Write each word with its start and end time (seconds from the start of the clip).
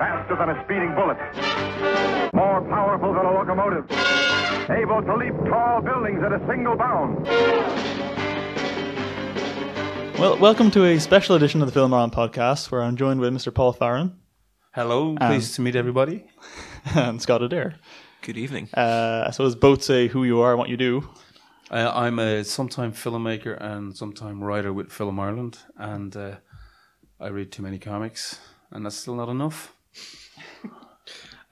Faster 0.00 0.34
than 0.34 0.48
a 0.48 0.64
speeding 0.64 0.94
bullet. 0.94 1.18
More 2.32 2.62
powerful 2.70 3.12
than 3.12 3.26
a 3.26 3.32
locomotive. 3.34 3.84
Able 4.70 5.02
to 5.02 5.14
leap 5.14 5.34
tall 5.46 5.82
buildings 5.82 6.22
at 6.24 6.32
a 6.32 6.40
single 6.48 6.74
bound. 6.74 7.26
Well, 10.18 10.38
welcome 10.38 10.70
to 10.70 10.86
a 10.86 10.98
special 10.98 11.36
edition 11.36 11.60
of 11.60 11.68
the 11.68 11.72
Film 11.72 11.92
On 11.92 12.10
podcast 12.10 12.70
where 12.70 12.82
I'm 12.82 12.96
joined 12.96 13.20
with 13.20 13.34
Mr. 13.34 13.54
Paul 13.54 13.74
Farron 13.74 14.16
Hello, 14.72 15.16
pleased 15.20 15.56
to 15.56 15.60
meet 15.60 15.76
everybody. 15.76 16.24
and 16.94 17.20
Scott 17.20 17.42
Adair. 17.42 17.74
Good 18.22 18.38
evening. 18.38 18.70
Uh, 18.72 19.24
I 19.26 19.32
suppose 19.32 19.54
both 19.54 19.82
say 19.82 20.08
who 20.08 20.24
you 20.24 20.40
are 20.40 20.52
and 20.52 20.58
what 20.58 20.70
you 20.70 20.78
do. 20.78 21.10
Uh, 21.70 21.92
I'm 21.94 22.18
a 22.18 22.42
sometime 22.44 22.92
filmmaker 22.92 23.54
and 23.60 23.94
sometime 23.94 24.42
writer 24.42 24.72
with 24.72 24.90
Film 24.90 25.20
Ireland, 25.20 25.58
and 25.76 26.16
uh, 26.16 26.36
I 27.20 27.28
read 27.28 27.52
too 27.52 27.62
many 27.62 27.78
comics, 27.78 28.40
and 28.70 28.86
that's 28.86 28.96
still 28.96 29.14
not 29.14 29.28
enough. 29.28 29.74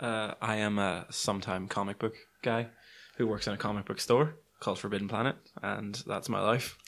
Uh, 0.01 0.35
I 0.41 0.57
am 0.57 0.79
a 0.79 1.07
sometime 1.11 1.67
comic 1.67 1.99
book 1.99 2.15
guy 2.43 2.69
who 3.17 3.27
works 3.27 3.49
in 3.49 3.53
a 3.53 3.57
comic 3.57 3.85
book 3.85 4.01
store 4.01 4.37
called 4.61 4.79
Forbidden 4.79 5.09
Planet, 5.09 5.35
and 5.61 6.01
that's 6.07 6.29
my 6.29 6.41
life. 6.41 6.79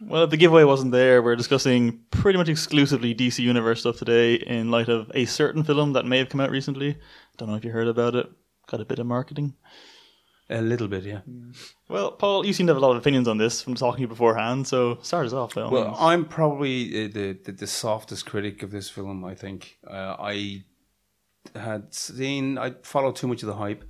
Well, 0.00 0.24
if 0.24 0.30
the 0.30 0.36
giveaway 0.38 0.64
wasn't 0.64 0.92
there, 0.92 1.22
we're 1.22 1.36
discussing 1.36 2.00
pretty 2.10 2.38
much 2.38 2.48
exclusively 2.48 3.14
DC 3.14 3.40
Universe 3.40 3.80
stuff 3.80 3.98
today 3.98 4.34
in 4.36 4.70
light 4.70 4.88
of 4.88 5.10
a 5.14 5.26
certain 5.26 5.62
film 5.64 5.92
that 5.92 6.06
may 6.06 6.18
have 6.18 6.28
come 6.30 6.40
out 6.40 6.50
recently. 6.50 6.96
Don't 7.36 7.50
know 7.50 7.56
if 7.56 7.64
you 7.64 7.70
heard 7.72 7.88
about 7.88 8.14
it. 8.14 8.30
Got 8.66 8.80
a 8.80 8.84
bit 8.86 8.98
of 8.98 9.06
marketing. 9.06 9.54
A 10.50 10.62
little 10.62 10.88
bit, 10.88 11.04
yeah. 11.04 11.20
Well, 11.90 12.12
Paul, 12.12 12.46
you 12.46 12.54
seem 12.54 12.66
to 12.68 12.70
have 12.70 12.78
a 12.82 12.86
lot 12.86 12.92
of 12.92 12.96
opinions 12.96 13.28
on 13.28 13.36
this 13.36 13.60
from 13.60 13.74
talking 13.74 13.96
to 13.96 14.00
you 14.02 14.08
beforehand, 14.08 14.66
so 14.66 14.98
start 15.02 15.26
us 15.26 15.34
off. 15.34 15.54
by 15.54 15.62
all 15.62 15.70
Well, 15.70 15.84
means. 15.88 15.96
I'm 16.00 16.24
probably 16.24 17.04
uh, 17.04 17.08
the, 17.12 17.38
the 17.44 17.52
the 17.52 17.66
softest 17.66 18.24
critic 18.24 18.62
of 18.62 18.70
this 18.70 18.88
film. 18.88 19.24
I 19.26 19.34
think 19.34 19.76
uh, 19.86 20.16
I 20.18 20.64
had 21.54 21.92
seen 21.94 22.58
I 22.58 22.74
followed 22.82 23.16
too 23.16 23.26
much 23.28 23.42
of 23.42 23.46
the 23.48 23.54
hype, 23.56 23.84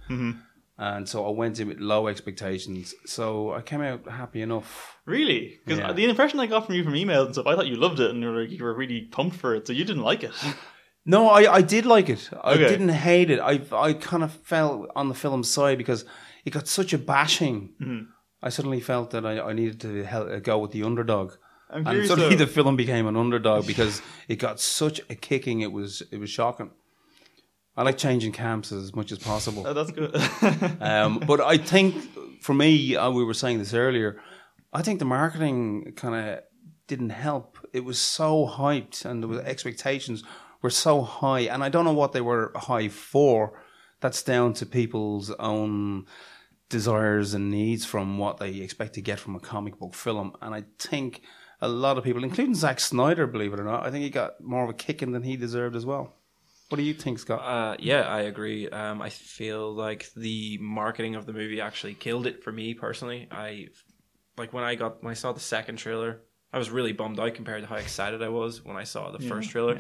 and 0.81 1.09
so 1.09 1.27
I 1.27 1.31
went 1.31 1.59
in 1.59 1.69
with 1.69 1.79
low 1.81 2.07
expectations. 2.07 2.95
So 3.07 3.53
I 3.53 3.63
came 3.63 3.81
out 3.83 4.09
happy 4.09 4.43
enough. 4.43 4.97
Really? 5.07 5.59
Because 5.65 5.79
Yeah. 5.81 5.93
the 5.93 6.05
impression 6.05 6.39
I 6.41 6.47
got 6.47 6.67
from 6.67 6.75
you 6.77 6.85
from 6.85 6.95
emails 6.95 7.27
and 7.27 7.35
stuff, 7.35 7.47
I 7.47 7.57
thought 7.57 7.67
you 7.67 7.77
loved 7.77 7.99
it 8.01 8.11
and 8.11 8.23
you 8.23 8.29
were, 8.31 8.43
you 8.43 8.63
were 8.65 8.75
really 8.75 9.03
pumped 9.03 9.37
for 9.37 9.55
it, 9.57 9.67
so 9.67 9.73
you 9.73 9.85
didn't 9.85 10.03
like 10.05 10.23
it. 10.25 10.33
No, 11.07 11.31
I, 11.31 11.55
I 11.59 11.63
did 11.63 11.87
like 11.87 12.11
it. 12.11 12.29
I 12.45 12.53
Okay. 12.53 12.69
didn't 12.69 12.91
hate 12.91 13.31
it. 13.31 13.41
I 13.41 13.63
I 13.73 13.95
kind 13.95 14.23
of 14.23 14.31
fell 14.45 14.89
on 14.95 15.09
the 15.09 15.15
film 15.15 15.43
side 15.43 15.79
because 15.79 16.05
it 16.45 16.51
got 16.51 16.69
such 16.69 16.93
a 16.93 16.99
bashing. 16.99 17.71
Mm-hmm. 17.81 18.11
I 18.43 18.51
suddenly 18.51 18.81
felt 18.81 19.11
that 19.13 19.25
I, 19.25 19.41
I 19.41 19.53
needed 19.55 19.81
to 19.81 20.05
hel- 20.05 20.31
uh, 20.31 20.39
go 20.41 20.59
with 20.59 20.73
the 20.73 20.83
underdog. 20.83 21.33
I'm 21.71 21.87
And 21.87 22.07
suddenly 22.07 22.37
though- 22.37 22.45
the 22.45 22.51
film 22.53 22.77
became 22.77 23.07
an 23.07 23.17
underdog 23.17 23.67
because 23.73 24.03
it 24.29 24.37
got 24.37 24.61
such 24.61 25.01
a 25.09 25.15
kicking. 25.15 25.61
It 25.63 25.73
was 25.73 26.03
it 26.13 26.19
was 26.21 26.29
shocking. 26.29 26.71
I 27.79 27.83
like 27.83 27.97
changing 27.97 28.33
camps 28.33 28.73
as 28.73 28.93
much 28.93 29.13
as 29.13 29.19
possible. 29.19 29.63
Oh, 29.65 29.73
that's 29.73 29.93
good. 29.93 30.11
Um, 30.81 31.21
but 31.21 31.41
I 31.41 31.59
think 31.59 32.43
for 32.43 32.53
me, 32.53 32.97
uh, 32.97 33.09
we 33.13 33.23
were 33.23 33.35
saying 33.35 33.59
this 33.59 33.73
earlier. 33.73 34.21
I 34.73 34.83
think 34.83 34.99
the 34.99 35.05
marketing 35.05 35.93
kind 35.95 36.15
of 36.17 36.41
didn't 36.89 37.11
help. 37.11 37.57
It 37.73 37.85
was 37.85 38.01
so 38.01 38.49
hyped, 38.49 39.05
and 39.05 39.23
the 39.23 39.29
expectations 39.47 40.25
were 40.61 40.71
so 40.71 41.03
high, 41.03 41.43
and 41.43 41.63
I 41.63 41.69
don't 41.69 41.85
know 41.85 41.93
what 41.93 42.13
they 42.13 42.21
were 42.21 42.51
high 42.57 42.89
for. 42.89 43.63
That's 44.01 44.25
down 44.25 44.55
to 44.55 44.67
people's 44.67 45.31
own 45.39 46.07
desires 46.69 47.33
and 47.33 47.49
needs 47.49 47.85
from 47.85 48.19
what 48.19 48.39
they 48.39 48.57
expect 48.57 48.95
to 48.95 49.01
get 49.01 49.21
from 49.21 49.37
a 49.37 49.41
comic 49.41 49.79
book 49.79 49.95
film. 49.95 50.37
And 50.43 50.53
I 50.53 50.65
think 50.81 51.23
a 51.61 51.69
lot 51.69 51.97
of 51.97 52.03
people, 52.03 52.25
including 52.25 52.57
Zack 52.57 52.81
Snyder, 52.81 53.29
believe 53.29 53.53
it 53.53 53.61
or 53.61 53.65
not, 53.65 53.87
I 53.87 53.93
think 53.93 54.03
he 54.03 54.11
got 54.11 54.41
more 54.41 54.65
of 54.65 54.71
a 54.71 54.75
kicking 54.75 55.13
than 55.13 55.23
he 55.23 55.37
deserved 55.37 55.77
as 55.77 55.87
well. 55.87 56.18
What 56.69 56.77
do 56.77 56.83
you 56.83 56.93
think, 56.93 57.19
Scott? 57.19 57.41
Uh, 57.41 57.77
yeah, 57.79 58.03
I 58.03 58.23
agree. 58.23 58.69
Um, 58.69 59.01
I 59.01 59.09
feel 59.09 59.73
like 59.73 60.13
the 60.15 60.59
marketing 60.61 61.15
of 61.15 61.25
the 61.25 61.33
movie 61.33 61.61
actually 61.63 61.95
killed 61.95 62.27
it 62.27 62.43
for 62.45 62.53
me 62.53 62.75
personally. 62.75 63.27
I 63.31 63.69
like 64.37 64.53
when 64.53 64.65
I 64.65 64.75
got 64.75 65.03
when 65.03 65.11
I 65.11 65.15
saw 65.15 65.33
the 65.33 65.41
second 65.41 65.77
trailer, 65.77 66.21
I 66.53 66.59
was 66.59 66.71
really 66.71 66.93
bummed 66.93 67.19
out 67.21 67.35
compared 67.35 67.63
to 67.63 67.69
how 67.69 67.77
excited 67.77 68.23
I 68.23 68.29
was 68.29 68.65
when 68.65 68.77
I 68.77 68.85
saw 68.85 69.11
the 69.11 69.19
first 69.29 69.51
trailer. 69.51 69.79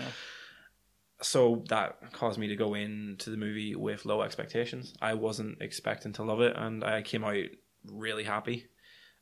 So 1.20 1.64
that 1.68 2.12
caused 2.12 2.38
me 2.38 2.48
to 2.48 2.56
go 2.56 2.74
into 2.74 3.30
the 3.30 3.36
movie 3.36 3.74
with 3.74 4.06
low 4.06 4.22
expectations. 4.22 4.94
I 5.02 5.14
wasn't 5.14 5.60
expecting 5.60 6.12
to 6.14 6.22
love 6.22 6.40
it, 6.40 6.56
and 6.56 6.82
I 6.84 7.02
came 7.02 7.24
out 7.24 7.44
really 7.84 8.24
happy. 8.24 8.66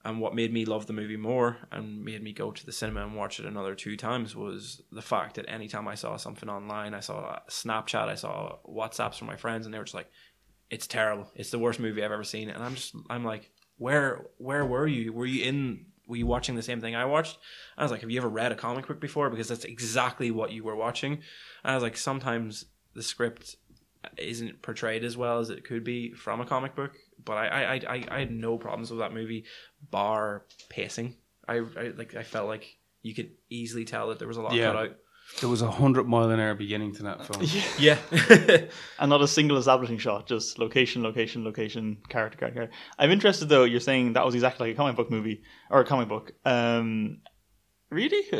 And 0.07 0.21
what 0.21 0.37
made 0.37 0.53
me 0.53 0.65
love 0.65 0.87
the 0.87 0.93
movie 0.93 1.17
more 1.17 1.57
and 1.73 2.05
made 2.05 2.23
me 2.23 2.33
go 2.33 2.53
to 2.53 2.65
the 2.65 2.71
cinema 2.71 3.03
and 3.03 3.17
watch 3.17 3.41
it 3.41 3.45
another 3.45 3.75
two 3.75 3.97
times 3.97 4.37
was 4.37 4.81
the 4.93 5.03
fact 5.03 5.35
that 5.35 5.51
anytime 5.51 5.89
I 5.89 5.97
saw 5.97 6.17
something 6.17 6.49
online, 6.49 6.95
I 6.95 7.01
saw 7.01 7.41
Snapchat, 7.51 8.07
I 8.07 8.15
saw 8.15 8.59
WhatsApps 8.65 9.19
from 9.19 9.27
my 9.27 9.35
friends, 9.35 9.67
and 9.67 9.75
they 9.75 9.79
were 9.79 9.85
just 9.85 9.97
like, 9.97 10.09
"It's 10.71 10.87
terrible. 10.87 11.33
It's 11.35 11.51
the 11.51 11.59
worst 11.59 11.81
movie 11.81 12.05
I've 12.05 12.13
ever 12.13 12.23
seen." 12.23 12.51
And 12.51 12.63
I'm 12.63 12.77
just, 12.77 12.95
I'm 13.11 13.25
like, 13.25 13.51
"Where, 13.79 14.29
where 14.39 14.65
were 14.65 14.87
you? 14.87 15.13
Were 15.13 15.27
you 15.27 15.43
in? 15.43 15.87
Were 16.07 16.15
you 16.15 16.27
watching 16.27 16.55
the 16.55 16.63
same 16.63 16.81
thing 16.81 16.95
I 16.95 17.05
watched?" 17.05 17.39
I 17.77 17.83
was 17.83 17.91
like, 17.91 18.03
"Have 18.03 18.11
you 18.11 18.21
ever 18.21 18.29
read 18.29 18.53
a 18.53 18.57
comic 18.57 18.87
book 18.87 19.01
before?" 19.01 19.29
Because 19.29 19.49
that's 19.49 19.65
exactly 19.65 20.31
what 20.31 20.53
you 20.53 20.63
were 20.63 20.77
watching. 20.77 21.15
And 21.65 21.73
I 21.73 21.75
was 21.75 21.83
like, 21.83 21.97
sometimes 21.97 22.67
the 22.95 23.03
script 23.03 23.57
isn't 24.17 24.63
portrayed 24.63 25.05
as 25.05 25.17
well 25.17 25.39
as 25.41 25.51
it 25.51 25.65
could 25.65 25.85
be 25.85 26.13
from 26.13 26.41
a 26.41 26.47
comic 26.47 26.75
book. 26.75 26.93
But 27.25 27.35
I, 27.35 27.47
I, 27.47 27.75
I, 27.95 28.05
I 28.11 28.19
had 28.21 28.31
no 28.31 28.59
problems 28.59 28.91
with 28.91 29.01
that 29.01 29.13
movie, 29.13 29.45
bar 29.91 30.45
pacing. 30.69 31.17
I, 31.49 31.57
I 31.57 31.93
like 31.97 32.15
I 32.15 32.23
felt 32.23 32.49
like 32.49 32.77
you 33.03 33.15
could 33.15 33.31
easily 33.51 33.85
tell 33.85 34.09
that 34.09 34.19
there 34.19 34.29
was 34.29 34.37
a 34.37 34.43
lot 34.43 34.53
Yeah. 34.55 34.73
cut 34.73 34.77
out. 34.77 34.97
There 35.41 35.49
was 35.49 35.61
a 35.61 35.71
hundred 35.71 36.07
mile 36.07 36.31
an 36.31 36.39
hour 36.39 36.55
beginning 36.55 36.95
to 36.95 37.03
that 37.05 37.27
film. 37.27 37.43
Yeah, 37.79 37.99
and 39.01 39.11
not 39.11 39.23
a 39.23 39.27
single 39.29 39.57
establishing 39.57 39.99
shot, 39.99 40.29
just 40.29 40.57
location, 40.59 41.03
location, 41.03 41.43
location, 41.45 41.99
character, 42.09 42.39
character. 42.39 42.61
character. 42.61 42.77
I'm 42.97 43.11
interested 43.11 43.49
though. 43.49 43.65
You're 43.65 43.81
saying 43.81 44.13
that 44.13 44.25
was 44.25 44.35
exactly 44.37 44.69
like 44.69 44.77
a 44.77 44.79
comic 44.79 44.95
book 44.95 45.11
movie 45.11 45.43
or 45.69 45.81
a 45.81 45.85
comic 45.85 46.09
book. 46.09 46.33
Um, 46.45 47.23
really? 47.91 48.23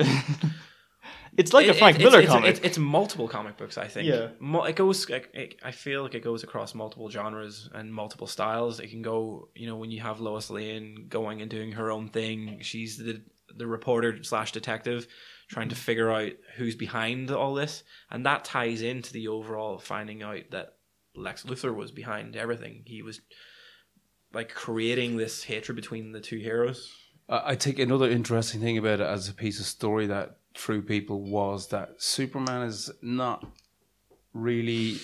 it's 1.37 1.53
like 1.53 1.67
a 1.69 1.75
Frank 1.75 1.99
it- 1.99 2.03
Miller 2.03 2.21
it's, 2.21 2.29
comic. 2.29 2.51
It's, 2.51 2.61
it's, 2.61 2.79
multiple 2.79 3.29
comic 3.29 3.57
books, 3.57 3.79
I 3.79 3.89
think. 3.89 4.09
Yeah. 4.09 4.29
Mo- 4.39 4.65
it 4.65 4.77
goes. 4.77 5.09
It, 5.09 5.31
it, 5.35 5.55
I 5.63 5.71
feel 5.71 6.03
like 6.03 6.15
it 6.15 6.25
goes 6.25 6.43
across 6.43 6.75
multiple 6.75 7.11
genres 7.11 7.69
and 7.75 7.93
multiple 7.93 8.27
styles. 8.27 8.81
It 8.81 8.89
can 8.89 9.03
go. 9.03 9.49
You 9.55 9.67
know, 9.67 9.77
when 9.77 9.91
you 9.91 10.01
have 10.01 10.21
Lois 10.21 10.51
Lane 10.51 11.07
going 11.09 11.43
and 11.43 11.51
doing 11.51 11.73
her 11.73 11.91
own 11.91 12.09
thing, 12.09 12.59
she's 12.63 12.99
the 12.99 13.23
the 13.57 13.67
reporter 13.67 14.23
slash 14.23 14.53
detective 14.53 15.07
trying 15.49 15.69
to 15.69 15.77
figure 15.77 16.11
out 16.11 16.33
who's 16.57 16.75
behind 16.75 17.31
all 17.31 17.55
this, 17.55 17.85
and 18.11 18.27
that 18.27 18.45
ties 18.45 18.83
into 18.83 19.13
the 19.13 19.29
overall 19.29 19.79
finding 19.79 20.23
out 20.23 20.43
that 20.51 20.75
Lex 21.15 21.45
Luthor 21.45 21.75
was 21.75 21.93
behind 21.93 22.37
everything. 22.37 22.83
He 22.85 23.03
was 23.03 23.21
like 24.33 24.53
creating 24.53 25.17
this 25.17 25.45
hatred 25.45 25.77
between 25.77 26.13
the 26.13 26.21
two 26.21 26.39
heroes. 26.39 26.93
I 27.29 27.53
I 27.53 27.55
think 27.57 27.79
another 27.79 28.11
interesting 28.11 28.61
thing 28.61 28.79
about 28.79 29.01
it 29.01 29.07
as 29.07 29.29
a 29.29 29.35
piece 29.35 29.61
of 29.61 29.67
story 29.67 30.07
that 30.07 30.39
threw 30.57 30.83
people 30.83 31.21
was 31.23 31.69
that 31.69 31.95
Superman 32.03 32.63
is 32.63 32.91
not 33.03 33.47
really 34.33 34.97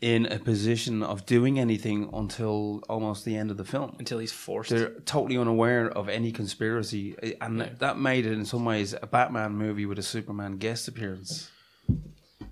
in 0.00 0.26
a 0.26 0.38
position 0.38 1.02
of 1.02 1.24
doing 1.24 1.58
anything 1.58 2.10
until 2.12 2.82
almost 2.88 3.24
the 3.24 3.36
end 3.36 3.50
of 3.50 3.56
the 3.56 3.64
film. 3.64 3.94
Until 3.98 4.18
he's 4.18 4.32
forced. 4.32 4.70
They're 4.70 4.90
totally 5.06 5.38
unaware 5.38 5.88
of 5.90 6.08
any 6.08 6.30
conspiracy, 6.30 7.14
and 7.40 7.60
that 7.78 7.98
made 7.98 8.26
it 8.26 8.32
in 8.32 8.44
some 8.44 8.64
ways 8.64 8.94
a 9.00 9.06
Batman 9.06 9.52
movie 9.52 9.86
with 9.86 9.98
a 9.98 10.02
Superman 10.02 10.58
guest 10.58 10.88
appearance. 10.88 11.50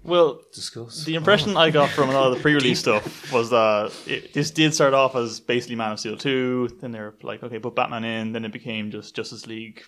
well, 0.03 0.41
Discuss. 0.55 1.05
the 1.05 1.15
impression 1.15 1.57
I 1.57 1.71
got 1.71 1.91
from 1.91 2.09
a 2.09 2.13
lot 2.13 2.31
of 2.31 2.37
the 2.37 2.41
pre-release 2.43 2.81
stuff 2.87 3.31
was 3.33 3.51
that 3.51 3.93
it, 4.07 4.33
this 4.33 4.51
did 4.51 4.73
start 4.73 4.95
off 4.95 5.15
as 5.15 5.41
basically 5.41 5.77
Man 5.77 5.93
of 5.93 6.01
Steel 6.01 6.17
two. 6.17 6.69
Then 6.81 6.93
they're 6.93 7.15
like, 7.23 7.43
okay, 7.43 7.59
put 7.59 7.75
Batman 7.75 8.05
in. 8.05 8.33
Then 8.33 8.45
it 8.47 8.53
became 8.53 8.91
just 8.91 9.15
Justice 9.15 9.47
League 9.47 9.83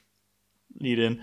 lead 0.81 0.99
in. 0.99 1.23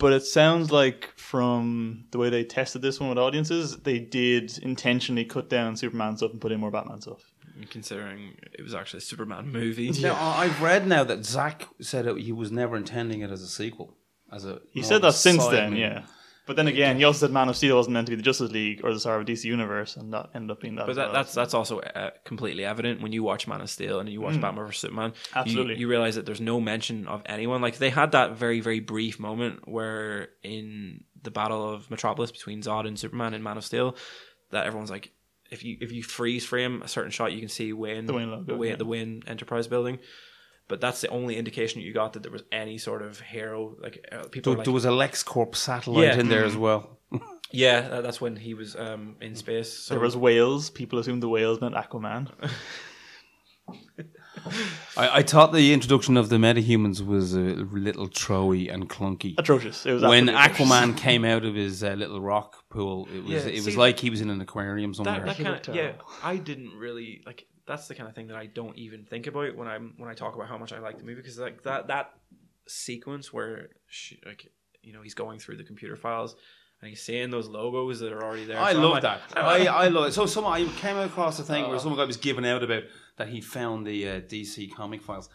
But 0.00 0.12
it 0.14 0.24
sounds 0.24 0.72
like 0.72 1.12
from 1.16 2.06
the 2.10 2.18
way 2.18 2.28
they 2.30 2.42
tested 2.42 2.82
this 2.82 2.98
one 2.98 3.10
with 3.10 3.18
audiences, 3.18 3.76
they 3.78 3.98
did 4.00 4.58
intentionally 4.62 5.24
cut 5.24 5.48
down 5.48 5.76
Superman 5.76 6.16
stuff 6.16 6.32
and 6.32 6.40
put 6.40 6.50
in 6.52 6.58
more 6.60 6.70
Batman 6.72 7.00
stuff. 7.00 7.20
considering 7.68 8.34
it 8.58 8.62
was 8.62 8.74
actually 8.74 8.98
a 8.98 9.02
Superman 9.02 9.52
movie. 9.52 9.90
Now, 10.00 10.14
I- 10.14 10.44
I've 10.44 10.62
read 10.62 10.86
now 10.86 11.04
that 11.04 11.26
Zack 11.26 11.68
said 11.82 12.06
that 12.06 12.16
he 12.18 12.32
was 12.32 12.50
never 12.50 12.74
intending 12.76 13.20
it 13.20 13.30
as 13.30 13.42
a 13.42 13.46
sequel. 13.48 13.94
As 14.32 14.46
a 14.46 14.60
He 14.72 14.82
said 14.82 15.02
that 15.02 15.12
since 15.12 15.46
then, 15.48 15.70
movie. 15.70 15.82
yeah. 15.82 16.02
But 16.50 16.56
then 16.56 16.66
again, 16.66 16.96
he 16.96 17.04
also 17.04 17.26
said 17.26 17.32
Man 17.32 17.48
of 17.48 17.56
Steel 17.56 17.76
wasn't 17.76 17.94
meant 17.94 18.08
to 18.08 18.10
be 18.10 18.16
the 18.16 18.24
Justice 18.24 18.50
League 18.50 18.80
or 18.82 18.92
the 18.92 18.98
sort 18.98 19.20
of 19.20 19.24
DC 19.24 19.44
universe, 19.44 19.94
and 19.94 20.12
that 20.12 20.30
ended 20.34 20.50
up 20.50 20.60
being 20.60 20.74
that. 20.74 20.86
But 20.88 20.96
that, 20.96 21.04
well. 21.04 21.12
that's 21.12 21.32
that's 21.32 21.54
also 21.54 21.78
uh, 21.78 22.10
completely 22.24 22.64
evident 22.64 23.00
when 23.00 23.12
you 23.12 23.22
watch 23.22 23.46
Man 23.46 23.60
of 23.60 23.70
Steel 23.70 24.00
and 24.00 24.08
you 24.08 24.20
watch 24.20 24.40
Batman 24.40 24.66
vs 24.66 24.80
Superman. 24.80 25.12
Mm. 25.12 25.36
Absolutely. 25.36 25.74
you, 25.74 25.82
you 25.82 25.88
realize 25.88 26.16
that 26.16 26.26
there's 26.26 26.40
no 26.40 26.60
mention 26.60 27.06
of 27.06 27.22
anyone. 27.26 27.62
Like 27.62 27.78
they 27.78 27.88
had 27.88 28.10
that 28.12 28.32
very 28.32 28.58
very 28.58 28.80
brief 28.80 29.20
moment 29.20 29.68
where 29.68 30.30
in 30.42 31.04
the 31.22 31.30
battle 31.30 31.72
of 31.72 31.88
Metropolis 31.88 32.32
between 32.32 32.62
Zod 32.62 32.84
and 32.84 32.98
Superman 32.98 33.32
in 33.32 33.44
Man 33.44 33.56
of 33.56 33.64
Steel, 33.64 33.94
that 34.50 34.66
everyone's 34.66 34.90
like, 34.90 35.12
if 35.52 35.62
you 35.62 35.76
if 35.80 35.92
you 35.92 36.02
freeze 36.02 36.44
frame 36.44 36.82
a 36.82 36.88
certain 36.88 37.12
shot, 37.12 37.30
you 37.30 37.38
can 37.38 37.48
see 37.48 37.72
Wayne 37.72 38.06
The 38.06 38.12
Wayne 38.12 38.30
logo, 38.32 38.56
Wayne, 38.56 38.70
yeah. 38.70 38.76
the 38.76 38.86
Wayne 38.86 39.22
Enterprise 39.28 39.68
building. 39.68 40.00
But 40.70 40.80
that's 40.80 41.00
the 41.02 41.08
only 41.08 41.36
indication 41.36 41.82
you 41.82 41.92
got 41.92 42.12
that 42.14 42.22
there 42.22 42.32
was 42.32 42.44
any 42.52 42.78
sort 42.78 43.02
of 43.02 43.20
hero. 43.20 43.76
Like 43.78 44.06
uh, 44.12 44.28
people, 44.28 44.52
There, 44.52 44.52
were 44.52 44.56
like, 44.58 44.64
there 44.64 44.72
was 44.72 44.84
a 44.86 44.90
LexCorp 44.90 45.54
satellite 45.56 46.04
Yeah. 46.14 46.18
in 46.20 46.28
there 46.28 46.44
as 46.46 46.56
well. 46.56 46.98
yeah, 47.50 47.88
uh, 47.90 48.00
that's 48.00 48.20
when 48.20 48.36
he 48.36 48.54
was 48.54 48.76
um, 48.76 49.16
in 49.20 49.34
space. 49.34 49.70
So 49.72 49.94
There 49.94 50.00
was 50.02 50.16
whales. 50.16 50.70
People 50.70 50.98
assumed 51.00 51.22
the 51.22 51.28
whales 51.28 51.60
meant 51.60 51.74
Aquaman. 51.74 52.28
I, 54.96 55.18
I 55.18 55.22
thought 55.22 55.52
the 55.52 55.72
introduction 55.72 56.16
of 56.16 56.28
the 56.28 56.36
metahumans 56.36 57.04
was 57.04 57.34
a 57.34 57.38
little 57.38 58.08
throwy 58.08 58.72
and 58.72 58.88
clunky. 58.88 59.34
Atrocious. 59.38 59.84
It 59.86 59.92
was 59.92 60.02
When 60.02 60.28
absolutely 60.28 60.66
atrocious. 60.66 60.72
Aquaman 60.72 60.96
came 60.96 61.24
out 61.24 61.44
of 61.44 61.54
his 61.54 61.84
uh, 61.84 61.92
little 61.92 62.20
rock 62.20 62.68
pool, 62.70 63.08
it 63.14 63.24
was 63.24 63.44
Yeah, 63.44 63.50
it 63.50 63.64
was 63.64 63.76
like 63.76 63.98
he 63.98 64.08
was 64.10 64.20
in 64.20 64.30
an 64.30 64.40
aquarium 64.40 64.94
somewhere. 64.94 65.16
that, 65.24 65.36
that 65.36 65.62
kinda, 65.64 65.72
yeah. 65.74 65.92
I 66.22 66.36
didn't 66.36 66.72
really 66.76 67.22
like. 67.26 67.46
That's 67.70 67.86
the 67.88 67.94
kind 67.94 68.08
of 68.08 68.14
thing 68.14 68.26
that 68.28 68.36
I 68.36 68.46
don't 68.46 68.76
even 68.76 69.04
think 69.04 69.26
about 69.26 69.56
when 69.56 69.68
I'm 69.68 69.94
when 69.96 70.10
I 70.10 70.14
talk 70.14 70.34
about 70.34 70.48
how 70.48 70.58
much 70.58 70.72
I 70.72 70.78
like 70.80 70.98
the 70.98 71.04
movie 71.04 71.20
because 71.22 71.38
like 71.38 71.62
that 71.62 71.86
that 71.86 72.06
sequence 72.66 73.32
where 73.32 73.68
she, 73.88 74.18
like 74.26 74.46
you 74.82 74.92
know 74.92 75.02
he's 75.02 75.14
going 75.14 75.38
through 75.38 75.56
the 75.56 75.64
computer 75.64 75.96
files 75.96 76.36
and 76.80 76.88
he's 76.88 77.02
seeing 77.02 77.30
those 77.30 77.46
logos 77.48 78.00
that 78.00 78.12
are 78.12 78.22
already 78.24 78.44
there. 78.46 78.58
I 78.58 78.72
So 78.72 78.80
love 78.80 78.92
like, 78.92 79.02
that. 79.02 79.20
oh, 79.36 79.40
I, 79.40 79.64
I 79.64 79.88
love 79.96 80.08
it. 80.08 80.12
So 80.12 80.26
some 80.26 80.46
I 80.46 80.64
came 80.78 80.96
across 80.96 81.38
a 81.38 81.42
thing 81.42 81.66
where 81.66 81.76
Uh. 81.76 81.80
some 81.80 81.94
guy 81.96 82.04
was 82.04 82.16
giving 82.16 82.46
out 82.46 82.62
about 82.62 82.84
that 83.18 83.28
he 83.28 83.40
found 83.40 83.86
the 83.86 84.08
uh, 84.08 84.20
DC 84.20 84.72
comic 84.74 85.02
files. 85.02 85.28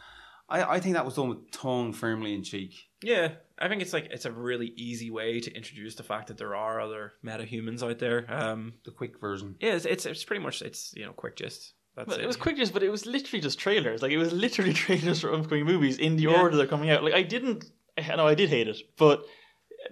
I, 0.49 0.63
I 0.75 0.79
think 0.79 0.93
that 0.95 1.05
was 1.05 1.15
done 1.15 1.29
with 1.29 1.51
tongue 1.51 1.91
firmly 1.93 2.33
in 2.33 2.43
cheek. 2.43 2.73
Yeah, 3.03 3.29
I 3.59 3.67
think 3.67 3.81
it's 3.81 3.93
like 3.93 4.05
it's 4.11 4.25
a 4.25 4.31
really 4.31 4.73
easy 4.75 5.09
way 5.11 5.39
to 5.39 5.51
introduce 5.55 5.95
the 5.95 6.03
fact 6.03 6.27
that 6.27 6.37
there 6.37 6.55
are 6.55 6.79
other 6.81 7.13
metahumans 7.23 7.81
out 7.87 7.99
there. 7.99 8.25
Um, 8.27 8.73
The 8.83 8.91
quick 8.91 9.19
version. 9.19 9.55
yeah, 9.59 9.73
it's, 9.73 9.85
it's 9.85 10.05
it's 10.05 10.23
pretty 10.23 10.43
much 10.43 10.61
it's 10.61 10.93
you 10.95 11.05
know 11.05 11.13
quick 11.13 11.35
gist. 11.35 11.73
That's 11.95 12.09
But 12.09 12.19
it. 12.19 12.23
it 12.23 12.27
was 12.27 12.35
quick 12.37 12.57
just, 12.57 12.73
but 12.73 12.83
it 12.83 12.89
was 12.89 13.05
literally 13.05 13.41
just 13.41 13.57
trailers. 13.59 14.01
Like 14.01 14.11
it 14.11 14.17
was 14.17 14.33
literally 14.33 14.73
trailers 14.83 15.21
for 15.21 15.33
upcoming 15.33 15.65
movies 15.65 15.97
in 15.97 16.15
the 16.17 16.23
Yeah. 16.23 16.41
order 16.41 16.57
they're 16.57 16.67
coming 16.67 16.89
out. 16.89 17.03
Like 17.03 17.13
I 17.13 17.23
didn't, 17.23 17.65
I 17.97 18.15
know 18.15 18.27
I 18.27 18.35
did 18.35 18.49
hate 18.49 18.67
it, 18.67 18.77
but 18.97 19.23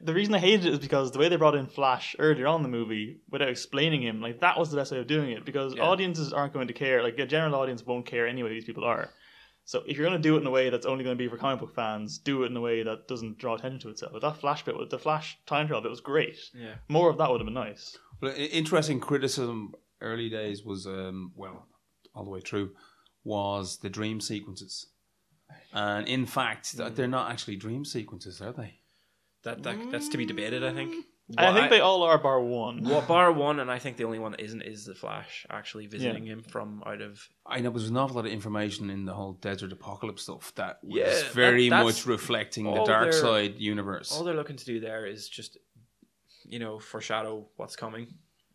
the 0.02 0.14
reason 0.14 0.34
I 0.34 0.40
hated 0.40 0.66
it 0.66 0.74
is 0.74 0.80
because 0.80 1.12
the 1.12 1.20
way 1.20 1.30
they 1.30 1.36
brought 1.38 1.56
in 1.56 1.68
Flash 1.68 2.16
earlier 2.20 2.48
on 2.48 2.58
in 2.58 2.64
the 2.64 2.78
movie 2.78 3.22
without 3.30 3.48
explaining 3.50 4.02
him, 4.02 4.22
like 4.22 4.42
that 4.42 4.58
was 4.60 4.72
the 4.72 4.78
best 4.78 4.92
way 4.92 5.00
of 5.00 5.08
doing 5.08 5.32
it. 5.32 5.46
Because 5.46 5.76
Yeah. 5.76 5.84
audiences 5.84 6.34
aren't 6.34 6.52
going 6.54 6.68
to 6.68 6.74
care. 6.74 7.04
Like 7.04 7.18
a 7.20 7.26
general 7.26 7.56
audience 7.56 7.86
won't 7.86 8.06
care 8.06 8.28
anyway. 8.28 8.50
These 8.50 8.66
people 8.66 8.84
are. 8.84 9.10
So 9.66 9.82
if 9.88 9.96
you're 9.96 10.06
going 10.06 10.22
to 10.22 10.28
do 10.28 10.36
it 10.36 10.42
in 10.42 10.48
a 10.48 10.52
way 10.52 10.70
that's 10.70 10.86
only 10.86 11.06
going 11.06 11.18
to 11.18 11.24
be 11.24 11.30
for 11.30 11.38
comic 11.38 11.62
book 11.62 11.74
fans, 11.74 12.18
do 12.18 12.44
it 12.44 12.48
in 12.48 12.58
a 12.58 12.62
way 12.62 12.84
that 12.84 13.08
doesn't 13.08 13.38
draw 13.38 13.56
attention 13.56 13.80
to 13.82 13.90
itself. 13.90 14.12
But 14.12 14.22
that 14.24 14.36
Flash 14.42 14.66
bit, 14.66 14.76
the 14.90 15.00
Flash 15.00 15.38
time 15.46 15.68
travel 15.68 15.84
bit 15.84 15.90
was 15.92 16.02
great. 16.02 16.38
Yeah. 16.54 16.76
More 16.90 17.10
of 17.10 17.18
that 17.20 17.32
would 17.32 17.40
have 17.40 17.46
been 17.46 17.54
nice. 17.54 17.98
Well, 18.20 18.34
interesting 18.36 19.00
criticism 19.00 19.74
early 20.02 20.28
days 20.30 20.66
was 20.66 20.86
um, 20.86 21.32
well 21.38 21.68
all 22.16 22.24
the 22.24 22.30
way 22.30 22.42
through 22.42 22.72
was 23.24 23.78
the 23.78 23.90
dream 23.90 24.20
sequences, 24.22 24.88
and 25.74 26.08
in 26.08 26.26
fact 26.26 26.76
th- 26.78 26.94
they're 26.94 27.08
not 27.08 27.32
actually 27.32 27.56
dream 27.56 27.86
sequences, 27.86 28.42
are 28.42 28.52
they? 28.54 28.80
that, 29.44 29.62
that 29.64 29.76
that's 29.92 30.10
to 30.10 30.18
be 30.18 30.26
debated. 30.26 30.64
I 30.64 30.74
think. 30.74 31.06
I 31.38 31.46
What 31.46 31.54
think 31.56 31.70
they 31.70 31.80
all 31.80 32.04
are, 32.04 32.18
bar 32.18 32.42
one. 32.42 32.84
Well, 32.84 33.02
bar 33.02 33.32
one, 33.32 33.62
and 33.62 33.72
I 33.72 33.80
think 33.80 33.96
the 33.96 34.04
only 34.04 34.20
one 34.20 34.32
that 34.32 34.42
isn't 34.42 34.62
is 34.62 34.86
the 34.86 34.94
Flash 34.94 35.46
actually 35.50 35.88
visiting 35.88 36.26
him 36.26 36.44
from 36.44 36.84
out 36.86 37.00
of. 37.02 37.28
I 37.46 37.58
know 37.58 37.64
there 37.64 37.72
was 37.72 37.88
an 37.90 37.96
awful 37.96 38.18
lot 38.18 38.26
of 38.26 38.32
information 38.32 38.90
in 38.90 39.06
the 39.06 39.14
whole 39.14 39.34
desert 39.34 39.72
apocalypse 39.72 40.24
stuff 40.24 40.54
that 40.56 40.80
was 40.84 40.98
Yeah, 40.98 41.30
very 41.32 41.70
that's 41.70 41.84
much 41.86 42.06
reflecting 42.06 42.66
the 42.66 42.72
Darkseid 42.82 43.58
universe. 43.60 44.12
All 44.12 44.26
they're 44.26 44.34
looking 44.36 44.58
to 44.58 44.66
do 44.66 44.82
there 44.82 45.06
is 45.06 45.30
just, 45.30 45.58
you 46.44 46.60
know, 46.60 46.78
foreshadow 46.78 47.48
what's 47.56 47.78
coming, 47.78 48.08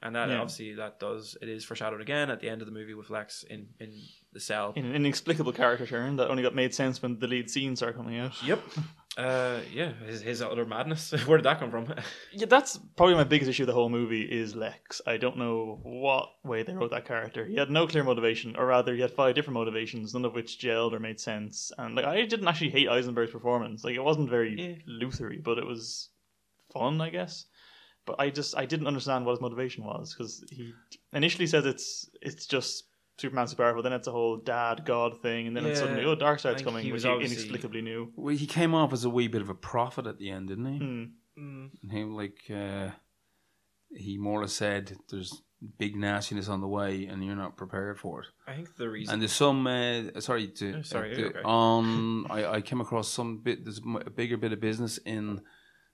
and 0.02 0.14
that 0.14 0.28
Yeah. 0.28 0.36
obviously 0.40 0.74
that 0.74 1.00
does 1.00 1.36
it 1.42 1.48
is 1.48 1.64
foreshadowed 1.64 2.00
again 2.00 2.30
at 2.30 2.40
the 2.40 2.48
end 2.48 2.62
of 2.62 2.66
the 2.66 2.72
movie 2.72 2.94
with 2.94 3.10
Lex 3.10 3.42
in 3.44 3.68
in 3.80 3.92
the 4.32 4.40
cell. 4.40 4.72
in 4.76 4.84
an 4.84 4.94
inexplicable 4.94 5.52
character 5.52 5.86
turn 5.86 6.16
that 6.16 6.28
only 6.30 6.42
got 6.42 6.54
made 6.54 6.74
sense 6.74 7.00
when 7.02 7.18
the 7.18 7.26
lead 7.26 7.50
scenes 7.50 7.78
started 7.80 7.96
coming 7.96 8.18
out. 8.18 8.40
Yep. 8.42 8.60
Uh, 9.16 9.58
yeah, 9.72 9.90
his, 10.06 10.20
his 10.22 10.40
utter 10.40 10.64
madness. 10.64 11.10
Where 11.26 11.38
did 11.38 11.42
that 11.44 11.58
come 11.58 11.72
from? 11.72 11.92
Yeah, 12.32 12.46
that's 12.46 12.78
probably 12.94 13.16
my 13.16 13.24
biggest 13.24 13.48
issue 13.50 13.64
of 13.64 13.66
the 13.66 13.72
whole 13.72 13.88
movie 13.88 14.22
is 14.22 14.54
Lex. 14.54 15.00
I 15.08 15.16
don't 15.16 15.38
know 15.38 15.80
what 15.82 16.28
way 16.44 16.62
they 16.62 16.72
wrote 16.72 16.92
that 16.92 17.04
character. 17.04 17.44
He 17.44 17.56
had 17.56 17.68
no 17.68 17.88
clear 17.88 18.04
motivation, 18.04 18.54
or 18.54 18.66
rather, 18.66 18.94
he 18.94 19.00
had 19.00 19.10
five 19.10 19.34
different 19.34 19.54
motivations, 19.54 20.14
none 20.14 20.24
of 20.24 20.34
which 20.34 20.60
gelled 20.60 20.92
or 20.92 21.00
made 21.00 21.18
sense. 21.18 21.72
And 21.78 21.96
like, 21.96 22.04
I 22.04 22.26
didn't 22.26 22.46
actually 22.46 22.70
hate 22.70 22.88
Eisenberg's 22.88 23.32
performance. 23.32 23.82
Like, 23.82 23.96
it 23.96 24.04
wasn't 24.04 24.30
very 24.30 24.54
Yeah. 24.54 24.74
Luthery, 24.86 25.38
but 25.38 25.58
it 25.58 25.66
was 25.66 26.10
fun, 26.72 27.00
I 27.00 27.10
guess. 27.10 27.46
But 28.08 28.16
I 28.18 28.30
just 28.30 28.56
I 28.56 28.64
didn't 28.66 28.86
understand 28.88 29.24
what 29.24 29.32
his 29.32 29.40
motivation 29.40 29.84
was 29.84 30.12
because 30.12 30.42
he 30.50 30.72
initially 31.12 31.46
says 31.46 31.64
it's 31.66 32.10
it's 32.20 32.46
just 32.46 32.84
Superman's 33.18 33.50
super 33.50 33.64
powerful, 33.64 33.82
then 33.82 33.92
it's 33.92 34.06
a 34.08 34.12
whole 34.12 34.36
dad 34.36 34.84
god 34.84 35.20
thing, 35.22 35.46
and 35.48 35.56
then 35.56 35.64
it's 35.66 35.78
Yeah, 35.80 35.86
suddenly 35.86 36.04
oh 36.04 36.12
I 36.12 36.14
Darkseid's 36.16 36.56
think 36.56 36.64
coming, 36.64 36.84
he 36.84 36.90
which 36.92 36.98
was 36.98 37.02
he 37.04 37.10
obviously- 37.10 37.36
inexplicably 37.36 37.82
knew. 37.82 38.12
well, 38.16 38.34
he 38.34 38.46
came 38.46 38.74
off 38.74 38.92
as 38.92 39.04
a 39.04 39.10
wee 39.10 39.28
bit 39.28 39.42
of 39.42 39.48
a 39.50 39.54
prophet 39.54 40.06
at 40.06 40.18
the 40.18 40.30
end, 40.30 40.48
didn't 40.48 40.66
he? 40.72 40.78
Hmm. 40.78 41.04
Mm. 41.38 41.70
And 41.82 41.92
He 41.92 42.04
like 42.04 42.38
uh, 42.50 42.90
he 43.94 44.18
more 44.18 44.40
or 44.40 44.42
less 44.42 44.52
said, 44.54 44.96
"There's 45.10 45.42
big 45.78 45.96
nastiness 45.96 46.48
on 46.48 46.60
the 46.60 46.68
way, 46.68 47.06
and 47.06 47.24
you're 47.24 47.36
not 47.36 47.56
prepared 47.56 47.98
for 47.98 48.20
it." 48.22 48.26
I 48.46 48.54
think 48.56 48.76
the 48.76 48.88
reason. 48.90 49.12
And 49.12 49.22
there's 49.22 49.32
some 49.32 49.66
uh, 49.66 50.20
sorry 50.20 50.48
to 50.48 50.78
Oh, 50.78 50.82
sorry, 50.82 51.14
uh, 51.14 51.18
you're 51.18 51.28
okay. 51.30 51.42
on 51.44 52.26
I, 52.30 52.46
I 52.56 52.60
came 52.60 52.80
across 52.80 53.08
some 53.08 53.38
bit 53.38 53.64
there's 53.64 53.80
m- 53.80 54.02
a 54.04 54.10
bigger 54.10 54.36
bit 54.36 54.52
of 54.52 54.60
business 54.60 54.98
in 54.98 55.40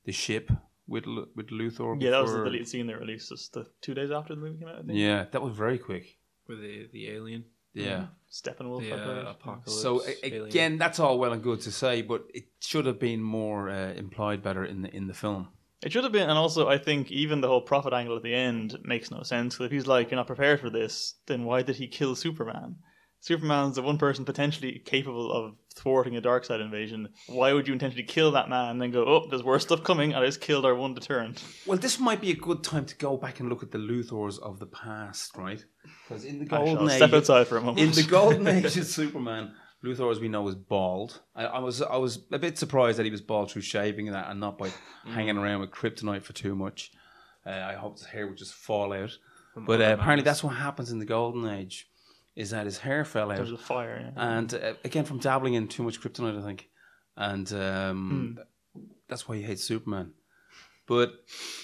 the 0.04 0.12
ship 0.12 0.50
with 0.86 1.06
Lu- 1.06 1.28
with 1.34 1.48
Luthor. 1.48 2.00
Yeah, 2.00 2.10
that 2.10 2.22
was 2.22 2.30
the 2.30 2.36
before- 2.38 2.44
deleted 2.46 2.68
scene 2.68 2.86
they 2.86 2.94
released 2.94 3.28
just 3.30 3.52
the 3.54 3.66
two 3.80 3.94
days 3.94 4.10
after 4.10 4.34
the 4.34 4.40
movie 4.40 4.58
came 4.58 4.68
out. 4.68 4.76
I 4.76 4.82
think. 4.82 4.98
Yeah, 4.98 5.24
that 5.32 5.42
was 5.42 5.54
very 5.54 5.78
quick. 5.78 6.18
with 6.46 6.60
the 6.60 6.88
the 6.92 7.08
alien, 7.10 7.44
Yeah. 7.72 8.08
Steppenwolf. 8.30 8.80
the 8.82 8.92
I 8.92 8.98
played. 9.04 9.18
uh, 9.26 9.34
Apokolips. 9.34 9.68
So 9.70 10.02
a- 10.04 10.26
alien. 10.26 10.46
again, 10.48 10.78
that's 10.78 10.98
all 11.00 11.18
well 11.18 11.32
and 11.32 11.42
good 11.42 11.60
to 11.62 11.70
say, 11.72 12.02
but 12.02 12.24
it 12.34 12.44
should 12.60 12.84
have 12.86 12.98
been 13.00 13.22
more 13.22 13.70
uh, 13.70 13.92
implied 13.94 14.42
better 14.42 14.62
in 14.64 14.82
the 14.82 14.94
in 14.94 15.06
the 15.06 15.14
film. 15.14 15.48
It 15.82 15.92
should 15.92 16.04
have 16.04 16.12
been, 16.12 16.28
and 16.30 16.38
also 16.38 16.68
I 16.68 16.78
think 16.78 17.10
even 17.10 17.40
the 17.40 17.48
whole 17.48 17.60
prophet 17.62 17.92
angle 17.94 18.16
at 18.16 18.22
the 18.22 18.34
end 18.34 18.78
makes 18.84 19.10
no 19.10 19.22
sense. 19.22 19.56
'cause 19.56 19.66
if 19.66 19.72
he's 19.72 19.86
like, 19.86 20.10
"You're 20.10 20.16
not 20.16 20.26
prepared 20.26 20.60
for 20.60 20.70
this," 20.70 21.14
then 21.26 21.44
why 21.44 21.62
did 21.62 21.76
he 21.76 21.86
kill 21.88 22.14
Superman? 22.14 22.76
Superman's 23.24 23.76
the 23.76 23.82
one 23.82 23.96
person 23.96 24.26
potentially 24.26 24.82
capable 24.84 25.32
of 25.32 25.54
thwarting 25.74 26.14
a 26.14 26.20
Darkseid 26.20 26.60
invasion. 26.60 27.08
Why 27.26 27.54
would 27.54 27.66
you 27.66 27.72
intentionally 27.72 28.06
kill 28.06 28.32
that 28.32 28.50
man 28.50 28.72
and 28.72 28.82
then 28.82 28.90
go, 28.90 29.06
"Oh, 29.06 29.26
there's 29.30 29.42
worse 29.42 29.62
stuff 29.62 29.82
coming," 29.82 30.12
and 30.12 30.22
I 30.22 30.26
just 30.26 30.42
killed 30.42 30.66
our 30.66 30.74
one 30.74 30.92
deterrent? 30.92 31.42
Well, 31.64 31.78
this 31.78 31.98
might 31.98 32.20
be 32.20 32.30
a 32.32 32.36
good 32.36 32.62
time 32.62 32.84
to 32.84 32.94
go 32.96 33.16
back 33.16 33.40
and 33.40 33.48
look 33.48 33.62
at 33.62 33.70
the 33.70 33.78
Luthors 33.78 34.38
of 34.38 34.58
the 34.58 34.66
past, 34.66 35.38
right? 35.38 35.64
Because 36.06 36.26
in 36.26 36.38
the 36.38 36.44
golden 36.44 36.86
age, 36.90 36.96
step 36.96 37.14
outside 37.14 37.48
for 37.48 37.56
a 37.56 37.62
moment. 37.62 37.78
in 37.78 37.92
the 37.92 38.02
golden 38.02 38.46
age 38.56 38.76
of 38.76 38.84
Superman, 38.84 39.54
Luthor, 39.82 40.10
as 40.10 40.20
we 40.20 40.28
know, 40.28 40.42
was 40.42 40.54
bald. 40.54 41.22
I, 41.34 41.46
I 41.46 41.58
was 41.60 41.80
I 41.80 41.96
was 41.96 42.26
a 42.30 42.38
bit 42.38 42.58
surprised 42.58 42.98
that 42.98 43.04
he 43.04 43.10
was 43.10 43.22
bald 43.22 43.50
through 43.50 43.62
shaving 43.62 44.12
that, 44.12 44.28
and 44.30 44.38
not 44.38 44.58
by 44.58 44.70
hanging 45.06 45.38
around 45.38 45.60
with 45.60 45.70
kryptonite 45.70 46.24
for 46.24 46.34
too 46.34 46.54
much. 46.54 46.92
Uh, 47.46 47.52
I 47.52 47.72
hope 47.72 47.96
his 47.96 48.06
hair 48.06 48.26
would 48.26 48.36
just 48.36 48.52
fall 48.52 48.92
out. 48.92 49.16
But 49.56 49.80
uh, 49.80 49.96
apparently, 49.98 50.24
that's 50.24 50.44
what 50.44 50.56
happens 50.56 50.92
in 50.92 50.98
the 50.98 51.06
golden 51.06 51.48
age, 51.48 51.88
is 52.36 52.50
that 52.50 52.64
his 52.66 52.78
hair 52.78 53.04
fell 53.04 53.30
out. 53.30 53.36
There's 53.36 53.52
a 53.52 53.58
fire. 53.58 54.12
Yeah. 54.16 54.36
and 54.38 54.52
uh, 54.54 54.74
again 54.84 55.04
from 55.04 55.18
dabbling 55.18 55.54
in 55.54 55.68
too 55.68 55.82
much 55.82 56.00
kryptonite, 56.00 56.38
I 56.40 56.44
think, 56.44 56.68
and 57.16 57.52
um, 57.52 58.38
Hmm. 58.74 58.80
that's 59.08 59.28
why 59.28 59.36
he 59.36 59.42
hates 59.42 59.62
Superman. 59.64 60.12
But 60.86 61.14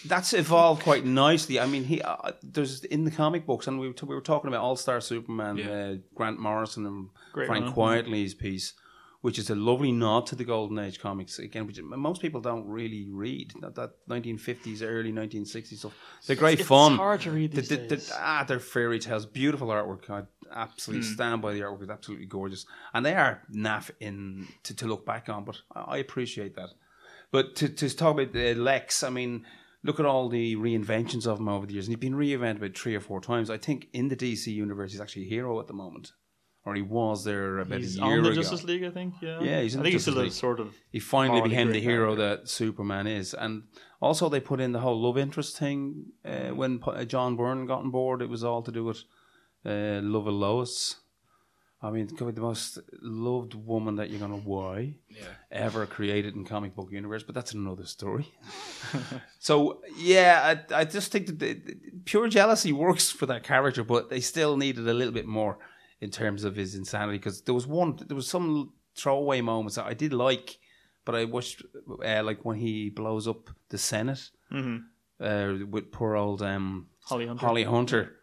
that's 0.07 0.33
evolved 0.33 0.83
quite 0.83 1.05
nicely. 1.05 1.61
I 1.61 1.67
mean, 1.67 1.85
he 1.85 2.00
uh, 2.00 2.33
there's 2.43 2.85
in 2.85 3.05
the 3.05 3.11
comic 3.11 3.45
books, 3.45 3.67
and 3.67 3.79
we 3.79 3.87
were, 3.89 3.93
t- 3.93 4.07
we 4.07 4.15
were 4.15 4.23
talking 4.23 4.49
about 4.49 4.62
All 4.62 4.77
Star 4.77 4.99
Superman, 5.03 5.59
Yeah. 5.59 5.69
uh, 5.71 5.95
Grant 6.15 6.39
Morrison 6.41 6.87
and 6.87 7.09
Great 7.35 7.47
Frank. 7.47 7.75
Quitely's 7.75 8.33
piece, 8.35 8.73
which 9.23 9.39
is 9.39 9.50
a 9.50 9.55
lovely 9.55 9.93
nod 9.93 10.27
to 10.27 10.35
the 10.35 10.45
Golden 10.45 10.79
Age 10.79 10.99
comics 11.00 11.39
again, 11.39 11.67
which 11.67 11.81
most 11.83 12.23
people 12.23 12.41
don't 12.41 12.67
really 12.67 13.07
read. 13.11 13.53
That, 13.61 13.75
that 13.75 13.91
1950s, 14.09 14.83
early 14.83 15.12
1960s 15.12 15.79
stuff. 15.79 15.95
They're 16.27 16.37
great 16.37 16.61
It's 16.61 16.69
fun. 16.69 16.97
hard 16.97 17.21
to 17.23 17.31
read 17.31 17.53
The- 17.53 17.61
these 17.61 17.69
the- 17.69 17.77
the- 17.77 17.97
days. 17.97 18.12
ah, 18.15 18.45
they're 18.49 18.59
fairy 18.61 18.99
tales, 18.99 19.27
beautiful 19.27 19.69
artwork. 19.69 20.09
I 20.09 20.23
absolutely 20.50 21.07
Hmm. 21.07 21.12
stand 21.15 21.43
by 21.43 21.53
the 21.53 21.61
artwork; 21.61 21.83
it's 21.83 21.91
absolutely 21.91 22.27
gorgeous, 22.27 22.65
and 22.95 23.05
they 23.05 23.15
are 23.15 23.43
naff 23.55 23.91
in 24.00 24.49
to, 24.65 24.75
to 24.77 24.87
look 24.87 25.05
back 25.05 25.29
on. 25.29 25.45
But 25.45 25.61
I, 25.75 25.81
I 25.81 25.97
appreciate 25.99 26.55
that. 26.57 26.71
But 27.31 27.55
to 27.57 27.69
to 27.69 27.95
talk 27.95 28.15
about 28.15 28.33
the 28.33 28.55
Lex, 28.55 29.03
I 29.03 29.11
mean, 29.11 29.45
look 29.85 30.00
at 30.00 30.07
all 30.07 30.29
the 30.29 30.57
reinventions 30.57 31.27
of 31.27 31.39
him 31.39 31.49
over 31.49 31.67
the 31.67 31.75
years, 31.75 31.87
and 31.87 31.95
he's 31.95 32.00
been 32.00 32.15
reinvented 32.19 32.57
about 32.57 32.77
three 32.77 32.95
or 32.97 33.00
four 33.00 33.21
times. 33.21 33.50
I 33.50 33.59
think 33.59 33.89
in 33.93 34.09
the 34.09 34.17
DC 34.17 34.50
universe, 34.53 34.93
he's 34.93 35.00
actually 35.00 35.27
a 35.27 35.29
hero 35.29 35.61
at 35.61 35.67
the 35.69 35.73
moment, 35.75 36.12
or 36.67 36.75
he 36.75 36.83
was 36.83 37.25
there 37.25 37.59
about 37.59 37.79
He's 37.81 37.97
a 37.97 38.00
year 38.00 38.19
on 38.19 38.23
the 38.23 38.31
ago. 38.31 38.43
Justice 38.43 38.64
League, 38.64 38.85
I 38.85 38.90
think. 38.90 39.14
Yeah, 39.23 39.40
Yeah, 39.40 39.61
he's 39.62 39.75
in 39.75 39.81
I 39.81 39.83
the 39.83 39.85
think 39.87 39.93
he's 39.95 40.02
still 40.02 40.19
a 40.19 40.23
League. 40.25 40.33
sort 40.33 40.61
of. 40.61 40.75
he 40.90 40.99
finally 41.00 41.40
became 41.40 41.73
the 41.73 41.81
hero 41.81 42.14
character. 42.17 42.43
that 42.43 42.49
Superman 42.49 43.07
is, 43.07 43.33
and 43.35 43.62
also 44.00 44.29
they 44.29 44.40
put 44.40 44.61
in 44.61 44.73
the 44.73 44.81
whole 44.81 45.00
love 45.00 45.17
interest 45.19 45.57
thing 45.59 46.07
uh, 46.25 46.49
when 46.50 46.81
uh, 46.87 47.05
John 47.05 47.37
Byrne 47.37 47.67
got 47.67 47.81
on 47.81 47.90
board. 47.90 48.21
It 48.23 48.29
was 48.29 48.45
all 48.45 48.62
to 48.62 48.73
do 48.73 48.85
with 48.85 48.99
uh, 49.64 50.00
love 50.02 50.26
of 50.26 50.35
Lois. 50.35 50.97
I 51.83 51.90
mean, 51.90 52.09
could 52.09 52.26
be 52.26 52.33
the 52.33 52.43
most 52.43 52.79
loved 53.00 53.55
woman 53.55 53.97
that 53.97 54.11
you're 54.11 54.21
gonna 54.21 54.37
why 54.37 54.97
Yeah. 55.09 55.23
ever 55.50 55.87
created 55.87 56.35
in 56.37 56.45
comic 56.45 56.75
book 56.75 56.88
universe, 56.93 57.23
but 57.23 57.35
that's 57.35 57.55
another 57.55 57.87
story. 57.87 58.26
so 59.38 59.81
yeah, 59.97 60.57
I, 60.71 60.81
I 60.81 60.85
just 60.85 61.11
think 61.12 61.26
that 61.29 61.38
the, 61.38 61.55
the- 61.55 61.76
pure 62.05 62.29
jealousy 62.29 62.73
works 62.73 63.11
for 63.11 63.25
that 63.26 63.45
character, 63.45 63.83
but 63.83 64.11
they 64.11 64.21
still 64.21 64.59
needed 64.59 64.87
a 64.88 64.93
little 64.93 65.14
bit 65.14 65.26
more 65.26 65.59
in 66.00 66.11
terms 66.11 66.45
of 66.45 66.57
his 66.57 66.75
insanity 66.75 67.19
because 67.19 67.42
there 67.42 67.54
was 67.54 67.66
one, 67.66 67.99
there 68.07 68.16
was 68.16 68.26
some 68.28 68.73
throwaway 68.97 69.40
moments 69.40 69.76
that 69.76 69.87
I 69.87 69.95
did 69.95 70.12
like, 70.12 70.59
but 71.04 71.14
I 71.14 71.25
watched 71.25 71.62
uh, 72.04 72.23
like 72.23 72.45
when 72.45 72.57
he 72.57 72.90
blows 72.90 73.26
up 73.28 73.50
the 73.69 73.78
Senate 73.78 74.30
uh, 74.50 75.54
with 75.69 75.92
poor 75.92 76.16
old 76.16 76.42
um, 76.42 76.87
Holly 77.04 77.26
Hunter. 77.26 77.47
Holly 77.47 77.64
Hunter, 77.64 78.16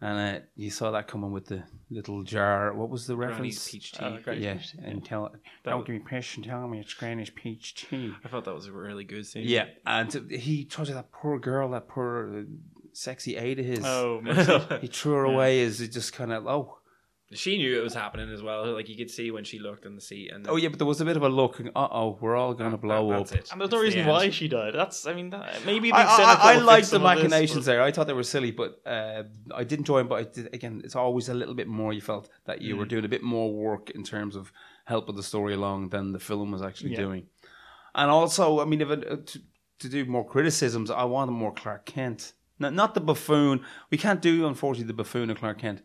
and 0.00 0.36
uh, 0.36 0.40
you 0.56 0.70
saw 0.70 0.90
that 0.90 1.06
coming 1.08 1.32
with 1.32 1.46
the 1.46 1.62
little 1.90 2.22
jar. 2.22 2.72
What 2.74 2.90
was 2.90 3.06
the 3.06 3.14
Granny's 3.14 3.32
reference? 3.34 3.70
peach 3.70 3.92
tea. 3.92 4.04
Uh, 4.04 4.18
Granny's 4.18 4.74
Yeah, 4.76 4.84
and 4.88 5.04
tell 5.04 5.32
don't 5.64 5.86
give 5.86 5.94
me 5.94 6.00
piss 6.00 6.36
and 6.36 6.44
tell 6.44 6.66
me 6.68 6.80
it's 6.80 6.94
Granny's 6.94 7.30
peach 7.30 7.74
tea. 7.74 8.12
I 8.24 8.28
thought 8.28 8.44
that 8.44 8.54
was 8.54 8.66
a 8.66 8.72
really 8.72 9.04
good 9.04 9.26
scene. 9.26 9.44
Yeah, 9.46 9.66
and 9.86 10.12
he 10.30 10.64
told 10.64 10.88
you 10.88 10.94
that 10.94 11.12
poor 11.12 11.38
girl, 11.38 11.70
that 11.70 11.88
poor 11.88 12.40
uh, 12.40 12.42
sexy 12.92 13.36
aide 13.36 13.58
of 13.58 13.66
his. 13.66 13.84
Oh. 13.84 14.20
He 14.80 14.88
threw 14.88 15.12
her 15.14 15.24
away 15.24 15.62
as 15.62 15.80
it 15.80 15.88
just 15.88 16.12
kind 16.12 16.32
of 16.32 16.46
oh 16.46 16.78
she 17.34 17.56
knew 17.58 17.78
it 17.78 17.82
was 17.82 17.94
happening 17.94 18.30
as 18.30 18.42
well. 18.42 18.72
Like 18.72 18.88
you 18.88 18.96
could 18.96 19.10
see 19.10 19.30
when 19.30 19.44
she 19.44 19.58
looked 19.58 19.84
in 19.86 19.94
the 19.94 20.00
seat, 20.00 20.30
and 20.32 20.46
oh 20.48 20.56
yeah, 20.56 20.68
but 20.68 20.78
there 20.78 20.86
was 20.86 21.00
a 21.00 21.04
bit 21.04 21.16
of 21.16 21.22
a 21.22 21.28
look. 21.28 21.60
Uh 21.60 21.88
oh, 21.90 22.18
we're 22.20 22.36
all 22.36 22.54
gonna 22.54 22.76
blow 22.78 23.08
that- 23.08 23.14
up. 23.20 23.28
that's 23.28 23.32
it. 23.48 23.52
and 23.52 23.60
there's 23.60 23.70
no 23.70 23.78
It's 23.78 23.84
reason 23.84 24.00
end. 24.00 24.08
why 24.10 24.30
she 24.30 24.48
died. 24.48 24.74
That's, 24.74 25.06
I 25.06 25.14
mean, 25.14 25.30
that, 25.30 25.64
maybe 25.66 25.92
I, 25.92 26.04
being 26.16 26.28
I, 26.28 26.54
I 26.54 26.58
liked 26.58 26.86
the 26.90 26.96
some 26.98 27.06
of 27.06 27.16
this, 27.16 27.24
machinations 27.30 27.64
there. 27.64 27.82
I 27.82 27.90
thought 27.92 28.06
they 28.06 28.12
were 28.12 28.22
silly, 28.22 28.50
but 28.50 28.80
uh, 28.86 29.22
I 29.54 29.64
did 29.64 29.78
enjoy 29.78 29.98
them. 29.98 30.08
But 30.08 30.18
I 30.20 30.22
did, 30.24 30.54
again, 30.54 30.82
it's 30.84 30.96
always 30.96 31.28
a 31.28 31.34
little 31.34 31.54
bit 31.54 31.68
more. 31.68 31.92
You 31.92 32.00
felt 32.00 32.28
that 32.44 32.60
you 32.62 32.74
Mm. 32.74 32.78
were 32.78 32.86
doing 32.86 33.04
a 33.04 33.08
bit 33.08 33.22
more 33.22 33.52
work 33.52 33.90
in 33.90 34.02
terms 34.04 34.36
of 34.36 34.52
helping 34.84 35.16
the 35.16 35.22
story 35.22 35.54
along 35.54 35.90
than 35.90 36.12
the 36.12 36.18
film 36.18 36.50
was 36.52 36.62
actually 36.62 36.90
Yeah. 36.92 36.98
doing. 37.04 37.26
And 37.94 38.10
also, 38.10 38.60
I 38.60 38.64
mean, 38.64 38.80
if 38.80 38.90
it, 38.90 39.06
uh, 39.10 39.16
to, 39.26 39.40
to 39.80 39.88
do 39.88 40.04
more 40.06 40.24
criticisms, 40.26 40.90
I 40.90 41.04
wanted 41.04 41.32
more 41.32 41.52
Clark 41.52 41.84
Kent, 41.84 42.32
not, 42.58 42.72
not 42.72 42.94
the 42.94 43.00
buffoon. 43.00 43.60
We 43.90 43.98
can't 43.98 44.22
do, 44.22 44.46
unfortunately, 44.46 44.86
the 44.88 44.94
buffoon 44.94 45.28
of 45.30 45.38
Clark 45.38 45.58
Kent. 45.58 45.82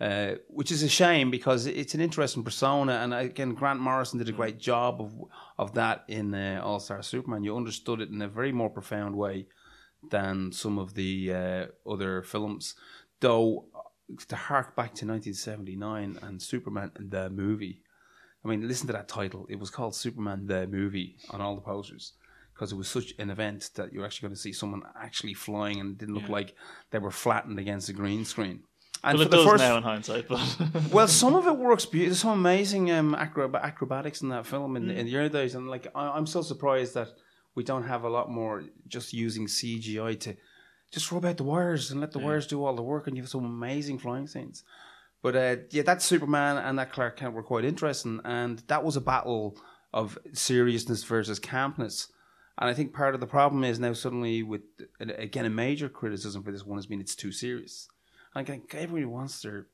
Uh, 0.00 0.34
which 0.46 0.70
is 0.70 0.84
a 0.84 0.88
shame 0.88 1.28
because 1.28 1.66
it's 1.66 1.92
an 1.92 2.00
interesting 2.00 2.44
persona, 2.44 3.00
and 3.02 3.12
again, 3.12 3.54
Grant 3.54 3.80
Morrison 3.80 4.20
did 4.20 4.28
a 4.28 4.32
great 4.32 4.60
job 4.60 5.00
of 5.00 5.12
of 5.58 5.74
that 5.74 6.04
in 6.06 6.32
uh, 6.34 6.60
All 6.62 6.78
Star 6.78 7.02
Superman. 7.02 7.42
You 7.42 7.56
understood 7.56 8.00
it 8.00 8.08
in 8.08 8.22
a 8.22 8.28
very 8.28 8.52
more 8.52 8.70
profound 8.70 9.16
way 9.16 9.46
than 10.08 10.52
some 10.52 10.78
of 10.78 10.94
the 10.94 11.32
uh, 11.34 11.66
other 11.90 12.22
films. 12.22 12.76
Though, 13.18 13.64
to 14.28 14.36
hark 14.36 14.76
back 14.76 14.94
to 14.94 15.06
1979 15.06 16.18
and 16.22 16.40
Superman 16.40 16.92
the 16.96 17.28
movie, 17.28 17.82
I 18.44 18.48
mean, 18.48 18.68
listen 18.68 18.86
to 18.86 18.92
that 18.92 19.08
title. 19.08 19.46
It 19.50 19.58
was 19.58 19.70
called 19.70 19.96
Superman 19.96 20.46
the 20.46 20.68
movie 20.68 21.16
on 21.30 21.40
all 21.40 21.56
the 21.56 21.60
posters 21.60 22.12
because 22.54 22.72
it 22.72 22.76
was 22.76 22.88
such 22.88 23.14
an 23.18 23.30
event 23.30 23.70
that 23.74 23.92
you're 23.92 24.04
actually 24.04 24.28
going 24.28 24.36
to 24.36 24.40
see 24.40 24.52
someone 24.52 24.82
actually 25.00 25.34
flying 25.34 25.80
and 25.80 25.92
it 25.92 25.98
didn't 25.98 26.14
look 26.14 26.28
like 26.28 26.54
they 26.90 26.98
were 26.98 27.10
flattened 27.10 27.58
against 27.58 27.88
a 27.88 27.92
green 27.92 28.24
screen. 28.24 28.62
And 29.04 29.18
Well, 29.18 29.26
it 29.26 29.30
the 29.30 29.36
does 29.36 29.46
first, 29.46 29.62
now 29.62 29.76
in 29.76 29.82
hindsight, 29.82 30.28
but 30.28 30.40
well, 30.92 31.06
some 31.06 31.34
of 31.34 31.46
it 31.46 31.56
works. 31.56 31.86
There's 31.86 32.18
some 32.18 32.32
amazing 32.38 32.90
um, 32.90 33.14
acro- 33.14 33.54
acrobatics 33.54 34.22
in 34.22 34.28
that 34.30 34.46
film 34.46 34.76
in, 34.76 34.90
in 34.90 35.06
the 35.06 35.16
early 35.16 35.28
days, 35.28 35.54
and 35.54 35.68
like 35.68 35.86
I, 35.94 36.08
I'm 36.08 36.26
so 36.26 36.42
surprised 36.42 36.94
that 36.94 37.08
we 37.54 37.62
don't 37.62 37.84
have 37.84 38.04
a 38.04 38.08
lot 38.08 38.30
more 38.30 38.64
just 38.88 39.12
using 39.12 39.46
CGI 39.46 40.18
to 40.20 40.36
just 40.90 41.12
rub 41.12 41.24
out 41.24 41.36
the 41.36 41.44
wires 41.44 41.90
and 41.90 42.00
let 42.00 42.12
the 42.12 42.18
wires 42.18 42.46
do 42.46 42.64
all 42.64 42.74
the 42.74 42.82
work, 42.82 43.06
and 43.06 43.16
you 43.16 43.22
have 43.22 43.30
some 43.30 43.44
amazing 43.44 43.98
flying 43.98 44.26
scenes. 44.26 44.64
But 45.22 45.36
uh, 45.36 45.56
yeah, 45.70 45.82
that 45.82 46.02
Superman 46.02 46.58
and 46.58 46.78
that 46.78 46.92
Clark 46.92 47.18
Kent 47.18 47.34
were 47.34 47.42
quite 47.42 47.64
interesting, 47.64 48.20
and 48.24 48.62
that 48.68 48.84
was 48.84 48.96
a 48.96 49.00
battle 49.00 49.56
of 49.92 50.18
seriousness 50.32 51.04
versus 51.04 51.40
campness. 51.40 52.08
And 52.58 52.68
I 52.68 52.74
think 52.74 52.92
part 52.92 53.14
of 53.14 53.20
the 53.20 53.26
problem 53.26 53.64
is 53.64 53.78
now 53.78 53.92
suddenly 53.92 54.42
with 54.42 54.62
again 55.00 55.44
a 55.44 55.50
major 55.50 55.88
criticism 55.88 56.42
for 56.42 56.50
this 56.52 56.66
one 56.66 56.78
has 56.78 56.86
been 56.86 57.00
it's 57.00 57.14
too 57.14 57.32
serious. 57.32 57.88
I 58.38 58.44
think 58.44 58.74
everybody 58.74 59.04
wants 59.04 59.42
their 59.42 59.66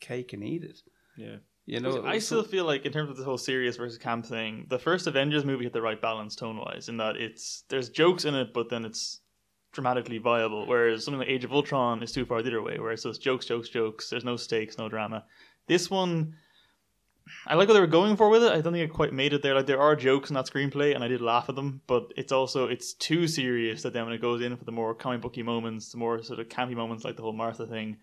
cake 0.00 0.32
and 0.32 0.42
eat 0.42 0.64
it. 0.64 0.80
Yeah. 1.16 1.36
You 1.66 1.80
know, 1.80 2.04
I 2.04 2.20
still 2.20 2.44
feel 2.44 2.64
like 2.64 2.86
in 2.86 2.92
terms 2.92 3.10
of 3.10 3.16
the 3.16 3.24
whole 3.24 3.38
serious 3.38 3.76
versus 3.76 3.98
camp 3.98 4.24
thing, 4.24 4.66
the 4.68 4.78
first 4.78 5.08
Avengers 5.08 5.44
movie 5.44 5.64
hit 5.64 5.72
the 5.72 5.82
right 5.82 6.00
balance 6.00 6.36
tone 6.36 6.58
wise 6.58 6.88
in 6.88 6.96
that 6.98 7.16
it's 7.16 7.64
there's 7.68 7.88
jokes 7.88 8.24
in 8.24 8.36
it, 8.36 8.54
but 8.54 8.68
then 8.68 8.84
it's 8.84 9.20
dramatically 9.72 10.18
viable. 10.18 10.64
Whereas 10.66 11.04
something 11.04 11.18
like 11.18 11.28
Age 11.28 11.44
of 11.44 11.52
Ultron 11.52 12.04
is 12.04 12.12
too 12.12 12.24
far 12.24 12.40
the 12.40 12.50
other 12.50 12.62
way, 12.62 12.78
where 12.78 12.92
it's 12.92 13.02
just 13.02 13.20
jokes, 13.20 13.46
jokes, 13.46 13.68
jokes. 13.68 14.08
There's 14.08 14.24
no 14.24 14.36
stakes, 14.36 14.78
no 14.78 14.88
drama. 14.88 15.24
This 15.66 15.90
one, 15.90 16.36
I 17.46 17.54
like 17.54 17.68
what 17.68 17.74
they 17.74 17.80
were 17.80 17.86
going 17.86 18.16
for 18.16 18.28
with 18.28 18.42
it. 18.44 18.52
I 18.52 18.60
don't 18.60 18.72
think 18.72 18.88
it 18.88 18.92
quite 18.94 19.12
made 19.12 19.32
it 19.32 19.42
there. 19.42 19.54
Like 19.54 19.66
there 19.66 19.80
are 19.80 19.96
jokes 19.96 20.30
in 20.30 20.34
that 20.34 20.46
screenplay, 20.46 20.94
and 20.94 21.02
I 21.02 21.08
did 21.08 21.20
laugh 21.20 21.48
at 21.48 21.54
them, 21.54 21.80
but 21.86 22.12
it's 22.16 22.32
also 22.32 22.66
it's 22.68 22.92
too 22.94 23.26
serious 23.28 23.82
that 23.82 23.92
then 23.92 24.04
when 24.04 24.14
it 24.14 24.20
goes 24.20 24.42
in 24.42 24.56
for 24.56 24.64
the 24.64 24.72
more 24.72 24.94
comic 24.94 25.20
booky 25.20 25.42
moments, 25.42 25.90
the 25.90 25.98
more 25.98 26.22
sort 26.22 26.40
of 26.40 26.48
campy 26.48 26.74
moments, 26.74 27.04
like 27.04 27.16
the 27.16 27.22
whole 27.22 27.32
Martha 27.32 27.66
thing. 27.66 27.96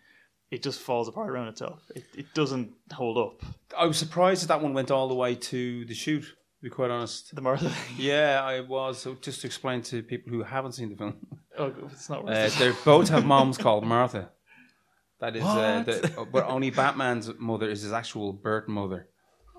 It 0.51 0.61
just 0.61 0.81
falls 0.81 1.07
apart 1.07 1.31
around 1.31 1.47
itself. 1.47 1.81
It, 1.95 2.03
it 2.15 2.33
doesn't 2.35 2.73
hold 2.91 3.17
up. 3.17 3.41
I 3.75 3.85
was 3.85 3.97
surprised 3.97 4.43
that 4.43 4.47
that 4.49 4.61
one 4.61 4.73
went 4.75 4.91
all 4.91 5.07
the 5.07 5.15
way 5.15 5.33
to 5.33 5.83
the 5.85 5.95
shoot. 5.95 6.21
To 6.23 6.61
be 6.61 6.69
quite 6.69 6.91
honest, 6.91 7.33
The 7.35 7.41
Martha 7.41 7.69
thing. 7.69 7.95
yeah, 7.97 8.39
I 8.43 8.59
was. 8.59 8.99
So 8.99 9.15
just 9.19 9.41
to 9.41 9.47
explain 9.47 9.81
to 9.83 10.03
people 10.03 10.31
who 10.31 10.43
haven't 10.43 10.73
seen 10.73 10.89
the 10.89 10.95
film, 10.95 11.15
Oh, 11.57 11.73
it's 11.91 12.09
not 12.09 12.23
worth 12.23 12.35
uh, 12.35 12.39
it. 12.39 12.53
they 12.59 12.77
both 12.85 13.09
have 13.09 13.25
moms 13.25 13.57
called 13.57 13.83
Martha. 13.83 14.29
That 15.19 15.35
is, 15.35 15.43
uh, 15.43 15.83
the, 15.85 16.27
but 16.31 16.45
only 16.47 16.69
Batman's 16.69 17.31
mother 17.39 17.69
is 17.69 17.81
his 17.81 17.93
actual 17.93 18.33
birth 18.33 18.67
mother. 18.67 19.07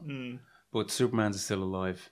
Mm. 0.07 0.39
But 0.73 0.91
Superman's 0.91 1.43
still 1.45 1.63
alive, 1.63 2.11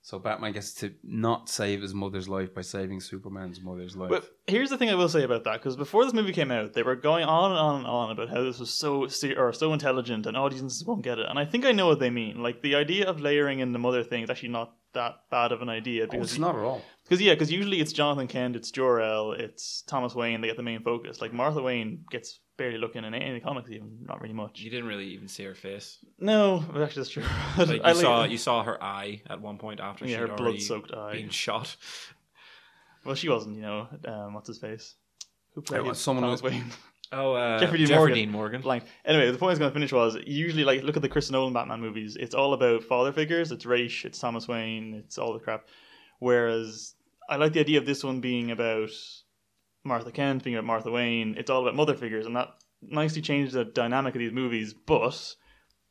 so 0.00 0.18
Batman 0.18 0.52
gets 0.52 0.74
to 0.74 0.94
not 1.02 1.48
save 1.48 1.82
his 1.82 1.94
mother's 1.94 2.28
life 2.28 2.54
by 2.54 2.60
saving 2.60 3.00
Superman's 3.00 3.60
mother's 3.60 3.96
life. 3.96 4.10
But 4.10 4.28
here's 4.46 4.70
the 4.70 4.78
thing 4.78 4.90
I 4.90 4.94
will 4.94 5.08
say 5.08 5.24
about 5.24 5.44
that, 5.44 5.60
because 5.60 5.76
before 5.76 6.04
this 6.04 6.14
movie 6.14 6.32
came 6.32 6.50
out, 6.50 6.74
they 6.74 6.82
were 6.82 6.94
going 6.94 7.24
on 7.24 7.50
and 7.50 7.58
on 7.58 7.76
and 7.76 7.86
on 7.86 8.10
about 8.10 8.28
how 8.28 8.42
this 8.42 8.60
was 8.60 8.70
so 8.70 9.08
se- 9.08 9.34
or 9.34 9.52
so 9.52 9.72
intelligent 9.72 10.26
and 10.26 10.36
audiences 10.36 10.84
won't 10.84 11.02
get 11.02 11.18
it. 11.18 11.26
And 11.28 11.38
I 11.38 11.44
think 11.44 11.64
I 11.64 11.72
know 11.72 11.86
what 11.86 11.98
they 11.98 12.10
mean. 12.10 12.42
Like 12.42 12.62
the 12.62 12.76
idea 12.76 13.08
of 13.08 13.20
layering 13.20 13.58
in 13.58 13.72
the 13.72 13.78
mother 13.78 14.04
thing 14.04 14.22
is 14.22 14.30
actually 14.30 14.50
not 14.50 14.74
that 14.94 15.16
bad 15.30 15.52
of 15.52 15.62
an 15.62 15.68
idea 15.68 16.04
oh, 16.04 16.06
because 16.10 16.30
it's 16.32 16.38
not 16.40 16.56
at 16.56 16.62
all. 16.62 16.82
Because 17.04 17.20
yeah, 17.20 17.34
because 17.34 17.52
usually 17.52 17.80
it's 17.80 17.92
Jonathan 17.92 18.26
Kent, 18.26 18.56
it's 18.56 18.70
Jor 18.70 19.00
El, 19.00 19.32
it's 19.32 19.82
Thomas 19.82 20.14
Wayne. 20.14 20.40
They 20.40 20.48
get 20.48 20.56
the 20.56 20.62
main 20.62 20.82
focus. 20.82 21.20
Like 21.20 21.32
Martha 21.32 21.60
Wayne 21.62 22.04
gets 22.10 22.40
barely 22.56 22.78
looking 22.78 23.04
in 23.04 23.12
any 23.14 23.32
the 23.38 23.40
comics, 23.44 23.68
even 23.70 23.98
not 24.06 24.20
really 24.20 24.32
much. 24.34 24.60
You 24.60 24.70
didn't 24.70 24.86
really 24.86 25.06
even 25.08 25.28
see 25.28 25.44
her 25.44 25.54
face. 25.54 25.98
No, 26.18 26.64
but 26.72 26.80
actually 26.82 27.02
that's 27.02 27.10
true. 27.10 27.24
Like 27.58 27.68
you 27.68 27.80
I 27.84 27.92
like- 27.92 27.96
saw, 27.96 28.24
you 28.24 28.38
saw 28.38 28.62
her 28.62 28.82
eye 28.82 29.22
at 29.28 29.40
one 29.40 29.58
point 29.58 29.80
after 29.80 30.04
Yeah, 30.06 30.12
she'd 30.12 30.20
her 30.20 30.26
already 30.28 30.42
blood-soaked 30.44 30.92
eye. 30.94 31.12
been 31.12 31.30
shot. 31.30 31.76
Well, 33.04 33.14
she 33.14 33.28
wasn't. 33.28 33.56
You 33.56 33.62
know, 33.62 33.88
um, 34.06 34.34
what's 34.34 34.48
his 34.48 34.58
face? 34.58 34.94
Who 35.54 35.60
played 35.62 35.82
was 35.82 35.98
someone 35.98 36.22
Thomas 36.24 36.42
with- 36.42 36.52
Wayne? 36.54 36.64
Oh, 37.12 37.34
uh, 37.34 37.58
Jeffrey 37.58 37.78
Dean 37.78 37.86
Jeffrey 37.86 37.98
Morgan. 37.98 38.14
Dean 38.14 38.30
Morgan. 38.30 38.60
Blank. 38.60 38.84
Anyway, 39.04 39.30
the 39.30 39.38
point 39.38 39.50
I 39.50 39.52
was 39.52 39.58
going 39.58 39.70
to 39.70 39.74
finish 39.74 39.92
was 39.92 40.16
usually 40.26 40.64
like 40.64 40.82
look 40.82 40.96
at 40.96 41.02
the 41.02 41.08
Chris 41.08 41.30
Nolan 41.30 41.52
Batman 41.52 41.80
movies. 41.80 42.16
It's 42.16 42.34
all 42.34 42.54
about 42.54 42.84
father 42.84 43.12
figures. 43.12 43.52
It's 43.52 43.66
Ra's. 43.66 44.02
it's 44.04 44.18
Thomas 44.18 44.48
Wayne, 44.48 44.94
it's 44.94 45.18
all 45.18 45.32
the 45.32 45.38
crap. 45.38 45.66
Whereas 46.18 46.94
I 47.28 47.36
like 47.36 47.52
the 47.52 47.60
idea 47.60 47.78
of 47.78 47.86
this 47.86 48.04
one 48.04 48.20
being 48.20 48.50
about 48.50 48.90
Martha 49.84 50.10
Kent, 50.10 50.44
being 50.44 50.56
about 50.56 50.66
Martha 50.66 50.90
Wayne. 50.90 51.34
It's 51.38 51.50
all 51.50 51.62
about 51.62 51.76
mother 51.76 51.94
figures, 51.94 52.26
and 52.26 52.36
that 52.36 52.48
nicely 52.82 53.22
changes 53.22 53.54
the 53.54 53.64
dynamic 53.64 54.14
of 54.14 54.18
these 54.18 54.32
movies. 54.32 54.74
But 54.74 55.36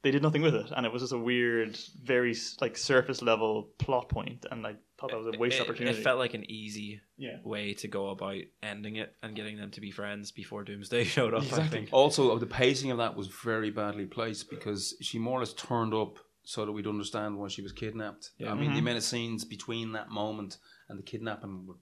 they 0.04 0.12
did 0.12 0.22
nothing 0.22 0.42
with 0.42 0.54
it, 0.54 0.70
and 0.76 0.86
it 0.86 0.92
was 0.92 1.02
just 1.02 1.14
a 1.14 1.18
weird, 1.18 1.78
very 2.04 2.36
like 2.60 2.78
surface 2.78 3.22
level 3.22 3.70
plot 3.78 4.10
point, 4.10 4.46
and 4.52 4.68
I 4.68 4.76
thought 4.98 5.12
that 5.12 5.18
was 5.18 5.34
a 5.34 5.40
waste 5.40 5.60
it, 5.60 5.62
opportunity. 5.62 5.98
It 5.98 6.04
felt 6.04 6.20
like 6.20 6.34
an 6.34 6.50
easy 6.52 7.00
yeah. 7.18 7.38
way 7.44 7.74
to 7.76 7.88
go 7.88 8.10
about 8.10 8.36
ending 8.62 8.98
it 8.98 9.16
and 9.24 9.34
getting 9.34 9.58
them 9.58 9.72
to 9.72 9.82
be 9.82 9.92
friends 9.92 10.32
before 10.32 10.66
Doomsday 10.66 11.04
showed 11.06 11.34
up. 11.34 11.44
I 11.44 11.46
Exactly. 11.46 11.70
think. 11.70 11.90
Also, 11.94 12.38
the 12.38 12.46
pacing 12.46 12.92
of 12.92 12.98
that 12.98 13.16
was 13.16 13.28
very 13.28 13.72
badly 13.72 14.06
placed 14.06 14.50
because 14.50 14.96
she 15.00 15.18
more 15.20 15.38
or 15.38 15.40
less 15.40 15.54
turned 15.54 15.94
up 15.94 16.20
so 16.44 16.66
that 16.66 16.74
we'd 16.74 16.86
understand 16.86 17.38
why 17.38 17.48
she 17.48 17.62
was 17.62 17.72
kidnapped. 17.72 18.32
Yeah. 18.38 18.52
I 18.52 18.56
mean, 18.56 18.66
the 18.66 18.70
mm-hmm. 18.72 18.80
amount 18.80 18.98
of 18.98 19.04
scenes 19.04 19.46
between 19.46 19.94
that 19.94 20.10
moment 20.10 20.58
and 20.90 21.00
the 21.00 21.04
kidnapping 21.04 21.66
were 21.66 21.76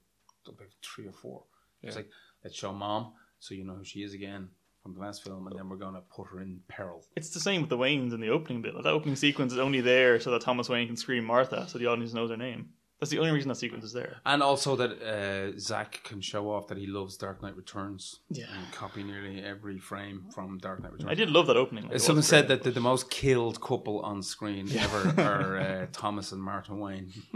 about 0.47 0.67
three 0.83 1.07
or 1.07 1.13
four. 1.13 1.45
It's 1.81 1.95
like, 1.95 2.09
let's 2.43 2.55
show 2.55 2.71
mom 2.71 3.13
so 3.39 3.55
you 3.55 3.63
know 3.63 3.73
who 3.73 3.83
she 3.83 4.03
is 4.03 4.13
again 4.13 4.49
from 4.81 4.93
the 4.93 4.99
last 4.99 5.23
film, 5.23 5.47
and 5.47 5.57
then 5.57 5.69
we're 5.69 5.77
going 5.77 5.93
to 5.93 6.01
put 6.01 6.27
her 6.27 6.41
in 6.41 6.59
peril. 6.67 7.05
It's 7.15 7.29
the 7.29 7.39
same 7.39 7.61
with 7.61 7.69
the 7.69 7.77
Waynes 7.77 8.13
in 8.13 8.21
the 8.21 8.29
opening 8.29 8.61
bit. 8.61 8.73
Like, 8.73 8.83
that 8.83 8.93
opening 8.93 9.15
sequence 9.15 9.53
is 9.53 9.59
only 9.59 9.81
there 9.81 10.19
so 10.19 10.31
that 10.31 10.41
Thomas 10.41 10.69
Wayne 10.69 10.87
can 10.87 10.97
scream 10.97 11.23
Martha, 11.23 11.67
so 11.67 11.77
the 11.77 11.87
audience 11.87 12.13
knows 12.13 12.29
her 12.29 12.37
name. 12.37 12.69
That's 13.01 13.09
the 13.09 13.17
only 13.17 13.31
reason 13.31 13.49
that 13.49 13.55
sequence 13.55 13.83
is 13.83 13.93
there. 13.93 14.17
And 14.27 14.43
also 14.43 14.75
that 14.75 15.01
uh, 15.01 15.57
Zack 15.59 16.01
can 16.03 16.21
show 16.21 16.51
off 16.51 16.67
that 16.67 16.77
he 16.77 16.85
loves 16.85 17.17
Dark 17.17 17.41
Knight 17.41 17.55
Returns. 17.55 18.19
Yeah. 18.29 18.45
And 18.55 18.71
copy 18.71 19.01
nearly 19.01 19.43
every 19.43 19.79
frame 19.79 20.25
from 20.31 20.59
Dark 20.59 20.83
Knight 20.83 20.93
Returns. 20.93 21.09
I 21.09 21.15
did 21.15 21.31
love 21.31 21.47
that 21.47 21.57
opening. 21.57 21.89
Like, 21.89 21.99
Someone 21.99 22.21
said 22.21 22.47
that 22.49 22.61
the, 22.61 22.69
the 22.69 22.79
most 22.79 23.09
killed 23.09 23.59
couple 23.59 24.01
on 24.01 24.21
screen 24.21 24.69
ever 24.77 25.19
are 25.19 25.57
uh, 25.57 25.85
Thomas 25.91 26.31
and 26.31 26.43
Martin 26.43 26.79
Wayne, 26.79 27.11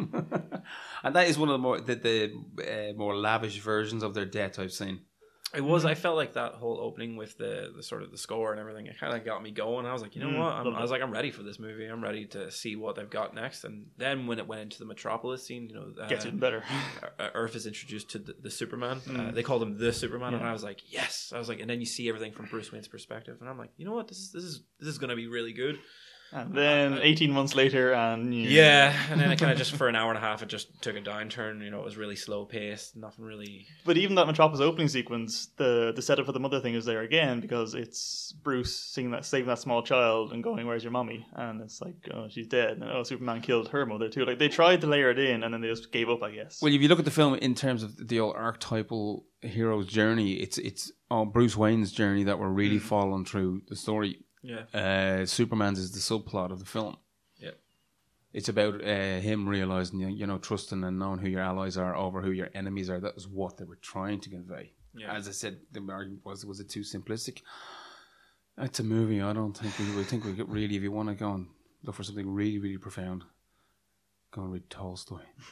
and 1.03 1.15
that 1.15 1.27
is 1.27 1.39
one 1.39 1.49
of 1.49 1.53
the 1.53 1.57
more 1.57 1.81
the, 1.81 1.95
the 1.95 2.91
uh, 2.91 2.93
more 2.93 3.15
lavish 3.15 3.59
versions 3.59 4.03
of 4.03 4.13
their 4.13 4.25
death 4.25 4.59
I've 4.59 4.71
seen. 4.71 4.99
It 5.55 5.63
was. 5.63 5.85
I 5.85 5.93
felt 5.95 6.15
like 6.17 6.33
that 6.33 6.53
whole 6.53 6.79
opening 6.79 7.15
with 7.15 7.38
the, 7.38 7.71
the 7.75 7.81
sort 7.83 8.03
of 8.03 8.12
the 8.12 8.17
score 8.17 8.51
and 8.51 8.59
everything. 8.59 8.88
It 8.88 9.00
kind 9.00 9.15
of 9.15 9.24
got 9.24 9.41
me 9.41 9.51
going. 9.51 9.85
I 9.85 9.93
was 9.93 10.01
like, 10.01 10.15
you 10.15 10.21
know 10.21 10.27
Mm, 10.29 10.39
what? 10.39 10.53
I'm, 10.53 10.75
I 10.75 10.81
was 10.81 10.91
like, 10.91 11.01
I'm 11.01 11.12
ready 11.12 11.31
for 11.31 11.43
this 11.43 11.59
movie. 11.59 11.85
I'm 11.85 12.03
ready 12.03 12.25
to 12.27 12.51
see 12.51 12.75
what 12.75 12.95
they've 12.95 13.09
got 13.09 13.33
next. 13.33 13.63
And 13.63 13.88
then 13.97 14.27
when 14.27 14.39
it 14.39 14.47
went 14.47 14.62
into 14.62 14.79
the 14.79 14.85
Metropolis 14.85 15.45
scene, 15.45 15.69
you 15.69 15.75
know, 15.75 15.93
uh, 16.01 16.07
gets 16.07 16.25
even 16.25 16.39
better. 16.39 16.63
uh, 17.19 17.29
Earth 17.33 17.55
is 17.55 17.65
introduced 17.65 18.09
to 18.12 18.19
the, 18.19 18.35
the 18.41 18.51
Superman. 18.51 19.00
Mm. 19.01 19.29
Uh, 19.29 19.31
they 19.31 19.43
called 19.43 19.63
him 19.63 19.77
the 19.77 19.93
Superman, 19.93 20.33
and 20.33 20.43
I 20.43 20.51
was 20.51 20.63
like, 20.63 20.81
yes. 20.91 21.31
I 21.33 21.39
was 21.39 21.47
like, 21.50 21.59
and 21.59 21.69
then 21.69 21.79
you 21.79 21.85
see 21.85 22.09
everything 22.09 22.31
from 22.33 22.45
Bruce 22.47 22.71
Wayne's 22.71 22.88
perspective, 22.88 23.38
and 23.39 23.50
I'm 23.50 23.57
like, 23.57 23.71
you 23.77 23.85
know 23.85 23.93
what? 23.93 24.07
This 24.07 24.17
is 24.17 24.31
this 24.31 24.43
is 24.43 24.62
this 24.79 24.89
is 24.89 24.97
going 24.97 25.09
to 25.09 25.15
be 25.15 25.27
really 25.27 25.53
good. 25.53 25.79
And 26.32 26.53
then 26.53 27.00
18 27.01 27.32
months 27.32 27.55
later, 27.55 27.94
and 27.94 28.34
you 28.34 28.50
Yeah, 28.50 28.96
and 29.10 29.20
then 29.20 29.32
it 29.32 29.39
kind 29.39 29.51
of 29.51 29.58
just 29.58 29.75
for 29.75 29.88
an 29.88 29.96
hour 29.96 30.10
and 30.10 30.17
a 30.17 30.22
half, 30.22 30.41
it 30.44 30.50
just 30.50 30.82
took 30.82 30.96
a 30.96 31.01
downturn. 31.01 31.63
You 31.63 31.72
know, 31.72 31.79
it 31.79 31.86
was 31.86 31.98
really 31.98 32.15
slow 32.15 32.46
paced. 32.46 32.96
Nothing 32.96 33.25
really. 33.25 33.67
But 33.86 33.98
even 33.98 34.15
that 34.15 34.27
Metropolis 34.27 34.62
opening 34.62 34.88
sequence, 34.88 35.50
the 35.58 35.94
the 35.96 36.01
setup 36.01 36.25
for 36.25 36.32
the 36.32 36.39
mother 36.39 36.60
thing 36.60 36.74
is 36.74 36.86
there 36.86 37.01
again 37.01 37.39
because 37.39 37.74
it's 37.74 38.34
Bruce 38.44 38.75
seeing 38.75 39.12
that 39.12 39.25
saving 39.25 39.48
that 39.48 39.60
small 39.60 39.82
child 39.84 40.34
and 40.34 40.44
going, 40.44 40.65
"Where's 40.67 40.84
your 40.84 40.91
mommy?" 40.91 41.25
And 41.34 41.62
it's 41.62 41.82
like, 41.82 41.96
"Oh, 42.13 42.27
she's 42.29 42.48
dead." 42.48 42.77
And 42.77 42.84
oh, 42.84 43.03
Superman 43.03 43.41
killed 43.41 43.70
her 43.70 43.86
mother 43.86 44.10
too. 44.10 44.25
Like 44.25 44.39
they 44.39 44.50
tried 44.50 44.82
to 44.82 44.88
layer 44.88 45.12
it 45.12 45.20
in, 45.20 45.44
and 45.44 45.53
then 45.53 45.62
they 45.62 45.70
just 45.70 45.91
gave 45.91 46.10
up, 46.10 46.24
I 46.24 46.32
guess. 46.32 46.62
Well, 46.62 46.74
if 46.74 46.82
you 46.82 46.88
look 46.88 47.00
at 47.00 47.05
the 47.05 47.12
film 47.12 47.36
in 47.36 47.55
terms 47.55 47.84
of 47.84 48.08
the 48.08 48.20
old 48.20 48.36
archetypal 48.36 49.25
hero's 49.41 49.88
journey, 49.88 50.34
it's 50.34 50.58
it's 50.58 50.91
oh, 51.10 51.25
Bruce 51.25 51.55
Wayne's 51.55 51.91
journey 51.91 52.24
that 52.24 52.39
we're 52.39 52.50
really 52.50 52.79
mm. 52.79 52.82
following 52.82 53.25
through 53.25 53.62
the 53.67 53.75
story. 53.75 54.25
Yeah. 54.45 54.79
Uh, 54.79 55.25
Superman's 55.25 55.79
is 55.79 55.91
the 55.91 55.99
subplot 55.99 56.51
of 56.51 56.59
the 56.59 56.65
film. 56.65 56.97
Yeah. 57.37 57.51
It's 58.31 58.49
about 58.49 58.83
uh, 58.83 59.19
him 59.19 59.49
realizing, 59.49 59.99
you 60.01 60.27
know, 60.27 60.37
trusting 60.37 60.83
and 60.83 60.99
knowing 60.99 61.19
who 61.19 61.29
your 61.29 61.41
allies 61.41 61.77
are 61.77 61.95
over 61.95 62.21
who 62.21 62.31
your 62.31 62.49
enemies 62.53 62.89
are. 62.89 62.99
That 62.99 63.15
was 63.15 63.27
what 63.27 63.57
they 63.57 63.65
were 63.65 63.77
trying 63.77 64.19
to 64.21 64.29
convey. 64.29 64.73
Yeah. 64.93 65.13
As 65.13 65.27
I 65.27 65.31
said, 65.31 65.59
the 65.71 65.79
argument 65.91 66.23
was 66.23 66.45
was 66.45 66.59
it 66.59 66.69
too 66.69 66.81
simplistic? 66.81 67.41
It's 68.57 68.79
a 68.79 68.83
movie. 68.83 69.21
I 69.21 69.33
don't 69.33 69.53
think 69.53 69.77
we. 69.77 69.97
We 69.97 70.03
think 70.03 70.23
we 70.23 70.31
get 70.31 70.47
really. 70.47 70.77
If 70.77 70.83
you 70.83 70.91
want 70.91 71.09
to 71.09 71.15
go 71.15 71.33
and 71.33 71.47
look 71.83 71.95
for 71.95 72.03
something 72.03 72.29
really, 72.29 72.57
really 72.57 72.77
profound, 72.77 73.23
go 74.31 74.43
and 74.43 74.53
read 74.53 74.69
Tolstoy. 74.69 75.19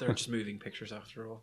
They're 0.00 0.14
just 0.14 0.28
moving 0.28 0.58
pictures 0.58 0.92
after 0.92 1.28
all. 1.28 1.42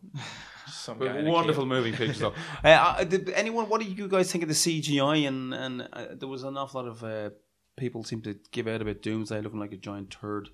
Some 0.67 0.99
guy 0.99 1.17
in 1.17 1.27
a 1.27 1.31
wonderful 1.31 1.63
cape. 1.63 1.69
moving 1.69 1.93
pictures, 1.93 2.19
though. 2.19 2.33
uh, 2.63 2.67
uh, 2.67 3.03
did 3.03 3.29
anyone? 3.29 3.69
What 3.69 3.79
do 3.81 3.87
you 3.87 4.07
guys 4.07 4.31
think 4.31 4.43
of 4.43 4.49
the 4.49 4.55
CGI? 4.55 5.27
And 5.27 5.53
and 5.53 5.87
uh, 5.93 6.05
there 6.13 6.27
was 6.27 6.43
an 6.43 6.57
awful 6.57 6.81
lot 6.81 6.89
of 6.89 7.03
uh, 7.03 7.29
people 7.77 8.03
seem 8.03 8.21
to 8.23 8.35
give 8.51 8.67
out 8.67 8.81
about 8.81 9.01
Doomsday 9.01 9.41
looking 9.41 9.59
like 9.59 9.71
a 9.71 9.77
giant 9.77 10.09
turd. 10.09 10.49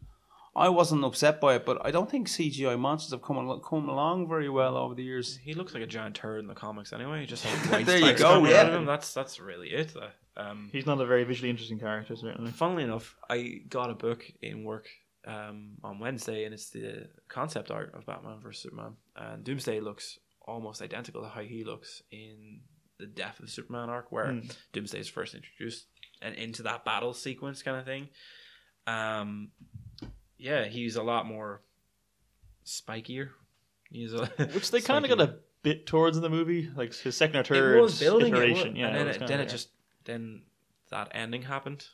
I 0.55 0.69
wasn't 0.69 1.03
upset 1.03 1.41
by 1.41 1.55
it, 1.55 1.65
but 1.65 1.83
I 1.83 1.89
don't 1.89 2.09
think 2.11 2.27
CGI 2.27 2.77
monsters 2.77 3.11
have 3.11 3.23
come 3.23 3.37
al- 3.37 3.59
come 3.59 3.89
along 3.89 4.29
very 4.29 4.49
well 4.49 4.77
over 4.77 4.93
the 4.93 5.01
years. 5.03 5.37
He 5.37 5.55
looks 5.55 5.73
like 5.73 5.81
a 5.81 5.87
giant 5.87 6.15
turd 6.15 6.41
in 6.41 6.47
the 6.47 6.53
comics 6.53 6.93
anyway. 6.93 7.21
He 7.21 7.25
just 7.25 7.43
has 7.47 7.71
white 7.71 7.85
There 7.87 7.97
you 7.97 8.13
go, 8.13 8.45
yeah. 8.45 8.57
out 8.61 8.67
of 8.67 8.75
him. 8.75 8.85
That's 8.85 9.13
that's 9.15 9.39
really 9.39 9.69
it. 9.69 9.95
Um, 10.37 10.69
He's 10.71 10.85
not 10.85 10.99
a 11.01 11.05
very 11.05 11.23
visually 11.23 11.49
interesting 11.49 11.79
character, 11.79 12.15
certainly. 12.15 12.51
funnily 12.51 12.83
enough, 12.83 13.15
I 13.29 13.61
got 13.69 13.89
a 13.89 13.93
book 13.93 14.25
in 14.41 14.63
work 14.63 14.89
um, 15.25 15.71
on 15.83 15.99
Wednesday, 15.99 16.45
and 16.45 16.53
it's 16.53 16.69
the 16.69 17.07
concept 17.27 17.71
art 17.71 17.93
of 17.95 18.05
Batman 18.05 18.39
vs 18.41 18.61
Superman. 18.63 18.93
And 19.15 19.43
Doomsday 19.43 19.79
looks 19.79 20.19
almost 20.41 20.81
identical 20.81 21.21
to 21.23 21.29
how 21.29 21.41
he 21.41 21.63
looks 21.63 22.01
in 22.11 22.61
the 22.99 23.05
Death 23.05 23.39
of 23.39 23.49
Superman 23.49 23.89
arc, 23.89 24.11
where 24.11 24.41
Doomsday 24.73 24.99
is 24.99 25.07
first 25.09 25.35
introduced 25.35 25.87
and 26.21 26.35
into 26.35 26.63
that 26.63 26.85
battle 26.85 27.13
sequence 27.13 27.61
kind 27.63 27.77
of 27.77 27.85
thing. 27.85 28.09
Um, 28.87 29.49
yeah, 30.37 30.65
he's 30.65 30.95
a 30.95 31.03
lot 31.03 31.25
more 31.25 31.61
spikier. 32.65 33.29
He's 33.89 34.13
a 34.13 34.25
Which 34.53 34.71
they 34.71 34.81
kind 34.81 35.05
of 35.05 35.09
got 35.17 35.21
a 35.21 35.35
bit 35.61 35.85
towards 35.85 36.17
in 36.17 36.23
the 36.23 36.29
movie, 36.29 36.69
like 36.75 36.93
his 36.93 37.15
second 37.15 37.49
or 37.49 37.77
it 37.77 37.81
was 37.81 37.99
building 37.99 38.33
it, 38.33 38.37
iteration. 38.37 38.75
yeah, 38.75 38.87
and 38.87 38.95
then 38.97 39.07
was 39.07 39.15
it, 39.15 39.19
kinda 39.19 39.31
then 39.31 39.39
it 39.39 39.43
there. 39.43 39.51
just 39.51 39.69
then 40.05 40.41
that 40.91 41.09
ending 41.13 41.43
happened. 41.43 41.85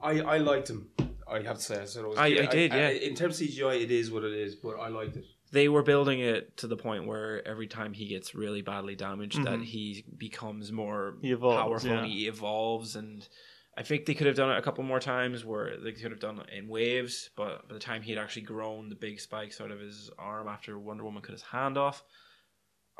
I, 0.00 0.20
I 0.20 0.38
liked 0.38 0.68
him. 0.68 0.88
I 1.32 1.42
have 1.42 1.56
to 1.58 1.62
say, 1.62 1.80
I, 1.80 1.84
said 1.86 2.04
it 2.04 2.08
was 2.08 2.18
I- 2.18 2.26
I 2.26 2.46
did, 2.46 2.72
yeah. 2.72 2.88
in 2.90 3.14
terms 3.14 3.40
of 3.40 3.46
CGI, 3.48 3.82
it 3.82 3.90
is 3.90 4.10
what 4.10 4.24
it 4.24 4.32
is, 4.34 4.54
but 4.56 4.76
I 4.78 4.88
liked 4.88 5.16
it. 5.16 5.24
they 5.52 5.68
were 5.68 5.82
building 5.82 6.20
it 6.20 6.56
to 6.58 6.66
the 6.66 6.76
point 6.76 7.06
where 7.06 7.46
every 7.46 7.66
time 7.66 7.92
he 7.92 8.06
gets 8.06 8.34
really 8.34 8.62
badly 8.62 8.94
damaged 8.94 9.44
that 9.44 9.58
Mhm. 9.60 9.64
he 9.64 10.04
becomes 10.16 10.72
more 10.72 11.16
He 11.22 11.32
evolves, 11.32 11.62
powerful 11.62 11.90
yeah. 11.90 12.04
he 12.06 12.26
evolves 12.26 12.96
and 12.96 13.26
I 13.76 13.82
think 13.82 14.04
they 14.04 14.12
could 14.14 14.26
have 14.26 14.36
done 14.36 14.50
it 14.50 14.58
a 14.58 14.62
couple 14.62 14.84
more 14.84 15.00
times 15.00 15.44
where 15.46 15.78
they 15.78 15.92
could 15.92 16.10
have 16.10 16.20
done 16.20 16.40
it 16.40 16.50
in 16.54 16.68
waves, 16.68 17.30
but 17.36 17.66
by 17.68 17.72
the 17.74 17.80
time 17.80 18.02
he 18.02 18.12
had 18.12 18.22
actually 18.22 18.42
grown 18.42 18.88
the 18.90 18.94
big 18.94 19.18
spikes 19.20 19.60
out 19.62 19.70
of 19.70 19.80
his 19.80 20.10
arm 20.18 20.46
after 20.48 20.78
Wonder 20.78 21.04
Woman 21.04 21.22
cut 21.22 21.32
his 21.32 21.40
hand 21.42 21.78
off, 21.78 22.04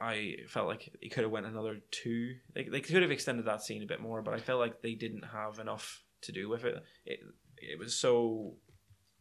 I 0.01 0.37
felt 0.49 0.67
like 0.69 0.91
it 1.01 1.11
could 1.12 1.23
have 1.25 1.31
went 1.31 1.47
another 1.47 1.79
two. 1.91 2.37
They, 2.55 2.65
they 2.65 2.81
could 2.81 3.03
have 3.03 3.11
extended 3.11 3.45
that 3.47 3.62
scene 3.62 3.83
a 3.83 3.87
bit 3.87 4.01
more, 4.01 4.23
but 4.23 4.35
I 4.35 4.39
felt 4.41 4.61
like 4.61 4.81
they 4.81 4.95
didn't 4.95 5.25
have 5.25 5.59
enough 5.59 6.03
to 6.23 6.33
do 6.33 6.49
with 6.49 6.64
it. 6.64 6.83
It 7.05 7.21
it 7.62 7.79
was 7.79 7.94
so 7.94 8.55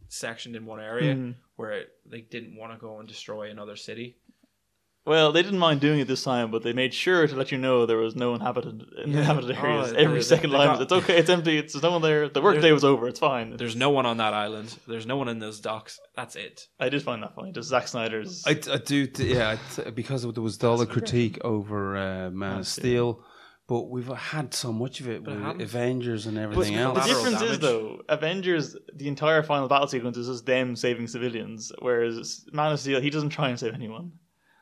sectioned 0.07 0.55
in 0.55 0.65
one 0.65 0.79
area 0.79 1.15
Mhm. 1.15 1.35
where 1.55 1.71
it, 1.71 1.89
they 2.05 2.21
didn't 2.21 2.55
want 2.57 2.73
to 2.73 2.77
go 2.79 2.99
and 2.99 3.07
destroy 3.07 3.49
another 3.49 3.75
city. 3.75 4.17
Well, 5.03 5.31
they 5.31 5.41
didn't 5.41 5.57
mind 5.57 5.81
doing 5.81 5.99
it 5.99 6.07
this 6.07 6.23
time, 6.23 6.51
but 6.51 6.61
they 6.61 6.73
made 6.73 6.93
sure 6.93 7.25
to 7.25 7.35
let 7.35 7.51
you 7.51 7.57
know 7.57 7.87
there 7.87 7.97
was 7.97 8.15
no 8.15 8.35
inhabited 8.35 8.83
inhabited 9.03 9.57
Oh, 9.57 9.63
areas. 9.65 9.91
they- 9.91 9.97
Every 9.97 10.17
they- 10.19 10.21
second 10.23 10.51
they 10.51 10.57
line, 10.57 10.67
got- 10.67 10.81
it's 10.83 10.91
okay, 10.91 11.17
it's 11.17 11.29
empty, 11.29 11.57
it's 11.57 11.73
there's 11.73 11.81
no 11.81 11.91
one 11.93 12.03
there. 12.03 12.29
The 12.29 12.39
workday 12.41 12.61
There- 12.61 12.73
was 12.75 12.83
over, 12.83 13.07
it's 13.07 13.19
fine. 13.19 13.57
There's 13.57 13.75
no 13.75 13.89
one 13.89 14.05
on 14.05 14.17
that 14.17 14.35
island. 14.35 14.77
There's 14.87 15.07
no 15.07 15.17
one 15.17 15.27
in 15.27 15.39
those 15.39 15.59
docks. 15.59 15.99
That's 16.15 16.35
it. 16.35 16.67
I 16.79 16.89
did 16.89 17.01
find 17.01 17.23
that 17.23 17.33
funny. 17.33 17.51
Just 17.51 17.69
Zack 17.69 17.87
Snyder's. 17.87 18.43
I, 18.45 18.51
I 18.51 18.77
do, 18.77 19.07
yeah, 19.17 19.49
I 19.51 19.83
t- 19.83 19.89
because 19.89 20.21
there 20.21 20.43
was 20.43 20.63
all 20.63 20.77
the 20.77 20.85
critique 20.85 21.39
over 21.43 21.97
uh, 21.97 22.29
Man 22.29 22.59
of 22.59 22.67
Steel, 22.67 23.23
but 23.71 23.83
we've 23.93 24.07
had 24.33 24.53
so 24.53 24.69
much 24.83 24.99
of 25.01 25.07
it 25.07 25.23
But 25.23 25.33
with 25.35 25.43
happens. 25.43 25.63
Avengers 25.63 26.25
and 26.27 26.37
everything 26.37 26.73
the 26.75 26.81
else. 26.81 27.07
The 27.07 27.13
difference 27.13 27.41
is 27.51 27.59
though, 27.59 28.01
Avengers, 28.09 28.75
the 29.01 29.07
entire 29.07 29.41
final 29.43 29.67
battle 29.73 29.87
sequence 29.87 30.17
is 30.17 30.27
just 30.27 30.45
them 30.45 30.75
saving 30.75 31.07
civilians, 31.07 31.71
whereas 31.79 32.45
Man 32.51 32.71
of 32.73 32.79
Steel, 32.81 32.99
he 32.99 33.09
doesn't 33.09 33.29
try 33.29 33.47
and 33.49 33.57
save 33.57 33.73
anyone. 33.73 34.11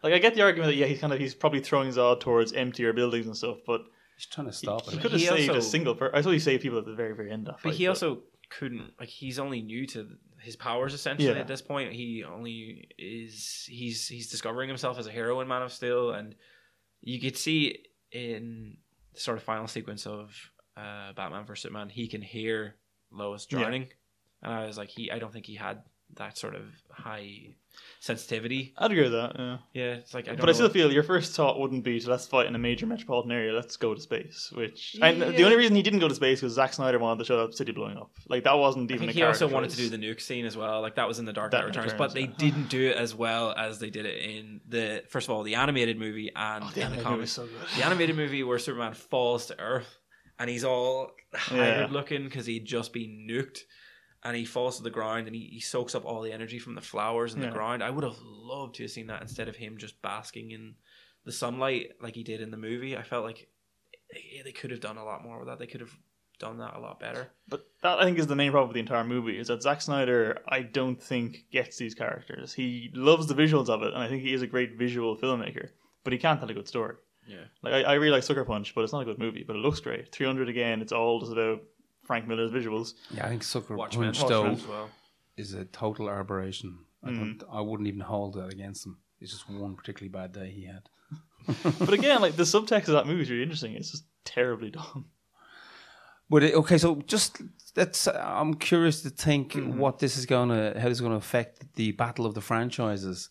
Like 0.03 0.13
I 0.13 0.19
get 0.19 0.35
the 0.35 0.43
argument 0.43 0.67
that 0.71 0.75
yeah, 0.81 0.85
he's 0.85 0.99
kind 1.01 1.11
of 1.13 1.19
he's 1.19 1.33
probably 1.33 1.59
throwing 1.59 1.89
Zod 1.89 2.19
towards 2.19 2.53
emptier 2.53 2.93
buildings 2.93 3.25
and 3.25 3.35
stuff, 3.35 3.57
but 3.65 3.81
He's 4.15 4.25
trying 4.27 4.47
to 4.47 4.53
stop 4.53 4.83
he 4.89 4.97
it. 4.97 5.01
could 5.01 5.11
have 5.13 5.21
He 5.21 5.27
saved 5.27 5.55
a 5.55 5.61
single. 5.61 5.95
person. 5.95 6.15
I 6.17 6.21
thought 6.21 6.31
he 6.39 6.39
saved 6.39 6.61
people 6.61 6.77
at 6.77 6.85
the 6.85 6.93
very 6.93 7.15
very 7.15 7.31
end. 7.31 7.47
Of 7.47 7.53
that 7.55 7.63
But 7.63 7.69
fight, 7.71 7.77
he 7.79 7.87
also 7.87 8.09
couldn't 8.57 8.91
like 8.99 9.09
he's 9.09 9.39
only 9.39 9.61
new 9.61 9.87
to 9.87 9.99
his 10.39 10.55
powers 10.55 10.93
essentially 10.93 11.29
Yeah. 11.33 11.39
at 11.45 11.47
this 11.47 11.61
point. 11.61 11.93
He 11.93 12.23
only 12.23 12.87
is 12.97 13.65
he's 13.69 14.07
he's 14.07 14.29
discovering 14.29 14.67
himself 14.69 14.99
as 14.99 15.07
a 15.07 15.11
hero 15.11 15.39
in 15.41 15.47
Man 15.47 15.61
of 15.63 15.71
Steel 15.73 16.11
and 16.11 16.35
you 17.01 17.19
could 17.21 17.37
see 17.37 17.85
in 18.11 18.77
the 19.13 19.19
sort 19.19 19.37
of 19.37 19.43
final 19.43 19.67
sequence 19.67 20.05
of 20.05 20.35
uh, 20.77 21.13
Batman 21.13 21.45
vs 21.45 21.63
Superman, 21.63 21.89
he 21.89 22.07
can 22.07 22.21
hear 22.21 22.75
Lois 23.11 23.47
Yeah. 23.49 23.59
drowning. 23.59 23.87
And 24.41 24.53
I 24.53 24.65
was 24.65 24.77
like 24.77 24.89
he 24.89 25.11
I 25.11 25.19
don't 25.19 25.33
think 25.33 25.45
he 25.45 25.55
had 25.55 25.81
that 26.15 26.37
sort 26.37 26.55
of 26.55 26.63
high 26.89 27.55
sensitivity. 27.99 28.73
I'd 28.77 28.91
agree 28.91 29.03
with 29.03 29.11
that. 29.11 29.35
Yeah. 29.37 29.57
Yeah, 29.73 29.91
it's 29.95 30.13
like 30.13 30.25
I 30.25 30.31
don't 30.31 30.39
But 30.39 30.49
I 30.49 30.53
still 30.53 30.69
feel 30.69 30.91
your 30.91 31.03
first 31.03 31.35
thought 31.35 31.59
wouldn't 31.59 31.83
be 31.83 31.99
to 31.99 32.09
let's 32.09 32.27
fight 32.27 32.47
in 32.47 32.55
a 32.55 32.59
major 32.59 32.85
metropolitan 32.85 33.31
area. 33.31 33.53
Let's 33.53 33.77
go 33.77 33.93
to 33.93 34.01
space. 34.01 34.51
Which 34.55 34.97
and 35.01 35.21
the 35.21 35.43
only 35.43 35.57
reason 35.57 35.75
he 35.75 35.81
didn't 35.81 35.99
go 35.99 36.07
to 36.07 36.15
space 36.15 36.41
was 36.41 36.53
Zack 36.53 36.73
Snyder 36.73 36.97
wanted 36.99 37.19
to 37.19 37.25
show 37.25 37.45
that 37.45 37.55
city 37.55 37.71
blowing 37.71 37.97
up. 37.97 38.11
Like 38.27 38.43
that 38.45 38.57
wasn't 38.57 38.89
I 38.91 38.95
even. 38.95 39.07
think 39.07 39.11
a 39.11 39.13
he 39.19 39.23
also 39.23 39.47
character 39.47 39.53
wanted 39.55 39.69
to 39.71 39.77
do 39.77 39.89
the 39.89 39.97
nuke 39.97 40.21
scene 40.21 40.45
as 40.45 40.55
well. 40.55 40.81
Like 40.81 40.95
that 40.95 41.07
was 41.07 41.19
in 41.19 41.25
the 41.25 41.33
Dark 41.33 41.51
Knight 41.51 41.65
Returns, 41.65 41.93
but 41.93 42.13
they 42.13 42.21
yeah. 42.21 42.33
didn't 42.37 42.69
do 42.69 42.89
it 42.89 42.95
as 42.97 43.13
well 43.13 43.53
as 43.57 43.79
they 43.79 43.89
did 43.89 44.05
it 44.05 44.17
in 44.23 44.61
the 44.67 45.03
first 45.09 45.27
of 45.27 45.33
all 45.35 45.43
the 45.43 45.55
animated 45.55 45.97
movie 45.99 46.31
and 46.35 46.63
Oh, 46.63 46.71
the 46.73 46.81
in 46.81 46.91
the 46.91 46.97
animated 46.97 47.03
comics. 47.03 47.37
movie 47.37 47.49
so 47.51 47.57
good. 47.59 47.67
The 47.77 47.85
animated 47.85 48.15
movie 48.15 48.43
where 48.43 48.59
Superman 48.59 48.93
falls 48.93 49.47
to 49.47 49.59
Earth 49.59 49.97
and 50.39 50.49
he's 50.49 50.63
all 50.63 51.11
haggard 51.33 51.91
looking 51.91 52.23
because 52.23 52.45
he'd 52.45 52.65
just 52.65 52.93
been 52.93 53.27
nuked. 53.29 53.59
And 54.23 54.35
he 54.35 54.43
falls 54.45 54.77
to 54.77 54.83
the 54.83 54.89
ground 54.89 55.27
and 55.27 55.35
he, 55.35 55.43
he 55.53 55.59
soaks 55.61 55.95
up 55.95 56.03
all 56.05 56.21
the 56.21 56.33
energy 56.33 56.59
from 56.59 56.75
the 56.75 56.81
flowers 56.81 57.33
and 57.33 57.41
Yeah. 57.41 57.49
the 57.49 57.55
ground. 57.55 57.81
I 57.83 57.89
would 57.89 58.03
have 58.03 58.17
loved 58.21 58.75
to 58.75 58.83
have 58.83 58.91
seen 58.91 59.07
that 59.07 59.21
instead 59.21 59.47
of 59.47 59.55
him 59.55 59.77
just 59.77 60.01
basking 60.01 60.51
in 60.51 60.75
the 61.25 61.31
sunlight 61.31 61.91
like 62.01 62.15
he 62.15 62.23
did 62.23 62.41
in 62.41 62.51
the 62.51 62.57
movie. 62.57 62.97
I 62.97 63.03
felt 63.03 63.23
like 63.23 63.47
they, 64.11 64.41
they 64.43 64.51
could 64.51 64.71
have 64.71 64.81
done 64.81 64.97
a 64.97 65.05
lot 65.05 65.23
more 65.23 65.39
with 65.39 65.47
that. 65.47 65.57
They 65.59 65.67
could 65.67 65.81
have 65.81 65.95
done 66.37 66.57
that 66.57 66.75
a 66.75 66.79
lot 66.79 66.99
better. 66.99 67.29
But 67.47 67.65
that 67.81 67.99
I 67.99 68.03
think 68.05 68.17
is 68.19 68.27
the 68.27 68.35
main 68.35 68.51
problem 68.51 68.69
with 68.69 68.73
the 68.75 68.79
entire 68.81 69.03
movie 69.03 69.37
is 69.39 69.47
that 69.47 69.61
Zack 69.61 69.81
Snyder 69.81 70.39
I 70.47 70.61
don't 70.63 71.01
think 71.01 71.45
gets 71.51 71.77
these 71.77 71.95
characters. 71.95 72.53
He 72.53 72.91
loves 72.93 73.27
the 73.27 73.35
visuals 73.35 73.69
of 73.69 73.83
it, 73.83 73.93
and 73.93 74.01
I 74.03 74.07
think 74.09 74.23
he 74.23 74.33
is 74.33 74.41
a 74.41 74.47
great 74.47 74.77
visual 74.77 75.17
filmmaker, 75.17 75.69
but 76.03 76.13
he 76.13 76.19
can't 76.19 76.39
tell 76.39 76.49
a 76.49 76.53
good 76.53 76.67
story. 76.67 76.95
Yeah. 77.27 77.43
Like 77.61 77.73
I, 77.73 77.81
I 77.83 77.93
really 77.95 78.11
like 78.11 78.23
Sucker 78.23 78.45
Punch, 78.45 78.73
but 78.73 78.83
it's 78.83 78.93
not 78.93 79.01
a 79.01 79.05
good 79.05 79.19
movie. 79.19 79.43
But 79.45 79.55
it 79.57 79.59
looks 79.59 79.79
great. 79.81 80.11
Three 80.11 80.25
hundred 80.25 80.49
again. 80.49 80.81
It's 80.81 80.91
all 80.93 81.19
just 81.19 81.31
about 81.33 81.61
Frank 82.09 82.27
Miller's 82.27 82.49
visuals. 82.49 82.95
Yeah, 83.11 83.27
I 83.27 83.29
think 83.29 83.43
Sucker 83.43 83.75
Watchmen. 83.75 84.07
Punch 84.07 84.27
though 84.27 84.41
Watchmen 84.41 84.59
as 84.59 84.67
well. 84.67 84.89
is 85.37 85.53
a 85.53 85.65
total 85.65 86.09
aberration. 86.09 86.79
I 87.03 87.11
mm. 87.11 87.17
don't. 87.17 87.43
I 87.53 87.61
wouldn't 87.61 87.87
even 87.87 87.99
hold 87.99 88.33
that 88.33 88.51
against 88.51 88.87
him. 88.87 88.97
It's 89.21 89.31
just 89.31 89.47
one 89.47 89.75
particularly 89.75 90.09
bad 90.09 90.31
day 90.31 90.49
he 90.49 90.65
had. 90.65 90.89
But 91.79 91.93
again, 91.93 92.19
like 92.21 92.35
the 92.35 92.43
subtext 92.43 92.87
of 92.87 92.95
that 92.95 93.05
movie 93.05 93.21
is 93.21 93.29
really 93.29 93.43
interesting. 93.43 93.75
It's 93.75 93.91
just 93.91 94.05
terribly 94.25 94.71
done. 94.71 95.05
But 96.31 96.41
it, 96.41 96.55
okay, 96.55 96.79
so 96.79 96.95
just 97.05 97.43
that's. 97.75 98.07
I'm 98.07 98.55
curious 98.55 99.03
to 99.03 99.11
think 99.11 99.53
mm-hmm. 99.53 99.77
what 99.77 99.99
this 99.99 100.17
is 100.17 100.25
going 100.25 100.49
to, 100.49 100.79
how 100.79 100.89
this 100.89 100.97
is 100.97 101.01
going 101.01 101.13
to 101.13 101.17
affect 101.17 101.75
the 101.75 101.91
battle 101.91 102.25
of 102.25 102.33
the 102.33 102.41
franchises. 102.41 103.29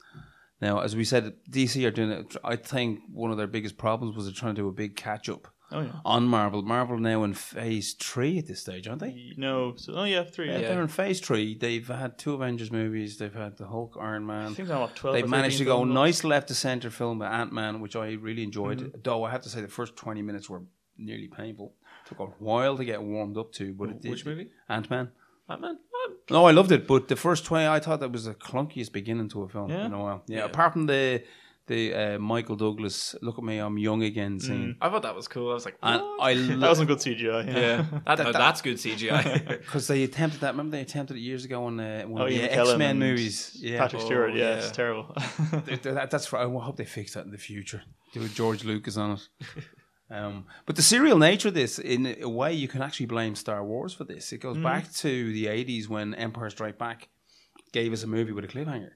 Now, 0.60 0.82
as 0.82 0.94
we 0.94 1.02
said, 1.02 1.34
DC 1.50 1.84
are 1.84 1.90
doing 1.90 2.10
it. 2.10 2.36
I 2.44 2.54
think 2.54 3.00
one 3.12 3.32
of 3.32 3.38
their 3.38 3.48
biggest 3.48 3.76
problems 3.76 4.14
was 4.14 4.26
they're 4.26 4.34
trying 4.34 4.54
to 4.54 4.62
do 4.62 4.68
a 4.68 4.72
big 4.72 4.94
catch 4.94 5.28
up 5.28 5.48
Oh 5.70 5.80
yeah. 5.80 5.92
on 6.04 6.24
Marvel. 6.26 6.62
Marvel 6.62 6.98
now 6.98 7.24
in 7.24 7.34
phase 7.34 7.92
three 7.94 8.38
at 8.38 8.46
this 8.46 8.60
stage, 8.60 8.88
aren't 8.88 9.00
they? 9.00 9.32
No. 9.36 9.74
So 9.76 9.92
oh 9.94 10.04
yeah, 10.04 10.24
three. 10.24 10.48
Yeah, 10.48 10.58
Yeah. 10.58 10.68
they're 10.68 10.82
in 10.82 10.88
phase 10.88 11.20
three. 11.20 11.54
They've 11.56 11.86
had 11.86 12.18
two 12.18 12.32
Avengers 12.34 12.70
movies. 12.72 13.18
They've 13.18 13.34
had 13.34 13.56
the 13.58 13.66
Hulk, 13.66 13.96
Iron 14.00 14.24
Man. 14.26 14.36
I 14.40 14.42
Man. 14.44 14.54
think 14.54 14.70
I'm 14.70 14.82
up 14.82 14.94
twelve. 14.94 15.14
They've 15.14 15.28
managed 15.28 15.58
to 15.58 15.64
go 15.64 15.84
nice 15.84 16.24
left 16.24 16.48
to 16.48 16.54
center 16.54 16.88
film 16.90 17.18
with 17.18 17.28
Ant 17.28 17.52
Man, 17.52 17.80
which 17.80 17.96
I 17.96 18.12
really 18.12 18.42
enjoyed. 18.44 18.78
Mm-hmm. 18.78 18.98
Though 19.04 19.24
I 19.24 19.30
have 19.30 19.42
to 19.42 19.48
say 19.50 19.60
the 19.60 19.68
first 19.68 19.94
twenty 19.96 20.22
minutes 20.22 20.48
were 20.48 20.62
nearly 20.96 21.28
painful. 21.28 21.74
Took 22.06 22.20
a 22.20 22.24
while 22.38 22.76
to 22.78 22.84
get 22.84 23.02
warmed 23.02 23.36
up 23.36 23.52
to, 23.52 23.74
but 23.74 23.90
it 23.90 24.00
did. 24.00 24.10
Which 24.10 24.24
movie? 24.24 24.50
Ant 24.68 24.88
Man. 24.90 25.10
Batman. 25.46 25.78
No, 26.30 26.44
I 26.46 26.50
loved 26.52 26.72
it, 26.72 26.86
but 26.86 27.08
the 27.08 27.16
first 27.16 27.44
twenty, 27.44 27.66
I 27.66 27.78
thought 27.80 28.00
that 28.00 28.12
was 28.12 28.24
the 28.24 28.34
clunkiest 28.34 28.92
beginning 28.92 29.28
to 29.30 29.42
a 29.42 29.48
film 29.48 29.70
Yeah? 29.70 29.86
in 29.86 29.92
a 29.92 29.98
while. 30.00 30.22
Yeah, 30.26 30.38
Yeah. 30.38 30.44
apart 30.46 30.72
from 30.72 30.86
the 30.86 31.22
the 31.68 31.94
uh, 31.94 32.18
Michael 32.18 32.56
Douglas 32.56 33.14
"Look 33.22 33.38
at 33.38 33.44
Me, 33.44 33.58
I'm 33.58 33.78
Young 33.78 34.02
Again" 34.02 34.40
scene, 34.40 34.76
I 34.80 34.90
thought 34.90 35.02
that 35.02 35.14
was 35.14 35.28
cool. 35.28 35.50
I 35.50 35.54
was 35.54 35.64
like, 35.64 35.76
and 35.82 36.02
what? 36.02 36.20
I 36.20 36.34
That 36.34 36.58
love 36.58 36.70
wasn't 36.70 36.88
good 36.88 36.98
CGI. 36.98 37.46
Yeah. 37.46 37.58
yeah, 37.58 38.00
that, 38.06 38.18
no, 38.18 38.32
that's 38.32 38.60
good 38.62 38.76
CGI. 38.78 39.46
because 39.60 39.86
they 39.86 40.02
attempted 40.02 40.40
that. 40.40 40.50
Remember 40.52 40.76
they 40.76 40.82
attempted 40.82 41.16
it 41.16 41.20
years 41.20 41.44
ago 41.44 41.64
on 41.66 41.78
uh, 41.78 42.02
one 42.02 42.22
Oh, 42.22 42.26
of 42.26 42.32
Ian 42.32 42.42
the 42.42 42.48
McKellen 42.48 42.68
X 42.70 42.78
Men 42.78 42.90
and 42.90 42.98
movies. 42.98 43.56
Yeah, 43.60 43.78
Patrick 43.78 44.02
Oh, 44.02 44.06
Stewart. 44.06 44.34
Yeah, 44.34 44.40
yeah. 44.40 44.54
it's 44.56 44.70
terrible. 44.72 45.14
Th- 45.50 45.64
th- 45.82 45.94
that, 45.94 46.10
that's 46.10 46.26
for, 46.26 46.38
I 46.38 46.44
hope 46.44 46.76
they 46.76 46.84
fix 46.84 47.14
that 47.14 47.24
in 47.24 47.30
the 47.30 47.38
future. 47.38 47.82
Do 48.12 48.24
a 48.24 48.28
George 48.28 48.64
Lucas 48.64 48.96
on 48.96 49.12
it. 49.12 49.28
Um, 50.10 50.46
but 50.64 50.76
the 50.76 50.82
serial 50.82 51.18
nature 51.18 51.48
of 51.48 51.54
this, 51.54 51.78
in 51.78 52.16
a 52.22 52.28
way, 52.28 52.54
you 52.54 52.66
can 52.66 52.80
actually 52.80 53.04
blame 53.06 53.34
Star 53.34 53.62
Wars 53.62 53.92
for 53.92 54.04
this. 54.04 54.32
It 54.32 54.38
goes 54.38 54.56
back 54.56 54.90
to 54.94 55.32
the 55.32 55.46
'80s 55.46 55.86
when 55.88 56.14
Empire 56.14 56.48
Strike 56.48 56.78
Back 56.78 57.08
gave 57.72 57.92
us 57.92 58.02
a 58.04 58.06
movie 58.06 58.32
with 58.32 58.44
a 58.44 58.48
cliffhanger, 58.48 58.92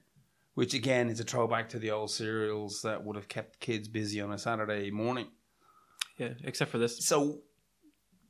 which 0.53 0.73
again 0.73 1.09
is 1.09 1.19
a 1.19 1.23
throwback 1.23 1.69
to 1.69 1.79
the 1.79 1.91
old 1.91 2.11
serials 2.11 2.81
that 2.83 3.03
would 3.03 3.15
have 3.15 3.27
kept 3.27 3.59
kids 3.59 3.87
busy 3.87 4.21
on 4.21 4.31
a 4.31 4.37
Saturday 4.37 4.91
morning. 4.91 5.27
yeah, 6.17 6.33
except 6.43 6.71
for 6.71 6.77
this. 6.77 7.05
So, 7.05 7.39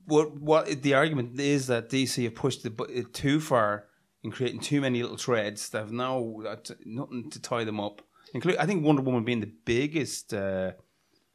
what 0.05 0.39
what 0.39 0.81
the 0.81 0.93
argument 0.93 1.39
is 1.39 1.67
that 1.67 1.89
DC 1.89 2.23
have 2.23 2.35
pushed 2.35 2.65
it 2.65 3.13
too 3.13 3.39
far 3.39 3.85
in 4.23 4.31
creating 4.31 4.61
too 4.61 4.81
many 4.81 5.01
little 5.01 5.17
threads 5.17 5.69
that 5.69 5.79
have 5.79 5.91
no 5.91 6.41
that, 6.43 6.71
nothing 6.85 7.29
to 7.31 7.41
tie 7.41 7.63
them 7.63 7.79
up. 7.79 8.01
Include, 8.33 8.57
I 8.57 8.65
think 8.65 8.83
Wonder 8.83 9.01
Woman 9.01 9.23
being 9.23 9.41
the 9.41 9.51
biggest. 9.65 10.33
Uh, 10.33 10.71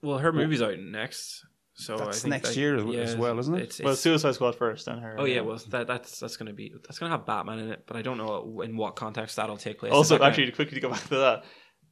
Well, 0.03 0.18
her 0.18 0.33
movie's 0.33 0.62
out 0.62 0.79
next, 0.79 1.44
so 1.81 1.97
That's 1.97 2.19
I 2.19 2.21
think 2.23 2.31
next 2.31 2.49
that- 2.51 2.57
year 2.57 2.75
as- 2.77 3.11
as 3.12 3.17
well, 3.17 3.38
isn't 3.38 3.55
it? 3.55 3.62
It's, 3.62 3.81
well, 3.81 3.95
Suicide 3.95 4.35
Squad 4.35 4.57
first, 4.57 4.87
then 4.87 4.99
her. 4.99 5.14
oh 5.19 5.25
yeah, 5.25 5.43
well 5.43 5.61
that, 5.69 5.87
that's 5.87 6.19
that's 6.19 6.37
gonna 6.37 6.53
be 6.53 6.73
that's 6.85 6.99
gonna 6.99 7.12
have 7.12 7.25
Batman 7.25 7.61
in 7.61 7.71
it, 7.71 7.85
but 7.87 7.97
I 7.97 8.03
don't 8.03 8.19
know 8.19 8.61
in 8.62 8.77
what 8.77 8.97
context 8.97 9.37
that'll 9.37 9.57
take 9.57 9.79
place. 9.79 9.93
Also, 9.93 10.14
that 10.14 10.19
gonna- 10.19 10.29
actually, 10.31 10.47
to 10.47 10.53
quickly 10.53 10.81
go 10.81 10.91
back 10.91 11.03
to 11.05 11.17
that, 11.17 11.45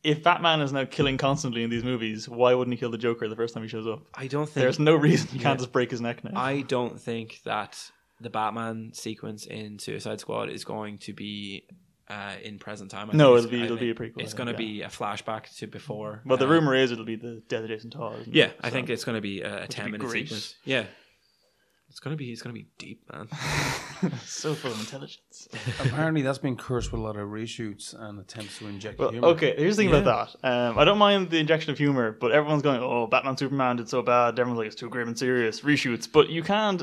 if 0.03 0.23
Batman 0.25 0.61
is 0.61 0.73
now 0.73 0.85
killing 0.85 1.17
constantly 1.19 1.63
in 1.63 1.71
these 1.71 1.85
movies, 1.85 2.29
why 2.29 2.53
wouldn't 2.55 2.75
he 2.75 2.79
kill 2.81 2.91
the 2.91 2.99
Joker 2.99 3.29
the 3.29 3.37
first 3.37 3.55
time 3.55 3.63
he 3.63 3.69
shows 3.69 3.87
up? 3.87 4.01
I 4.15 4.27
don't 4.27 4.47
think 4.47 4.63
There's 4.65 4.79
no 4.81 4.97
reason 4.97 5.29
you 5.33 5.41
can't 5.41 5.59
just 5.59 5.73
break 5.73 5.91
his 5.93 6.01
neck 6.01 6.25
now. 6.25 6.33
I 6.39 6.63
don't 6.63 7.01
think 7.01 7.41
that 7.45 7.79
the 8.21 8.31
Batman 8.31 8.91
sequence 8.93 9.47
in 9.47 9.79
Suicide 9.79 10.19
Squad 10.21 10.49
is 10.51 10.65
going 10.65 10.99
to 10.99 11.13
be 11.13 11.65
uh, 12.09 12.35
in 12.43 12.59
present 12.59 12.91
time. 12.91 13.11
I 13.11 13.15
No, 13.17 13.37
it'll 13.37 13.51
be- 13.51 13.63
it'll 13.63 13.77
be 13.77 13.91
a 13.91 13.95
prequel, 13.95 14.21
It's 14.23 14.35
going 14.35 14.47
to 14.47 14.53
yeah. 14.53 14.59
be 14.59 14.83
a 14.83 14.89
flashback 14.89 15.55
to 15.59 15.67
before. 15.67 16.23
but 16.25 16.39
the 16.39 16.47
uh, 16.47 16.51
rumor 16.51 16.75
is 16.75 16.93
it'll 16.93 17.05
be 17.05 17.17
the 17.17 17.43
death 17.49 17.63
of 17.63 17.69
Jason 17.69 17.91
Todd. 17.91 18.21
isn't 18.21 18.33
it? 18.35 18.37
yeah, 18.37 18.51
I 18.63 18.69
So- 18.69 18.73
think 18.75 18.91
it's 18.91 19.05
going 19.05 19.17
to 19.17 19.21
be 19.23 19.41
a, 19.43 19.65
a 19.65 19.67
ten 19.69 19.87
be 19.87 19.93
minute 19.93 20.07
great. 20.07 20.25
sequence. 20.29 20.55
Yeah, 20.65 20.85
it's 21.89 22.01
going 22.01 22.13
to 22.13 22.19
be 22.19 22.31
it's 22.33 22.43
going 22.43 22.55
to 22.55 22.61
be 22.61 22.69
deep, 22.79 23.03
man. 23.13 23.29
so 24.25 24.55
full 24.55 24.71
of 24.73 24.79
intelligence. 24.81 25.49
apparently, 25.81 26.23
that's 26.23 26.39
been 26.39 26.57
cursed 26.57 26.93
with 26.93 27.01
a 27.01 27.05
lot 27.05 27.17
of 27.17 27.29
reshoots 27.29 27.95
and 27.99 28.19
attempts 28.21 28.59
to 28.59 28.67
inject 28.67 28.99
Well, 28.99 29.11
humor. 29.11 29.29
okay, 29.29 29.55
here's 29.57 29.77
the 29.77 29.85
thing 29.85 29.95
about 29.95 30.37
that. 30.43 30.49
Um, 30.49 30.79
I 30.79 30.85
don't 30.85 30.99
mind 30.99 31.31
the 31.31 31.39
injection 31.39 31.71
of 31.73 31.79
humor, 31.79 32.13
but 32.13 32.33
everyone's 32.33 32.63
going, 32.63 32.81
"Oh, 32.83 33.07
Batman 33.07 33.37
Superman 33.37 33.77
did 33.77 33.89
so 33.89 34.03
bad." 34.03 34.39
Everyone's 34.39 34.59
like, 34.59 34.67
"It's 34.67 34.77
too 34.77 34.89
grim 34.91 35.09
and 35.09 35.19
serious." 35.19 35.63
Reshoots, 35.63 36.11
but 36.11 36.29
you 36.29 36.43
can't, 36.43 36.83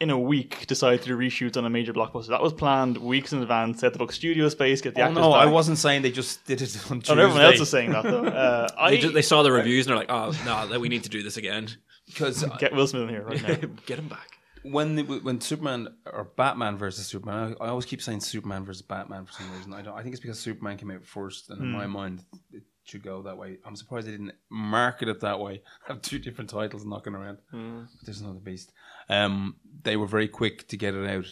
in 0.00 0.10
a 0.10 0.18
week, 0.18 0.66
decide 0.66 1.02
to 1.02 1.08
do 1.08 1.16
reshoots 1.16 1.56
on 1.56 1.64
a 1.66 1.70
major 1.70 1.92
blockbuster. 1.92 2.28
That 2.28 2.40
was 2.42 2.52
planned 2.54 2.96
weeks 2.98 3.32
in 3.34 3.42
advance. 3.42 3.80
They 3.80 3.86
had 3.86 3.92
to 3.92 3.98
book 3.98 4.12
studio 4.12 4.48
space, 4.48 4.80
get 4.80 4.94
the 4.94 5.02
Oh, 5.02 5.04
actors. 5.04 5.16
no, 5.18 5.32
I 5.32 5.46
wasn't 5.46 5.78
saying 5.78 6.02
they 6.02 6.10
just 6.10 6.44
did 6.46 6.62
it 6.62 6.74
on 6.90 7.00
Tuesday. 7.00 7.20
Oh, 7.20 7.24
everyone 7.24 7.42
else 7.42 7.60
is 7.60 7.68
saying 7.68 7.90
that 7.92 8.04
though. 8.04 8.24
Uh, 8.40 8.68
I 8.78 8.90
They, 8.92 8.98
just, 8.98 9.14
they 9.14 9.22
saw 9.22 9.42
the 9.42 9.52
reviews 9.52 9.86
and 9.86 9.90
they're 9.92 9.98
like, 9.98 10.10
"Oh 10.10 10.32
no, 10.70 10.78
we 10.80 10.88
need 10.88 11.02
to 11.04 11.10
do 11.10 11.22
this 11.22 11.36
again. 11.36 11.68
because 12.06 12.44
get 12.58 12.72
Will 12.74 12.86
Smith 12.86 13.02
in 13.04 13.08
here 13.10 13.22
right 13.24 13.42
now. 13.42 13.68
Get 13.86 13.98
him 13.98 14.08
back." 14.08 14.38
when 14.62 14.94
the, 14.94 15.02
when 15.02 15.40
Superman 15.40 15.88
or 16.04 16.24
Batman 16.36 16.76
versus 16.76 17.06
Superman, 17.06 17.56
I, 17.60 17.64
I 17.64 17.68
always 17.68 17.86
keep 17.86 18.02
saying 18.02 18.20
Superman 18.20 18.64
versus 18.64 18.82
Batman 18.82 19.24
for 19.26 19.32
some 19.32 19.50
reason. 19.56 19.72
I 19.72 19.80
don't. 19.82 19.94
I 19.98 20.02
think 20.02 20.14
it's 20.14 20.20
because 20.20 20.38
Superman 20.38 20.76
came 20.76 20.90
out 20.90 21.04
first, 21.04 21.48
and 21.50 21.60
in 21.60 21.70
my 21.72 21.86
mind, 21.86 22.24
it 22.52 22.62
should 22.84 23.02
go 23.02 23.22
that 23.22 23.38
way. 23.38 23.56
I'm 23.64 23.74
surprised 23.76 24.06
they 24.06 24.10
didn't 24.12 24.32
market 24.50 25.08
it 25.08 25.20
that 25.20 25.40
way. 25.40 25.62
Have 25.88 26.02
two 26.02 26.18
different 26.18 26.50
titles 26.50 26.84
knocking 26.84 27.14
around. 27.14 27.38
But 27.50 27.86
there's 28.04 28.20
another 28.20 28.38
beast. 28.40 28.72
Um, 29.10 29.56
they 29.82 29.96
were 29.96 30.06
very 30.06 30.28
quick 30.28 30.68
to 30.68 30.76
get 30.76 30.94
it 30.94 31.06
out, 31.08 31.26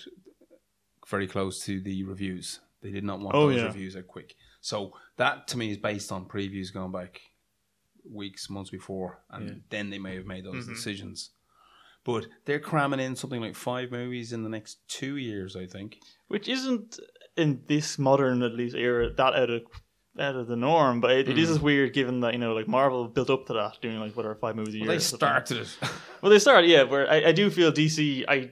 very 1.08 1.26
close 1.26 1.64
to 1.66 1.80
the 1.80 2.02
reviews. 2.04 2.60
They 2.82 2.90
did 2.90 3.04
not 3.04 3.20
want 3.20 3.34
Oh, 3.36 3.48
those 3.48 3.58
yeah. 3.60 3.66
reviews 3.66 3.96
out 3.96 4.06
quick. 4.06 4.34
So 4.60 4.92
that 5.16 5.48
to 5.48 5.58
me 5.58 5.70
is 5.70 5.76
based 5.78 6.10
on 6.12 6.26
previews 6.26 6.72
going 6.72 6.92
back 6.92 7.20
weeks, 8.10 8.48
months 8.50 8.70
before, 8.70 9.20
and 9.30 9.62
then 9.70 9.90
they 9.90 9.98
may 9.98 10.14
have 10.16 10.26
made 10.26 10.44
those 10.44 10.66
decisions. 10.66 11.30
But 12.04 12.26
they're 12.46 12.60
cramming 12.60 13.00
in 13.00 13.16
something 13.16 13.40
like 13.40 13.54
five 13.54 13.90
movies 13.90 14.32
in 14.32 14.42
the 14.42 14.48
next 14.48 14.78
two 14.88 15.16
years, 15.16 15.56
I 15.56 15.66
think. 15.66 15.98
which 16.28 16.48
isn't 16.48 16.98
in 17.36 17.62
this 17.68 17.98
modern 17.98 18.42
at 18.42 18.54
least 18.54 18.74
era 18.74 19.10
that 19.12 19.34
out 19.34 19.50
of 19.50 19.62
out 20.20 20.36
of 20.36 20.46
the 20.46 20.56
norm. 20.56 21.00
But 21.00 21.12
it, 21.12 21.28
it 21.28 21.36
Mm. 21.36 21.40
is 21.40 21.60
weird 21.60 21.92
given 21.92 22.20
that 22.20 22.32
you 22.32 22.38
know 22.38 22.54
like 22.54 22.68
Marvel 22.68 23.06
built 23.08 23.30
up 23.30 23.46
to 23.46 23.52
that, 23.54 23.78
doing 23.80 23.98
like 24.00 24.16
whatever 24.16 24.34
five 24.34 24.56
movies 24.56 24.74
a 24.74 24.78
year. 24.78 24.86
Well, 24.86 24.96
they 24.96 25.00
started 25.02 25.58
it. 25.58 25.76
Well, 26.22 26.30
they 26.30 26.38
started, 26.40 26.68
yeah. 26.68 26.82
Where 26.82 27.08
I, 27.08 27.26
I 27.26 27.32
do 27.32 27.48
feel 27.48 27.70
DC, 27.70 28.24
I, 28.26 28.50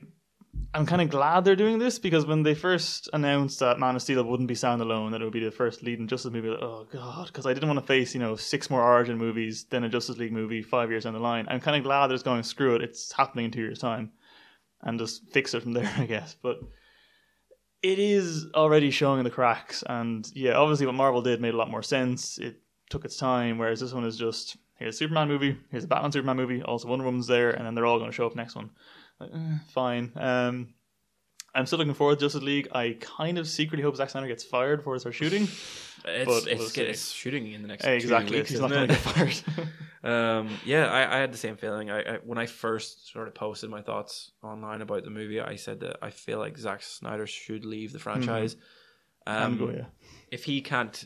I'm 0.73 0.87
kind 0.87 1.03
of 1.03 1.09
glad 1.09 1.45
they're 1.45 1.57
doing 1.57 1.79
this 1.81 1.99
because 1.99 2.25
when 2.27 2.43
they 2.45 2.55
first 2.55 3.09
announced 3.13 3.59
that 3.59 3.81
Man 3.81 3.97
of 3.97 4.03
Steel 4.03 4.23
wouldn't 4.23 4.47
be 4.49 4.55
standalone, 4.55 5.11
that 5.11 5.21
it 5.21 5.25
would 5.25 5.33
be 5.33 5.45
the 5.45 5.51
first 5.51 5.83
leading 5.83 6.07
Justice 6.07 6.31
movie, 6.33 6.49
like, 6.51 6.63
oh 6.63 6.87
god, 6.93 7.27
because 7.27 7.45
I 7.45 7.53
didn't 7.55 7.69
want 7.69 7.81
to 7.81 7.87
face 7.87 8.15
you 8.15 8.21
know 8.21 8.37
six 8.37 8.71
more 8.71 8.83
Origin 8.83 9.19
movies, 9.19 9.65
then 9.71 9.83
a 9.83 9.89
Justice 9.89 10.17
League 10.19 10.33
movie 10.33 10.63
five 10.63 10.91
years 10.91 11.05
down 11.05 11.15
the 11.15 11.19
line. 11.19 11.47
I'm 11.49 11.61
kind 11.61 11.77
of 11.77 11.83
glad 11.83 12.07
that 12.09 12.15
it's 12.15 12.23
going 12.23 12.43
screw 12.45 12.77
it, 12.77 12.83
it's 12.83 13.11
happening 13.13 13.47
in 13.47 13.51
two 13.51 13.63
years 13.63 13.81
time, 13.81 14.13
and 14.83 14.99
just 14.99 15.27
fix 15.33 15.53
it 15.55 15.63
from 15.63 15.73
there, 15.73 15.93
I 15.99 16.07
guess. 16.07 16.37
But 16.41 16.61
it 17.93 18.01
is 18.01 18.47
already 18.55 18.91
showing 18.91 19.21
in 19.21 19.25
the 19.25 19.31
cracks, 19.31 19.85
and 19.87 20.29
yeah, 20.35 20.55
obviously 20.55 20.87
what 20.87 20.95
Marvel 20.97 21.23
did 21.23 21.41
made 21.41 21.55
a 21.55 21.57
lot 21.57 21.71
more 21.71 21.83
sense. 21.83 22.37
It 22.39 22.61
took 22.91 23.05
its 23.05 23.17
time, 23.17 23.59
whereas 23.59 23.81
this 23.81 23.93
one 23.93 24.05
is 24.05 24.17
just 24.17 24.57
here's 24.75 24.97
a 24.97 24.99
Superman 24.99 25.29
movie, 25.29 25.57
here's 25.71 25.85
a 25.85 25.87
Batman 25.87 26.11
Superman 26.11 26.37
movie, 26.37 26.63
also 26.63 26.89
Wonder 26.89 27.05
Woman's 27.05 27.29
there, 27.29 27.51
and 27.51 27.65
then 27.65 27.75
they're 27.75 27.87
all 27.87 27.99
going 27.99 28.11
to 28.11 28.15
show 28.15 28.27
up 28.27 28.35
next 28.35 28.57
one. 28.57 28.71
Like, 29.21 29.31
eh, 29.33 29.59
fine. 29.69 30.13
Um, 30.17 30.75
I'm 31.55 31.65
still 31.65 31.79
looking 31.79 31.95
forward 31.95 32.19
to 32.19 32.25
Justice 32.25 32.43
League. 32.43 32.69
I 32.73 32.97
kind 33.01 33.39
of 33.39 33.47
secretly 33.47 33.83
hope 33.83 33.97
Zack 33.97 34.11
Snyder 34.11 34.27
gets 34.27 34.45
fired 34.45 34.81
before 34.81 34.97
it 34.97 35.01
starts 35.01 35.17
shooting. 35.17 35.45
It's 35.45 36.27
But 36.27 36.51
it's, 36.51 36.77
we'll 36.77 36.87
it's 36.87 37.11
shooting 37.11 37.53
in 37.53 37.63
the 37.63 37.69
next 37.69 37.85
exactly, 37.85 38.39
weeks, 38.39 38.51
he's 38.51 38.61
not 38.61 38.71
going 38.71 38.89
to 38.89 38.95
get 38.95 39.03
fired. 39.03 39.69
Um, 40.07 40.51
yeah, 40.65 40.87
I, 40.87 41.17
I 41.17 41.19
had 41.19 41.33
the 41.33 41.39
same 41.39 41.57
feeling. 41.57 41.91
I, 41.91 42.01
I 42.01 42.19
when 42.25 42.39
I 42.39 42.47
first 42.47 43.11
sort 43.11 43.27
of 43.27 43.35
posted 43.35 43.71
my 43.71 43.83
thoughts 43.83 44.31
online 44.43 44.81
about 44.81 45.03
the 45.03 45.11
movie, 45.11 45.41
I 45.41 45.57
said 45.57 45.81
that 45.81 45.97
I 46.01 46.11
feel 46.11 46.39
like 46.39 46.57
Zack 46.57 46.83
Snyder 46.83 47.27
should 47.27 47.65
leave 47.65 47.93
the 47.93 47.99
franchise. 47.99 48.55
Um, 49.27 49.43
And 49.43 49.59
go, 49.59 49.71
yeah. 49.71 49.85
If 50.31 50.45
he 50.45 50.61
can't 50.61 51.05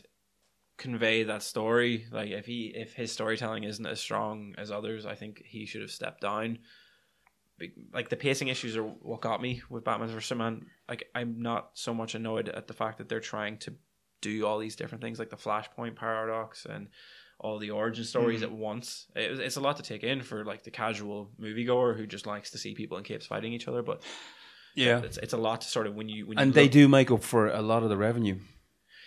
convey 0.77 1.23
that 1.23 1.41
story, 1.41 2.05
like 2.11 2.29
if 2.29 2.45
he 2.45 2.73
if 2.75 2.93
his 2.93 3.11
storytelling 3.11 3.63
isn't 3.63 3.85
as 3.85 3.99
strong 3.99 4.53
as 4.59 4.69
others, 4.69 5.07
I 5.07 5.15
think 5.15 5.41
he 5.45 5.65
should 5.65 5.81
have 5.81 5.91
stepped 5.91 6.21
down. 6.21 6.59
Like 7.93 8.09
the 8.09 8.17
pacing 8.17 8.49
issues 8.49 8.77
are 8.77 8.83
what 8.83 9.21
got 9.21 9.41
me 9.41 9.61
with 9.69 9.83
Batman 9.83 10.09
vs 10.09 10.25
Superman. 10.25 10.65
Like 10.87 11.05
I'm 11.15 11.41
not 11.41 11.71
so 11.73 11.93
much 11.93 12.13
annoyed 12.13 12.49
at 12.49 12.67
the 12.67 12.73
fact 12.73 12.99
that 12.99 13.09
they're 13.09 13.19
trying 13.19 13.57
to 13.59 13.73
do 14.21 14.45
all 14.45 14.59
these 14.59 14.75
different 14.75 15.03
things, 15.03 15.17
like 15.17 15.29
the 15.29 15.35
Flashpoint 15.35 15.95
paradox 15.95 16.65
and 16.65 16.87
all 17.41 17.57
the 17.57 17.71
origin 17.71 18.05
stories 18.05 18.39
hmm. 18.39 18.45
at 18.45 18.51
once. 18.51 19.07
It, 19.15 19.39
it's 19.39 19.57
a 19.57 19.61
lot 19.61 19.77
to 19.77 19.83
take 19.83 20.03
in 20.03 20.21
for 20.21 20.45
like 20.45 20.63
the 20.63 20.71
casual 20.71 21.31
moviegoer 21.39 21.97
who 21.97 22.05
just 22.05 22.27
likes 22.27 22.51
to 22.51 22.57
see 22.57 22.75
people 22.75 22.97
in 22.97 23.03
capes 23.03 23.25
fighting 23.25 23.51
each 23.51 23.67
other. 23.67 23.81
But 23.81 24.03
yeah. 24.75 24.99
it's 24.99 25.17
it's 25.17 25.33
a 25.33 25.37
lot 25.37 25.61
to 25.61 25.67
sort 25.67 25.87
of 25.87 25.95
when 25.95 26.07
you 26.07 26.27
when 26.27 26.37
you 26.37 26.43
And 26.43 26.53
they 26.53 26.63
look- 26.63 26.71
do 26.71 26.87
make 26.87 27.11
up 27.11 27.23
for 27.23 27.47
a 27.47 27.61
lot 27.61 27.83
of 27.83 27.89
the 27.89 27.97
revenue. 27.97 28.39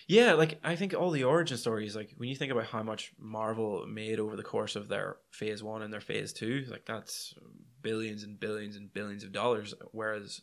yeah, 0.09 0.35
like 0.35 0.59
I 0.64 0.75
think 0.75 0.94
all 0.94 1.12
the 1.12 1.25
origin 1.25 1.57
stories, 1.57 1.94
like 1.94 2.12
when 2.16 2.29
you 2.29 2.37
think 2.37 2.51
about 2.51 2.66
how 2.66 2.83
much 2.83 3.12
Marvel 3.18 3.87
made 3.87 4.18
over 4.18 4.37
the 4.37 4.42
course 4.42 4.75
of 4.75 4.88
their 4.88 5.16
phase 5.31 5.62
one 5.62 5.83
and 5.83 5.92
their 5.92 6.01
phase 6.01 6.33
two, 6.33 6.66
like 6.68 6.85
that's 6.87 7.35
billions 7.83 8.25
and 8.25 8.38
billions 8.38 8.77
and 8.77 8.92
billions 8.92 9.23
of 9.23 9.33
dollars. 9.33 9.75
Whereas 9.92 10.40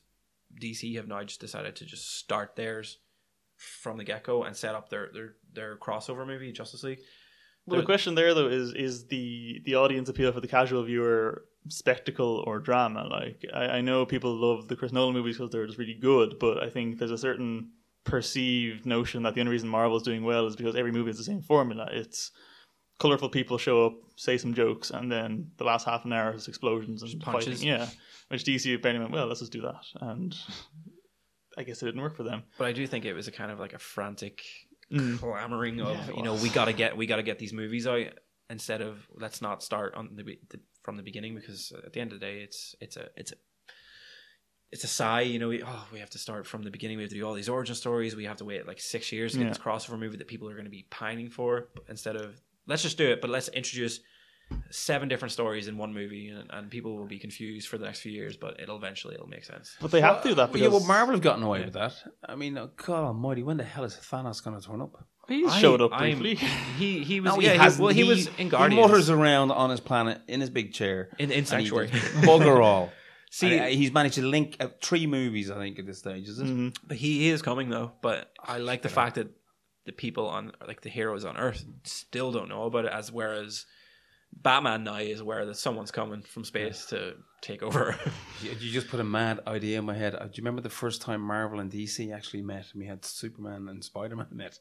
DC 0.62 0.96
have 0.96 1.10
now 1.10 1.24
just 1.24 1.42
decided 1.42 1.76
to 1.76 1.86
just 1.86 2.18
start 2.18 2.56
theirs 2.56 3.00
from 3.58 3.98
the 3.98 4.04
get 4.04 4.24
go 4.24 4.44
and 4.44 4.56
set 4.56 4.76
up 4.76 4.90
their 4.90 5.10
their 5.14 5.36
their 5.54 5.76
crossover 5.76 6.26
movie, 6.26 6.54
Justice 6.54 6.84
League. 6.84 7.00
Well, 7.66 7.80
the 7.80 7.86
question 7.86 8.16
there 8.16 8.34
though 8.34 8.48
is 8.48 8.74
is 8.74 9.08
the 9.08 9.62
the 9.66 9.76
audience 9.76 10.10
appeal 10.10 10.32
for 10.32 10.42
the 10.42 10.48
casual 10.48 10.84
viewer 10.84 11.46
spectacle 11.70 12.44
or 12.48 12.60
drama? 12.60 13.04
Like 13.04 13.46
I, 13.54 13.78
I 13.78 13.82
know 13.82 14.06
people 14.06 14.34
love 14.34 14.68
the 14.68 14.76
Chris 14.76 14.92
Nolan 14.92 15.14
movies 15.14 15.38
because 15.38 15.52
they're 15.52 15.68
just 15.68 15.78
really 15.78 15.94
good, 16.00 16.36
but 16.40 16.62
I 16.64 16.70
think 16.70 16.98
there's 16.98 17.12
a 17.12 17.18
certain 17.18 17.72
perceived 18.04 18.86
notion 18.86 19.24
that 19.24 19.36
the 19.36 19.42
only 19.42 19.52
reason 19.52 19.70
Marvel's 19.70 20.04
doing 20.04 20.24
well 20.24 20.48
is 20.48 20.56
because 20.56 20.76
every 20.76 20.92
movie 20.92 21.12
is 21.12 21.18
the 21.18 21.24
same 21.24 21.42
formula. 21.42 21.88
It's 21.92 22.32
colorful 23.00 23.30
people 23.30 23.58
show 23.58 23.86
up, 23.86 23.94
say 24.16 24.38
some 24.38 24.54
jokes, 24.54 24.90
and 24.90 25.12
then 25.12 25.52
the 25.58 25.64
last 25.64 25.86
half 25.86 26.06
an 26.06 26.14
hour 26.14 26.34
is 26.34 26.48
explosions 26.48 27.04
and 27.04 27.22
punches. 27.22 27.60
fighting. 27.60 27.68
Yeah, 27.68 27.88
which 28.30 28.44
DC 28.44 28.74
apparently 28.74 29.04
went 29.04 29.14
well. 29.14 29.28
Let's 29.28 29.40
just 29.40 29.52
do 29.52 29.62
that, 29.62 29.84
and 30.02 30.36
I 31.58 31.64
guess 31.64 31.82
it 31.82 31.86
didn't 31.86 32.02
work 32.02 32.16
for 32.16 32.24
them. 32.24 32.44
But 32.58 32.68
I 32.68 32.72
do 32.72 32.88
think 32.88 33.06
it 33.06 33.14
was 33.14 33.28
a 33.28 33.32
kind 33.32 33.52
of 33.52 33.60
like 33.60 33.74
a 33.74 33.80
frantic 33.80 34.42
Mm. 34.92 35.20
clamoring 35.20 35.80
of 35.82 35.96
Yeah, 36.10 36.16
you 36.18 36.24
know 36.24 36.36
we 36.36 36.50
gotta 36.50 36.74
get 36.74 36.98
we 36.98 37.06
gotta 37.06 37.24
get 37.24 37.40
these 37.40 37.54
movies 37.54 37.88
out 37.88 38.08
instead 38.50 38.82
of 38.82 39.08
let's 39.16 39.42
not 39.42 39.64
start 39.64 39.96
on 39.96 40.10
the, 40.16 40.24
be- 40.24 40.40
the 40.50 40.60
from 40.84 40.98
the 40.98 41.04
beginning 41.04 41.36
because 41.36 41.72
at 41.86 41.94
the 41.94 42.02
end 42.02 42.12
of 42.12 42.20
the 42.20 42.26
day, 42.26 42.42
it's 42.42 42.76
it's 42.82 42.98
a 42.98 43.08
it's 43.16 43.32
a 43.32 43.36
it's 44.72 44.84
a 44.84 44.88
sigh, 44.88 45.22
you 45.22 45.38
know. 45.38 45.50
We, 45.50 45.62
oh, 45.64 45.88
we 45.92 46.00
have 46.00 46.10
to 46.12 46.18
start 46.18 46.48
from 46.48 46.64
the 46.64 46.72
beginning. 46.72 46.98
We 46.98 47.04
have 47.04 47.10
to 47.12 47.16
do 47.18 47.26
all 47.28 47.34
these 47.34 47.50
origin 47.50 47.76
stories. 47.76 48.16
We 48.16 48.26
have 48.26 48.38
to 48.38 48.46
wait 48.46 48.66
like 48.68 48.80
six 48.80 49.12
years 49.12 49.34
to 49.34 49.38
get 49.38 49.44
Yeah. 49.46 49.50
this 49.50 49.58
crossover 49.58 50.00
movie 50.00 50.18
that 50.18 50.28
people 50.28 50.50
are 50.50 50.54
going 50.54 50.66
to 50.66 50.72
be 50.72 50.88
pining 50.90 51.30
for. 51.30 51.70
Instead 51.90 52.16
of 52.16 52.40
let's 52.68 52.82
just 52.82 52.98
do 52.98 53.10
it, 53.12 53.20
but 53.22 53.30
let's 53.30 53.50
introduce 53.50 54.00
seven 54.70 55.08
different 55.10 55.32
stories 55.32 55.68
in 55.68 55.78
one 55.78 55.94
movie, 55.94 56.30
and, 56.30 56.50
and 56.52 56.70
people 56.70 56.96
will 56.98 57.06
be 57.08 57.20
confused 57.20 57.68
for 57.68 57.78
the 57.78 57.86
next 57.86 58.00
few 58.02 58.12
years. 58.12 58.38
But 58.38 58.60
it'll 58.60 58.78
eventually 58.78 59.16
it'll 59.16 59.28
make 59.28 59.46
sense. 59.46 59.76
But 59.82 59.92
they 59.92 60.02
have 60.02 60.22
to 60.24 60.30
do 60.30 60.36
that 60.36 60.56
yeah, 60.56 60.68
well, 60.68 60.80
Marvel 60.82 61.14
have 61.16 61.22
gotten 61.22 61.44
away 61.44 61.64
with 61.64 61.74
that. 61.74 61.94
I 62.28 62.36
mean, 62.36 62.58
oh, 62.58 62.70
God 62.76 63.04
Almighty, 63.04 63.44
when 63.44 63.58
the 63.58 63.64
hell 63.64 63.84
is 63.84 63.96
Thanos 63.96 64.44
going 64.44 64.60
to 64.60 64.66
turn 64.66 64.82
up? 64.82 65.06
he 65.28 65.46
I- 65.46 65.60
showed 65.60 65.82
up 65.82 65.92
I'm- 65.94 66.20
briefly. 66.20 66.36
He 66.78 67.04
he 67.04 67.20
was 67.20 67.34
No, 67.36 67.40
yeah, 67.40 67.52
he, 67.54 67.58
hasn't. 67.58 67.84
well 67.84 67.94
he, 67.94 68.04
was 68.04 68.28
in 68.38 68.50
Guardians 68.50 68.84
He 68.84 68.88
mutters 68.92 69.10
around 69.10 69.52
on 69.52 69.70
his 69.70 69.80
planet 69.80 70.22
in 70.28 70.42
his 70.42 70.50
big 70.50 70.74
chair 70.74 71.10
in, 71.20 71.32
in 71.32 71.46
Sanctuary. 71.46 71.88
does 71.88 72.02
bugger 72.28 72.64
all. 72.64 72.92
See- 73.30 73.58
See, 73.58 73.76
he's 73.78 73.94
managed 73.94 74.16
to 74.16 74.24
link 74.24 74.58
uh, 74.60 74.68
three 74.82 75.08
movies, 75.08 75.50
I 75.50 75.56
think, 75.56 75.80
at 75.80 75.86
this 75.86 76.00
stage. 76.00 76.28
Is 76.28 76.40
it? 76.40 76.78
But 76.86 76.98
he 76.98 77.30
is 77.30 77.42
coming 77.42 77.70
though. 77.70 77.94
But 78.02 78.30
I 78.44 78.58
like 78.58 78.82
the 78.82 78.90
fact 78.90 79.16
that 79.16 79.30
the 79.86 79.94
people 79.94 80.28
on 80.28 80.52
like 80.68 80.82
the 80.82 80.90
heroes 80.90 81.24
on 81.24 81.38
Earth 81.38 81.64
still 81.84 82.32
don't 82.34 82.50
know 82.50 82.64
about 82.64 82.86
it, 82.86 82.92
as 82.92 83.10
whereas 83.12 83.66
Batman 84.34 84.84
now 84.84 84.96
is 84.98 85.20
aware 85.20 85.46
that 85.46 85.56
someone's 85.58 85.92
coming 85.92 86.22
from 86.22 86.44
space 86.44 86.86
to 86.88 87.16
take 87.42 87.62
over. 87.64 87.96
You, 88.44 88.50
you 88.60 88.72
just 88.72 88.88
put 88.88 89.00
a 89.00 89.04
mad 89.04 89.40
idea 89.46 89.78
in 89.78 89.86
my 89.86 89.94
head. 89.96 90.16
Uh, 90.16 90.24
Do 90.26 90.32
you 90.34 90.42
remember 90.42 90.62
the 90.62 90.70
first 90.72 91.04
time 91.04 91.22
Marvel 91.22 91.60
and 91.60 91.72
DC 91.72 92.12
actually 92.12 92.42
met? 92.42 92.66
And 92.74 92.80
we 92.82 92.88
had 92.88 93.06
Superman 93.06 93.68
and 93.70 93.84
Spider 93.84 94.16
Man 94.16 94.26
met. 94.32 94.58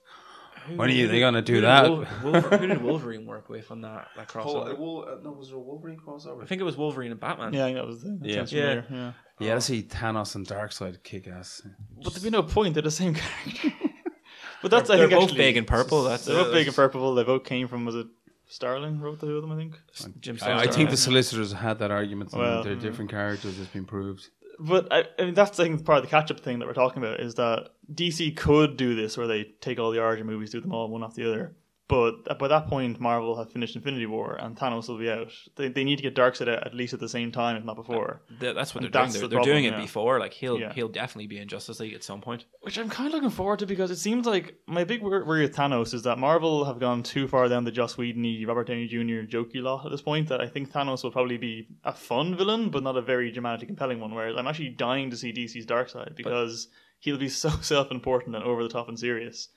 When 0.76 0.90
are 0.90 0.92
you 0.92 1.08
they 1.08 1.20
gonna 1.20 1.40
do 1.40 1.54
Who 1.54 1.60
that? 1.62 1.88
Wolver- 1.88 2.08
Wolver- 2.22 2.58
who 2.58 2.66
did 2.66 2.82
Wolverine 2.82 3.24
work 3.24 3.48
with 3.48 3.70
on 3.70 3.80
that 3.80 4.08
that 4.16 4.28
crossover? 4.32 4.76
Wol- 4.76 5.06
uh, 5.08 5.22
no, 5.22 5.30
was 5.32 5.48
there 5.48 5.56
a 5.56 5.60
Wolverine 5.60 5.98
crossover? 5.98 6.42
I 6.42 6.46
think 6.46 6.60
it 6.60 6.64
was 6.64 6.76
Wolverine 6.76 7.10
and 7.12 7.18
Batman. 7.20 7.54
yeah, 7.54 7.62
I 7.64 7.68
think 7.68 7.76
that 7.78 7.86
was 7.86 8.02
the 8.02 8.18
Yeah. 8.22 8.44
yeah. 8.48 8.74
Yeah. 8.74 8.82
yeah. 8.90 9.12
Yeah, 9.38 9.56
I 9.56 9.58
see 9.60 9.82
Thanos 9.82 10.34
and 10.34 10.46
Darkseid 10.46 11.02
kick 11.02 11.26
ass. 11.26 11.62
But 12.04 12.12
there'd 12.12 12.22
be 12.22 12.28
no 12.28 12.42
point. 12.42 12.74
They're 12.74 12.82
the 12.82 12.90
same 12.90 13.14
character. 13.54 13.72
but 14.60 14.70
that's 14.70 14.88
They're 14.88 14.98
I 14.98 15.00
think 15.00 15.12
both 15.12 15.22
actually, 15.30 15.38
big 15.38 15.56
and 15.56 15.66
purple. 15.66 16.02
That's 16.04 16.26
they're 16.26 16.44
both 16.44 16.52
big 16.52 16.66
and 16.66 16.76
purple. 16.76 17.14
They 17.14 17.24
both 17.24 17.44
came 17.44 17.66
from 17.66 17.86
was 17.86 17.94
it 17.94 18.08
Starlin 18.50 19.00
wrote 19.00 19.20
the 19.20 19.28
two 19.28 19.36
of 19.36 19.42
them? 19.42 19.52
I 19.52 19.56
think. 19.56 19.78
Jim 20.20 20.36
I, 20.42 20.62
I 20.62 20.66
think 20.66 20.90
the 20.90 20.96
solicitors 20.96 21.52
had 21.52 21.78
that 21.78 21.92
argument. 21.92 22.32
and 22.32 22.42
Well, 22.42 22.64
they're 22.64 22.74
mm. 22.74 22.80
different 22.80 23.08
characters. 23.10 23.58
It's 23.60 23.70
been 23.70 23.84
proved. 23.84 24.28
But 24.58 24.92
I, 24.92 25.04
I 25.18 25.26
mean, 25.26 25.34
that's 25.34 25.58
I 25.60 25.64
think 25.64 25.84
part 25.84 25.98
of 25.98 26.04
the 26.04 26.10
catch-up 26.10 26.40
thing 26.40 26.58
that 26.58 26.66
we're 26.66 26.74
talking 26.74 27.02
about 27.02 27.20
is 27.20 27.36
that 27.36 27.68
DC 27.94 28.36
could 28.36 28.76
do 28.76 28.96
this, 28.96 29.16
where 29.16 29.28
they 29.28 29.44
take 29.60 29.78
all 29.78 29.92
the 29.92 30.00
origin 30.00 30.26
movies, 30.26 30.50
do 30.50 30.60
them 30.60 30.72
all 30.72 30.88
one 30.88 31.04
after 31.04 31.22
the 31.22 31.28
other. 31.30 31.54
But 31.90 32.38
by 32.38 32.46
that 32.46 32.68
point, 32.68 33.00
Marvel 33.00 33.36
have 33.36 33.50
finished 33.50 33.74
Infinity 33.74 34.06
War, 34.06 34.36
and 34.36 34.56
Thanos 34.56 34.86
will 34.88 34.96
be 34.96 35.10
out. 35.10 35.32
They, 35.56 35.66
they 35.68 35.82
need 35.82 35.96
to 35.96 36.02
get 36.04 36.14
Darkseid 36.14 36.48
out 36.48 36.64
at 36.64 36.72
least 36.72 36.94
at 36.94 37.00
the 37.00 37.08
same 37.08 37.32
time, 37.32 37.56
if 37.56 37.64
not 37.64 37.74
before. 37.74 38.22
Th- 38.38 38.54
that's 38.54 38.72
what 38.72 38.82
they're 38.82 39.02
And 39.02 39.10
doing. 39.10 39.12
They're, 39.12 39.20
the 39.22 39.28
they're 39.28 39.38
problem, 39.38 39.52
doing 39.56 39.64
it 39.64 39.72
yeah. 39.72 39.80
before. 39.80 40.20
Like 40.20 40.32
he'll 40.32 40.60
Yeah. 40.60 40.72
he'll 40.72 40.88
definitely 40.88 41.26
be 41.26 41.38
in 41.38 41.48
Justice 41.48 41.80
League 41.80 41.94
at 41.94 42.04
some 42.04 42.20
point. 42.20 42.44
Which 42.60 42.78
I'm 42.78 42.88
kind 42.88 43.08
of 43.08 43.14
looking 43.14 43.30
forward 43.30 43.58
to 43.58 43.66
because 43.66 43.90
it 43.90 43.96
seems 43.96 44.24
like 44.24 44.54
my 44.68 44.84
big 44.84 45.02
worry 45.02 45.42
with 45.42 45.56
Thanos 45.56 45.92
is 45.92 46.02
that 46.04 46.16
Marvel 46.18 46.64
have 46.64 46.78
gone 46.78 47.02
too 47.02 47.26
far 47.26 47.48
down 47.48 47.64
the 47.64 47.72
Joss 47.72 47.98
Whedon, 47.98 48.46
Robert 48.46 48.68
Downey 48.68 48.86
Jr. 48.86 49.26
jokey 49.26 49.60
lot 49.60 49.84
at 49.84 49.90
this 49.90 50.02
point. 50.02 50.28
That 50.28 50.40
I 50.40 50.46
think 50.46 50.70
Thanos 50.70 51.02
will 51.02 51.10
probably 51.10 51.38
be 51.38 51.66
a 51.82 51.92
fun 51.92 52.36
villain, 52.36 52.70
but 52.70 52.84
not 52.84 52.96
a 52.96 53.02
very 53.02 53.32
dramatically 53.32 53.66
compelling 53.66 53.98
one. 53.98 54.14
Whereas 54.14 54.36
I'm 54.38 54.46
actually 54.46 54.70
dying 54.70 55.10
to 55.10 55.16
see 55.16 55.32
DC's 55.32 55.66
Darkseid 55.66 56.14
because 56.14 56.68
he'll 57.00 57.18
be 57.18 57.28
so 57.44 57.48
self-important 57.48 58.36
and 58.36 58.44
over 58.44 58.62
the 58.62 58.68
top 58.68 58.88
and 58.88 58.96
serious, 58.98 59.48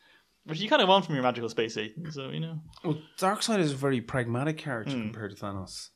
which 0.45 0.59
you 0.59 0.69
kind 0.69 0.81
of 0.81 0.87
want 0.87 1.05
from 1.05 1.15
your 1.15 1.23
magical 1.23 1.49
space 1.49 1.73
Satan. 1.73 2.11
So 2.11 2.29
you 2.29 2.39
know, 2.39 2.59
Well, 2.83 2.97
Darkseid 3.17 3.59
is 3.59 3.71
a 3.71 3.75
very 3.75 4.01
pragmatic 4.01 4.57
character 4.57 4.93
compared 4.93 5.35
to 5.35 5.43
Thanos. 5.43 5.89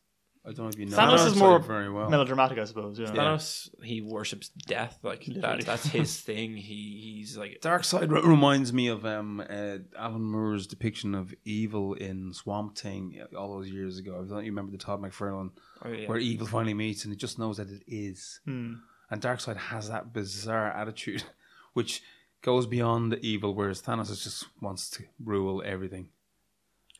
I 0.48 0.54
don't 0.54 0.60
know 0.60 0.70
if 0.70 0.80
you 0.80 0.86
know. 0.86 0.96
Thanos 0.96 1.28
is 1.28 1.36
more 1.36 1.60
very 1.60 1.92
well. 1.92 2.10
melodramatic, 2.10 2.58
I 2.58 2.64
suppose. 2.64 2.98
Yeah. 2.98 3.08
Thanos, 3.08 3.70
he 3.84 4.00
worships 4.00 4.48
death. 4.48 4.98
Like 5.04 5.28
Literally. 5.28 5.58
that, 5.58 5.66
that's 5.66 5.86
his 5.88 6.22
thing. 6.22 6.56
He 6.56 7.18
he's 7.18 7.38
like 7.38 7.60
Darkseid 7.62 8.10
re- 8.10 8.22
reminds 8.22 8.72
me 8.72 8.88
of 8.88 9.06
um, 9.06 9.42
uh, 9.42 9.80
Alan 9.98 10.24
Moore's 10.24 10.66
depiction 10.66 11.16
of 11.16 11.34
evil 11.44 11.96
in 11.96 12.32
Swamp 12.32 12.78
Thing 12.78 13.22
all 13.38 13.58
those 13.58 13.70
years 13.70 13.98
ago. 13.98 14.24
I 14.26 14.30
don't 14.30 14.46
you 14.46 14.52
remember 14.52 14.72
the 14.72 14.78
Todd 14.78 15.02
McFarlane 15.02 15.52
oh, 15.84 15.90
yeah. 15.90 16.08
where 16.08 16.18
evil 16.18 16.48
finally 16.48 16.74
meets 16.74 17.04
and 17.04 17.14
it 17.14 17.20
just 17.20 17.38
knows 17.38 17.58
that 17.58 17.70
it 17.70 17.84
is. 17.86 18.40
Hmm. 18.46 18.76
And 19.12 19.22
Darkseid 19.22 19.58
has 19.58 19.90
that 19.90 20.14
bizarre 20.14 20.72
attitude, 20.72 21.24
which 21.74 22.02
goes 22.48 22.66
beyond 22.66 23.12
the 23.12 23.20
evil, 23.26 23.54
whereas 23.54 23.82
Thanos 23.82 24.24
just 24.24 24.46
wants 24.62 24.90
to 24.90 25.04
rule 25.22 25.62
everything. 25.66 26.08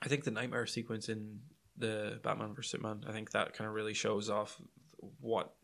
I 0.02 0.10
think 0.10 0.26
the 0.26 0.32
nightmare 0.32 0.66
sequence 0.66 1.08
in 1.08 1.40
the 1.78 2.20
Batman 2.22 2.54
vs 2.54 2.70
Superman, 2.70 3.06
I 3.08 3.14
think 3.14 3.32
that 3.32 3.54
kind 3.54 3.66
of 3.66 3.74
really 3.74 3.94
shows 3.94 4.30
off 4.30 4.60
what 5.22 5.56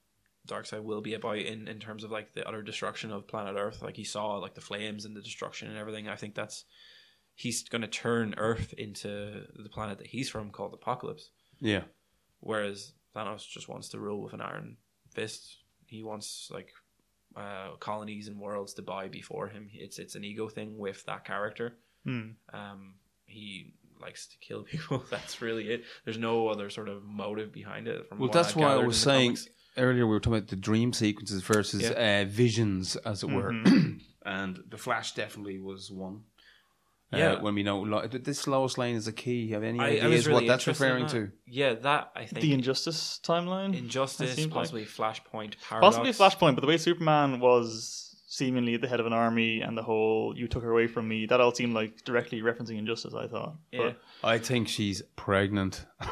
Darkseid 0.48 0.84
will 0.84 1.02
be 1.02 1.16
about 1.16 1.40
in, 1.40 1.68
in 1.68 1.80
terms 1.80 2.06
of 2.06 2.12
like 2.12 2.34
the 2.34 2.48
utter 2.48 2.62
destruction 2.62 3.12
of 3.12 3.28
planet 3.28 3.58
Earth. 3.58 3.82
Like 3.82 3.98
he 3.98 4.06
saw 4.06 4.38
like 4.38 4.56
the 4.56 4.62
flames 4.62 5.04
and 5.04 5.18
the 5.18 5.22
destruction 5.22 5.68
and 5.68 5.78
everything. 5.78 6.08
I 6.08 6.16
think 6.16 6.34
that's 6.34 6.64
he's 7.36 7.68
going 7.68 7.82
to 7.82 7.88
turn 7.90 8.36
Earth 8.38 8.74
into 8.78 9.48
the 9.54 9.70
planet 9.70 9.98
that 9.98 10.08
he's 10.08 10.30
from 10.30 10.52
called 10.52 10.80
Apokolips. 10.80 11.24
Yeah. 11.60 11.84
Whereas 12.40 12.94
Thanos 13.14 13.46
just 13.46 13.68
wants 13.68 13.90
to 13.90 14.00
rule 14.00 14.22
with 14.22 14.32
an 14.32 14.40
iron 14.40 14.78
fist. 15.14 15.58
He 15.88 16.04
wants 16.04 16.50
like 16.54 16.70
uh, 17.36 17.76
colonies 17.80 18.28
and 18.28 18.40
worlds 18.40 18.74
to 18.76 18.82
buy 18.82 19.08
before 19.08 19.48
him. 19.48 19.70
It's 19.74 20.00
it's 20.00 20.16
an 20.16 20.24
ego 20.24 20.50
thing 20.50 20.78
with 20.78 21.06
that 21.06 21.26
character. 21.26 21.76
Hmm. 22.06 22.32
Um, 22.54 22.96
he 23.26 23.74
likes 24.02 24.28
to 24.28 24.38
kill 24.38 24.64
people. 24.74 25.04
That's 25.10 25.42
really 25.42 25.70
it. 25.70 25.84
There's 26.06 26.18
no 26.18 26.48
other 26.50 26.70
sort 26.70 26.90
of 26.90 27.04
motive 27.04 27.52
behind 27.54 27.88
it. 27.88 28.08
From 28.08 28.20
Well, 28.20 28.28
what 28.28 28.34
that's 28.34 28.56
why 28.56 28.74
I 28.74 28.78
was 28.78 28.98
saying 28.98 29.32
comics. 29.32 29.50
earlier. 29.78 30.06
We 30.06 30.14
were 30.14 30.20
talking 30.20 30.38
about 30.38 30.50
the 30.50 30.56
dream 30.56 30.94
sequences 30.94 31.42
versus 31.44 31.90
uh, 31.90 32.26
visions, 32.28 32.96
as 32.98 33.24
it 33.24 33.30
were. 33.30 33.50
and 34.26 34.60
the 34.70 34.78
Flash 34.78 35.14
definitely 35.14 35.60
was 35.60 35.90
one. 35.92 36.22
Uh, 37.14 37.18
Yeah. 37.18 37.42
when 37.42 37.54
we 37.56 37.64
know 37.64 37.82
Lo- 37.82 38.08
this 38.08 38.48
Lois 38.48 38.78
Lane 38.78 38.96
is 38.96 39.08
a 39.08 39.14
key. 39.14 39.50
Have 39.52 39.64
any 39.64 39.80
I, 39.80 39.88
ideas 39.90 40.26
I 40.28 40.32
really 40.32 40.44
what 40.46 40.48
that's 40.48 40.68
referring 40.68 41.04
that. 41.04 41.12
to? 41.12 41.32
Yeah, 41.46 41.74
that 41.76 42.12
I 42.16 42.26
think 42.26 42.42
The 42.42 42.54
Injustice 42.54 43.20
timeline, 43.24 43.78
Injustice, 43.78 44.32
it 44.32 44.36
seemed 44.36 44.52
like. 44.52 44.62
possibly 44.62 44.86
Flashpoint, 44.86 45.56
Paradox. 45.62 45.98
possibly 45.98 46.12
Flashpoint, 46.12 46.56
but 46.56 46.62
the 46.62 46.68
way 46.68 46.78
Superman 46.78 47.40
was 47.40 48.00
seemingly 48.28 48.74
at 48.74 48.82
the 48.82 48.88
head 48.88 49.00
of 49.00 49.06
an 49.06 49.14
army 49.14 49.62
and 49.62 49.78
the 49.78 49.84
whole 49.84 50.34
"you 50.36 50.48
took 50.48 50.64
her 50.64 50.72
away 50.72 50.88
from 50.88 51.08
me" 51.08 51.28
that 51.28 51.40
all 51.40 51.54
seemed 51.54 51.74
like 51.76 52.04
directly 52.04 52.42
referencing 52.42 52.78
Injustice. 52.80 53.14
I 53.14 53.28
thought. 53.28 53.56
Yeah. 53.72 53.92
I 54.24 54.40
think 54.40 54.68
she's 54.68 55.02
pregnant. 55.16 55.86
I, 56.00 56.08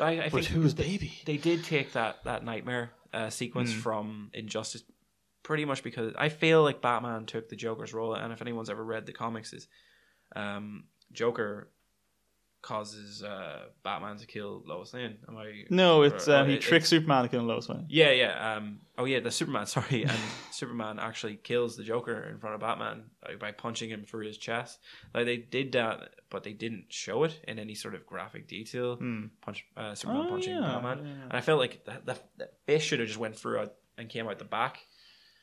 I 0.00 0.16
But, 0.16 0.20
think 0.20 0.32
but 0.32 0.44
who's 0.44 0.74
baby? 0.74 1.12
they 1.24 1.36
did 1.36 1.64
take 1.64 1.92
that 1.94 2.22
that 2.24 2.44
nightmare 2.44 2.92
uh, 3.12 3.30
sequence 3.30 3.72
Hmm. 3.72 3.78
from 3.80 4.30
Injustice 4.32 4.84
pretty 5.48 5.64
much 5.64 5.82
because 5.82 6.12
I 6.18 6.28
feel 6.28 6.62
like 6.62 6.82
Batman 6.82 7.24
took 7.24 7.48
the 7.48 7.56
Joker's 7.56 7.94
role, 7.94 8.12
and 8.12 8.34
if 8.34 8.42
anyone's 8.42 8.68
ever 8.68 8.84
read 8.84 9.06
the 9.06 9.14
comics, 9.14 9.54
is 9.54 9.66
um, 10.36 10.84
Joker 11.10 11.70
causes 12.60 13.22
uh, 13.22 13.60
Batman 13.82 14.18
to 14.18 14.26
kill 14.26 14.62
Lois 14.66 14.92
Lane. 14.92 15.16
Am 15.26 15.38
I? 15.38 15.64
No, 15.70 16.02
it's 16.02 16.28
uh, 16.28 16.44
he 16.44 16.56
it- 16.56 16.60
tricks 16.60 16.90
Superman 16.90 17.22
to 17.22 17.30
kill 17.30 17.44
Lois 17.44 17.66
Lane. 17.66 17.86
Yeah, 17.88 18.10
yeah. 18.10 18.56
Um, 18.56 18.80
oh, 18.98 19.06
yeah, 19.06 19.20
the 19.20 19.30
Superman. 19.30 19.64
Sorry, 19.76 20.02
and 20.02 20.18
Superman 20.50 20.98
actually 20.98 21.36
kills 21.36 21.78
the 21.78 21.82
Joker 21.82 22.24
in 22.24 22.38
front 22.38 22.54
of 22.54 22.60
Batman 22.60 23.04
like, 23.26 23.38
by 23.38 23.52
punching 23.52 23.88
him 23.88 24.04
through 24.04 24.26
his 24.26 24.36
chest. 24.36 24.78
Like 25.14 25.24
they 25.24 25.38
did 25.38 25.72
that, 25.72 26.10
but 26.28 26.44
they 26.44 26.52
didn't 26.52 26.92
show 26.92 27.24
it 27.24 27.40
in 27.48 27.58
any 27.58 27.74
sort 27.74 27.94
of 27.94 28.04
graphic 28.04 28.48
detail. 28.48 28.98
Punch 29.40 29.64
uh, 29.78 29.94
Superman 29.94 30.26
Oh, 30.26 30.28
punching 30.28 30.54
yeah, 30.56 30.60
Batman, 30.60 30.98
yeah. 30.98 31.24
and 31.24 31.32
I 31.32 31.40
felt 31.40 31.58
like 31.58 31.86
that 31.86 32.04
that, 32.66 32.82
should 32.82 32.98
have 33.00 33.08
just 33.08 33.18
went 33.18 33.34
through 33.34 33.66
and 33.96 34.10
came 34.10 34.28
out 34.28 34.38
the 34.38 34.44
back. 34.44 34.80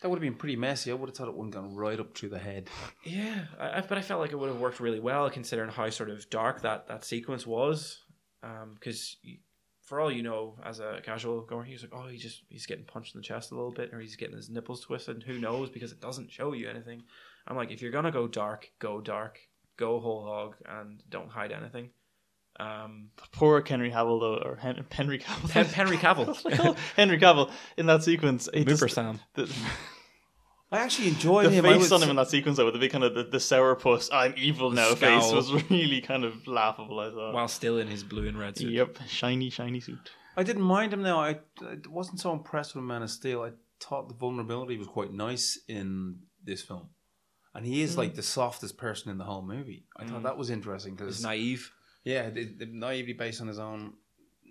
That 0.05 0.09
would 0.09 0.17
have 0.17 0.21
been 0.31 0.35
pretty 0.37 0.55
messy. 0.55 0.91
I 0.91 0.93
would 0.93 1.09
have 1.09 1.17
thought 1.17 1.29
it 1.29 1.33
wouldn't 1.35 1.55
have 1.55 1.63
gone 1.63 1.73
right 1.75 1.99
up 1.99 2.15
through 2.15 2.29
the 2.29 2.37
head. 2.37 2.69
Yeah, 3.03 3.45
I, 3.59 3.79
I, 3.79 3.81
but 3.81 3.97
I 3.97 4.03
felt 4.03 4.21
like 4.21 4.33
it 4.33 4.35
would 4.35 4.49
have 4.49 4.59
worked 4.59 4.79
really 4.79 4.99
well 4.99 5.27
considering 5.31 5.71
how 5.71 5.89
sort 5.89 6.11
of 6.11 6.29
dark 6.29 6.61
that 6.61 6.87
that 6.89 7.03
sequence 7.03 7.47
was. 7.47 8.03
Because 8.75 9.17
for 9.81 9.99
all 9.99 10.11
you 10.11 10.21
know, 10.21 10.59
as 10.63 10.79
a 10.79 10.99
casual 11.03 11.41
goer, 11.41 11.63
he's 11.63 11.81
like, 11.81 11.91
oh, 11.91 12.07
he 12.07 12.19
just 12.19 12.43
he's 12.49 12.67
getting 12.67 12.85
punched 12.85 13.15
in 13.15 13.19
the 13.21 13.25
chest 13.25 13.51
a 13.51 13.55
little 13.55 13.71
bit, 13.71 13.91
or 13.95 13.99
he's 13.99 14.15
getting 14.15 14.35
his 14.35 14.47
nipples 14.47 14.81
twisted. 14.81 15.23
Who 15.23 15.39
knows? 15.39 15.71
Because 15.71 15.91
it 15.91 15.99
doesn't 16.01 16.31
show 16.31 16.53
you 16.53 16.69
anything. 16.69 17.01
I'm 17.47 17.55
like, 17.55 17.71
if 17.71 17.81
you're 17.81 17.89
gonna 17.91 18.11
go 18.11 18.27
dark, 18.27 18.69
go 18.77 19.01
dark, 19.01 19.39
go 19.75 19.99
whole 19.99 20.23
hog, 20.23 20.55
and 20.69 21.01
don't 21.09 21.31
hide 21.31 21.51
anything. 21.51 21.89
Um, 22.59 23.09
Poor 23.31 23.61
Henry 23.67 23.89
Cavill 23.89 24.19
though, 24.21 24.47
or 24.47 24.55
Hen- 24.57 24.85
Henry 24.91 25.17
Cavill. 25.17 25.49
Hen- 25.49 25.65
Henry 25.65 25.97
Cavill, 25.97 26.77
Henry 26.95 27.17
Cavill 27.17 27.49
in 27.75 27.87
that 27.87 28.03
sequence. 28.03 28.47
It 28.53 28.67
Mooper 28.67 28.81
just- 28.81 28.93
Sam. 28.95 29.19
The, 29.33 29.51
I 30.71 30.79
actually 30.79 31.09
enjoyed 31.09 31.45
the 31.45 31.51
him. 31.51 31.65
I 31.65 31.77
face 31.77 31.91
on 31.91 32.01
him 32.01 32.09
in 32.09 32.15
that 32.15 32.29
sequence 32.29 32.57
though, 32.57 32.65
with 32.65 32.73
the 32.73 32.79
big 32.79 32.91
kind 32.91 33.03
of 33.03 33.13
the, 33.13 33.23
the 33.23 33.37
sourpuss 33.37 34.09
"I'm 34.11 34.33
evil 34.35 34.71
now" 34.71 34.95
face 34.95 35.31
was 35.31 35.53
really 35.69 36.01
kind 36.01 36.23
of 36.23 36.47
laughable. 36.47 36.99
I 36.99 37.11
thought. 37.11 37.33
while 37.33 37.47
still 37.47 37.77
in 37.77 37.87
his 37.87 38.03
blue 38.03 38.27
and 38.27 38.37
red 38.37 38.57
suit. 38.57 38.71
Yep, 38.71 38.97
shiny, 39.07 39.49
shiny 39.49 39.79
suit. 39.79 40.11
I 40.35 40.43
didn't 40.43 40.63
mind 40.63 40.91
him 40.91 41.01
now. 41.01 41.19
I, 41.19 41.39
I 41.61 41.77
wasn't 41.87 42.19
so 42.19 42.33
impressed 42.33 42.75
with 42.75 42.83
Man 42.83 43.03
of 43.03 43.09
Steel. 43.09 43.43
I 43.43 43.51
thought 43.79 44.09
the 44.09 44.15
vulnerability 44.15 44.77
was 44.77 44.87
quite 44.87 45.13
nice 45.13 45.59
in 45.67 46.19
this 46.43 46.61
film. 46.61 46.89
And 47.53 47.65
he 47.65 47.81
is 47.81 47.93
hmm. 47.93 47.99
like 47.99 48.15
the 48.15 48.23
softest 48.23 48.77
person 48.77 49.11
in 49.11 49.17
the 49.17 49.23
whole 49.23 49.41
movie. 49.41 49.85
I 49.97 50.05
thought 50.05 50.17
hmm. 50.17 50.23
that 50.23 50.37
was 50.37 50.49
interesting 50.49 50.93
He's 50.93 50.99
because 50.99 51.23
naive. 51.23 51.71
Yeah, 52.03 52.29
the, 52.29 52.45
the 52.45 52.65
naively 52.65 53.13
based 53.13 53.41
on 53.41 53.47
his 53.47 53.59
own, 53.59 53.93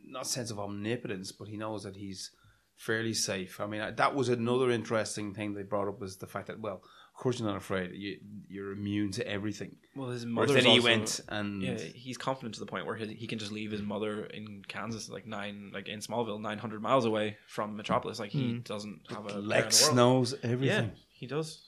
not 0.07 0.27
sense 0.27 0.51
of 0.51 0.59
omnipotence, 0.59 1.33
but 1.33 1.49
he 1.49 1.57
knows 1.57 1.85
that 1.85 1.97
he's 1.97 2.31
fairly 2.77 3.15
safe. 3.15 3.61
I 3.61 3.67
mean, 3.67 3.95
that 3.97 4.15
was 4.15 4.29
another 4.29 4.71
interesting 4.71 5.35
thing 5.35 5.55
they 5.55 5.63
brought 5.63 5.89
up 5.89 6.01
was 6.01 6.17
the 6.17 6.27
fact 6.27 6.49
that, 6.49 6.61
well, 6.61 6.83
of 7.15 7.23
course 7.23 7.39
you're 7.39 7.49
not 7.49 7.57
afraid. 7.57 7.93
You, 7.95 8.19
you're 8.49 8.73
immune 8.73 9.13
to 9.13 9.27
everything. 9.27 9.77
Well, 9.95 10.09
his 10.09 10.27
mother 10.27 10.55
then 10.55 10.65
he 10.65 10.81
went 10.81 11.21
and 11.29 11.63
Yeah, 11.63 11.79
he's 11.79 12.19
confident 12.19 12.55
to 12.55 12.61
the 12.61 12.67
point 12.67 12.87
where 12.87 12.97
he, 12.97 13.15
he 13.15 13.29
can 13.29 13.39
just 13.39 13.53
leave 13.53 13.71
his 13.71 13.83
mother 13.83 14.27
in 14.27 14.63
Kansas, 14.67 15.09
like 15.09 15.27
nine, 15.27 15.71
like 15.73 15.89
in 15.89 16.01
Smallville, 16.01 16.41
nine 16.41 16.59
hundred 16.59 16.83
miles 16.83 17.05
away 17.05 17.37
from 17.47 17.77
Metropolis. 17.77 18.19
Like 18.19 18.31
he 18.31 18.45
mm-hmm. 18.45 18.61
doesn't 18.61 19.03
have 19.11 19.27
a 19.27 19.29
care 19.29 19.41
the 19.41 19.47
Lex 19.47 19.85
world. 19.85 19.97
knows 19.97 20.35
Yeah, 20.43 20.51
everything. 20.51 20.93
he 21.13 21.27
does. 21.27 21.63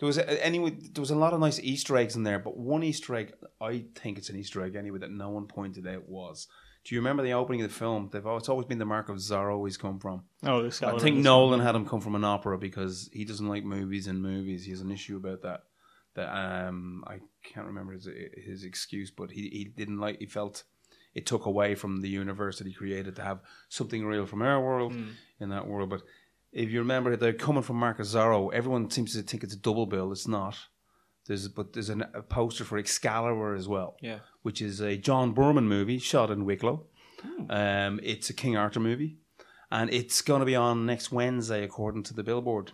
There 0.00 0.06
was 0.06 0.18
a, 0.18 0.44
anyway. 0.44 0.70
There 0.70 1.00
was 1.02 1.10
a 1.10 1.16
lot 1.16 1.32
of 1.32 1.38
nice 1.38 1.60
Easter 1.60 1.96
eggs 1.96 2.16
in 2.16 2.24
there, 2.24 2.40
but 2.40 2.56
one 2.56 2.82
Easter 2.82 3.14
egg 3.14 3.34
I 3.60 3.84
think 3.94 4.18
it's 4.18 4.30
an 4.30 4.36
Easter 4.36 4.64
egg 4.64 4.74
anyway 4.74 4.98
that 4.98 5.12
no 5.12 5.28
one 5.28 5.46
pointed 5.46 5.86
out 5.86 6.08
was. 6.08 6.48
Do 6.88 6.94
you 6.94 7.02
remember 7.02 7.22
the 7.22 7.34
opening 7.34 7.60
of 7.60 7.68
the 7.68 7.74
film? 7.74 8.08
They've 8.10 8.24
al- 8.24 8.38
it's 8.38 8.48
always 8.48 8.66
been 8.66 8.78
the 8.78 8.86
mark 8.86 9.10
of 9.10 9.16
Zorro. 9.16 9.62
He's 9.66 9.76
come 9.76 9.98
from. 9.98 10.22
Oh, 10.42 10.62
this 10.62 10.82
I 10.82 10.96
think 10.96 11.18
Nolan 11.18 11.60
had 11.60 11.74
him 11.74 11.84
come 11.84 12.00
from 12.00 12.14
an 12.14 12.24
opera 12.24 12.56
because 12.56 13.10
he 13.12 13.26
doesn't 13.26 13.46
like 13.46 13.62
movies 13.62 14.06
and 14.06 14.22
movies. 14.22 14.64
He 14.64 14.70
has 14.70 14.80
an 14.80 14.90
issue 14.90 15.18
about 15.18 15.42
that. 15.42 15.64
That 16.14 16.34
um, 16.34 17.04
I 17.06 17.18
can't 17.44 17.66
remember 17.66 17.92
his 17.92 18.08
his 18.42 18.64
excuse, 18.64 19.10
but 19.10 19.30
he, 19.30 19.50
he 19.50 19.64
didn't 19.64 19.98
like. 19.98 20.18
He 20.18 20.24
felt 20.24 20.64
it 21.14 21.26
took 21.26 21.44
away 21.44 21.74
from 21.74 22.00
the 22.00 22.08
universe 22.08 22.56
that 22.56 22.66
he 22.66 22.72
created 22.72 23.16
to 23.16 23.22
have 23.22 23.40
something 23.68 24.06
real 24.06 24.24
from 24.24 24.40
our 24.40 24.58
world 24.58 24.94
in 25.40 25.50
that 25.50 25.66
world. 25.66 25.90
But 25.90 26.04
if 26.52 26.70
you 26.70 26.78
remember, 26.78 27.16
they're 27.16 27.34
coming 27.34 27.62
from 27.62 27.76
Mark 27.76 27.98
of 27.98 28.06
Zorro. 28.06 28.50
Everyone 28.54 28.90
seems 28.90 29.12
to 29.12 29.20
think 29.20 29.44
it's 29.44 29.52
a 29.52 29.58
double 29.58 29.84
bill. 29.84 30.10
It's 30.10 30.26
not. 30.26 30.56
There's 31.28 31.46
but 31.46 31.74
there's 31.74 31.90
an, 31.90 32.06
a 32.14 32.22
poster 32.22 32.64
for 32.64 32.78
Excalibur 32.78 33.54
as 33.54 33.68
well 33.68 33.96
Yeah, 34.00 34.20
which 34.48 34.62
is 34.62 34.80
a 34.80 34.96
John 34.96 35.34
Boorman 35.34 35.64
movie 35.64 35.98
shot 35.98 36.30
in 36.30 36.46
Wicklow. 36.46 36.86
Um, 37.50 38.00
it's 38.02 38.30
a 38.30 38.32
King 38.32 38.56
Arthur 38.56 38.80
movie, 38.80 39.18
and 39.70 39.92
it's 39.92 40.22
going 40.22 40.40
to 40.40 40.46
be 40.46 40.56
on 40.56 40.86
next 40.86 41.12
Wednesday, 41.12 41.62
according 41.62 42.04
to 42.04 42.14
the 42.14 42.22
Billboard. 42.22 42.72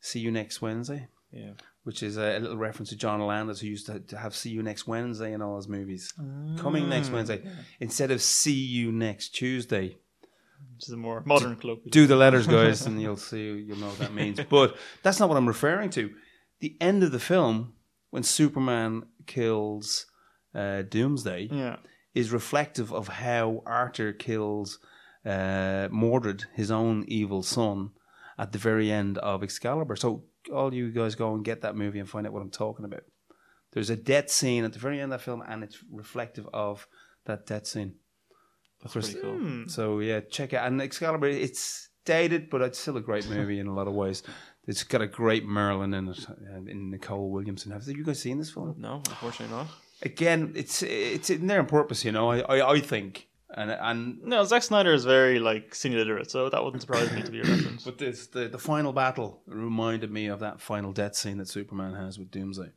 See 0.00 0.18
you 0.18 0.32
next 0.32 0.60
Wednesday, 0.60 1.06
yeah. 1.30 1.52
which 1.84 2.02
is 2.02 2.16
a, 2.16 2.40
little 2.40 2.56
reference 2.56 2.88
to 2.88 2.96
John 2.96 3.20
Landis, 3.20 3.60
who 3.60 3.68
used 3.68 3.86
to, 3.86 4.00
to 4.00 4.16
have 4.16 4.34
"See 4.34 4.50
You 4.50 4.60
Next 4.60 4.88
Wednesday" 4.88 5.32
in 5.32 5.40
all 5.40 5.54
his 5.54 5.68
movies. 5.68 6.12
Coming 6.58 6.88
next 6.88 7.10
Wednesday 7.10 7.44
instead 7.78 8.10
of 8.10 8.20
"See 8.20 8.50
You 8.52 8.90
Next 8.90 9.28
Tuesday." 9.28 9.98
which 10.74 10.88
is 10.88 10.94
a 10.94 10.96
more 10.96 11.22
modern 11.24 11.54
club. 11.54 11.78
Do 11.88 12.08
the 12.08 12.16
letters, 12.16 12.48
guys, 12.48 12.86
and 12.86 13.00
you'll 13.00 13.16
see. 13.16 13.52
You'll 13.52 13.78
know 13.78 13.86
what 13.86 13.98
that 14.00 14.14
means. 14.14 14.40
But 14.50 14.76
that's 15.04 15.20
not 15.20 15.28
what 15.28 15.38
I'm 15.38 15.46
referring 15.46 15.90
to. 15.90 16.12
The 16.58 16.76
end 16.80 17.04
of 17.04 17.12
the 17.12 17.20
film, 17.20 17.74
when 18.10 18.24
Superman 18.24 19.04
kills 19.26 20.06
uh, 20.54 20.82
Doomsday, 20.82 21.48
Yeah. 21.50 21.76
is 22.14 22.30
reflective 22.32 22.92
of 22.92 23.08
how 23.08 23.62
Arthur 23.66 24.12
kills 24.12 24.78
uh, 25.24 25.88
Mordred, 25.90 26.44
his 26.54 26.70
own 26.70 27.04
evil 27.08 27.42
son, 27.42 27.90
at 28.38 28.52
the 28.52 28.58
very 28.58 28.90
end 28.90 29.18
of 29.18 29.42
Excalibur. 29.42 29.94
So 29.96 30.24
all 30.52 30.74
you 30.74 30.90
guys 30.90 31.14
go 31.14 31.34
and 31.34 31.44
get 31.44 31.60
that 31.60 31.76
movie 31.76 32.00
and 32.00 32.08
find 32.08 32.26
out 32.26 32.32
what 32.32 32.42
I'm 32.42 32.50
talking 32.50 32.84
about. 32.84 33.04
There's 33.72 33.90
a 33.90 33.96
death 33.96 34.30
scene 34.30 34.64
at 34.64 34.72
the 34.72 34.78
very 34.78 35.00
end 35.00 35.12
of 35.12 35.20
that 35.20 35.24
film, 35.24 35.42
and 35.46 35.62
it's 35.62 35.78
reflective 35.90 36.48
of 36.52 36.86
that 37.24 37.46
death 37.46 37.66
scene. 37.66 37.94
That's 38.82 38.92
pretty 38.94 39.14
cool. 39.20 39.64
So 39.68 40.00
yeah, 40.00 40.20
check 40.20 40.52
it. 40.52 40.56
And 40.56 40.82
Excalibur, 40.82 41.28
it's 41.28 41.88
dated, 42.04 42.50
but 42.50 42.60
it's 42.62 42.78
still 42.80 42.96
a 42.96 43.00
great 43.00 43.28
movie 43.30 43.60
in 43.60 43.68
a 43.68 43.74
lot 43.74 43.86
of 43.86 43.94
ways. 43.94 44.24
It's 44.66 44.82
got 44.82 45.00
a 45.02 45.06
great 45.06 45.44
Merlin 45.46 45.94
in 45.94 46.08
it, 46.08 46.26
and 46.52 46.68
in 46.68 46.90
Nicol 46.90 47.30
Williamson. 47.30 47.70
Have 47.72 47.86
you 47.86 48.04
guys 48.04 48.20
seen 48.20 48.38
this 48.38 48.50
film? 48.50 48.74
No, 48.78 48.96
unfortunately 49.08 49.54
not. 49.56 49.68
Again, 50.02 50.52
it's 50.56 50.82
it's 50.82 51.30
in 51.30 51.46
there 51.46 51.60
on 51.60 51.66
purpose, 51.66 52.04
you 52.04 52.12
know. 52.12 52.30
I 52.30 52.40
I, 52.40 52.72
I 52.72 52.80
think, 52.80 53.28
and 53.50 53.70
and 53.70 54.22
No, 54.22 54.42
Zack 54.44 54.62
Snyder 54.62 54.92
is 54.92 55.04
very 55.04 55.38
like 55.38 55.76
literate, 55.84 56.30
so 56.30 56.48
that 56.48 56.62
wouldn't 56.62 56.82
surprise 56.82 57.12
me 57.12 57.22
to 57.22 57.30
be 57.30 57.40
a 57.40 57.44
reference. 57.44 57.84
But 57.84 57.98
this, 57.98 58.26
the 58.26 58.48
the 58.48 58.58
final 58.58 58.92
battle 58.92 59.42
reminded 59.46 60.10
me 60.10 60.26
of 60.26 60.40
that 60.40 60.60
final 60.60 60.92
death 60.92 61.14
scene 61.14 61.38
that 61.38 61.48
Superman 61.48 61.94
has 61.94 62.18
with 62.18 62.30
Doomsday. 62.30 62.72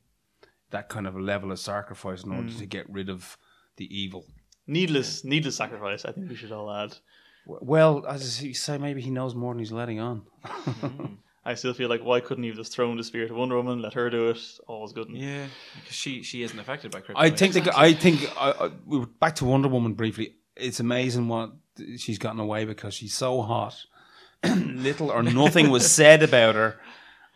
That 0.69 0.89
kind 0.89 1.07
of 1.07 1.15
a 1.15 1.21
level 1.21 1.51
of 1.51 1.59
sacrifice 1.59 2.23
in 2.23 2.31
order 2.31 2.49
hmm. 2.49 2.59
to 2.59 2.65
get 2.65 2.89
rid 2.89 3.09
of 3.09 3.37
the 3.77 3.85
evil. 3.95 4.25
needless, 4.67 5.23
needless 5.23 5.55
sacrifice. 5.55 6.05
I 6.05 6.11
think 6.11 6.29
we 6.29 6.35
should 6.35 6.51
all 6.51 6.71
add. 6.71 6.97
Well, 7.45 8.05
as 8.07 8.43
you 8.43 8.53
say, 8.53 8.77
maybe 8.77 9.01
he 9.01 9.11
knows 9.11 9.35
more 9.35 9.53
than 9.53 9.59
he's 9.59 9.71
letting 9.71 9.99
on. 9.99 10.23
Hmm. 10.43 11.05
I 11.47 11.53
still 11.53 11.73
feel 11.73 11.89
like 11.89 12.01
why 12.03 12.21
couldn't 12.21 12.43
he 12.43 12.49
have 12.49 12.57
just 12.57 12.73
thrown 12.73 12.97
the 12.97 13.03
spear 13.03 13.27
to 13.27 13.33
Wonder 13.33 13.55
Woman, 13.55 13.81
let 13.81 13.93
her 13.93 14.09
do 14.09 14.29
it? 14.29 14.39
All 14.67 14.81
All's 14.81 14.93
good. 14.93 15.07
Yeah, 15.11 15.45
because 15.79 15.95
she 15.95 16.23
she 16.23 16.41
isn't 16.41 16.57
affected 16.57 16.91
by 16.91 17.01
kryptonite. 17.01 17.13
I 17.17 17.29
think 17.29 17.53
the, 17.53 17.71
I 17.77 17.93
think 17.93 18.27
I, 18.37 18.51
I, 18.51 18.71
we 18.85 18.97
were 18.97 19.05
back 19.05 19.35
to 19.35 19.45
Wonder 19.45 19.67
Woman 19.67 19.93
briefly. 19.93 20.35
It's 20.55 20.79
amazing 20.79 21.27
what 21.27 21.51
she's 21.97 22.17
gotten 22.17 22.39
away 22.39 22.65
because 22.65 22.93
she's 22.93 23.13
so 23.13 23.41
hot. 23.41 23.75
Little 24.43 25.11
or 25.11 25.21
nothing 25.21 25.69
was 25.69 25.91
said 25.91 26.23
about 26.23 26.55
her. 26.55 26.79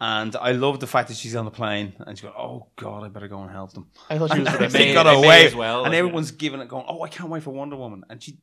And 0.01 0.33
I 0.37 0.53
love 0.53 0.79
the 0.79 0.87
fact 0.87 1.09
that 1.09 1.17
she's 1.17 1.35
on 1.35 1.43
the 1.43 1.51
plane 1.51 1.93
and 1.99 2.17
she's 2.17 2.21
going, 2.23 2.33
"Oh 2.37 2.67
God, 2.77 3.03
I 3.03 3.09
better 3.09 3.27
go 3.27 3.41
and 3.41 3.51
help 3.51 3.73
them." 3.73 3.87
I 4.09 4.17
thought 4.17 4.31
she 4.33 4.39
was 4.39 4.47
the 4.47 4.63
And 4.63 4.73
best. 4.73 4.93
got 4.93 5.13
away 5.13 5.45
as 5.45 5.53
well, 5.53 5.83
and 5.83 5.91
like, 5.91 5.99
everyone's 5.99 6.31
giving 6.31 6.61
it, 6.61 6.69
going, 6.69 6.85
"Oh, 6.87 7.01
I 7.01 7.09
can't 7.09 7.29
wait 7.29 7.43
for 7.43 7.51
Wonder 7.51 7.75
Woman," 7.75 8.05
and 8.09 8.23
she 8.23 8.39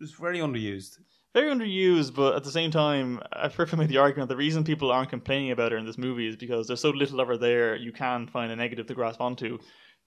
was 0.00 0.10
very 0.10 0.38
underused. 0.40 0.98
Very 1.36 1.54
underused, 1.54 2.14
but 2.14 2.34
at 2.34 2.44
the 2.44 2.50
same 2.50 2.70
time, 2.70 3.20
I've 3.30 3.54
heard 3.54 3.68
from 3.68 3.86
the 3.86 3.98
argument 3.98 4.30
the 4.30 4.36
reason 4.36 4.64
people 4.64 4.90
aren't 4.90 5.10
complaining 5.10 5.50
about 5.50 5.70
her 5.70 5.76
in 5.76 5.84
this 5.84 5.98
movie 5.98 6.26
is 6.26 6.34
because 6.34 6.66
there's 6.66 6.80
so 6.80 6.88
little 6.88 7.20
of 7.20 7.28
her 7.28 7.36
there, 7.36 7.76
you 7.76 7.92
can 7.92 8.26
find 8.26 8.50
a 8.50 8.56
negative 8.56 8.86
to 8.86 8.94
grasp 8.94 9.20
onto. 9.20 9.58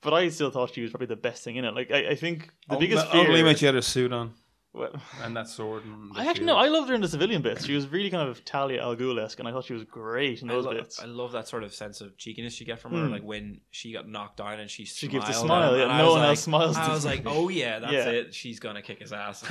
But 0.01 0.13
I 0.13 0.29
still 0.29 0.49
thought 0.49 0.73
she 0.73 0.81
was 0.81 0.89
probably 0.89 1.05
the 1.05 1.15
best 1.15 1.43
thing 1.43 1.57
in 1.57 1.65
it. 1.65 1.75
Like 1.75 1.91
I, 1.91 2.09
I 2.09 2.15
think 2.15 2.49
the 2.67 2.77
biggest 2.77 3.07
fear. 3.11 3.27
Only 3.27 3.43
when 3.43 3.55
she 3.55 3.67
had 3.67 3.75
a 3.75 3.81
suit 3.81 4.11
on 4.11 4.33
Well, 4.71 5.01
and 5.23 5.36
that 5.36 5.47
sword. 5.47 5.84
And 5.84 6.12
I 6.15 6.21
actually 6.21 6.45
shield. 6.45 6.47
no, 6.47 6.55
I 6.55 6.67
loved 6.67 6.89
her 6.89 6.95
in 6.95 7.01
the 7.01 7.08
civilian 7.08 7.41
bits. 7.41 7.65
She 7.65 7.73
was 7.73 7.88
really 7.88 8.12
kind 8.12 8.29
of 8.29 8.45
Talia 8.45 8.84
al 8.84 8.95
Ghul 8.95 9.19
esque, 9.19 9.39
and 9.39 9.47
I 9.47 9.51
thought 9.51 9.65
she 9.65 9.73
was 9.73 9.84
great 9.84 10.43
in 10.43 10.49
I, 10.49 10.53
those 10.53 10.65
lo- 10.65 10.75
bits. 10.75 10.99
I 11.01 11.05
love 11.05 11.32
that 11.32 11.47
sort 11.47 11.63
of 11.63 11.73
sense 11.73 12.01
of 12.01 12.15
cheekiness 12.17 12.60
you 12.60 12.67
get 12.67 12.79
from 12.79 12.93
her, 12.93 13.05
hmm. 13.08 13.12
like 13.12 13.23
when 13.23 13.62
she 13.71 13.91
got 13.93 14.08
knocked 14.08 14.38
down 14.38 14.60
and 14.60 14.69
she 14.69 14.86
She 14.86 15.08
gives 15.08 15.27
a 15.27 15.34
smile, 15.34 15.69
at 15.69 15.73
him, 15.73 15.77
yeah, 15.79 15.84
and 15.86 15.91
I 15.93 15.97
no 15.97 16.05
was 16.05 16.13
one 16.13 16.21
like, 16.21 16.29
else 16.29 16.43
smiles 16.43 16.77
I 16.77 16.93
was 16.93 17.05
like, 17.05 17.23
oh 17.25 17.49
yeah, 17.49 17.79
that's 17.79 17.91
Yeah. 17.91 18.10
it. 18.10 18.34
She's 18.36 18.60
gonna 18.60 18.84
kick 18.84 18.99
his 18.99 19.12
ass. 19.12 19.43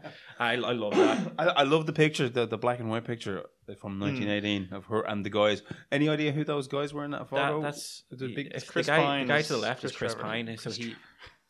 I, 0.38 0.52
I 0.52 0.54
love 0.56 0.94
that. 0.94 1.32
I, 1.38 1.44
I 1.44 1.62
love 1.62 1.86
the 1.86 1.94
picture, 1.94 2.28
the, 2.28 2.46
the 2.46 2.58
black 2.58 2.78
and 2.78 2.90
white 2.90 3.04
picture 3.04 3.44
from 3.80 3.94
hmm. 3.94 4.02
1918 4.02 4.68
of 4.72 4.84
her 4.86 5.02
and 5.02 5.24
the 5.24 5.30
guys. 5.30 5.62
Any 5.90 6.10
idea 6.10 6.32
who 6.32 6.44
those 6.44 6.68
guys 6.68 6.92
were 6.92 7.04
in 7.04 7.12
that 7.12 7.28
photo? 7.28 7.62
that 7.62 7.66
that's 7.66 8.04
the 8.10 8.28
big. 8.28 8.52
if 8.54 8.66
Chris 8.66 8.86
the 8.86 8.92
guy, 8.92 8.98
Pine 8.98 9.26
the 9.26 9.32
guy 9.32 9.38
is 9.38 9.46
to 9.46 9.54
the 9.54 9.58
left 9.58 9.80
Chris 9.80 9.92
is 9.92 9.96
Chris 9.96 10.12
Trevor. 10.12 10.28
Pine, 10.28 10.56
so 10.58 10.70
he. 10.70 10.94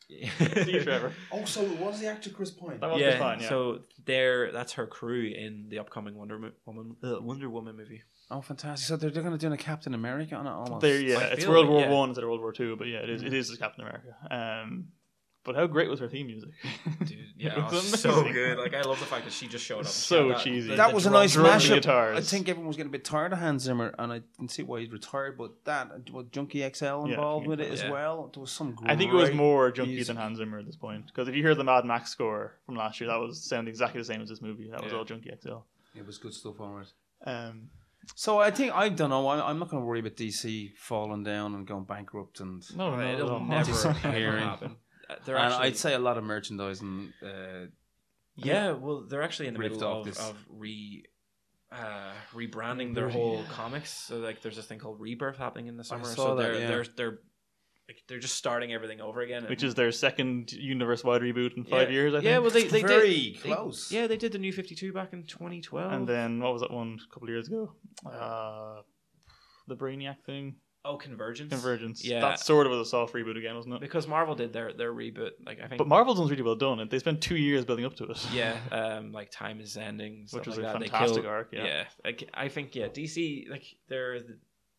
See, 0.09 0.81
Trevor. 0.81 1.13
Oh, 1.33 1.45
so 1.45 1.63
it 1.63 1.79
was 1.79 2.01
the 2.01 2.07
actor 2.07 2.31
Chris 2.31 2.51
Pine. 2.51 2.79
That 2.81 2.91
was 2.91 3.03
Chris 3.03 3.15
yeah, 3.15 3.19
Pine, 3.19 3.41
yeah. 3.41 3.49
so 3.49 3.81
there, 4.05 4.53
that's 4.53 4.75
her 4.75 4.87
crew 4.87 5.25
in 5.25 5.67
the 5.69 5.81
upcoming 5.81 6.17
Wonder 6.17 6.39
Mo- 6.39 6.53
Woman, 6.65 6.97
uh, 7.03 7.21
Wonder 7.21 7.51
Woman 7.51 7.77
movie. 7.77 8.03
Oh, 8.31 8.41
fantastic! 8.41 8.87
So 8.87 8.97
they're, 8.97 9.11
they're 9.11 9.23
going 9.23 9.37
to 9.37 9.49
do 9.49 9.53
a 9.53 9.57
Captain 9.57 9.95
America 9.95 10.35
on 10.37 10.47
it 10.47 10.51
almost. 10.51 10.81
There, 10.81 11.01
yeah, 11.01 11.19
I 11.19 11.23
it's 11.27 11.47
World 11.47 11.67
like, 11.67 11.73
War 11.73 11.81
yeah. 11.81 11.91
One 11.91 12.09
instead 12.11 12.25
of 12.25 12.31
World 12.31 12.41
War 12.41 12.53
Two, 12.53 12.77
but 12.77 12.87
yeah, 12.89 12.99
it 12.99 13.11
is. 13.11 13.23
It 13.23 13.33
is 13.33 13.57
Captain 13.57 13.85
America. 13.85 14.17
Um, 14.31 14.89
but 15.47 15.55
how 15.57 15.67
great 15.67 15.89
was 15.89 16.01
her 16.01 16.09
theme 16.09 16.27
music? 16.27 16.51
Dude, 17.07 17.17
yeah, 17.39 17.53
It 17.57 17.59
it 17.59 17.65
was 17.65 17.73
was 17.93 18.01
so 18.03 18.11
amazing. 18.11 18.33
good. 18.35 18.59
Like 18.59 18.75
I 18.75 18.83
love 18.83 18.99
the 19.01 19.07
fact 19.07 19.25
that 19.25 19.33
she 19.33 19.47
just 19.49 19.65
showed 19.65 19.81
up. 19.81 19.87
So 19.87 20.31
had 20.33 20.39
cheesy. 20.41 20.69
the- 20.71 20.77
That 20.77 20.89
the 20.89 20.95
was 20.95 21.07
a 21.07 21.11
nice 21.11 21.33
drum 21.33 21.47
mashup. 21.47 21.87
I 22.17 22.21
think 22.21 22.49
everyone 22.49 22.67
was 22.69 22.77
getting 22.77 22.91
a 22.91 22.93
bit 22.93 23.05
tired 23.05 23.33
of 23.33 23.39
Hans 23.39 23.63
Zimmer, 23.63 23.95
and 23.99 24.13
I 24.13 24.21
can 24.37 24.49
see 24.49 24.63
why 24.63 24.81
he's 24.81 24.91
retired. 24.91 25.39
But 25.39 25.65
that, 25.65 26.11
was 26.11 26.27
Junkie 26.33 26.69
XL 26.71 27.05
involved 27.07 27.47
with 27.47 27.61
it 27.61 27.73
as 27.73 27.83
Yeah. 27.83 27.91
well. 27.93 28.31
There 28.35 28.41
was 28.43 28.51
some. 28.51 28.73
Great 28.75 28.91
I 28.91 28.97
think 28.97 29.13
it 29.13 29.17
was 29.17 29.33
more 29.33 29.71
Junkie 29.73 29.93
music. 29.93 30.09
than 30.09 30.17
Hans 30.17 30.39
Zimmer 30.39 30.59
at 30.59 30.67
this 30.67 30.77
point. 30.77 31.07
Because 31.07 31.29
if 31.29 31.35
you 31.35 31.43
hear 31.43 31.55
the 31.55 31.65
Mad 31.65 31.85
Max 31.85 32.11
score 32.11 32.55
from 32.67 32.75
last 32.77 33.01
year, 33.01 33.09
that 33.09 33.17
was 33.21 33.43
sound 33.43 33.69
exactly 33.69 34.01
the 34.01 34.05
same 34.05 34.21
as 34.21 34.29
this 34.29 34.43
movie. 34.43 34.69
That 34.71 34.83
was 34.83 34.93
Yeah. 34.93 34.99
all 34.99 35.05
Junkie 35.05 35.31
XL. 35.41 35.59
It 35.95 36.05
was 36.07 36.19
good 36.19 36.35
stuff 36.35 36.61
on 36.61 36.83
it. 36.83 36.93
Um, 37.29 37.71
So 38.15 38.39
I 38.39 38.51
think 38.53 38.73
I 38.73 38.89
don't 38.89 39.11
know. 39.11 39.27
I, 39.27 39.49
I'm 39.51 39.59
not 39.59 39.69
going 39.69 39.83
to 39.83 39.87
worry 39.87 39.99
about 40.01 40.15
DC 40.17 40.77
falling 40.77 41.25
down 41.25 41.55
and 41.55 41.67
going 41.67 41.85
bankrupt 41.85 42.39
and. 42.41 42.63
no, 42.77 42.91
no, 42.91 42.97
no, 42.99 43.13
It'll 43.15 43.41
no, 43.41 43.47
never 43.47 43.65
Disappearing. 43.73 44.45
happen. 44.45 44.77
They're 45.25 45.37
and 45.37 45.53
actually, 45.53 45.67
I'd 45.67 45.77
say 45.77 45.95
a 45.95 45.99
lot 45.99 46.19
of 46.19 46.25
merchandising. 46.25 47.13
Uh, 47.23 47.67
yeah. 48.35 48.73
Well, 48.73 49.05
they're 49.09 49.23
actually 49.23 49.49
in 49.49 49.55
the 49.55 49.61
middle 49.61 49.83
of, 49.83 50.09
of 50.09 50.37
re 50.51 51.05
uh, 51.73 52.13
rebranding 52.35 52.95
their 52.95 53.09
whole 53.09 53.45
comics. 53.51 53.91
So 53.91 54.19
like, 54.19 54.43
there's 54.43 54.57
this 54.57 54.67
thing 54.67 54.79
called 54.79 55.01
Rebirth 55.01 55.37
happening 55.39 55.67
in 55.69 55.77
the 55.77 55.85
summer. 55.85 56.05
saw 56.05 56.15
So 56.15 56.35
that, 56.37 56.43
they're 56.43 56.61
yeah. 56.61 56.67
they're 56.69 56.85
they're 56.97 57.19
like 57.89 58.03
they're 58.09 58.19
just 58.19 58.35
starting 58.35 58.73
everything 58.73 59.01
over 59.01 59.21
again. 59.21 59.45
which 59.49 59.63
is 59.63 59.75
their 59.77 59.93
second 59.93 60.51
universe 60.53 61.05
wide 61.05 61.23
reboot 61.23 61.57
in 61.57 61.63
five 61.65 61.89
Yeah. 61.89 61.95
years, 61.95 62.15
I 62.15 62.17
think. 62.19 62.25
Yeah, 62.27 62.39
well, 62.39 62.51
they, 62.51 62.65
they 62.65 62.83
Very 62.83 63.31
did, 63.31 63.43
close. 63.43 63.89
They, 63.91 64.01
yeah, 64.01 64.07
they 64.09 64.17
did 64.17 64.33
the 64.33 64.39
New 64.39 64.53
Fifty 64.53 64.75
Two 64.75 64.93
back 64.93 65.13
in 65.13 65.23
2012. 65.25 65.93
and 65.93 66.09
then 66.09 66.41
what 66.41 66.53
was 66.53 66.63
that 66.63 66.73
one 66.73 66.99
a 67.09 67.13
couple 67.15 67.29
of 67.29 67.33
years 67.33 67.47
ago? 67.47 67.73
Uh, 68.05 68.81
the 69.69 69.77
Brainiac 69.77 70.17
thing, 70.25 70.57
oh, 70.87 70.97
Convergence. 70.97 71.51
Convergence. 71.53 72.05
Yeah, 72.05 72.21
that 72.21 72.41
sort 72.41 72.67
of 72.67 72.73
was 72.73 72.87
a 72.87 72.91
soft 72.91 73.15
reboot 73.15 73.37
again, 73.37 73.55
wasn't 73.55 73.75
it? 73.75 73.81
because 73.81 74.07
Marvel 74.07 74.35
did 74.35 74.53
their 74.53 74.73
their 74.73 74.93
reboot. 74.93 75.33
Like 75.45 75.59
I 75.61 75.67
think. 75.69 75.79
But 75.79 75.89
Marvel's 75.89 76.19
one's 76.19 76.31
really 76.31 76.43
well 76.43 76.55
done. 76.55 76.87
They 76.89 76.99
spent 76.99 77.21
two 77.21 77.37
years 77.37 77.65
building 77.65 77.85
up 77.85 77.95
to 77.97 78.05
it. 78.05 78.27
yeah, 78.33 78.57
um, 78.73 79.13
like 79.13 79.31
time 79.31 79.61
is 79.61 79.77
ending, 79.77 80.27
Which 80.31 80.47
was 80.47 80.57
like 80.57 80.67
a 80.67 80.79
that. 80.79 80.91
Fantastic 80.91 81.23
killed- 81.23 81.27
arc, 81.27 81.49
yeah. 81.53 81.85
like 82.05 82.29
I 82.35 82.49
think 82.49 82.75
yeah, 82.75 82.89
DC 82.89 83.49
like 83.51 83.65
they're 83.89 84.21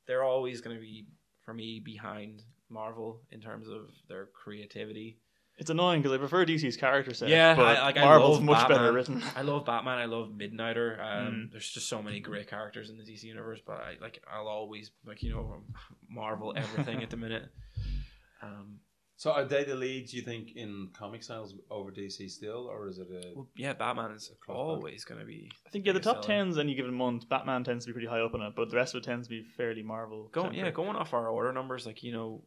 they're 0.08 0.24
always 0.24 0.62
going 0.62 0.76
to 0.76 0.82
be 0.82 1.05
for 1.43 1.53
me 1.53 1.80
behind 1.80 2.43
Marvel 2.70 3.22
in 3.32 3.39
terms 3.41 3.68
of 3.68 3.89
their 4.10 4.26
creativity. 4.28 5.18
It's 5.60 5.70
annoying 5.72 6.01
because 6.01 6.16
I 6.16 6.20
prefer 6.20 6.45
DC's 6.45 6.78
character 6.78 7.14
set. 7.14 7.30
Yeah, 7.30 7.55
but 7.55 7.78
I, 7.78 7.82
like 7.86 7.95
Marvel's 7.95 8.38
I 8.38 8.39
love 8.39 8.43
much 8.43 8.58
Batman. 8.60 8.78
better 8.78 8.93
written. 8.93 9.24
I 9.36 9.41
love 9.41 9.66
Batman. 9.66 9.97
I 9.97 10.05
love 10.05 10.30
Midnighter. 10.30 10.99
Um, 10.99 11.34
Mm. 11.34 11.51
There's 11.51 11.70
just 11.70 11.89
so 11.89 12.01
many 12.03 12.20
great 12.20 12.47
characters 12.47 12.89
in 12.91 12.97
the 12.97 13.03
DC 13.03 13.24
universe, 13.24 13.60
but 13.66 13.78
I 13.78 13.95
like 13.99 14.22
I'll 14.32 14.47
always 14.47 14.91
like 15.05 15.24
you 15.24 15.32
know 15.32 15.64
Marvel 16.10 16.53
everything 16.55 17.01
at 17.03 17.10
the 17.10 17.18
minute. 17.18 17.43
Um, 18.43 18.82
So 19.16 19.32
are 19.32 19.45
they 19.45 19.64
the 19.64 19.74
leads 19.74 20.14
you 20.14 20.22
think 20.22 20.49
in 20.55 20.89
comic 20.93 21.24
sales 21.24 21.55
over 21.72 21.89
DC 21.91 22.30
still, 22.30 22.68
or 22.72 22.88
is 22.88 22.99
it 22.99 23.08
a? 23.10 23.34
well, 23.36 23.47
yeah, 23.55 23.74
Batman 23.74 24.12
is 24.12 24.32
close 24.45 24.55
always 24.55 25.05
going 25.05 25.20
to 25.20 25.26
be. 25.26 25.49
I 25.66 25.70
think 25.72 25.88
yeah, 25.88 25.93
the 25.93 25.99
biggest 25.99 26.16
top 26.16 26.24
seller. 26.24 26.38
tens 26.38 26.60
any 26.60 26.76
given 26.76 26.93
month, 26.93 27.28
Batman 27.28 27.64
tends 27.64 27.86
to 27.86 27.89
be 27.89 27.93
pretty 27.93 28.08
high 28.08 28.20
up 28.22 28.36
on 28.36 28.41
it, 28.43 28.53
but 28.55 28.70
the 28.70 28.76
rest 28.76 28.93
of 28.93 28.99
it 29.01 29.05
tends 29.05 29.28
to 29.28 29.32
be 29.32 29.41
fairly 29.58 29.82
Marvel. 29.82 30.30
Going 30.32 30.53
yeah, 30.53 30.70
going 30.70 30.95
off 30.95 31.16
our 31.16 31.28
order 31.30 31.51
numbers, 31.51 31.88
like 31.88 32.03
you 32.03 32.12
know, 32.14 32.43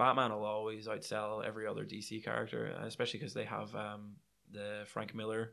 Batman 0.00 0.30
will 0.32 0.46
always 0.46 0.88
outsell 0.88 1.44
every 1.44 1.66
other 1.66 1.84
DC 1.84 2.24
character, 2.24 2.66
especially 2.86 3.20
because 3.20 3.34
they 3.34 3.44
have 3.44 3.74
um, 3.74 4.16
the 4.50 4.84
Frank 4.86 5.14
Miller 5.14 5.52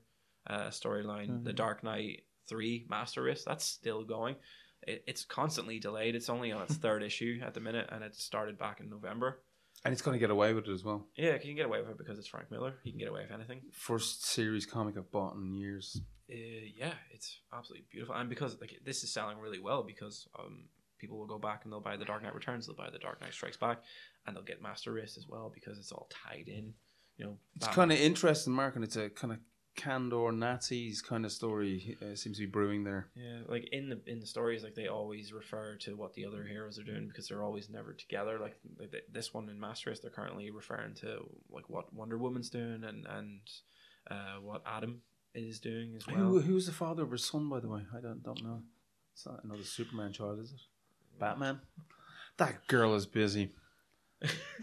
uh, 0.49 0.69
storyline, 0.69 1.43
the 1.43 1.51
Mhm. 1.51 1.55
Dark 1.55 1.83
Knight 1.83 2.23
Three 2.47 2.85
Master 2.89 3.23
Race. 3.23 3.43
That's 3.43 3.65
still 3.65 4.05
going. 4.05 4.35
It, 4.83 5.03
it's 5.05 5.25
constantly 5.25 5.79
delayed. 5.79 6.15
It's 6.15 6.29
only 6.29 6.53
on 6.53 6.61
its 6.61 6.75
third 6.85 7.03
issue 7.03 7.41
at 7.43 7.53
the 7.53 7.59
minute, 7.59 7.89
and 7.91 8.05
it 8.05 8.15
started 8.15 8.57
back 8.57 8.79
in 8.79 8.89
November. 8.89 9.41
And 9.83 9.91
it's 9.91 10.01
going 10.01 10.15
to 10.15 10.19
get 10.19 10.31
away 10.31 10.53
with 10.53 10.67
it 10.69 10.71
as 10.71 10.83
well. 10.85 11.05
Yeah, 11.17 11.33
you 11.33 11.39
can 11.39 11.55
get 11.55 11.65
away 11.65 11.81
with 11.81 11.89
it 11.91 11.97
because 11.97 12.17
it's 12.17 12.27
Frank 12.29 12.49
Miller. 12.49 12.75
He 12.85 12.91
can 12.91 12.99
get 12.99 13.09
away 13.09 13.23
with 13.23 13.31
anything. 13.31 13.61
First 13.73 14.25
series 14.25 14.65
comic 14.65 14.95
I've 14.97 15.11
bought 15.11 15.35
in 15.35 15.53
years. 15.53 15.99
Uh, 16.31 16.35
yeah, 16.75 16.93
it's 17.11 17.37
absolutely 17.53 17.85
beautiful, 17.91 18.15
and 18.15 18.29
because 18.29 18.57
like 18.61 18.73
this 18.85 19.03
is 19.03 19.11
selling 19.13 19.37
really 19.39 19.59
well 19.59 19.83
because 19.83 20.27
um, 20.39 20.63
people 20.97 21.17
will 21.17 21.27
go 21.27 21.37
back 21.37 21.63
and 21.63 21.71
they'll 21.71 21.79
buy 21.89 21.95
the 21.97 22.05
Dark 22.05 22.23
Knight 22.23 22.33
Returns, 22.33 22.65
they'll 22.65 22.75
buy 22.75 22.89
the 22.89 22.97
Dark 22.99 23.21
Knight 23.21 23.33
Strikes 23.33 23.55
Back, 23.57 23.81
and 24.27 24.35
they'll 24.35 24.43
get 24.43 24.61
Master 24.61 24.91
Race 24.91 25.17
as 25.17 25.25
well 25.27 25.49
because 25.53 25.79
it's 25.79 25.91
all 25.91 26.09
tied 26.27 26.47
in. 26.47 26.73
You 27.17 27.25
know, 27.25 27.37
It's 27.55 27.67
kind 27.69 27.91
of 27.91 27.97
interesting, 27.97 28.53
Mark, 28.53 28.75
and 28.75 28.83
it's 28.83 28.95
a 28.97 29.09
kind 29.09 29.33
of 29.33 29.39
Kandor 29.75 30.35
Nazis 30.35 31.01
kind 31.01 31.23
of 31.25 31.31
story 31.31 31.97
uh, 32.01 32.15
seems 32.15 32.37
to 32.37 32.45
be 32.45 32.51
brewing 32.51 32.83
there. 32.83 33.09
yeah, 33.15 33.39
like 33.47 33.69
in 33.71 33.89
the 33.89 33.99
in 34.07 34.19
the 34.19 34.25
stories, 34.25 34.63
like 34.63 34.75
they 34.75 34.87
always 34.87 35.31
refer 35.33 35.75
to 35.81 35.95
what 35.95 36.13
the 36.15 36.25
other 36.25 36.43
heroes 36.43 36.77
are 36.79 36.83
doing 36.83 37.07
because 37.07 37.27
they're 37.27 37.43
always 37.43 37.69
never 37.69 37.93
together. 37.93 38.39
Like, 38.39 38.57
like 38.79 38.91
th- 38.91 39.03
this 39.11 39.33
one 39.33 39.49
in 39.49 39.59
Master 39.59 39.89
Race, 39.91 39.99
they're 39.99 40.11
currently 40.11 40.49
referring 40.51 40.95
to 40.95 41.19
like 41.51 41.69
what 41.69 41.93
Wonder 41.93 42.17
Woman's 42.17 42.49
doing 42.49 42.83
and 42.83 43.05
and 43.07 43.39
uh, 44.09 44.41
what 44.41 44.63
Adam 44.65 45.01
is 45.35 45.59
doing 45.59 45.95
as 45.95 46.07
well. 46.07 46.17
Who, 46.17 46.39
who's 46.39 46.65
the 46.65 46.71
father 46.71 47.03
of 47.03 47.11
her 47.11 47.17
son, 47.17 47.47
by 47.47 47.59
the 47.59 47.69
way? 47.69 47.81
I 47.95 48.01
don't 48.01 48.23
don't 48.23 48.43
know. 48.43 48.63
It's 49.13 49.25
not 49.27 49.43
another 49.43 49.63
Superman 49.63 50.11
child, 50.11 50.39
is 50.39 50.53
it? 50.53 50.59
Batman. 51.19 51.59
That 52.37 52.67
girl 52.67 52.95
is 52.95 53.05
busy. 53.05 53.51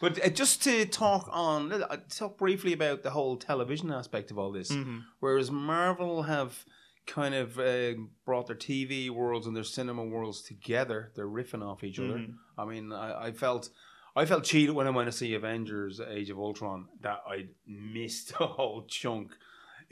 but 0.00 0.24
uh, 0.24 0.28
just 0.28 0.62
to 0.64 0.84
talk 0.86 1.28
on, 1.30 1.72
uh, 1.72 1.96
talk 2.10 2.38
briefly 2.38 2.72
about 2.72 3.02
the 3.02 3.10
whole 3.10 3.36
television 3.36 3.90
aspect 3.92 4.30
of 4.30 4.38
all 4.38 4.52
this. 4.52 4.70
Mhm. 4.70 5.02
Whereas 5.20 5.50
Marvel 5.50 6.22
have 6.24 6.64
kind 7.06 7.34
of 7.34 7.58
uh, 7.58 7.94
brought 8.24 8.46
their 8.46 8.56
TV 8.56 9.10
worlds 9.10 9.46
and 9.46 9.56
their 9.56 9.64
cinema 9.64 10.04
worlds 10.04 10.42
together, 10.42 11.12
they're 11.16 11.26
riffing 11.26 11.62
off 11.64 11.82
each 11.84 11.98
other. 11.98 12.18
Mhm. 12.18 12.34
I 12.58 12.64
mean, 12.64 12.92
I, 12.92 13.26
I 13.26 13.32
felt. 13.32 13.70
I 14.14 14.26
felt 14.26 14.44
cheated 14.44 14.74
when 14.74 14.86
I 14.86 14.90
went 14.90 15.06
to 15.10 15.12
see 15.16 15.32
Avengers: 15.34 15.98
Age 15.98 16.28
of 16.28 16.38
Ultron 16.38 16.86
that 17.00 17.20
I 17.26 17.46
missed 17.66 18.32
a 18.40 18.46
whole 18.46 18.84
chunk. 18.86 19.32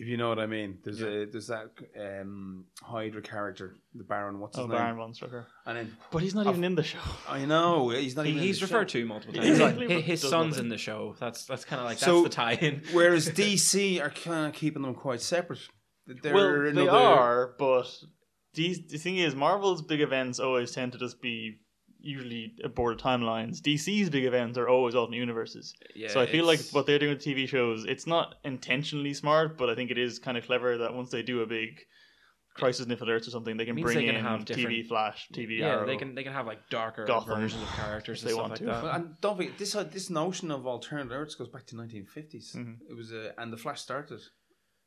If 0.03 0.09
you 0.09 0.17
know 0.17 0.31
what 0.31 0.39
I 0.39 0.47
mean, 0.47 0.79
there's 0.83 1.03
a 1.03 1.27
there's 1.27 1.49
that 1.49 1.73
um, 2.01 2.65
Hydra 2.83 3.21
character, 3.21 3.77
the 3.95 4.03
Baron. 4.03 4.41
What's 4.41 4.57
his 4.57 4.65
Oh, 4.65 4.67
name? 4.69 4.79
Baron 4.79 4.97
von 4.97 5.13
Strucker. 5.13 5.45
And 5.67 5.77
then 5.77 5.97
But 6.11 6.23
he's 6.23 6.35
not 6.35 6.47
even 6.47 6.65
in 6.65 6.75
the 6.75 6.83
show. 6.83 6.99
I 7.29 7.45
know 7.45 7.91
he's 7.91 8.17
not 8.17 8.25
He, 8.25 8.31
even. 8.33 8.43
in 8.43 8.47
he's 8.49 8.61
the 8.61 8.67
referred 8.67 8.91
show. 8.91 9.01
to 9.01 9.07
multiple 9.07 9.35
times. 9.35 9.49
exactly, 9.51 9.89
His, 10.01 10.23
his 10.23 10.31
son's 10.31 10.53
nothing. 10.53 10.65
in 10.65 10.69
the 10.71 10.79
show. 10.79 11.15
That's 11.21 11.45
that's 11.45 11.67
kind 11.67 11.81
of 11.81 11.87
like 11.87 11.99
So- 11.99 12.23
that's 12.23 12.35
the 12.35 12.43
tie-in. 12.43 12.83
Whereas 12.93 13.29
DC 13.29 14.01
are 14.03 14.09
kind 14.09 14.47
of 14.47 14.55
keeping 14.55 14.81
them 14.83 14.95
quite 14.95 15.21
separate. 15.21 15.61
They're 16.07 16.33
well, 16.35 16.63
they 16.63 16.71
another- 16.71 16.91
are, 16.91 17.55
but 17.59 17.87
these, 18.55 18.81
the 18.89 18.97
thing 18.97 19.19
is, 19.19 19.35
Marvel's 19.35 19.83
big 19.83 20.01
events 20.01 20.41
always 20.41 20.73
tend 20.73 20.93
to 20.93 20.99
just 20.99 21.21
be 21.21 21.59
usually 22.03 22.55
aborted 22.65 22.99
timelines. 22.99 23.61
DC's 23.61 24.11
big 24.11 24.25
events 24.25 24.57
are 24.59 24.69
always 24.69 24.95
alternate 24.95 25.19
universes. 25.19 25.75
Yeah, 25.95 26.09
so 26.09 26.21
I 26.21 26.27
feel 26.27 26.45
like 26.45 26.61
what 26.73 26.87
they're 26.87 26.99
doing 26.99 27.15
with 27.15 27.25
TV 27.25 27.47
shows, 27.49 27.85
it's 27.85 28.07
not 28.07 28.37
intentionally 28.45 29.15
smart, 29.15 29.57
but 29.59 29.69
I 29.71 29.75
think 29.75 29.91
it 29.91 29.99
is 29.99 30.19
kind 30.19 30.37
of 30.37 30.45
clever 30.47 30.79
that 30.79 30.95
once 30.95 31.11
they 31.11 31.23
do 31.23 31.43
a 31.43 31.47
big 31.47 31.81
Crisis 32.55 32.85
on 32.85 32.91
Infinite 32.91 33.13
Earths 33.13 33.29
or 33.29 33.31
something, 33.31 33.57
they 33.57 33.65
can 33.65 33.77
bring 33.81 33.97
they 33.97 34.07
can 34.07 34.17
in 34.17 34.25
have 34.25 34.45
TV 34.45 34.85
Flash, 34.87 35.29
TV 35.33 35.59
yeah, 35.61 35.67
Arrow. 35.69 35.87
they 35.87 35.97
can 35.97 36.15
they 36.17 36.25
can 36.25 36.33
have 36.33 36.47
like 36.47 36.69
darker 36.69 37.05
Gotham, 37.07 37.41
versions 37.41 37.63
of 37.63 37.69
characters 37.69 38.19
if 38.19 38.23
and 38.25 38.29
they 38.29 38.33
stuff 38.33 38.41
want 38.41 38.51
like 38.51 38.59
to. 38.59 38.65
that. 38.67 38.83
Well, 38.83 38.93
and 38.95 39.15
don't 39.21 39.37
forget 39.37 39.57
this. 39.57 39.75
Uh, 39.77 39.85
this 39.85 40.11
notion 40.11 40.51
of 40.51 40.67
alternate 40.67 41.13
Earths 41.15 41.37
goes 41.37 41.49
back 41.49 41.65
to 41.69 41.77
1950s. 41.77 42.57
Mhm. 42.57 42.79
It 42.91 42.97
was, 42.97 43.13
uh, 43.13 43.33
and 43.39 43.53
the 43.53 43.57
Flash 43.57 43.81
started. 43.81 44.21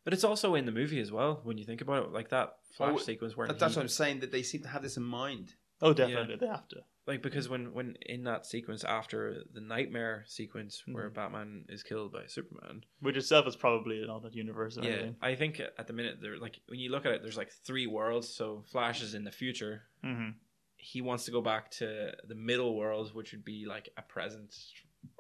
But 0.04 0.12
it's 0.14 0.26
also 0.26 0.56
in 0.56 0.66
the 0.66 0.74
movie 0.74 1.00
as 1.00 1.14
well 1.14 1.40
when 1.46 1.58
you 1.58 1.64
think 1.64 1.80
about 1.80 2.04
it, 2.08 2.12
like 2.12 2.30
that 2.30 2.50
flash 2.76 2.96
Oh, 2.96 2.98
sequence 2.98 3.38
where 3.38 3.48
That, 3.48 3.58
that's 3.60 3.76
he- 3.76 3.80
what 3.80 3.84
I'm 3.84 3.88
saying. 3.90 4.20
That 4.20 4.34
they 4.34 4.44
seem 4.44 4.62
to 4.64 4.68
have 4.68 4.84
this 4.84 4.98
in 4.98 5.04
mind. 5.04 5.54
oh, 5.82 5.94
definitely, 5.94 6.36
they 6.36 6.48
have 6.48 6.68
to. 6.68 6.82
Like 7.06 7.22
because 7.22 7.50
when 7.50 7.74
when 7.74 7.96
in 8.06 8.24
that 8.24 8.46
sequence 8.46 8.84
after 8.84 9.44
the 9.54 9.62
nightmare 9.62 10.24
sequence 10.28 10.84
where 10.86 11.10
Mhm. 11.10 11.14
Batman 11.14 11.66
is 11.70 11.84
killed 11.84 12.12
by 12.14 12.26
Superman. 12.28 12.86
Which 13.00 13.18
itself 13.18 13.48
is 13.48 13.56
probably 13.56 14.02
an 14.02 14.10
alternate 14.10 14.36
universe 14.36 14.78
Yeah, 14.78 14.90
everything. 14.90 15.16
I 15.22 15.36
think 15.36 15.60
at 15.60 15.88
the 15.88 15.94
minute 15.94 16.20
they're 16.22 16.38
like 16.40 16.60
when 16.68 16.80
you 16.80 16.90
look 16.92 17.06
at 17.06 17.12
it, 17.14 17.22
there's 17.22 17.38
like 17.38 17.52
three 17.52 17.88
worlds. 17.88 18.30
So 18.30 18.64
Flash 18.72 19.02
is 19.02 19.14
in 19.14 19.24
the 19.24 19.32
future. 19.32 19.84
hmm 20.02 20.30
He 20.78 21.02
wants 21.02 21.26
to 21.26 21.32
go 21.32 21.42
back 21.42 21.72
to 21.80 22.14
the 22.28 22.36
middle 22.36 22.76
world, 22.76 23.14
which 23.14 23.32
would 23.32 23.46
be 23.46 23.66
like 23.66 23.90
a 23.98 24.02
present. 24.02 24.56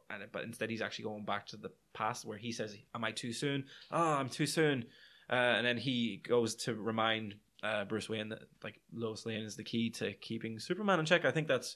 And 0.09 0.23
but 0.31 0.43
instead, 0.43 0.69
he's 0.69 0.81
actually 0.81 1.05
going 1.05 1.25
back 1.25 1.47
to 1.47 1.57
the 1.57 1.71
past, 1.93 2.25
where 2.25 2.37
he 2.37 2.51
says, 2.51 2.77
"Am 2.93 3.03
I 3.03 3.11
too 3.11 3.33
soon? 3.33 3.65
Oh, 3.91 4.13
I'm 4.13 4.29
too 4.29 4.45
soon." 4.45 4.85
Uh, 5.29 5.35
and 5.57 5.65
then 5.65 5.77
he 5.77 6.17
goes 6.17 6.53
to 6.65 6.75
remind 6.75 7.35
uh, 7.63 7.85
Bruce 7.85 8.09
Wayne 8.09 8.29
that 8.29 8.41
like 8.63 8.79
Lois 8.93 9.25
Lane 9.25 9.43
is 9.43 9.55
the 9.55 9.63
key 9.63 9.89
to 9.91 10.13
keeping 10.13 10.59
Superman 10.59 10.99
in 10.99 11.05
check. 11.05 11.25
I 11.25 11.31
think 11.31 11.47
that's 11.47 11.75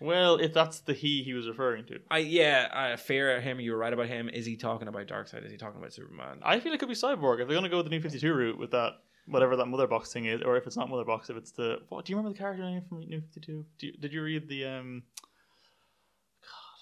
Well, 0.00 0.36
if 0.36 0.52
that's 0.54 0.80
the 0.80 0.94
he 0.94 1.22
he 1.22 1.34
was 1.34 1.46
referring 1.46 1.84
to. 1.86 1.98
I 2.10 2.18
yeah, 2.18 2.68
I 2.72 2.96
fair 2.96 3.36
at 3.36 3.42
him. 3.42 3.60
You 3.60 3.72
were 3.72 3.78
right 3.78 3.92
about 3.92 4.06
him. 4.08 4.28
Is 4.28 4.46
he 4.46 4.56
talking 4.56 4.88
about 4.88 5.06
Darkseid? 5.06 5.44
Is 5.44 5.52
he 5.52 5.58
talking 5.58 5.78
about 5.78 5.92
Superman? 5.92 6.40
I 6.42 6.58
feel 6.60 6.72
it 6.72 6.80
could 6.80 6.88
be 6.88 6.94
Cyborg 6.94 7.40
if 7.40 7.48
they're 7.48 7.56
going 7.58 7.64
to 7.64 7.68
go 7.68 7.76
with 7.76 7.86
the 7.86 7.90
new 7.90 8.00
52 8.00 8.32
route 8.32 8.58
with 8.58 8.70
that, 8.70 8.92
whatever 9.26 9.56
that 9.56 9.66
Mother 9.66 9.86
Box 9.86 10.12
thing 10.12 10.24
is, 10.24 10.40
or 10.42 10.56
if 10.56 10.66
it's 10.66 10.76
not 10.76 10.88
Mother 10.88 11.04
Box, 11.04 11.28
if 11.28 11.36
it's 11.36 11.52
the. 11.52 11.78
What, 11.90 12.04
do 12.04 12.12
you 12.12 12.16
remember 12.16 12.34
the 12.34 12.38
character 12.38 12.62
name 12.62 12.82
from 12.88 13.00
New 13.00 13.20
52? 13.20 13.64
Did 14.00 14.12
you 14.12 14.22
read 14.22 14.48
the. 14.48 14.64
um 14.64 15.02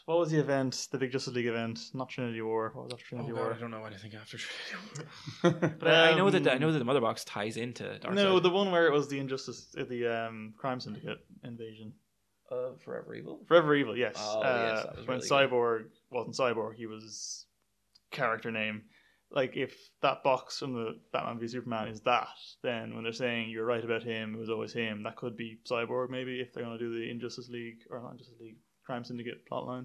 what 0.08 0.20
was 0.20 0.30
the 0.30 0.38
event, 0.40 0.88
the 0.90 0.96
big 0.96 1.12
Justice 1.12 1.34
League 1.34 1.44
event? 1.44 1.90
Not 1.92 2.08
Trinity 2.08 2.40
War. 2.40 2.70
What 2.72 2.84
was 2.84 2.94
after 2.94 3.04
Oh 3.04 3.08
Trinity 3.18 3.32
God, 3.34 3.40
War? 3.42 3.52
I 3.54 3.58
don't 3.60 3.70
know 3.70 3.84
anything 3.84 4.14
after 4.14 4.38
Trinity 4.38 5.04
War. 5.44 5.52
But 5.78 5.86
I, 5.88 6.12
I 6.12 6.14
know 6.14 6.30
that 6.30 6.44
the, 6.44 6.52
I 6.54 6.56
know 6.56 6.72
that 6.72 6.78
the 6.78 6.84
Mother 6.86 7.02
Box 7.02 7.24
ties 7.24 7.58
into 7.58 7.84
Darkseid. 7.84 8.14
No, 8.14 8.40
the 8.40 8.48
one 8.48 8.70
where 8.70 8.86
it 8.86 8.92
was 8.92 9.08
the 9.08 9.18
Injustice, 9.18 9.66
uh, 9.78 9.84
the 9.84 10.06
um, 10.06 10.54
Crime 10.56 10.80
Syndicate 10.80 11.18
invasion. 11.44 11.92
uh, 12.50 12.70
Forever 12.82 13.14
Evil. 13.16 13.40
Forever 13.46 13.74
Evil, 13.74 13.98
yes. 13.98 14.14
Oh, 14.18 14.40
uh, 14.40 14.72
yes, 14.76 14.82
that 14.86 14.96
when 14.96 15.18
really 15.18 15.28
good. 15.28 15.50
Cyborg 15.50 15.84
wasn't 16.10 16.36
Cyborg, 16.36 16.74
he 16.76 16.86
was 16.86 17.44
character 18.10 18.50
name. 18.50 18.84
Like 19.30 19.58
if 19.58 19.76
that 20.00 20.22
box 20.22 20.58
from 20.58 20.72
the 20.72 20.98
Batman 21.12 21.38
v 21.38 21.48
Superman 21.48 21.88
is 21.88 22.00
that, 22.00 22.28
then 22.62 22.94
when 22.94 23.04
they're 23.04 23.12
saying 23.12 23.50
you're 23.50 23.66
right 23.66 23.84
about 23.84 24.02
him, 24.02 24.34
it 24.34 24.38
was 24.38 24.48
always 24.48 24.72
him. 24.72 25.02
That 25.02 25.16
could 25.16 25.36
be 25.36 25.58
Cyborg, 25.70 26.08
maybe 26.08 26.40
if 26.40 26.54
they're 26.54 26.64
going 26.64 26.78
to 26.78 26.82
do 26.82 26.98
the 26.98 27.10
Injustice 27.10 27.50
League 27.50 27.80
or 27.90 28.00
not 28.00 28.12
Injustice 28.12 28.40
League 28.40 28.56
Crime 28.86 29.04
Syndicate 29.04 29.44
plotline. 29.52 29.84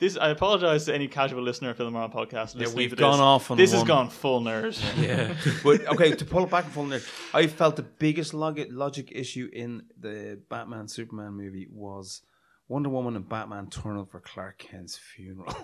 This 0.00 0.16
I 0.16 0.30
apologize 0.30 0.86
to 0.86 0.94
any 0.94 1.08
casual 1.08 1.42
listener 1.42 1.70
of 1.70 1.76
Film 1.76 1.94
on 1.94 2.10
podcast. 2.10 2.54
Yeah, 2.54 2.60
listening 2.62 2.76
we've 2.76 2.90
to 2.90 2.96
gone 2.96 3.12
this. 3.12 3.20
off 3.20 3.50
on 3.50 3.56
This 3.58 3.72
has 3.72 3.80
one. 3.80 3.86
gone 3.86 4.08
full 4.08 4.40
nerd. 4.40 4.80
Yeah. 5.00 5.34
but 5.62 5.86
okay, 5.94 6.12
to 6.12 6.24
pull 6.24 6.44
it 6.44 6.50
back 6.50 6.64
and 6.64 6.72
full 6.72 6.86
there, 6.86 7.02
I 7.34 7.46
felt 7.46 7.76
the 7.76 7.82
biggest 7.82 8.32
logic, 8.32 8.68
logic 8.70 9.12
issue 9.12 9.50
in 9.52 9.82
the 9.98 10.40
Batman 10.48 10.88
Superman 10.88 11.34
movie 11.34 11.68
was 11.70 12.22
Wonder 12.66 12.88
Woman 12.88 13.14
and 13.14 13.28
Batman 13.28 13.68
turn 13.68 13.98
up 13.98 14.10
for 14.10 14.20
Clark 14.20 14.58
Kent's 14.58 14.96
funeral. 14.96 15.54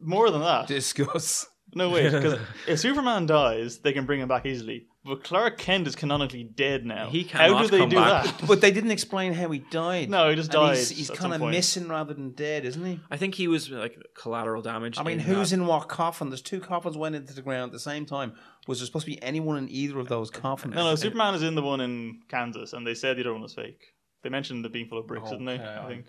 More 0.00 0.30
than 0.30 0.40
that, 0.42 0.66
Discuss. 0.68 1.46
No, 1.74 1.90
wait, 1.90 2.10
because 2.10 2.38
if 2.68 2.80
Superman 2.80 3.26
dies, 3.26 3.78
they 3.78 3.92
can 3.92 4.06
bring 4.06 4.20
him 4.20 4.28
back 4.28 4.46
easily. 4.46 4.86
But 5.04 5.22
Clark 5.24 5.58
Kent 5.58 5.86
is 5.86 5.94
canonically 5.96 6.44
dead 6.44 6.84
now. 6.84 7.08
He 7.08 7.22
How 7.24 7.62
do 7.62 7.68
they 7.68 7.78
come 7.78 7.88
do 7.88 7.96
back. 7.96 8.24
that? 8.24 8.46
But 8.46 8.60
they 8.60 8.70
didn't 8.70 8.90
explain 8.90 9.32
how 9.32 9.50
he 9.50 9.60
died. 9.60 10.10
No, 10.10 10.28
he 10.28 10.36
just 10.36 10.52
And 10.52 10.60
died 10.60 10.76
He's, 10.76 10.90
he's 10.90 11.10
at 11.10 11.16
kind 11.16 11.32
of 11.32 11.40
point. 11.40 11.52
missing 11.52 11.88
rather 11.88 12.12
than 12.12 12.32
dead, 12.32 12.64
isn't 12.66 12.84
he? 12.84 13.00
I 13.10 13.16
think 13.16 13.34
he 13.34 13.48
was 13.48 13.70
like 13.70 13.96
collateral 14.14 14.60
damage. 14.60 14.98
I 14.98 15.02
mean, 15.04 15.14
in 15.20 15.20
who's 15.20 15.50
that. 15.50 15.56
in 15.56 15.66
what 15.66 15.88
coffin? 15.88 16.28
There's 16.30 16.42
two 16.42 16.60
coffins 16.60 16.96
went 16.96 17.14
into 17.14 17.32
the 17.32 17.42
ground 17.42 17.70
at 17.70 17.72
the 17.72 17.78
same 17.80 18.04
time. 18.06 18.34
Was 18.66 18.80
there 18.80 18.86
supposed 18.86 19.06
to 19.06 19.10
be 19.12 19.22
anyone 19.22 19.56
in 19.56 19.68
either 19.70 19.98
of 19.98 20.08
those 20.08 20.30
coffins? 20.30 20.74
No, 20.74 20.84
no, 20.84 20.94
Superman 20.94 21.34
is 21.34 21.42
in 21.42 21.54
the 21.54 21.62
one 21.62 21.80
in 21.80 22.20
Kansas, 22.28 22.72
and 22.74 22.86
they 22.86 22.94
said 22.94 23.16
the 23.16 23.22
other 23.22 23.32
one 23.32 23.42
was 23.42 23.54
fake. 23.54 23.80
They 24.22 24.28
mentioned 24.28 24.64
it 24.66 24.72
being 24.72 24.88
full 24.88 24.98
of 24.98 25.06
bricks, 25.06 25.30
didn't 25.30 25.46
they? 25.46 25.54
I 25.58 25.86
think. 25.86 26.06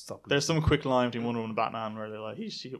Stop. 0.00 0.26
There's 0.28 0.46
some 0.46 0.62
quick 0.62 0.84
line 0.84 1.08
between 1.08 1.24
Wonder 1.24 1.40
Woman 1.40 1.50
and 1.50 1.56
Batman 1.56 1.96
where 1.96 2.08
they're 2.08 2.20
like, 2.20 2.36
he, 2.36 2.50
she, 2.50 2.72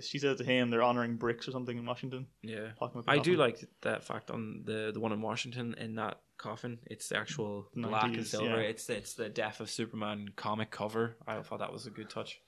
she 0.00 0.18
said 0.20 0.38
to 0.38 0.44
him, 0.44 0.70
they're 0.70 0.82
honoring 0.82 1.16
bricks 1.16 1.48
or 1.48 1.50
something 1.50 1.76
in 1.76 1.84
Washington. 1.84 2.28
Yeah, 2.40 2.68
Talking 2.78 3.00
about 3.00 3.12
I 3.12 3.18
do 3.18 3.34
like 3.36 3.64
that 3.80 4.04
fact 4.04 4.30
on 4.30 4.62
the 4.64 4.92
the 4.94 5.00
one 5.00 5.10
in 5.10 5.20
Washington 5.20 5.74
in 5.76 5.96
that 5.96 6.20
coffin. 6.38 6.78
It's 6.86 7.08
the 7.08 7.18
actual 7.18 7.66
black 7.74 8.04
and 8.14 8.24
silver. 8.24 8.62
yeah. 8.62 8.68
It's 8.68 8.88
it's 8.88 9.14
the 9.14 9.28
Death 9.28 9.58
of 9.58 9.70
Superman 9.70 10.28
comic 10.36 10.70
cover. 10.70 11.16
I 11.26 11.40
thought 11.42 11.58
that 11.58 11.72
was 11.72 11.86
a 11.86 11.90
good 11.90 12.08
touch. 12.08 12.40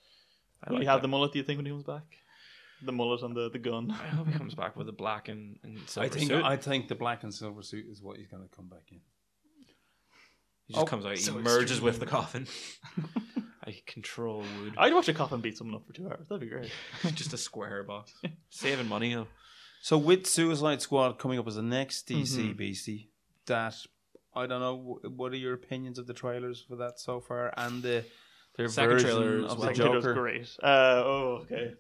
I 0.63 0.71
Will 0.71 0.77
like 0.77 0.83
he 0.83 0.87
have 0.87 0.99
that. 0.99 1.03
the 1.03 1.09
mullet? 1.09 1.33
Do 1.33 1.39
you 1.41 1.45
think 1.45 1.59
when 1.59 1.67
he 1.67 1.73
comes 1.73 1.83
back? 1.85 2.05
The 2.83 2.93
mullet 2.93 3.23
and 3.23 3.35
the, 3.35 3.51
the 3.51 3.59
gun. 3.59 3.91
I 3.91 4.09
hope 4.15 4.29
he 4.29 4.33
comes 4.35 4.55
back 4.55 4.77
with 4.77 4.89
a 4.89 4.93
black 4.93 5.29
and, 5.29 5.59
and 5.65 5.77
silver 5.89 6.07
I 6.07 6.09
think 6.09 6.31
suit. 6.31 6.45
I 6.45 6.57
think 6.57 6.87
the 6.87 6.95
black 6.95 7.25
and 7.25 7.35
silver 7.35 7.63
suit 7.63 7.87
is 7.91 8.01
what 8.01 8.17
he's 8.19 8.29
going 8.29 8.49
to 8.49 8.55
come 8.55 8.69
back 8.69 8.85
in. 8.93 9.01
He 10.67 10.75
just 10.75 10.83
Oh, 10.83 10.87
comes 10.87 11.05
out, 11.05 11.13
he 11.13 11.23
so 11.23 11.35
merges 11.39 11.81
with 11.81 12.01
the 12.01 12.07
coffin. 12.07 12.47
I 13.67 13.77
control 13.87 14.41
wood. 14.61 14.75
I'd 14.77 14.93
watch 14.93 15.09
a 15.09 15.15
coffin 15.15 15.41
beat 15.41 15.57
someone 15.57 15.77
up 15.77 15.87
for 15.87 15.93
two 15.95 16.07
hours. 16.09 16.29
That'd 16.29 16.41
be 16.43 16.49
great. 16.49 16.71
just 17.15 17.33
a 17.33 17.39
square 17.39 17.83
box. 17.83 18.13
Saving 18.51 18.89
money. 18.89 19.15
Though. 19.15 19.27
So 19.81 19.97
with 19.99 20.27
Suicide 20.27 20.83
Squad 20.83 21.19
coming 21.19 21.39
up 21.39 21.47
as 21.47 21.55
the 21.57 21.63
next 21.63 22.07
DC 22.09 22.37
Mm-hmm. 22.39 22.53
beastie, 22.57 23.11
that 23.47 23.75
I 24.35 24.47
don't 24.47 24.61
know. 24.61 24.99
wh- 25.03 25.19
What 25.19 25.33
are 25.33 25.37
your 25.37 25.55
opinions 25.55 25.99
of 25.99 26.07
the 26.07 26.13
trailers 26.15 26.65
for 26.69 26.77
that 26.77 26.99
so 26.99 27.21
far 27.21 27.53
and 27.57 27.83
the 27.83 28.05
their 28.57 28.69
Second 28.69 28.91
version 28.91 29.11
trailer 29.11 29.39
as 29.47 29.53
of 29.53 29.59
well. 29.59 29.69
the 29.69 29.75
Second 29.75 29.81
trailer's 29.83 30.05
Joker? 30.05 30.15
great. 30.15 30.57
Uh, 30.63 31.03
oh, 31.05 31.39
okay. 31.43 31.75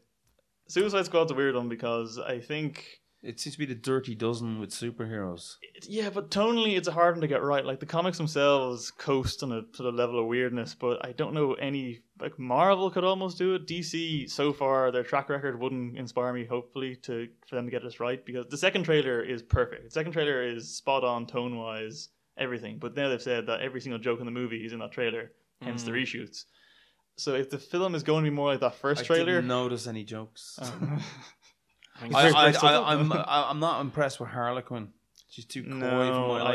Suicide 0.69 1.05
Squad's 1.05 1.31
a 1.31 1.35
weird 1.35 1.55
one 1.55 1.69
because 1.69 2.19
I 2.19 2.41
think 2.41 3.01
It 3.25 3.41
seems 3.41 3.55
to 3.55 3.59
be 3.59 3.65
the 3.65 3.75
dirty 3.75 4.15
dozen 4.15 4.61
with 4.61 4.71
superheroes. 4.71 5.57
Yeah, 5.89 6.11
but 6.11 6.31
tonally, 6.31 6.77
it's 6.77 6.89
a 6.89 6.93
hard 6.93 7.15
one 7.15 7.23
to 7.23 7.27
get 7.27 7.43
right. 7.43 7.65
Like 7.65 7.81
the 7.81 7.87
comics 7.87 8.19
themselves 8.19 8.91
coast 8.91 9.43
on 9.43 9.51
a 9.51 9.63
sort 9.73 9.89
of 9.89 9.95
level 9.95 10.21
of 10.21 10.27
weirdness, 10.27 10.75
but 10.75 11.05
I 11.05 11.13
don't 11.13 11.33
know 11.33 11.55
any. 11.55 12.01
Like 12.21 12.39
Marvel 12.39 12.91
could 12.91 13.03
almost 13.03 13.39
do 13.39 13.55
it. 13.55 13.67
DC 13.67 14.31
so 14.31 14.53
far, 14.53 14.93
their 14.93 15.03
track 15.03 15.31
record 15.31 15.59
wouldn't 15.59 15.97
inspire 15.97 16.33
me. 16.35 16.45
Hopefully, 16.45 16.97
to 16.97 17.29
for 17.49 17.57
them 17.57 17.65
to 17.65 17.71
get 17.71 17.83
this 17.83 17.99
right 17.99 18.25
because 18.25 18.47
the 18.51 18.59
second 18.59 18.85
trailer 18.85 19.23
is 19.23 19.43
perfect. 19.43 19.85
The 19.85 19.91
second 19.91 20.13
trailer 20.13 20.47
is 20.47 20.77
spot 20.77 21.03
on 21.03 21.27
tone 21.27 21.57
wise, 21.57 22.11
everything. 22.37 22.79
But 22.79 22.95
now 22.95 23.09
they've 23.09 23.23
said 23.23 23.47
that 23.47 23.61
every 23.61 23.81
single 23.81 23.99
joke 23.99 24.21
in 24.21 24.27
the 24.27 24.33
movie 24.33 24.67
is 24.67 24.75
in 24.75 24.81
that 24.81 24.93
trailer, 24.93 25.33
hence 25.63 25.83
the 25.83 25.91
hmm. 25.91 25.97
reshoots. 25.97 26.45
So 27.17 27.35
if 27.35 27.49
the 27.49 27.59
film 27.59 27.95
is 27.95 28.03
going 28.03 28.25
to 28.25 28.31
be 28.31 28.35
more 28.35 28.51
like 28.51 28.61
that 28.61 28.75
first 28.75 29.03
I 29.03 29.05
trailer, 29.05 29.37
didn't 29.37 29.49
notice 29.49 29.87
any 29.87 30.05
jokes. 30.05 30.59
Think 30.61 30.75
oh. 30.83 31.03
I, 32.01 32.07
It's 32.07 32.15
very 32.15 32.33
I, 32.35 32.53
subtle. 32.53 32.85
I, 32.85 32.93
I'm 32.95 33.13
I, 33.13 33.47
I'm 33.51 33.61
not 33.61 33.81
impressed 33.81 34.21
with 34.21 34.29
Harley 34.31 34.63
Quinn. 34.63 34.89
She's 35.29 35.45
too 35.45 35.63
coy 35.63 35.71
for 35.71 35.75
No, 35.75 36.29
my 36.29 36.41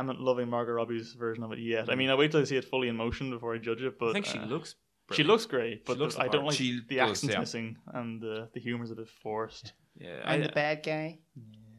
am 0.00 0.06
not 0.06 0.20
loving 0.20 0.48
Margot 0.48 0.72
Robbie's 0.72 1.12
version 1.12 1.44
of 1.44 1.52
it 1.52 1.58
yet. 1.58 1.90
I 1.90 1.94
mean, 1.94 2.10
I 2.10 2.14
wait 2.14 2.30
till 2.30 2.40
I 2.40 2.44
see 2.44 2.56
it 2.56 2.64
fully 2.64 2.88
in 2.88 2.96
motion 2.96 3.30
before 3.30 3.54
I 3.54 3.58
judge 3.58 3.82
it. 3.82 3.98
But 3.98 4.10
I 4.10 4.12
think 4.14 4.26
she 4.26 4.38
uh, 4.38 4.46
looks. 4.46 4.74
She 5.12 5.22
looks 5.22 5.46
great, 5.46 5.84
but 5.86 5.94
She 5.94 5.98
looks 6.00 6.14
the 6.16 6.22
I 6.22 6.28
don't 6.28 6.46
like 6.46 6.56
She 6.56 6.80
the 6.88 6.96
does, 6.96 7.10
accent's 7.10 7.32
yeah. 7.34 7.40
missing 7.40 7.76
and 7.94 8.20
the 8.20 8.48
the 8.52 8.60
humor's 8.60 8.90
a 8.90 8.94
bit 8.94 9.08
forced. 9.08 9.72
Yeah, 9.98 10.20
I, 10.26 10.46
bad 10.48 10.82
guy. 10.82 11.20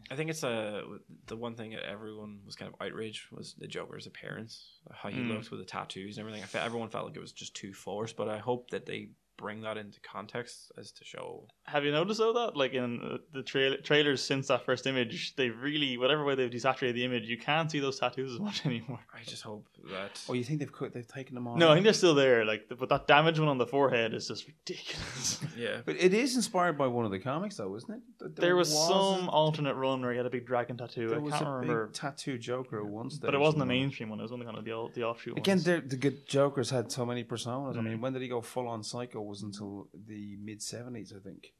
I 0.10 0.16
think 0.16 0.32
it's 0.32 0.44
uh, 0.44 0.82
the 1.28 1.36
one 1.36 1.54
thing 1.54 1.70
that 1.72 1.84
everyone 1.88 2.40
was 2.48 2.56
kind 2.56 2.74
of 2.74 2.82
outraged 2.84 3.32
was 3.32 3.54
the 3.60 3.68
Joker's 3.68 4.08
appearance, 4.08 4.66
how 4.92 5.10
he 5.10 5.20
Mm. 5.20 5.30
looked 5.30 5.52
with 5.52 5.60
the 5.60 5.68
tattoos 5.68 6.18
and 6.18 6.26
everything. 6.26 6.42
I 6.42 6.48
fe- 6.48 6.66
everyone 6.66 6.90
felt 6.90 7.06
like 7.06 7.16
it 7.16 7.20
was 7.20 7.32
just 7.32 7.54
too 7.56 7.74
forced, 7.76 8.16
but 8.16 8.28
I 8.28 8.40
hope 8.40 8.72
that 8.72 8.88
they 8.88 9.10
bring 9.38 9.62
that 9.62 9.78
into 9.78 10.00
context 10.02 10.72
as 10.78 10.92
to 10.94 11.06
show. 11.06 11.46
Have 11.66 11.84
you 11.86 11.92
noticed 11.92 12.20
though 12.20 12.34
that 12.34 12.56
like 12.58 12.74
in 12.74 13.02
uh, 13.02 13.18
the 13.34 13.44
trail- 13.44 13.78
trailers 13.84 14.24
since 14.24 14.48
that 14.48 14.66
first 14.66 14.88
image, 14.88 15.36
they've 15.36 15.56
really 15.62 15.98
whatever 15.98 16.24
way 16.26 16.36
they've 16.36 16.50
desaturated 16.50 16.94
the 16.96 17.06
image, 17.06 17.24
you 17.28 17.38
can't 17.38 17.70
see 17.70 17.80
those 17.80 18.00
tattoos 18.00 18.34
as 18.34 18.40
much 18.40 18.66
anymore. 18.66 19.00
I 19.14 19.24
just 19.24 19.44
hope 19.44 19.68
that. 19.92 20.20
Oh, 20.30 20.34
you 20.34 20.44
think 20.44 20.60
they've 20.60 20.72
cut, 20.72 20.94
they've 20.94 21.08
taken 21.08 21.36
them 21.36 21.48
off? 21.48 21.58
No, 21.58 21.70
I 21.70 21.74
think 21.76 21.84
they're 21.84 21.94
still 21.94 22.16
there. 22.16 22.46
Like, 22.46 22.64
but 22.80 22.90
that 22.90 23.08
damage 23.08 23.40
one 23.40 23.48
on 23.48 23.58
the 23.58 23.68
forehead 23.68 24.14
is 24.14 24.28
just 24.28 24.48
ridiculous. 24.48 25.40
yeah, 25.58 25.82
But 25.86 25.96
it 25.98 26.14
is 26.14 26.36
inspired 26.36 26.78
by 26.78 26.88
one 26.88 27.06
of 27.06 27.12
the 27.12 27.20
comics, 27.20 27.58
though, 27.58 27.76
isn't 27.76 27.94
it? 27.94 28.02
Th- 28.20 28.32
there 28.36 28.56
was 28.56 28.70
some 28.72 29.30
alternate 29.30 29.76
run 29.76 30.02
where 30.02 30.12
he 30.12 30.18
had 30.18 30.26
a 30.26 30.30
big 30.30 30.46
dragon 30.46 30.78
tattoo. 30.78 31.08
There 31.10 31.18
I 31.20 31.22
was 31.22 31.34
can't 31.34 31.48
a 31.48 31.52
remember, 31.52 31.86
big 31.88 31.94
tattoo 31.94 32.38
Joker 32.38 32.80
at 32.80 32.86
once. 32.86 33.18
but 33.18 33.34
it 33.34 33.40
wasn't 33.40 33.60
the 33.60 33.66
mainstream 33.66 34.10
one. 34.10 34.20
It 34.20 34.24
was 34.24 34.32
only 34.32 34.46
kind 34.46 34.58
of 34.58 34.66
the 34.66 34.88
the 34.94 35.04
offshoot. 35.04 35.38
Again, 35.38 35.58
ones. 35.58 35.64
they're- 35.64 35.82
the 35.82 35.96
good 35.98 36.28
Jokers 36.28 36.70
had 36.70 36.92
so 36.92 37.06
many 37.06 37.24
personas. 37.24 37.76
I 37.76 37.80
Mm. 37.80 37.84
mean, 37.86 38.02
when 38.02 38.14
did 38.14 38.22
he 38.22 38.28
go 38.28 38.42
full 38.42 38.68
on 38.68 38.84
psycho? 38.84 39.22
Was 39.28 39.44
until 39.44 39.90
the 40.08 40.38
mid 40.38 40.62
seventies, 40.62 41.14
I 41.16 41.20
think. 41.20 41.54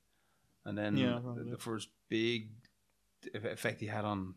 And 0.66 0.78
then 0.78 0.96
Yeah, 0.98 1.20
the, 1.36 1.44
the 1.52 1.58
first 1.58 1.90
big 2.10 2.50
effect 3.34 3.82
he 3.82 3.88
had 3.88 4.06
on 4.06 4.36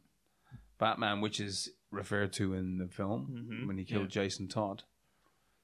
Batman, 0.78 1.20
which 1.20 1.38
is 1.40 1.70
referred 1.90 2.32
to 2.34 2.54
in 2.54 2.78
the 2.78 2.88
film 2.88 3.46
Mhm. 3.48 3.66
when 3.66 3.78
he 3.78 3.84
killed 3.84 4.08
Jason 4.08 4.48
Todd. 4.48 4.82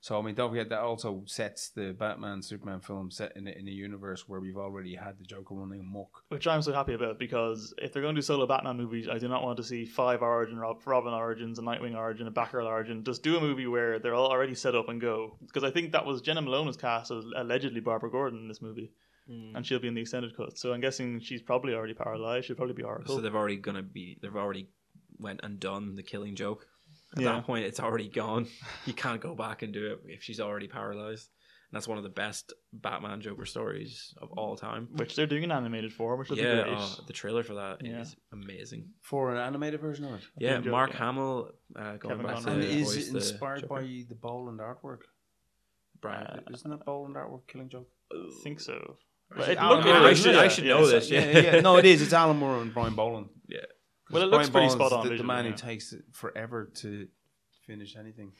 So 0.06 0.16
I 0.16 0.22
mean, 0.22 0.36
don't 0.36 0.50
forget 0.50 0.68
that 0.68 0.82
also 0.82 1.24
sets 1.26 1.70
the 1.70 1.92
Batman 1.92 2.40
Superman 2.40 2.78
film 2.78 3.10
set 3.10 3.36
in 3.36 3.48
a, 3.48 3.50
in 3.50 3.66
a 3.66 3.72
universe 3.72 4.28
where 4.28 4.38
we've 4.38 4.56
already 4.56 4.94
had 4.94 5.18
the 5.18 5.24
Joker 5.24 5.56
running 5.56 5.80
amok. 5.80 6.22
which 6.28 6.46
I'm 6.46 6.62
so 6.62 6.72
happy 6.72 6.94
about 6.94 7.18
because 7.18 7.74
if 7.78 7.92
they're 7.92 8.02
going 8.02 8.14
to 8.14 8.20
do 8.20 8.22
solo 8.22 8.46
Batman 8.46 8.76
movies, 8.76 9.08
I 9.10 9.18
do 9.18 9.26
not 9.26 9.42
want 9.42 9.56
to 9.56 9.64
see 9.64 9.84
five 9.84 10.22
origin 10.22 10.60
Robin 10.60 11.12
origins, 11.12 11.58
a 11.58 11.62
Nightwing 11.62 11.96
origin, 11.96 12.28
a 12.28 12.30
Batgirl 12.30 12.66
origin. 12.66 13.02
Just 13.02 13.24
do 13.24 13.36
a 13.36 13.40
movie 13.40 13.66
where 13.66 13.98
they're 13.98 14.14
all 14.14 14.30
already 14.30 14.54
set 14.54 14.76
up 14.76 14.88
and 14.88 15.00
go. 15.00 15.38
Because 15.44 15.64
I 15.64 15.72
think 15.72 15.90
that 15.90 16.06
was 16.06 16.22
Jena 16.22 16.40
Malone 16.40 16.68
was 16.68 16.76
cast 16.76 17.10
as 17.10 17.24
allegedly 17.36 17.80
Barbara 17.80 18.08
Gordon 18.12 18.38
in 18.38 18.46
this 18.46 18.62
movie, 18.62 18.92
Mm. 19.28 19.56
and 19.56 19.66
she'll 19.66 19.80
be 19.80 19.88
in 19.88 19.94
the 19.94 20.02
extended 20.02 20.36
cut. 20.36 20.56
So 20.56 20.72
I'm 20.72 20.80
guessing 20.80 21.18
she's 21.18 21.42
probably 21.42 21.74
already 21.74 21.94
paralyzed. 21.94 22.46
She'll 22.46 22.54
probably 22.54 22.74
be 22.74 22.84
Oracle. 22.84 23.16
so 23.16 23.20
they've 23.20 23.34
already 23.34 23.56
gonna 23.56 23.82
be. 23.82 24.18
They've 24.22 24.36
already 24.36 24.68
went 25.18 25.40
and 25.42 25.58
done 25.58 25.96
the 25.96 26.04
Killing 26.04 26.36
Joke. 26.36 26.68
At 27.16 27.22
Yeah. 27.22 27.32
that 27.32 27.46
point, 27.46 27.64
it's 27.64 27.80
already 27.80 28.08
gone. 28.08 28.46
You 28.84 28.92
can't 28.92 29.20
go 29.20 29.34
back 29.34 29.62
and 29.62 29.72
do 29.72 29.92
it 29.92 30.00
if 30.06 30.22
she's 30.22 30.40
already 30.40 30.68
paralyzed. 30.68 31.30
And 31.70 31.76
that's 31.76 31.88
one 31.88 31.98
of 31.98 32.04
the 32.04 32.10
best 32.10 32.52
Batman 32.72 33.20
Joker 33.20 33.44
stories 33.44 34.14
of 34.22 34.30
all 34.32 34.54
time. 34.56 34.88
which 34.92 35.16
they're 35.16 35.26
doing 35.26 35.42
an 35.44 35.50
animated 35.50 35.92
form, 35.92 36.18
which 36.18 36.28
will 36.30 36.38
yeah, 36.38 36.64
oh, 36.68 36.96
the 37.08 37.12
trailer 37.12 37.42
for 37.42 37.54
that 37.54 37.84
is 37.84 38.14
Yeah. 38.16 38.38
amazing. 38.38 38.90
For 39.02 39.32
an 39.32 39.38
animated 39.38 39.80
version 39.80 40.04
of 40.04 40.14
it. 40.14 40.20
Yeah, 40.38 40.60
Mark 40.60 40.90
yeah. 40.92 40.96
Hamill 40.98 41.50
uh, 41.74 41.96
going 41.96 42.16
Kevin 42.18 42.26
back 42.26 42.36
to 42.36 42.42
Conroy. 42.44 42.62
And 42.62 42.62
is 42.64 43.08
it 43.08 43.14
inspired 43.16 43.62
Joker. 43.62 43.74
by 43.74 43.80
the 44.08 44.14
Bolland 44.14 44.60
artwork? 44.60 45.00
Brian? 46.00 46.42
Isn't 46.52 46.70
that 46.70 46.84
Bolland 46.84 47.16
artwork 47.16 47.46
Killing 47.48 47.68
Joke? 47.68 47.88
I 48.12 48.30
think 48.44 48.60
so. 48.60 48.98
But 49.30 49.48
it 49.48 49.52
it 49.52 49.60
Moore? 49.60 49.82
I 49.88 50.14
should- 50.14 50.36
I 50.36 50.46
should 50.48 50.64
know 50.66 50.84
so- 50.84 50.90
this, 50.90 51.10
Yeah, 51.10 51.38
yeah. 51.38 51.60
No, 51.60 51.78
it 51.78 51.84
is. 51.84 52.00
It's 52.00 52.12
Alan 52.22 52.36
Moore 52.36 52.60
and 52.62 52.72
Brian 52.72 52.94
Bolland. 52.94 53.28
yeah. 53.48 53.60
Well, 54.10 54.22
it 54.22 54.28
Brian 54.28 54.30
looks 54.30 54.50
pretty 54.50 54.68
spot 54.70 54.92
on. 54.92 55.08
The, 55.08 55.16
the 55.16 55.24
man 55.24 55.44
yeah. 55.44 55.50
who 55.50 55.56
takes 55.56 55.92
it 55.92 56.02
forever 56.12 56.70
to 56.76 57.08
finish 57.66 57.96
anything. 57.96 58.32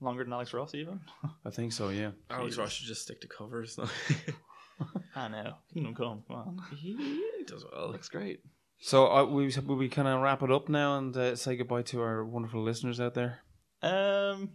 longer 0.00 0.24
than 0.24 0.32
Alex 0.32 0.52
Ross 0.52 0.74
even. 0.74 1.00
I 1.44 1.50
think 1.50 1.72
so. 1.72 1.88
Yeah. 1.88 2.10
Alex 2.30 2.50
Jesus. 2.50 2.58
Ross 2.58 2.72
should 2.72 2.86
just 2.86 3.02
stick 3.02 3.20
to 3.22 3.28
covers. 3.28 3.78
I 5.16 5.28
know. 5.28 5.54
Kingdom 5.72 5.94
Come. 5.94 6.22
Come 6.26 6.36
on. 6.36 6.62
he 6.76 7.44
does 7.46 7.64
well. 7.70 7.90
Looks 7.90 8.08
great. 8.08 8.40
So 8.80 9.06
uh, 9.06 9.24
we 9.24 9.46
will 9.64 9.76
we 9.76 9.88
kind 9.88 10.08
of 10.08 10.20
wrap 10.20 10.42
it 10.42 10.50
up 10.50 10.68
now 10.68 10.98
and 10.98 11.16
uh, 11.16 11.36
say 11.36 11.54
goodbye 11.56 11.82
to 11.82 12.00
our 12.02 12.24
wonderful 12.24 12.62
listeners 12.62 13.00
out 13.00 13.14
there. 13.14 13.38
Um, 13.80 14.50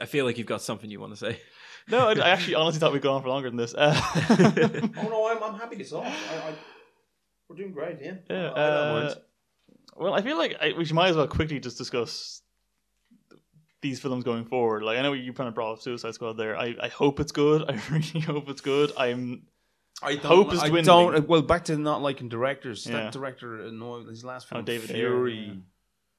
I 0.00 0.06
feel 0.06 0.24
like 0.24 0.38
you've 0.38 0.46
got 0.46 0.60
something 0.60 0.90
you 0.90 0.98
want 0.98 1.12
to 1.12 1.16
say. 1.16 1.40
no, 1.88 2.08
I, 2.08 2.14
I 2.14 2.30
actually 2.30 2.56
honestly 2.56 2.80
thought 2.80 2.92
we'd 2.92 3.02
go 3.02 3.12
on 3.12 3.22
for 3.22 3.28
longer 3.28 3.48
than 3.48 3.56
this. 3.56 3.74
Uh, 3.74 3.94
Oh 4.96 5.08
no, 5.08 5.28
I'm, 5.28 5.42
I'm 5.42 5.58
happy 5.58 5.76
to 5.76 5.84
talk. 5.84 6.04
I, 6.04 6.08
I, 6.08 6.54
we're 7.48 7.56
doing 7.56 7.72
great. 7.72 7.98
Yeah. 8.00 8.14
Yeah, 8.30 8.50
I 8.52 8.54
don't 8.54 8.56
uh, 8.56 9.00
mind. 9.04 9.16
well, 9.96 10.14
I 10.14 10.22
feel 10.22 10.38
like 10.38 10.56
I, 10.60 10.72
we 10.76 10.84
should 10.84 10.94
might 10.94 11.08
as 11.08 11.16
well 11.16 11.26
quickly 11.28 11.60
just 11.60 11.78
discuss 11.78 12.42
these 13.82 14.00
films 14.00 14.24
going 14.24 14.44
forward. 14.46 14.82
Like 14.82 14.98
I 14.98 15.02
know 15.02 15.12
you 15.12 15.32
kind 15.32 15.48
of 15.48 15.54
brought 15.54 15.72
up 15.74 15.82
Suicide 15.82 16.14
Squad 16.14 16.34
there. 16.34 16.56
I, 16.56 16.74
I 16.80 16.88
hope 16.88 17.20
it's 17.20 17.32
good. 17.32 17.64
I 17.68 17.78
really 17.90 18.20
hope 18.20 18.48
it's 18.48 18.60
good. 18.62 18.92
I'm 18.96 19.42
I 20.02 20.16
hope 20.16 20.52
is 20.52 20.60
I 20.60 20.68
dwindling. 20.68 21.12
don't. 21.12 21.16
uh, 21.16 21.26
Well, 21.26 21.42
back 21.42 21.66
to 21.66 21.76
not 21.76 22.02
liking 22.02 22.28
directors. 22.28 22.86
Yeah. 22.86 23.04
That 23.04 23.12
director 23.12 23.60
annoyed 23.66 24.08
his 24.08 24.24
last 24.24 24.48
Oh, 24.50 24.56
film, 24.56 24.64
David 24.64 24.90
Ayer, 24.90 24.96
Fury. 25.10 25.34
yeah. 25.48 25.54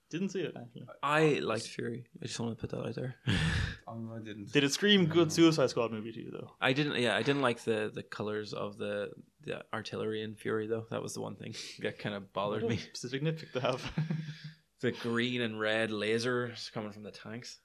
didn't 0.10 0.30
see 0.30 0.42
it 0.42 0.54
actually. 0.56 0.86
I 1.04 1.40
liked 1.42 1.68
Fury. 1.68 2.06
I 2.22 2.26
just 2.28 2.40
want 2.40 2.58
to 2.58 2.62
put 2.62 2.70
that 2.70 2.86
out 2.88 2.96
there. 2.96 3.16
Oh, 3.88 4.12
I 4.16 4.20
didn't. 4.24 4.52
Did 4.54 4.64
it 4.64 4.72
scream 4.72 5.08
good 5.08 5.32
Suicide 5.32 5.70
Squad 5.72 5.92
movie 5.92 6.12
to 6.14 6.22
you 6.22 6.32
though? 6.32 6.52
I 6.62 6.72
didn't. 6.74 7.02
Yeah, 7.02 7.16
I 7.16 7.22
didn't 7.24 7.42
like 7.42 7.64
the 7.64 7.92
the 7.94 8.04
colors 8.04 8.54
of 8.54 8.78
the 8.78 9.10
the 9.46 9.64
artillery 9.74 10.24
and 10.24 10.38
Fury 10.38 10.68
though. 10.68 10.86
That 10.90 11.02
was 11.02 11.14
the 11.14 11.22
one 11.22 11.36
thing 11.36 11.54
that 11.80 12.00
kind 12.00 12.16
of 12.16 12.34
bothered 12.34 12.64
What 12.64 12.72
me. 12.72 12.78
Specific 12.78 13.24
nitpick 13.24 13.52
to 13.54 13.62
have. 13.62 13.92
The 14.82 14.92
green 14.92 15.42
and 15.42 15.60
red 15.60 15.90
lasers 15.90 16.72
coming 16.72 16.92
from 16.92 17.04
the 17.04 17.12
tanks, 17.12 17.60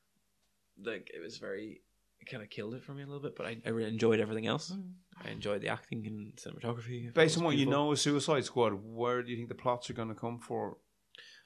like 0.83 1.11
it 1.12 1.20
was 1.20 1.39
very. 1.39 1.83
It 2.20 2.31
kind 2.31 2.43
of 2.43 2.51
killed 2.51 2.74
it 2.74 2.83
for 2.83 2.93
me 2.93 3.03
a 3.03 3.07
little 3.07 3.22
bit, 3.22 3.35
but 3.35 3.47
I, 3.47 3.57
I 3.64 3.70
really 3.70 3.89
enjoyed 3.89 4.20
everything 4.20 4.47
else. 4.47 4.70
Mm. 4.70 4.93
I 5.24 5.31
enjoyed 5.31 5.62
the 5.62 5.68
acting 5.68 6.07
and 6.07 6.37
cinematography. 6.37 7.12
Based 7.14 7.37
on 7.37 7.45
was 7.45 7.53
what 7.53 7.59
you 7.59 7.66
know 7.66 7.91
of 7.91 7.99
Suicide 7.99 8.45
Squad, 8.45 8.74
where 8.74 9.22
do 9.22 9.31
you 9.31 9.37
think 9.37 9.49
the 9.49 9.55
plots 9.55 9.89
are 9.91 9.95
going 9.95 10.09
to 10.09 10.14
come 10.14 10.39
for? 10.39 10.76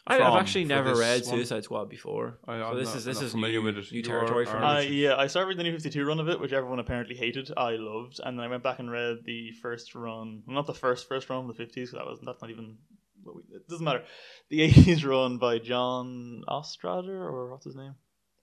I, 0.06 0.18
from 0.18 0.26
I've 0.26 0.40
actually 0.40 0.66
never 0.66 0.94
read 0.94 1.22
one? 1.22 1.30
Suicide 1.36 1.64
Squad 1.64 1.88
before, 1.88 2.38
I- 2.46 2.58
so 2.58 2.74
this 2.76 2.88
not- 2.88 2.96
is 2.96 3.04
this 3.06 3.22
is 3.22 3.32
familiar 3.32 3.60
new, 3.60 3.64
with 3.64 3.78
it. 3.78 3.90
new 3.92 4.02
territory 4.02 4.44
for 4.44 4.58
me. 4.58 4.66
I 4.66 4.80
yeah, 4.82 5.16
I 5.16 5.26
started 5.28 5.48
reading 5.48 5.64
the 5.64 5.70
New 5.70 5.76
Fifty 5.78 5.90
Two 5.90 6.04
run 6.04 6.20
of 6.20 6.28
it, 6.28 6.38
which 6.38 6.52
everyone 6.52 6.78
apparently 6.78 7.16
hated. 7.16 7.50
I 7.56 7.76
loved, 7.76 8.20
and 8.22 8.38
then 8.38 8.44
I 8.44 8.48
went 8.48 8.62
back 8.62 8.78
and 8.80 8.90
read 8.90 9.18
the 9.24 9.52
first 9.62 9.94
run, 9.94 10.42
well, 10.46 10.54
not 10.56 10.66
the 10.66 10.74
first 10.74 11.08
first 11.08 11.30
run, 11.30 11.46
the 11.48 11.54
fifties. 11.54 11.92
That 11.92 12.04
was 12.04 12.20
that's 12.24 12.42
not 12.42 12.50
even. 12.50 12.76
What 13.22 13.36
we, 13.36 13.42
it 13.54 13.66
doesn't 13.68 13.84
matter. 13.84 14.04
The 14.50 14.60
eighties 14.62 15.04
run 15.06 15.38
by 15.38 15.58
John 15.58 16.42
Ostrander 16.46 17.26
or 17.26 17.50
what's 17.50 17.64
his 17.64 17.74
name? 17.76 17.94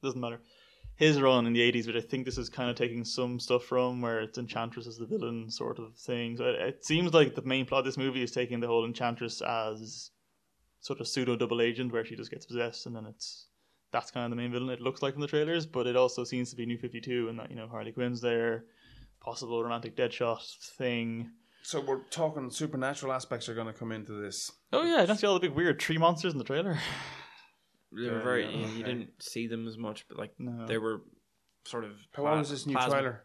Doesn't 0.02 0.20
matter. 0.20 0.42
His 0.96 1.22
run 1.22 1.46
in 1.46 1.54
the 1.54 1.62
eighties, 1.62 1.86
which 1.86 1.96
I 1.96 2.02
think 2.02 2.26
this 2.26 2.40
is 2.40 2.50
kind 2.50 2.72
of 2.72 2.76
taking 2.76 3.06
some 3.06 3.40
stuff 3.40 3.64
from, 3.66 4.02
where 4.02 4.22
it's 4.22 4.40
Enchantress 4.40 4.88
as 4.88 4.98
the 4.98 5.06
villain 5.06 5.52
sort 5.52 5.78
of 5.78 5.96
thing. 5.96 6.38
So 6.38 6.46
it, 6.46 6.56
it 6.60 6.86
seems 6.86 7.14
like 7.14 7.36
the 7.36 7.44
main 7.44 7.68
plot 7.68 7.80
of 7.80 7.86
this 7.86 7.98
movie 7.98 8.24
is 8.24 8.32
taking 8.32 8.60
the 8.60 8.68
whole 8.68 8.84
Enchantress 8.86 9.42
as 9.42 10.10
sort 10.82 11.00
of 11.00 11.08
pseudo 11.08 11.36
double 11.36 11.62
agent, 11.62 11.92
where 11.94 12.04
she 12.06 12.16
just 12.16 12.30
gets 12.32 12.46
possessed, 12.46 12.86
and 12.86 12.96
then 12.96 13.06
it's 13.06 13.48
that's 13.92 14.12
kind 14.12 14.26
of 14.26 14.30
the 14.32 14.36
main 14.38 14.52
villain. 14.52 14.70
It 14.70 14.82
looks 14.82 15.02
like 15.02 15.14
from 15.14 15.22
the 15.22 15.28
trailers, 15.28 15.66
but 15.66 15.88
it 15.88 15.96
also 15.96 16.24
seems 16.24 16.50
to 16.52 16.56
be 16.56 16.66
New 16.66 16.78
Fifty 16.78 17.00
Two, 17.02 17.30
and 17.30 17.40
that 17.40 17.50
you 17.50 17.56
know 17.56 17.68
Harley 17.68 17.92
Quinn's 17.92 18.22
there. 18.22 18.66
possible 19.22 19.62
romantic 19.64 19.96
Deadshot 19.96 20.42
thing. 20.78 21.30
So 21.64 21.80
we're 21.80 22.00
talking 22.10 22.50
supernatural 22.50 23.14
aspects 23.14 23.48
are 23.48 23.54
going 23.54 23.68
to 23.68 23.74
come 23.74 23.92
into 23.92 24.14
this. 24.14 24.52
Oh 24.74 24.84
yeah, 24.84 25.02
I 25.02 25.06
don't 25.06 25.18
see 25.18 25.28
all 25.28 25.36
the 25.36 25.40
big 25.48 25.52
weird 25.56 25.80
tree 25.80 25.98
monsters 26.00 26.34
in 26.34 26.40
the 26.40 26.44
trailer. 26.44 26.80
They 27.92 28.10
were 28.10 28.22
very. 28.22 28.46
yeah, 28.46 28.66
you, 28.68 28.78
you 28.78 28.84
didn't 28.84 29.10
see 29.22 29.48
them 29.48 29.68
as 29.68 29.78
much, 29.78 30.08
but 30.08 30.18
like 30.18 30.32
No. 30.40 30.66
they 30.66 30.78
were 30.78 31.02
sort 31.66 31.84
of. 31.84 31.92
How 32.14 32.24
long 32.24 32.40
is 32.40 32.50
this 32.50 32.66
new 32.66 32.74
plasma- 32.74 32.92
trailer? 32.94 33.24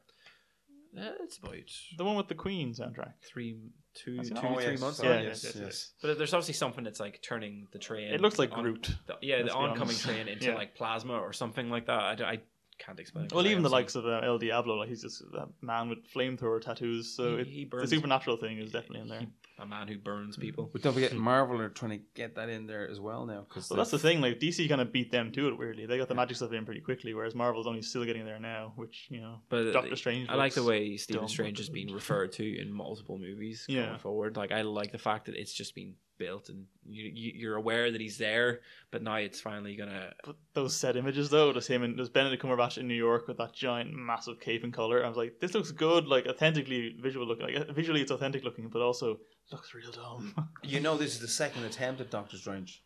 Uh, 0.98 1.12
it's 1.22 1.38
about 1.38 1.54
The 1.96 2.04
one 2.04 2.16
with 2.16 2.28
the 2.28 2.34
Queen 2.34 2.74
soundtrack. 2.74 3.12
three, 3.22 3.58
two, 3.96 4.16
That's 4.16 4.28
two, 4.30 4.36
it. 4.36 4.44
Oh, 4.44 4.54
three 4.54 4.64
yes, 4.72 4.80
months. 4.80 4.98
sorry, 4.98 5.08
Yeah, 5.08 5.20
yes, 5.22 5.44
yes, 5.44 5.54
yes, 5.56 5.64
yes, 5.64 5.92
But 6.02 6.18
there's 6.18 6.32
obviously 6.34 6.54
something 6.54 6.84
that's 6.84 7.00
like 7.00 7.20
turning 7.22 7.66
the 7.72 7.78
train. 7.78 8.12
It 8.12 8.20
looks 8.20 8.38
like 8.38 8.52
on- 8.52 8.62
Groot. 8.62 8.94
the- 9.06 9.16
yeah, 9.22 9.42
the 9.42 9.52
oncoming 9.52 9.82
honest. 9.82 10.02
train 10.02 10.28
into 10.28 10.46
Yeah. 10.50 10.54
like 10.54 10.74
plasma 10.74 11.14
or 11.14 11.32
something 11.32 11.70
like 11.70 11.86
that. 11.86 12.20
I 12.22 12.40
can't 12.78 13.00
explain. 13.00 13.24
it 13.24 13.30
'cause 13.30 13.36
Well, 13.36 13.46
even 13.46 13.62
the 13.62 13.70
likes 13.70 13.94
of 13.94 14.04
uh, 14.06 14.20
El 14.22 14.38
Diablo, 14.38 14.74
like 14.76 14.88
he's 14.90 15.02
just 15.02 15.22
a 15.22 15.48
man 15.62 15.88
with 15.88 15.98
flamethrower 16.14 16.60
tattoos. 16.60 17.16
So 17.16 17.36
He- 17.36 17.42
it, 17.42 17.46
he 17.48 17.64
the 17.64 17.86
supernatural 17.86 18.36
thing 18.36 18.58
is 18.58 18.70
definitely 18.70 19.00
in 19.00 19.08
there. 19.08 19.20
seen 19.20 19.32
a 19.58 19.66
man 19.66 19.88
who 19.88 19.96
burns 19.98 20.36
people. 20.36 20.68
But 20.72 20.82
don't 20.82 20.92
forget, 20.92 21.14
Marvel 21.14 21.60
are 21.60 21.68
trying 21.68 21.92
to 21.92 22.04
get 22.14 22.34
that 22.34 22.48
in 22.48 22.66
there 22.66 22.88
as 22.88 23.00
well 23.00 23.24
now. 23.24 23.46
Cause 23.48 23.70
Well, 23.70 23.78
that's 23.78 23.90
the 23.90 23.98
thing. 23.98 24.20
Like 24.20 24.38
DC 24.38 24.68
kind 24.68 24.80
of 24.80 24.92
beat 24.92 25.10
them 25.10 25.32
to 25.32 25.48
it 25.48 25.56
weirdly. 25.58 25.86
They 25.86 25.96
got 25.98 26.08
the 26.08 26.14
magic 26.14 26.36
stuff 26.36 26.52
in 26.52 26.64
pretty 26.64 26.80
quickly, 26.82 27.14
whereas 27.14 27.34
Marvel's 27.34 27.66
only 27.66 27.82
still 27.82 28.04
getting 28.04 28.24
there 28.26 28.38
now. 28.38 28.72
Which 28.76 29.06
you 29.08 29.20
know, 29.20 29.40
But 29.48 29.68
uh, 29.68 29.72
Doctor 29.72 29.96
Strange. 29.96 30.28
I 30.28 30.34
like 30.34 30.54
the 30.54 30.62
way 30.64 30.96
Stephen 30.96 31.28
Strange 31.28 31.54
but- 31.56 31.60
has 31.62 31.68
been 31.70 31.92
referred 31.92 32.32
to 32.32 32.60
in 32.60 32.72
multiple 32.72 33.18
movies 33.18 33.64
Yeah. 33.68 33.86
going 33.86 33.98
forward. 33.98 34.36
Like 34.36 34.52
I 34.52 34.62
like 34.62 34.92
the 34.92 34.98
fact 34.98 35.26
that 35.26 35.34
it's 35.36 35.52
just 35.52 35.74
been 35.74 35.94
built 36.18 36.48
and 36.48 36.64
you, 36.84 37.10
you 37.14 37.32
you're 37.36 37.56
aware 37.56 37.90
that 37.90 38.00
he's 38.00 38.18
there, 38.18 38.60
but 38.90 39.02
now 39.02 39.16
it's 39.16 39.40
finally 39.40 39.76
gonna. 39.76 40.12
But 40.24 40.36
those 40.54 40.74
set 40.76 40.96
images 40.96 41.30
though, 41.30 41.52
there's 41.52 41.66
him 41.66 41.82
and 41.82 41.98
there's 41.98 42.08
Benedict 42.08 42.42
Cumberbatch 42.42 42.78
in 42.78 42.86
New 42.88 42.94
York 42.94 43.28
with 43.28 43.38
that 43.38 43.52
giant, 43.54 43.92
massive 43.92 44.40
cape 44.40 44.64
and 44.64 44.72
collar. 44.72 45.04
I 45.04 45.08
was 45.08 45.16
like, 45.16 45.40
this 45.40 45.54
looks 45.54 45.70
good, 45.72 46.06
like 46.06 46.26
authentically 46.26 46.96
visual 47.00 47.26
looking. 47.26 47.46
Like 47.54 47.70
visually, 47.74 48.00
it's 48.02 48.10
authentic 48.10 48.44
looking, 48.44 48.68
but 48.68 48.82
also 48.82 49.18
looks 49.52 49.74
real 49.74 49.90
dumb. 49.92 50.34
You 50.62 50.80
know, 50.80 50.96
this 50.96 51.12
is 51.14 51.20
the 51.20 51.28
second 51.28 51.64
attempt 51.64 52.00
at 52.00 52.10
Doctor 52.10 52.36
Strange. 52.36 52.82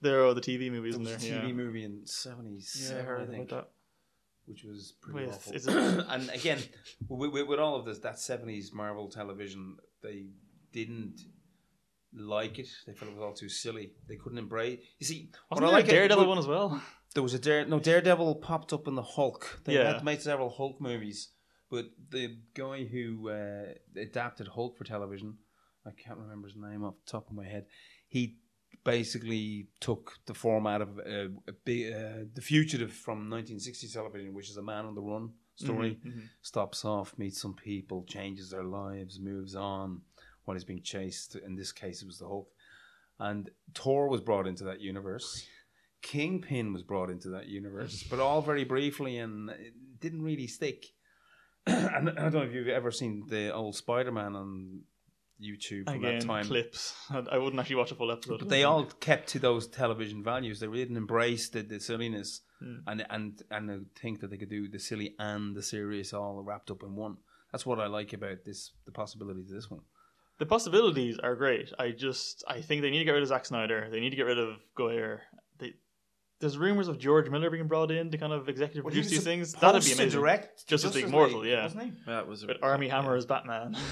there 0.00 0.24
are 0.26 0.34
the 0.34 0.40
TV 0.40 0.70
movies 0.70 0.94
There 0.96 1.06
in 1.06 1.12
was 1.14 1.22
there. 1.22 1.38
a 1.38 1.42
TV 1.42 1.46
yeah. 1.48 1.52
movie 1.52 1.84
in 1.84 1.92
Yeah, 1.92 2.02
I 2.02 2.06
'77, 2.06 3.04
heard 3.06 3.20
I 3.20 3.22
about 3.24 3.34
think, 3.36 3.48
that. 3.50 3.68
which 4.46 4.64
was 4.64 4.94
pretty 5.00 5.20
Wait, 5.26 5.28
awful. 5.28 5.52
it- 5.54 5.66
and 6.08 6.30
again, 6.30 6.58
with, 7.08 7.32
with, 7.32 7.46
with 7.46 7.58
all 7.60 7.76
of 7.76 7.84
this, 7.84 7.98
that 8.00 8.16
'70s 8.16 8.72
Marvel 8.72 9.08
television, 9.08 9.76
they 10.02 10.26
didn't 10.72 11.20
like 12.14 12.58
it. 12.58 12.68
They 12.86 12.92
felt 12.94 13.10
it 13.10 13.14
was 13.14 13.22
all 13.22 13.32
too 13.34 13.48
silly. 13.48 13.92
They 14.08 14.16
couldn't 14.16 14.38
embrace. 14.38 14.80
You 14.98 15.06
see, 15.06 15.30
Wasn't 15.50 15.64
I 15.64 15.70
there 15.70 15.78
like 15.80 15.88
a 15.88 15.90
Daredevil 15.90 16.24
it, 16.24 16.28
one 16.28 16.38
as 16.38 16.46
well? 16.46 16.80
There 17.14 17.22
was 17.22 17.34
a 17.34 17.38
Dare, 17.38 17.64
no 17.64 17.78
Daredevil 17.80 18.36
popped 18.36 18.72
up 18.72 18.86
in 18.88 18.94
the 18.94 19.02
Hulk. 19.02 19.60
They 19.64 19.74
Yeah. 19.74 19.94
had 19.94 20.04
made 20.04 20.20
several 20.22 20.50
Hulk 20.50 20.80
movies, 20.80 21.30
but 21.70 21.86
the 22.10 22.36
guy 22.54 22.84
who 22.84 23.30
uh, 23.30 23.72
adapted 23.96 24.48
Hulk 24.48 24.76
for 24.76 24.84
television, 24.84 25.38
I 25.86 25.90
can't 25.92 26.18
remember 26.18 26.48
his 26.48 26.56
name 26.56 26.84
off 26.84 26.94
the 27.04 27.10
top 27.10 27.28
of 27.30 27.34
my 27.34 27.46
head. 27.46 27.66
He 28.08 28.36
basically 28.84 29.68
took 29.80 30.18
the 30.26 30.34
format 30.34 30.80
of 30.82 30.98
uh, 30.98 31.28
a 31.48 31.52
big, 31.64 31.92
uh, 31.92 32.24
the 32.34 32.40
fugitive 32.42 32.92
from 32.92 33.28
1960s 33.30 33.92
television, 33.92 34.32
which 34.34 34.48
is 34.50 34.56
a 34.56 34.62
man 34.62 34.84
on 34.84 34.94
the 34.94 35.00
run 35.02 35.30
story. 35.56 35.98
Stops 36.42 36.84
off, 36.84 37.14
meets 37.18 37.40
some 37.40 37.54
people, 37.54 38.04
changes 38.06 38.50
their 38.50 38.64
lives, 38.64 39.18
moves 39.18 39.54
on 39.54 40.02
while 40.46 40.54
he's 40.54 40.64
being 40.64 40.82
chased. 40.82 41.36
In 41.36 41.54
this 41.54 41.72
case, 41.72 42.00
it 42.00 42.06
was 42.06 42.18
the 42.18 42.26
Hulk. 42.26 42.48
And 43.18 43.50
Thor 43.74 44.08
was 44.08 44.22
brought 44.22 44.46
into 44.46 44.64
that 44.64 44.80
universe. 44.80 45.46
Kingpin 46.02 46.72
was 46.72 46.82
brought 46.82 47.10
into 47.10 47.30
that 47.30 47.46
universe, 47.46 48.02
but 48.08 48.20
all 48.20 48.40
very 48.40 48.64
briefly 48.64 49.18
and 49.18 49.50
it 49.50 49.74
didn't 50.00 50.22
really 50.22 50.46
stick. 50.46 50.86
and 51.66 52.10
I 52.10 52.28
don't 52.28 52.34
know 52.34 52.42
if 52.42 52.52
you've 52.52 52.68
ever 52.68 52.90
seen 52.90 53.24
the 53.28 53.52
old 53.52 53.74
Spider 53.74 54.12
Man 54.12 54.36
on 54.36 54.82
YouTube 55.42 55.86
from 55.86 55.96
Again, 55.96 56.18
that 56.20 56.26
time. 56.26 56.46
clips. 56.46 56.94
I 57.10 57.38
wouldn't 57.38 57.58
actually 57.58 57.76
watch 57.76 57.90
a 57.90 57.96
full 57.96 58.12
episode. 58.12 58.38
But 58.38 58.48
they 58.48 58.64
all 58.64 58.84
kept 58.84 59.28
to 59.30 59.38
those 59.38 59.66
television 59.66 60.22
values. 60.22 60.60
They 60.60 60.68
didn't 60.68 60.96
embrace 60.96 61.48
the, 61.48 61.62
the 61.62 61.80
silliness 61.80 62.42
and 62.86 63.04
and 63.10 63.42
and 63.50 63.86
think 63.94 64.20
that 64.20 64.30
they 64.30 64.38
could 64.38 64.48
do 64.48 64.68
the 64.68 64.78
silly 64.78 65.14
and 65.18 65.54
the 65.54 65.62
serious 65.62 66.12
all 66.12 66.42
wrapped 66.42 66.70
up 66.70 66.82
in 66.82 66.94
one. 66.94 67.16
That's 67.52 67.66
what 67.66 67.80
I 67.80 67.86
like 67.86 68.12
about 68.12 68.44
this. 68.44 68.72
The 68.86 68.92
possibilities 68.92 69.50
of 69.50 69.56
this 69.56 69.70
one. 69.70 69.80
The 70.38 70.46
possibilities 70.46 71.18
are 71.18 71.34
great. 71.34 71.72
I 71.78 71.90
just 71.92 72.44
I 72.46 72.60
think 72.60 72.82
they 72.82 72.90
need 72.90 72.98
to 72.98 73.04
get 73.04 73.12
rid 73.12 73.22
of 73.22 73.28
Zack 73.28 73.46
Snyder. 73.46 73.88
They 73.90 74.00
need 74.00 74.10
to 74.10 74.16
get 74.16 74.26
rid 74.26 74.38
of 74.38 74.56
Goyer. 74.78 75.20
They, 75.58 75.72
there's 76.40 76.58
rumors 76.58 76.88
of 76.88 76.98
George 76.98 77.30
Miller 77.30 77.48
being 77.50 77.68
brought 77.68 77.90
in 77.90 78.10
to 78.10 78.18
kind 78.18 78.32
of 78.34 78.48
executive 78.48 78.84
produce 78.84 79.08
these 79.08 79.24
things. 79.24 79.54
That'd 79.54 79.82
be 79.84 79.92
amazing. 79.92 80.10
Direct 80.20 80.66
Justice 80.66 80.94
League 80.94 81.08
Mortal, 81.08 81.46
yeah. 81.46 81.62
wasn't 81.62 81.84
he? 81.84 81.92
That 82.06 82.28
was 82.28 82.42
a, 82.42 82.48
With 82.48 82.58
Armie 82.62 82.88
Hammer 82.88 83.16
as 83.16 83.24
Batman. 83.24 83.76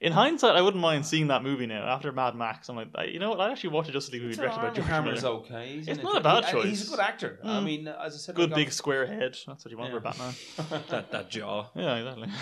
In 0.00 0.12
hindsight, 0.12 0.54
I 0.54 0.60
wouldn't 0.60 0.82
mind 0.82 1.06
seeing 1.06 1.28
that 1.28 1.42
movie 1.42 1.66
now. 1.66 1.86
After 1.86 2.12
Mad 2.12 2.34
Max, 2.34 2.68
I'm 2.68 2.76
like, 2.76 2.88
you 3.10 3.18
know 3.18 3.30
what? 3.30 3.40
I'd 3.40 3.52
actually 3.52 3.70
watch 3.70 3.88
a 3.88 3.92
Justice 3.92 4.12
League 4.12 4.22
movie 4.22 4.34
directed 4.34 4.56
by 4.58 4.64
Armie 4.66 4.76
George 4.76 4.86
Hammer's 4.88 5.22
Miller. 5.22 5.34
okay. 5.36 5.76
He's 5.76 5.88
It's 5.88 5.98
in 5.98 6.04
not 6.04 6.16
it. 6.16 6.18
a 6.18 6.22
bad 6.22 6.44
He- 6.44 6.50
choice. 6.52 6.64
He's 6.66 6.88
a 6.88 6.90
good 6.90 7.00
actor. 7.00 7.38
I 7.42 7.46
Mm. 7.46 7.64
mean, 7.64 7.88
as 7.88 8.14
I 8.14 8.18
said, 8.18 8.34
Good 8.34 8.52
I 8.52 8.56
big 8.56 8.66
got- 8.66 8.74
square 8.74 9.06
head. 9.06 9.34
That's 9.46 9.64
what 9.64 9.70
you 9.70 9.78
want 9.78 9.92
Yeah. 9.94 9.98
for 10.00 10.02
Batman. 10.02 10.34
that 10.90 11.10
that 11.12 11.30
jaw. 11.30 11.70
Yeah, 11.74 11.94
exactly. 11.96 12.28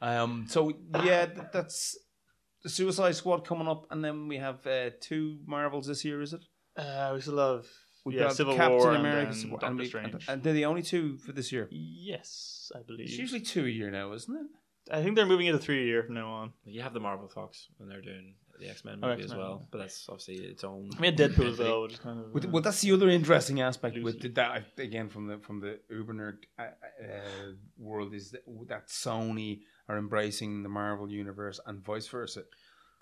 Um. 0.00 0.46
So 0.48 0.72
yeah, 1.04 1.26
th- 1.26 1.48
that's 1.52 1.98
the 2.62 2.68
Suicide 2.68 3.14
Squad 3.16 3.46
coming 3.46 3.68
up, 3.68 3.86
and 3.90 4.04
then 4.04 4.28
we 4.28 4.36
have 4.38 4.66
uh, 4.66 4.90
two 5.00 5.38
Marvels 5.46 5.86
this 5.86 6.04
year. 6.04 6.20
Is 6.22 6.32
it? 6.32 6.40
Uh, 6.76 7.10
we 7.14 7.20
still 7.20 7.38
have 7.38 7.66
We've 8.04 8.16
yeah, 8.16 8.24
got 8.24 8.36
Civil 8.36 8.56
Captain 8.56 8.78
War 8.78 8.94
America, 8.94 9.26
and, 9.28 9.36
Civil- 9.36 9.58
then 9.58 9.70
Doctor 9.70 9.82
we- 9.82 9.88
Strange. 9.88 10.26
and 10.28 10.42
they're 10.42 10.54
the 10.54 10.64
only 10.64 10.82
two 10.82 11.18
for 11.18 11.32
this 11.32 11.52
year. 11.52 11.68
yes, 11.70 12.72
I 12.74 12.80
believe. 12.82 13.06
It's 13.08 13.18
usually 13.18 13.40
two 13.40 13.66
a 13.66 13.68
year 13.68 13.90
now, 13.90 14.12
isn't 14.12 14.34
it? 14.34 14.46
I 14.92 15.02
think 15.02 15.14
they're 15.16 15.26
moving 15.26 15.46
into 15.46 15.58
three 15.58 15.82
a 15.82 15.86
year 15.86 16.02
from 16.02 16.14
now 16.14 16.28
on. 16.30 16.52
You 16.64 16.80
have 16.82 16.94
the 16.94 17.00
Marvel 17.00 17.28
Fox 17.28 17.68
and 17.78 17.88
they're 17.90 18.00
doing 18.00 18.34
the 18.58 18.68
X 18.70 18.84
Men 18.84 18.98
Oh, 19.02 19.08
movie 19.08 19.20
as 19.22 19.30
X-Men, 19.30 19.38
well, 19.38 19.58
yeah. 19.60 19.66
but 19.70 19.78
that's 19.78 20.06
obviously 20.08 20.36
its 20.46 20.64
own. 20.64 20.88
I 20.96 21.00
mean, 21.00 21.14
Deadpool 21.16 21.50
as 21.52 21.58
well, 21.58 21.82
which 21.82 21.92
is 21.92 21.98
kind 22.06 22.18
of. 22.18 22.32
But, 22.32 22.46
uh, 22.46 22.48
well, 22.48 22.62
that's 22.62 22.80
the 22.80 22.92
other 22.92 23.08
interesting 23.08 23.60
aspect 23.60 23.96
with 24.02 24.14
Loosely. 24.16 24.30
that 24.30 24.64
again 24.78 25.08
from 25.10 25.26
the 25.28 25.38
from 25.38 25.60
the 25.60 25.78
Uber 25.90 26.14
nerd 26.14 26.36
uh, 26.58 26.62
uh, 26.62 27.52
world 27.78 28.14
is 28.14 28.30
that, 28.32 28.42
that 28.68 28.88
Sony 28.88 29.60
are 29.90 29.98
embracing 29.98 30.62
the 30.62 30.68
Marvel 30.68 31.10
universe 31.10 31.58
and 31.66 31.84
vice 31.84 32.06
versa. 32.08 32.44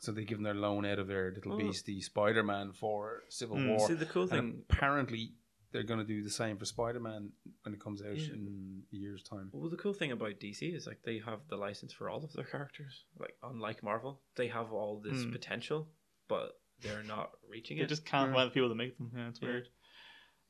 So 0.00 0.12
they're 0.12 0.24
giving 0.24 0.44
their 0.44 0.54
loan 0.54 0.86
out 0.86 0.98
of 0.98 1.08
their 1.08 1.32
little 1.34 1.54
Oh. 1.54 1.58
beastie 1.58 2.00
Spider 2.00 2.42
Man 2.42 2.72
for 2.72 3.24
Civil 3.28 3.56
Mm. 3.56 3.68
War. 3.76 3.88
See, 3.88 3.94
the 3.94 4.06
cool 4.06 4.22
And 4.22 4.30
thing- 4.30 4.64
apparently, 4.70 5.34
they're 5.72 5.82
going 5.82 5.98
to 6.00 6.06
do 6.06 6.22
the 6.22 6.30
same 6.30 6.56
for 6.56 6.64
Spider 6.64 7.00
Man 7.00 7.32
when 7.62 7.74
it 7.74 7.80
comes 7.80 8.00
out 8.00 8.16
Yeah. 8.16 8.32
in 8.34 8.84
a 8.92 8.96
year's 8.96 9.22
time. 9.24 9.50
Well, 9.52 9.68
the 9.68 9.76
cool 9.76 9.92
thing 9.92 10.12
about 10.12 10.38
DC 10.40 10.72
is 10.72 10.86
like 10.86 11.02
they 11.02 11.18
have 11.18 11.40
the 11.48 11.56
license 11.56 11.92
for 11.92 12.08
all 12.08 12.24
of 12.24 12.32
their 12.32 12.44
characters. 12.44 13.04
Like 13.18 13.36
unlike 13.42 13.82
Marvel, 13.82 14.22
they 14.36 14.48
have 14.48 14.72
all 14.72 15.00
this 15.00 15.24
Hmm. 15.24 15.32
potential, 15.32 15.90
but 16.28 16.60
they're 16.80 17.02
not 17.02 17.36
reaching 17.48 17.76
they 17.76 17.82
it. 17.82 17.86
They 17.86 17.94
just 17.96 18.06
can't 18.06 18.32
find 18.32 18.50
the 18.50 18.54
people 18.54 18.68
that 18.68 18.76
make 18.76 18.96
them. 18.98 19.10
Yeah, 19.14 19.28
it's 19.28 19.42
Yeah. 19.42 19.48
weird. 19.48 19.68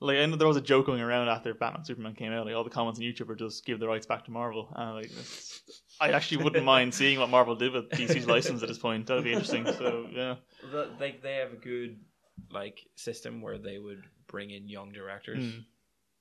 Like 0.01 0.19
I 0.19 0.27
know 0.27 0.37
there 0.37 0.47
was 0.47 0.57
a 0.57 0.61
joke 0.61 0.87
going 0.87 1.01
around 1.01 1.29
after 1.29 1.53
Batman 1.55 1.85
Superman 1.85 2.15
came 2.15 2.33
out. 2.33 2.47
Like 2.47 2.55
all 2.55 2.65
the 2.65 2.71
comments 2.71 3.01
on 3.01 3.05
YouTube 3.05 3.27
were 3.27 3.35
just 3.35 3.65
give 3.67 3.81
the 3.81 3.89
rights 3.89 4.07
back 4.07 4.25
to 4.27 4.31
Marvel. 4.31 4.73
And 4.77 4.95
like, 4.97 5.07
it's- 5.07 5.61
I 6.01 6.11
actually 6.13 6.45
wouldn't 6.45 6.65
mind 6.77 6.95
seeing 6.95 7.19
what 7.19 7.29
Marvel 7.31 7.57
did 7.57 7.73
with 7.73 7.91
DC's 7.91 8.27
license 8.27 8.63
at 8.63 8.69
this 8.69 8.79
point. 8.79 9.07
That'd 9.09 9.25
be 9.25 9.33
interesting. 9.33 9.67
So 9.67 10.07
yeah, 10.13 10.37
The- 10.71 10.91
they 10.99 11.19
they 11.23 11.35
have 11.37 11.53
a 11.53 11.57
good 11.57 11.99
like 12.53 12.79
system 12.95 13.43
where 13.43 13.59
they 13.59 13.79
would 13.79 14.05
bring 14.29 14.51
in 14.51 14.69
young 14.69 14.93
directors. 14.93 15.43
Mm. 15.45 15.65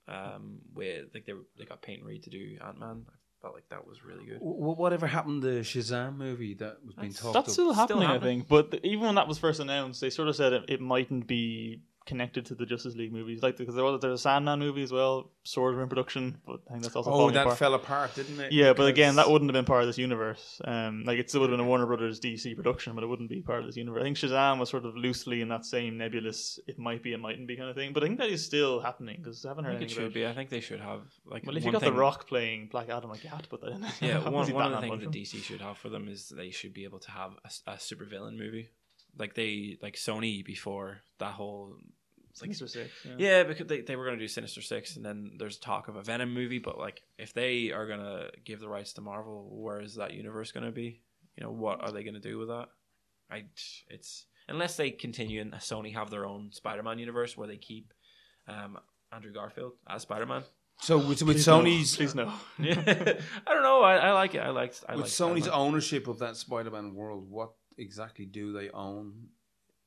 Um, 0.09 0.59
where 0.73 1.03
like 1.13 1.25
they 1.25 1.33
were- 1.33 1.45
they 1.57 1.65
got 1.65 1.81
Peyton 1.81 2.05
Reed 2.05 2.23
to 2.23 2.29
do 2.29 2.57
Ant 2.65 2.79
Man. 2.79 3.05
I 3.09 3.41
felt 3.41 3.53
like 3.53 3.69
that 3.69 3.85
was 3.85 4.03
really 4.03 4.25
good. 4.25 4.39
W- 4.39 4.73
whatever 4.75 5.05
happened 5.05 5.41
to 5.43 5.49
the 5.55 5.59
Shazam 5.59 6.15
movie 6.17 6.53
that 6.55 6.77
was 6.83 6.95
being 6.95 7.09
That's- 7.09 7.21
talked 7.21 7.33
that's 7.35 7.49
up? 7.49 7.53
still 7.53 7.73
happening, 7.73 8.07
I 8.09 8.17
think. 8.17 8.47
But 8.47 8.79
even 8.83 9.01
when 9.05 9.15
that 9.15 9.27
was 9.27 9.37
first 9.37 9.59
announced, 9.59 10.01
they 10.01 10.09
sort 10.09 10.29
of 10.29 10.35
said 10.35 10.53
it, 10.53 10.65
it 10.69 10.81
mightn't 10.81 11.27
be 11.27 11.81
connected 12.07 12.45
to 12.47 12.55
the 12.55 12.65
Justice 12.65 12.95
League 12.95 13.11
movies. 13.13 13.43
Like 13.43 13.57
because 13.57 13.75
there 13.75 13.83
was 13.83 14.01
there's 14.01 14.19
a 14.19 14.23
Sandman 14.23 14.59
movie 14.59 14.81
as 14.81 14.91
well. 14.91 15.29
Swords 15.43 15.75
were 15.75 15.83
in 15.83 15.89
production, 15.89 16.39
but 16.45 16.61
I 16.67 16.71
think 16.71 16.83
that's 16.83 16.95
also 16.95 17.11
Oh, 17.11 17.29
that 17.29 17.41
apart. 17.41 17.57
fell 17.59 17.73
apart, 17.75 18.15
didn't 18.15 18.39
it? 18.39 18.51
Yeah, 18.51 18.73
but 18.73 18.87
again, 18.87 19.15
that 19.17 19.29
wouldn't 19.29 19.49
have 19.49 19.53
been 19.53 19.65
part 19.65 19.81
of 19.81 19.87
this 19.87 19.97
universe. 19.97 20.59
Um, 20.65 21.03
like 21.05 21.19
it 21.19 21.29
still 21.29 21.41
would 21.41 21.49
have 21.51 21.57
been 21.57 21.65
a 21.65 21.69
Warner 21.69 21.85
Brothers 21.85 22.19
DC 22.19 22.55
production, 22.55 22.95
but 22.95 23.03
it 23.03 23.07
wouldn't 23.07 23.29
be 23.29 23.41
part 23.41 23.59
of 23.59 23.65
this 23.67 23.77
universe. 23.77 24.01
I 24.01 24.03
think 24.03 24.17
Shazam 24.17 24.59
was 24.59 24.69
sort 24.69 24.85
of 24.85 24.95
loosely 24.97 25.41
in 25.41 25.49
that 25.49 25.65
same 25.65 25.97
nebulous, 25.97 26.59
it 26.67 26.79
might 26.79 27.03
be, 27.03 27.13
it 27.13 27.19
mightn't 27.19 27.47
be 27.47 27.55
kind 27.55 27.69
of 27.69 27.75
thing. 27.75 27.93
But 27.93 28.03
I 28.03 28.07
think 28.07 28.19
that 28.19 28.29
is 28.29 28.43
still 28.45 28.79
happening 28.79 29.17
because 29.21 29.45
I 29.45 29.49
haven't 29.49 29.65
I 29.65 29.69
heard 29.69 29.79
think 29.79 29.91
it 29.91 29.93
should 29.93 30.03
about. 30.03 30.13
be. 30.13 30.25
I 30.27 30.33
think 30.33 30.49
they 30.49 30.61
should 30.61 30.79
have 30.81 31.01
like. 31.25 31.45
Well, 31.45 31.55
if 31.57 31.63
you 31.65 31.71
got 31.71 31.81
thing- 31.81 31.93
The 31.93 31.99
Rock 31.99 32.27
playing 32.27 32.69
Black 32.71 32.89
Adam, 32.89 33.09
like 33.09 33.23
you 33.23 33.29
have 33.29 33.41
to 33.43 33.49
put 33.49 33.61
that 33.61 33.71
in. 33.71 33.81
there. 33.81 33.91
Yeah, 34.01 34.07
I 34.09 34.13
haven't 34.15 34.33
one, 34.33 34.45
seen 34.45 34.55
one 34.55 34.65
of 34.73 34.81
the 34.81 34.87
things 34.87 35.01
that. 35.03 35.11
DC 35.11 35.43
should 35.43 35.61
have 35.61 35.77
for 35.77 35.89
them 35.89 36.07
is 36.07 36.29
they 36.29 36.49
should 36.51 36.73
be 36.73 36.83
able 36.85 36.99
to 36.99 37.11
have 37.11 37.31
a, 37.45 37.71
a 37.71 37.75
supervillain 37.75 38.37
movie, 38.37 38.69
like 39.17 39.33
they 39.35 39.77
like 39.81 39.95
Sony 39.95 40.43
before 40.45 40.99
that 41.19 41.33
whole. 41.33 41.75
Like, 42.41 42.53
Sinister 42.53 42.67
Six. 42.67 42.91
Yeah. 43.05 43.15
yeah, 43.17 43.43
because 43.43 43.67
they, 43.67 43.81
they 43.81 43.95
were 43.95 44.05
going 44.05 44.17
to 44.17 44.23
do 44.23 44.27
Sinister 44.27 44.61
Six, 44.61 44.95
and 44.95 45.05
then 45.05 45.33
there's 45.37 45.57
talk 45.57 45.87
of 45.87 45.95
a 45.95 46.01
Venom 46.01 46.33
movie. 46.33 46.59
But 46.59 46.77
like, 46.77 47.01
if 47.17 47.33
they 47.33 47.71
are 47.71 47.87
going 47.87 47.99
to 47.99 48.31
give 48.45 48.59
the 48.59 48.69
rights 48.69 48.93
to 48.93 49.01
Marvel, 49.01 49.47
where 49.51 49.81
is 49.81 49.95
that 49.95 50.13
universe 50.13 50.51
going 50.51 50.65
to 50.65 50.71
be? 50.71 51.01
You 51.35 51.43
know, 51.43 51.51
what 51.51 51.81
are 51.81 51.91
they 51.91 52.03
going 52.03 52.15
to 52.15 52.19
do 52.19 52.37
with 52.37 52.47
that? 52.49 52.67
I 53.29 53.45
it's 53.89 54.25
unless 54.47 54.77
they 54.77 54.91
continue 54.91 55.41
and 55.41 55.53
Sony 55.53 55.93
have 55.93 56.09
their 56.09 56.25
own 56.25 56.51
Spider-Man 56.51 56.99
universe 56.99 57.35
where 57.35 57.47
they 57.47 57.57
keep 57.57 57.93
um, 58.47 58.77
Andrew 59.11 59.33
Garfield 59.33 59.73
as 59.87 60.03
Spider-Man. 60.03 60.43
So 60.79 60.97
with, 60.97 61.23
with 61.23 61.37
Please 61.37 61.47
no. 61.47 61.61
Sony's 61.61 61.95
please 61.95 62.15
no. 62.15 62.31
Yeah. 62.59 62.83
I 63.47 63.53
don't 63.53 63.63
know. 63.63 63.81
I, 63.81 63.95
I 63.97 64.11
like 64.11 64.35
it. 64.35 64.39
I 64.39 64.49
liked. 64.49 64.83
I 64.87 64.93
with 64.93 65.05
liked 65.05 65.13
Sony's 65.13 65.45
Spider-Man. 65.45 65.51
ownership 65.53 66.07
of 66.07 66.19
that 66.19 66.37
Spider-Man 66.37 66.93
world, 66.93 67.29
what 67.29 67.51
exactly 67.77 68.25
do 68.25 68.53
they 68.53 68.69
own? 68.69 69.29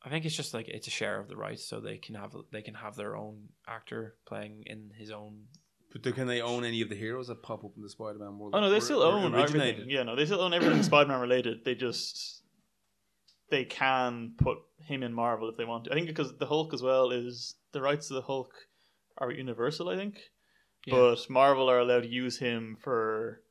I 0.03 0.09
think 0.09 0.25
it's 0.25 0.35
just 0.37 0.55
like 0.55 0.69
it's 0.69 0.87
a 0.87 0.91
share 0.91 1.21
of 1.21 1.29
the 1.29 1.37
rights, 1.37 1.65
so 1.65 1.81
they 1.81 1.99
can 1.99 2.15
have 2.15 2.35
they 2.53 2.63
can 2.63 2.75
have 2.75 2.97
their 2.97 3.17
own 3.17 3.49
actor 3.69 4.17
playing 4.27 4.63
in 4.67 4.91
his 4.97 5.11
own. 5.11 5.45
But 5.93 6.03
do- 6.03 6.13
can 6.13 6.27
they 6.27 6.41
own 6.41 6.65
any 6.65 6.81
of 6.83 6.89
the 6.89 6.95
heroes 6.95 7.27
that 7.29 7.43
pop 7.43 7.65
up 7.65 7.73
in 7.77 7.83
the 7.83 7.91
Spider-Man 7.91 8.39
world? 8.39 8.55
Oh 8.55 8.61
no, 8.61 8.71
they 8.71 8.77
Or- 8.77 8.81
still 8.81 9.03
or 9.03 9.13
own 9.13 9.35
originated? 9.35 9.75
everything. 9.75 9.91
Yeah, 9.91 10.05
no, 10.05 10.15
they 10.17 10.25
still 10.25 10.41
own 10.41 10.55
everything 10.55 10.83
Spider-Man 10.83 11.21
related. 11.21 11.65
They 11.65 11.75
just 11.75 12.43
they 13.51 13.65
can 13.65 14.35
put 14.39 14.59
him 14.87 15.03
in 15.03 15.13
Marvel 15.13 15.49
if 15.49 15.57
they 15.57 15.65
want 15.65 15.85
to. 15.85 15.91
I 15.91 15.95
think 15.95 16.07
because 16.07 16.37
the 16.39 16.47
Hulk 16.47 16.73
as 16.73 16.83
well 16.83 17.11
is 17.11 17.57
the 17.73 17.83
rights 17.83 18.09
to 18.09 18.15
the 18.15 18.23
Hulk 18.23 18.55
are 19.19 19.31
Universal. 19.33 19.89
I 19.89 19.97
think, 19.97 20.31
Yeah. 20.87 20.95
but 20.95 21.29
Marvel 21.29 21.69
are 21.69 21.81
allowed 21.81 22.05
to 22.05 22.09
use 22.09 22.39
him 22.39 22.77
for 22.81 23.43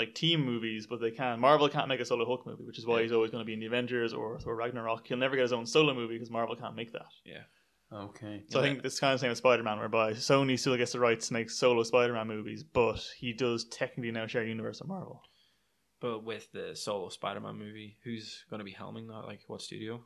like 0.00 0.14
team 0.14 0.44
movies, 0.44 0.86
but 0.90 1.00
they 1.00 1.10
can. 1.10 1.38
Marvel 1.40 1.68
can't 1.68 1.88
make 1.88 2.00
a 2.00 2.04
solo 2.04 2.24
Hulk 2.24 2.46
movie, 2.46 2.64
which 2.64 2.78
is 2.78 2.86
why 2.86 3.02
he's 3.02 3.12
always 3.12 3.30
going 3.30 3.42
to 3.42 3.46
be 3.46 3.54
in 3.54 3.60
the 3.60 3.66
Avengers 3.66 4.12
or 4.12 4.38
Thor 4.40 4.56
Ragnarok. 4.56 5.06
He'll 5.06 5.16
never 5.16 5.36
get 5.36 5.42
his 5.42 5.52
own 5.52 5.66
solo 5.66 5.92
movie 5.94 6.14
because 6.14 6.30
Marvel 6.30 6.56
can't 6.56 6.74
make 6.74 6.92
that. 6.92 7.10
Yeah, 7.24 7.44
Okay. 7.92 8.44
So 8.48 8.60
I 8.60 8.62
think 8.62 8.84
it's 8.84 9.00
kind 9.00 9.12
of 9.12 9.18
the 9.18 9.24
same 9.24 9.30
with 9.30 9.38
Spider-Man, 9.38 9.78
whereby 9.78 10.12
Sony 10.12 10.58
still 10.58 10.76
gets 10.76 10.92
the 10.92 11.00
rights 11.00 11.28
to 11.28 11.32
make 11.34 11.50
solo 11.50 11.82
Spider-Man 11.82 12.26
movies, 12.28 12.62
but 12.62 13.00
he 13.18 13.32
does 13.32 13.64
technically 13.64 14.12
now 14.12 14.26
share 14.26 14.44
universe 14.44 14.80
with 14.80 14.88
Marvel. 14.88 15.22
but 16.00 16.24
with 16.24 16.50
the 16.52 16.74
solo 16.74 17.08
Spider-Man 17.08 17.56
movie, 17.56 17.98
who's 18.04 18.44
going 18.48 18.58
to 18.60 18.64
be 18.64 18.72
helming 18.72 19.08
that? 19.08 19.26
Like, 19.26 19.40
what 19.48 19.60
studio? 19.60 20.00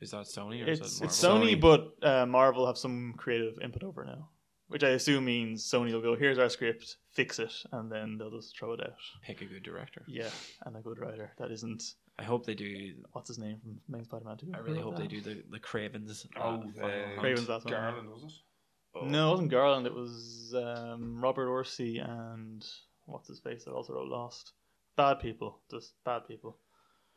Is 0.00 0.10
that 0.10 0.26
Sony 0.26 0.64
or 0.64 0.68
It's 0.70 0.80
is 0.80 0.98
that 0.98 1.06
it's 1.06 1.22
Marvel? 1.22 1.46
Sony, 1.46 1.60
but 1.60 1.80
uh, 2.02 2.26
Marvel 2.26 2.66
have 2.66 2.76
some 2.78 3.14
creative 3.16 3.54
input 3.62 3.82
over 3.84 4.04
now, 4.04 4.28
which 4.68 4.84
I 4.84 4.90
assume 4.90 5.24
means 5.24 5.68
Sony 5.68 5.92
will 5.92 6.00
go, 6.00 6.16
"Here's 6.16 6.38
our 6.38 6.48
script, 6.48 6.96
fix 7.12 7.38
it," 7.38 7.52
and 7.72 7.90
then 7.90 8.18
they'll 8.18 8.30
just 8.30 8.56
throw 8.56 8.72
it 8.72 8.80
out. 8.80 8.94
Pick 9.22 9.42
a 9.42 9.46
good 9.46 9.62
director. 9.62 10.02
Yeah, 10.06 10.30
and 10.64 10.76
a 10.76 10.80
good 10.80 10.98
writer 10.98 11.32
that 11.38 11.50
isn't 11.50 11.82
I 12.18 12.22
hope 12.22 12.46
they 12.46 12.54
do. 12.54 12.94
what's 13.12 13.28
his 13.28 13.38
name 13.38 13.58
from 13.60 13.80
Main 13.88 14.04
Spider-Man 14.04 14.36
Two. 14.36 14.52
I 14.54 14.58
really 14.58 14.80
hope 14.80 14.96
they 14.96 15.06
do 15.06 15.20
the 15.20 15.42
the 15.50 15.58
Kravens. 15.58 16.26
Oh, 16.36 16.40
uh, 16.40 16.50
Hunt. 16.52 16.76
Kraven's 17.18 17.48
last 17.48 17.64
one. 17.64 17.74
Garland 17.74 18.08
was 18.08 18.24
it? 18.24 19.06
No, 19.06 19.28
it 19.28 19.30
wasn't 19.32 19.50
Garland. 19.50 19.86
It 19.86 19.94
was 19.94 20.54
um, 20.56 21.20
Robert 21.20 21.48
Orci 21.48 22.00
and 22.04 22.64
what's 23.06 23.28
his 23.28 23.40
face 23.40 23.64
that 23.64 23.72
also 23.72 23.94
wrote 23.94 24.06
Lost. 24.08 24.52
Bad 24.96 25.18
people, 25.18 25.58
just 25.68 25.94
bad 26.04 26.28
people. 26.28 26.58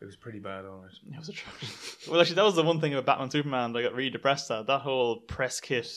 It 0.01 0.05
was 0.05 0.15
pretty 0.15 0.39
bad, 0.39 0.65
all 0.65 0.81
right. 0.81 0.91
It 0.91 1.13
It 1.13 1.19
was 1.19 1.29
atrocious. 1.29 1.97
well, 2.09 2.19
actually, 2.19 2.35
that 2.35 2.45
was 2.45 2.55
the 2.55 2.63
one 2.63 2.81
thing 2.81 2.93
about 2.93 3.05
Batman 3.05 3.29
Superman 3.29 3.73
that 3.73 3.79
I 3.79 3.83
got 3.83 3.93
really 3.93 4.09
depressed 4.09 4.49
at. 4.49 4.65
That 4.65 4.81
whole 4.81 5.21
press 5.21 5.59
kit 5.59 5.87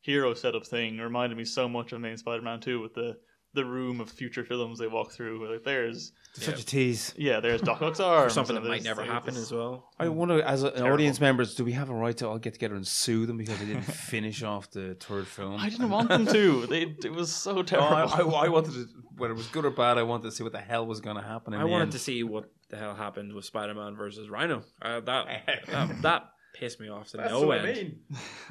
hero 0.00 0.34
setup 0.34 0.66
thing 0.66 0.98
reminded 0.98 1.36
me 1.38 1.44
so 1.44 1.68
much 1.68 1.92
of 1.92 2.00
main 2.00 2.16
Spider-Man 2.16 2.60
2 2.60 2.80
with 2.80 2.94
the 2.94 3.16
the 3.52 3.64
room 3.64 4.00
of 4.00 4.08
future 4.08 4.44
films 4.44 4.78
they 4.78 4.86
walk 4.86 5.10
through. 5.10 5.50
Like 5.52 5.64
there's 5.64 6.12
Such 6.34 6.60
a 6.60 6.64
tease. 6.64 7.12
yeah, 7.18 7.40
there's 7.40 7.60
Doc 7.60 7.82
Ock's 7.82 7.98
arms. 8.00 8.32
Something 8.32 8.54
that 8.54 8.64
might 8.64 8.84
never 8.84 9.02
happen 9.02 9.34
as 9.34 9.50
well. 9.50 9.88
I 9.98 10.06
wonder, 10.08 10.40
as 10.40 10.62
a, 10.62 10.68
an 10.68 10.74
Terrible. 10.74 10.92
audience 10.94 11.20
members, 11.20 11.56
do 11.56 11.64
we 11.64 11.72
have 11.72 11.90
a 11.90 11.92
right 11.92 12.16
to 12.18 12.28
all 12.28 12.38
get 12.38 12.52
together 12.52 12.76
and 12.76 12.86
sue 12.86 13.26
them 13.26 13.38
because 13.38 13.58
they 13.58 13.64
didn't 13.66 13.82
finish 14.12 14.44
off 14.44 14.70
the 14.70 14.94
third 15.00 15.26
film? 15.26 15.56
I 15.60 15.68
didn't 15.68 15.90
want 15.90 16.08
them 16.10 16.26
to. 16.28 16.64
They, 16.70 16.82
it 17.04 17.10
was 17.12 17.34
so 17.34 17.54
No, 17.56 17.62
terrible. 17.64 17.88
I, 17.88 18.02
I, 18.04 18.44
I 18.44 18.48
wanted 18.48 18.72
to, 18.74 18.86
whether 19.16 19.34
it 19.34 19.36
was 19.36 19.48
good 19.48 19.64
or 19.64 19.70
bad, 19.70 19.98
I 19.98 20.04
wanted 20.04 20.30
to 20.30 20.30
see 20.32 20.44
what 20.44 20.52
the 20.52 20.60
hell 20.60 20.86
was 20.86 21.00
going 21.00 21.16
to 21.16 21.22
happen. 21.22 21.52
In 21.52 21.58
I 21.58 21.64
the 21.64 21.68
wanted 21.70 21.82
end. 21.86 21.92
to 21.92 21.98
see 21.98 22.22
what 22.22 22.52
the 22.68 22.76
hell 22.76 22.94
happened 22.94 23.32
with 23.32 23.46
Spider-Man 23.46 23.96
versus 23.96 24.30
Rhino. 24.30 24.62
Uh, 24.80 25.00
that, 25.00 25.26
that 25.72 26.02
that 26.02 26.22
pissed 26.54 26.78
me 26.78 26.88
off 26.88 27.08
to 27.08 27.16
That's 27.16 27.32
no 27.32 27.48
what 27.48 27.58
end. 27.58 27.68
I 27.68 27.72
mean. 27.72 27.98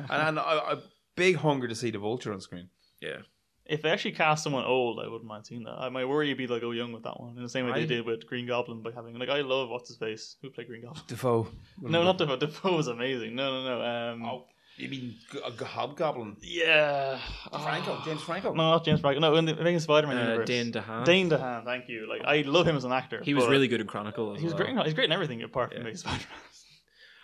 and 0.09 0.27
and 0.27 0.39
I, 0.39 0.41
I, 0.43 0.75
big 1.20 1.36
hunger 1.36 1.67
to 1.67 1.76
see 1.76 1.91
the 1.91 1.99
vulture 1.99 2.34
on 2.34 2.41
screen. 2.41 2.70
Yeah, 3.01 3.17
if 3.65 3.82
they 3.84 3.89
actually 3.91 4.13
cast 4.13 4.43
someone 4.43 4.65
old, 4.65 4.99
I 4.99 5.07
wouldn't 5.07 5.26
mind 5.26 5.45
seeing 5.45 5.63
that. 5.65 5.76
I, 5.78 5.89
my 5.89 6.03
worry 6.05 6.28
would 6.30 6.38
be 6.38 6.47
like 6.47 6.61
go 6.61 6.72
young 6.72 6.91
with 6.91 7.03
that 7.03 7.20
one, 7.20 7.38
in 7.38 7.43
the 7.43 7.49
same 7.49 7.65
way 7.65 7.72
I- 7.74 7.80
they 7.82 7.86
did 7.86 8.05
with 8.05 8.26
Green 8.28 8.47
Goblin 8.47 8.82
by 8.82 8.91
having 8.91 9.17
like 9.20 9.30
I 9.30 9.41
love 9.41 9.70
what's 9.70 9.88
his 9.89 9.97
face 9.97 10.36
who 10.41 10.49
played 10.49 10.67
Green 10.67 10.82
Goblin. 10.82 11.03
Defoe. 11.07 11.47
No, 11.82 12.03
not 12.03 12.17
Defoe. 12.17 12.38
Defoe 12.38 12.76
was 12.76 12.88
amazing. 12.88 13.36
No, 13.36 13.45
no, 13.63 13.80
no. 13.80 13.86
Um, 14.13 14.26
Oh, 14.26 14.45
you 14.78 14.88
mean 14.88 15.15
G- 15.32 15.39
a 15.45 15.65
Hobgoblin? 15.65 16.38
yeah, 16.41 17.20
Franco, 17.51 18.01
James 18.05 18.22
Franco. 18.22 18.53
No, 18.53 18.72
not 18.72 18.86
James 18.86 19.01
Franco. 19.01 19.20
No, 19.20 19.36
in 19.36 19.43
the 19.45 19.59
Amazing 19.59 19.80
Spider-Man 19.82 20.17
uh, 20.17 20.22
universe. 20.22 20.47
Dane 20.47 20.72
DeHaan. 20.72 21.03
Dane 21.05 21.30
DeHaan, 21.30 21.65
thank 21.65 21.89
you. 21.89 22.07
Like 22.09 22.22
I 22.26 22.41
love 22.49 22.65
him 22.65 22.78
as 22.78 22.86
an 22.86 22.93
actor. 22.93 23.22
he 23.24 23.34
was 23.34 23.45
really 23.47 23.67
good 23.67 23.82
in 23.82 23.88
Chronicle. 23.88 24.36
He 24.36 24.45
was 24.45 24.53
well. 24.53 24.63
great. 24.63 24.78
in- 24.78 24.86
He's 24.86 24.93
great 24.93 25.05
in 25.05 25.11
everything 25.11 25.41
apart 25.43 25.72
from 25.72 25.78
Yeah. 25.82 25.88
Amazing 25.89 26.09
Spider-Man. 26.09 26.28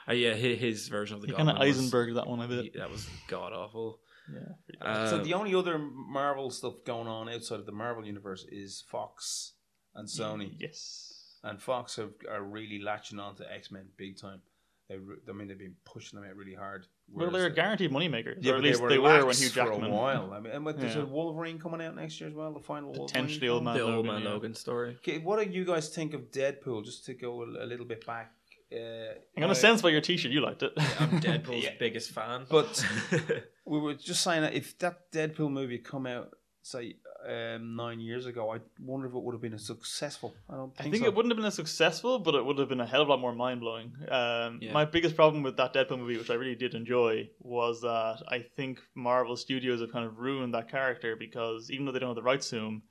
Uh, 0.08 0.14
yeah, 0.14 0.34
his, 0.34 0.60
his 0.60 0.88
version 0.88 1.16
of 1.16 1.22
the 1.22 1.28
He 1.28 1.34
kind 1.34 1.50
of 1.50 1.56
Goblin 1.56 1.68
was- 1.70 1.78
Eisenberg 1.80 2.14
that 2.16 2.28
one 2.28 2.40
a 2.42 2.48
bit. 2.48 2.64
he- 2.74 2.80
that 2.80 2.90
was 2.92 3.08
god 3.28 3.54
awful. 3.54 4.00
Yeah. 4.32 4.82
Uh, 4.82 5.10
so 5.10 5.18
the 5.20 5.34
only 5.36 5.54
other 5.54 5.78
Marvel 5.78 6.50
stuff 6.50 6.74
going 6.86 7.08
on 7.08 7.30
outside 7.30 7.60
of 7.60 7.66
the 7.66 7.72
Marvel 7.72 8.06
universe 8.06 8.46
is 8.52 8.84
Fox 8.90 9.54
and 9.94 10.08
Sony. 10.08 10.56
Yes. 10.60 11.12
And 11.44 11.62
Fox 11.62 11.96
have, 11.98 12.12
are 12.30 12.42
really 12.44 12.80
latching 12.80 13.20
on 13.20 13.36
to 13.36 13.52
X 13.52 13.72
Men 13.72 13.86
big 13.98 14.18
time. 14.20 14.42
They, 14.90 14.96
I 14.96 15.32
mean, 15.34 15.48
they've 15.48 15.58
been 15.58 15.76
pushing 15.86 16.20
them 16.20 16.28
out 16.30 16.36
really 16.36 16.54
hard. 16.56 16.86
Well, 17.12 17.30
they're 17.32 17.50
the- 17.50 17.56
guaranteed 17.56 17.92
moneymakers. 17.92 18.38
Yeah, 18.42 18.54
or 18.54 18.56
at 18.58 18.64
least 18.64 18.82
they 18.82 18.88
they 18.90 18.98
were, 18.98 19.04
were, 19.10 19.18
when 19.18 19.26
lax 19.28 19.42
Hugh 19.42 19.50
for 19.50 19.56
Jackman. 19.56 19.92
a 19.92 19.94
while. 19.94 20.34
I 20.34 20.40
mean, 20.40 20.54
and 20.54 20.66
with- 20.66 20.80
there's 20.80 20.96
Yeah. 20.96 21.04
a 21.04 21.06
Wolverine 21.06 21.60
coming 21.60 21.82
out 21.84 21.96
next 21.96 22.20
year 22.20 22.28
as 22.30 22.36
well. 22.36 22.52
The 22.54 22.60
final 22.62 22.94
Potentially 22.94 23.50
Wolverine 23.50 23.52
Old 23.52 23.64
Man 23.64 23.74
the 23.76 23.82
old 23.84 24.06
Logan, 24.08 24.12
man 24.12 24.22
yeah. 24.24 24.30
Logan 24.30 24.54
story. 24.56 24.96
Okay, 24.98 25.20
what 25.20 25.44
do 25.44 25.52
you 25.52 25.66
guys 25.66 25.90
think 25.90 26.14
of 26.16 26.32
Deadpool? 26.32 26.84
Just 26.86 27.06
to 27.06 27.14
go 27.14 27.42
a, 27.44 27.46
a 27.64 27.68
little 27.68 27.86
bit 27.86 28.06
back. 28.06 28.34
Uh, 28.74 29.14
I'm 29.38 29.42
gonna 29.42 29.52
I- 29.52 29.54
sense 29.54 29.82
by 29.82 29.90
your 29.90 30.02
T-shirt 30.02 30.32
you 30.32 30.42
liked 30.42 30.64
it. 30.64 30.74
I'm 31.00 31.20
Deadpool's 31.22 31.64
Yeah. 31.64 31.72
biggest 31.80 32.12
fan. 32.12 32.46
But 32.50 32.84
we 33.66 33.80
were 33.80 33.94
just 33.94 34.22
saying 34.24 34.42
that 34.42 34.54
if 34.54 34.78
that 34.80 35.12
Deadpool 35.12 35.52
movie 35.52 35.78
had 35.78 35.86
come 35.86 36.08
out, 36.08 36.30
say, 36.62 36.96
um, 37.28 37.76
nine 37.76 38.00
years 38.00 38.26
ago, 38.28 38.52
I 38.54 38.58
wonder 38.80 39.08
if 39.08 39.14
it 39.14 39.22
would 39.24 39.34
have 39.34 39.42
been 39.42 39.54
a 39.54 39.60
successful. 39.60 40.34
I 40.50 40.56
don't 40.56 40.74
I 40.80 40.84
think, 40.84 40.94
think 40.96 41.06
so. 41.06 41.10
it 41.10 41.16
wouldn't 41.16 41.32
have 41.32 41.38
been 41.38 41.46
as 41.46 41.54
successful, 41.56 42.20
but 42.20 42.36
it 42.36 42.44
would 42.46 42.58
have 42.60 42.70
been 42.70 42.80
a 42.82 42.86
hell 42.86 43.02
of 43.04 43.08
a 43.08 43.12
lot 43.12 43.20
more 43.20 43.34
mind 43.34 43.62
blowing. 43.62 43.94
Um, 44.10 44.60
Yeah. 44.62 44.74
My 44.74 44.86
biggest 44.86 45.16
problem 45.16 45.42
with 45.44 45.58
that 45.58 45.74
Deadpool 45.74 46.00
movie, 46.00 46.18
which 46.18 46.30
I 46.32 46.36
really 46.36 46.56
did 46.56 46.74
enjoy, 46.76 47.30
was 47.40 47.82
that 47.82 48.24
I 48.28 48.40
think 48.56 48.80
Marvel 48.96 49.36
Studios 49.38 49.82
have 49.82 49.92
kind 49.92 50.06
of 50.06 50.18
ruined 50.20 50.54
that 50.56 50.70
character 50.70 51.16
because 51.16 51.70
even 51.72 51.86
though 51.86 51.92
they 51.92 52.00
don't 52.00 52.10
have 52.10 52.16
the 52.16 52.22
rights 52.24 52.50
to 52.50 52.58
him, 52.58 52.84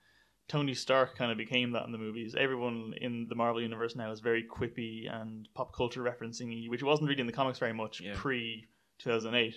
Tony 0.49 0.75
Stark 0.75 1.17
kind 1.17 1.33
of 1.33 1.39
became 1.39 1.73
that 1.73 1.87
in 1.87 1.93
the 1.93 1.99
movies. 1.99 2.35
Everyone 2.39 2.93
in 3.01 3.27
the 3.29 3.35
Marvel 3.35 3.63
universe 3.63 3.97
now 3.97 4.13
is 4.13 4.21
very 4.21 4.45
quippy 4.45 5.11
and 5.11 5.49
pop 5.55 5.75
culture 5.75 6.03
referencing, 6.03 6.69
which 6.69 6.83
wasn't 6.83 7.09
really 7.09 7.21
in 7.21 7.27
the 7.27 7.33
comics 7.33 7.59
very 7.59 7.73
much 7.73 8.01
Yeah. 8.01 8.13
pre 8.15 8.69
2008. 8.99 9.55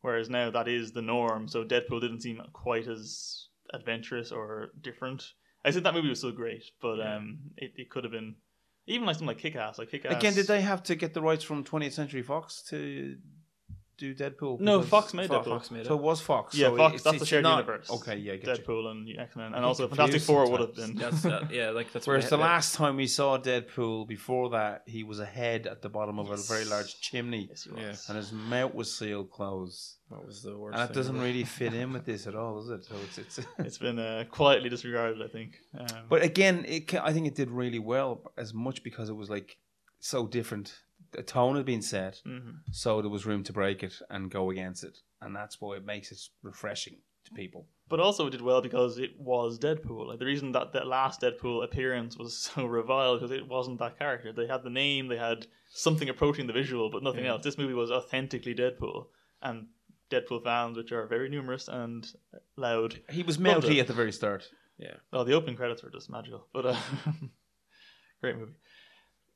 Whereas 0.00 0.30
now 0.30 0.50
that 0.50 0.66
is 0.66 0.92
the 0.92 1.02
norm. 1.02 1.46
So 1.46 1.62
Deadpool 1.64 2.00
didn't 2.00 2.20
seem 2.22 2.40
quite 2.54 2.88
as 2.88 3.48
adventurous 3.74 4.32
or 4.32 4.70
different. 4.80 5.22
I 5.64 5.70
said 5.70 5.84
that 5.84 5.92
movie 5.94 6.08
was 6.08 6.18
still 6.18 6.32
great, 6.32 6.64
but 6.80 6.96
Yeah. 6.96 7.16
um, 7.16 7.38
it, 7.58 7.72
it 7.76 7.90
could 7.90 8.04
have 8.04 8.12
been 8.12 8.36
even 8.86 9.06
like 9.06 9.16
something 9.16 9.28
like 9.28 9.38
Kick 9.38 9.56
Ass. 9.56 9.78
Like 9.78 9.90
Kick 9.90 10.06
Ass. 10.06 10.16
Again, 10.16 10.32
did 10.34 10.46
they 10.46 10.62
have 10.62 10.82
to 10.84 10.94
get 10.96 11.12
the 11.12 11.20
rights 11.20 11.44
from 11.44 11.64
20th 11.64 11.92
Century 11.92 12.22
Fox 12.22 12.62
to 12.70 13.18
do 14.00 14.14
Deadpool? 14.14 14.58
No, 14.60 14.78
Because- 14.78 14.90
Fox 14.90 15.14
made 15.14 15.28
Fox- 15.28 15.46
Deadpool. 15.46 15.50
Fox 15.52 15.70
made 15.70 15.80
it. 15.82 15.86
So 15.86 15.94
it 15.94 16.02
was 16.02 16.20
Fox. 16.20 16.54
Yeah, 16.54 16.68
so 16.68 16.76
Fox. 16.76 16.94
it's- 16.94 17.04
that's 17.04 17.18
the 17.20 17.26
shared 17.26 17.42
not- 17.44 17.58
universe. 17.66 17.90
Okay, 17.90 18.16
yeah, 18.16 18.32
I 18.32 18.36
get 18.38 18.58
you. 18.58 18.64
Deadpool 18.64 18.86
and 18.90 19.18
X 19.18 19.36
Men, 19.36 19.46
and 19.46 19.54
get 19.54 19.62
also 19.64 19.86
confused 19.86 19.98
Fantastic 20.10 20.26
Four 20.26 20.50
would 20.50 20.60
have 20.60 20.74
been. 20.74 20.94
That's 20.96 21.22
that. 21.22 21.52
Yeah, 21.52 21.70
like 21.70 21.92
that's. 21.92 22.06
Whereas 22.06 22.24
what 22.24 22.30
the 22.30 22.36
they- 22.38 22.42
last 22.42 22.74
time 22.74 22.96
we 22.96 23.06
saw 23.06 23.38
Deadpool, 23.38 24.08
before 24.08 24.50
that, 24.50 24.82
he 24.86 25.04
was 25.04 25.20
a 25.20 25.26
head 25.26 25.66
at 25.66 25.82
the 25.82 25.88
bottom 25.88 26.18
of 26.18 26.30
a 26.30 26.36
very 26.38 26.64
large 26.64 27.00
chimney, 27.00 27.46
Yes, 27.50 27.64
he 27.64 27.70
Yeah. 27.80 27.88
was. 27.90 28.08
and 28.08 28.16
his 28.16 28.32
mouth 28.32 28.74
was 28.74 28.92
sealed 28.92 29.30
closed. 29.30 29.96
That 30.10 30.26
was 30.26 30.42
the 30.42 30.58
worst. 30.58 30.74
And 30.74 30.82
it 30.82 30.86
thing 30.88 30.94
doesn't 30.96 31.16
ever. 31.16 31.24
really 31.24 31.44
fit 31.60 31.72
in 31.72 31.92
with 31.92 32.04
this 32.04 32.26
at 32.26 32.34
all, 32.34 32.56
does 32.60 32.70
it? 32.70 32.84
So 32.84 32.94
it's, 33.04 33.18
it's 33.18 33.46
It's 33.58 33.78
been 33.78 33.98
uh, 34.00 34.24
quietly 34.30 34.68
disregarded, 34.68 35.22
I 35.22 35.28
think. 35.28 35.58
Um, 35.78 35.86
But 36.08 36.22
again, 36.22 36.64
it, 36.66 36.88
ca- 36.88 37.02
I 37.04 37.12
think 37.12 37.26
it 37.28 37.34
did 37.36 37.50
really 37.50 37.78
well, 37.78 38.32
as 38.36 38.52
much 38.52 38.82
because 38.82 39.08
it 39.08 39.14
was 39.14 39.30
like 39.30 39.56
so 40.00 40.26
different. 40.26 40.74
The 41.12 41.22
tone 41.22 41.56
had 41.56 41.66
been 41.66 41.82
set, 41.82 42.20
mhm. 42.26 42.60
so 42.70 43.00
there 43.00 43.10
was 43.10 43.26
room 43.26 43.42
to 43.44 43.52
break 43.52 43.82
it 43.82 43.94
and 44.10 44.30
go 44.30 44.50
against 44.50 44.84
it, 44.84 44.98
and 45.20 45.34
that's 45.34 45.60
why 45.60 45.76
it 45.76 45.84
makes 45.84 46.12
it 46.12 46.20
refreshing 46.42 46.98
to 47.24 47.32
people. 47.32 47.66
But 47.88 48.00
also 48.00 48.28
it 48.28 48.30
did 48.30 48.42
well 48.42 48.62
because 48.62 48.98
it 48.98 49.18
was 49.18 49.58
Deadpool. 49.58 50.06
Like 50.06 50.20
the 50.20 50.24
reason 50.24 50.52
that 50.52 50.72
that 50.72 50.86
last 50.86 51.20
Deadpool 51.20 51.64
appearance 51.64 52.16
was 52.16 52.36
so 52.54 52.64
reviled 52.66 53.20
because 53.20 53.36
it 53.36 53.48
wasn't 53.48 53.80
that 53.80 53.98
character. 53.98 54.32
They 54.32 54.46
had 54.46 54.62
the 54.62 54.70
name, 54.70 55.08
they 55.08 55.16
had 55.16 55.46
something 55.70 56.08
approaching 56.08 56.46
the 56.46 56.52
visual, 56.52 56.90
but 56.90 57.02
nothing 57.02 57.26
else. 57.26 57.42
This 57.42 57.58
movie 57.58 57.74
was 57.74 57.90
authentically 57.90 58.54
Deadpool, 58.54 59.06
and 59.42 59.66
Deadpool 60.10 60.44
fans, 60.44 60.76
which 60.76 60.92
are 60.92 61.06
very 61.06 61.28
numerous 61.28 61.68
and 61.68 62.06
loud. 62.56 63.00
He 63.10 63.22
was 63.22 63.38
melty 63.38 63.80
at 63.80 63.86
the 63.86 63.92
very 63.92 64.12
start. 64.12 64.48
Yeah. 64.78 64.94
Oh, 65.12 65.24
the 65.24 65.34
opening 65.34 65.56
credits 65.56 65.82
were 65.82 65.90
just 65.90 66.10
magical. 66.10 66.46
But 66.52 66.66
uh, 66.66 66.76
great 68.20 68.36
movie. 68.36 68.52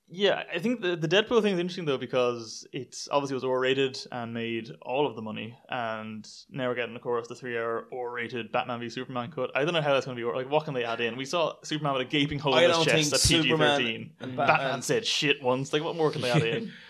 Yeah, 0.09 0.43
I 0.55 0.59
think 0.59 0.83
the 0.83 0.97
the 0.97 1.09
Deadpool 1.09 1.43
thing 1.43 1.55
is 1.55 1.59
interesting 1.59 1.87
though 1.87 1.99
because 1.99 2.67
it's 2.73 3.09
obviously 3.11 3.35
was 3.35 3.45
R 3.45 3.59
rated 3.59 3.99
and 4.13 4.35
made 4.35 4.71
all 4.83 5.07
of 5.07 5.17
the 5.17 5.23
money, 5.23 5.57
and 5.71 6.29
now 6.51 6.69
we're 6.69 6.75
getting 6.75 6.95
of 6.95 7.01
course 7.01 7.27
the 7.27 7.35
three 7.35 7.57
hour 7.57 7.87
R 7.93 8.13
rated 8.13 8.53
Batman 8.53 8.81
v 8.81 8.91
Superman 8.91 9.31
cut. 9.31 9.51
I 9.55 9.65
don't 9.65 9.73
know 9.73 9.81
how 9.81 9.95
that's 9.95 10.05
going 10.05 10.17
to 10.17 10.23
be. 10.23 10.31
Like, 10.31 10.51
what 10.51 10.67
can 10.67 10.75
they 10.75 10.85
add 10.85 11.01
in? 11.01 11.17
We 11.17 11.25
saw 11.25 11.55
Superman 11.65 11.95
with 11.95 12.03
a 12.03 12.11
gaping 12.11 12.39
hole 12.39 12.57
in 12.57 12.71
his 12.71 12.85
chest 12.85 13.15
at 13.15 13.21
PG 13.23 13.43
Superman 13.49 13.81
thirteen. 13.81 14.11
and 14.21 14.37
Batman, 14.37 14.57
Batman- 14.59 14.83
said 14.83 15.07
shit 15.07 15.43
once. 15.43 15.73
Like, 15.73 15.83
what 15.83 15.97
more 15.97 16.11
can 16.11 16.21
they 16.21 16.31
add 16.31 16.45
in? 16.45 16.71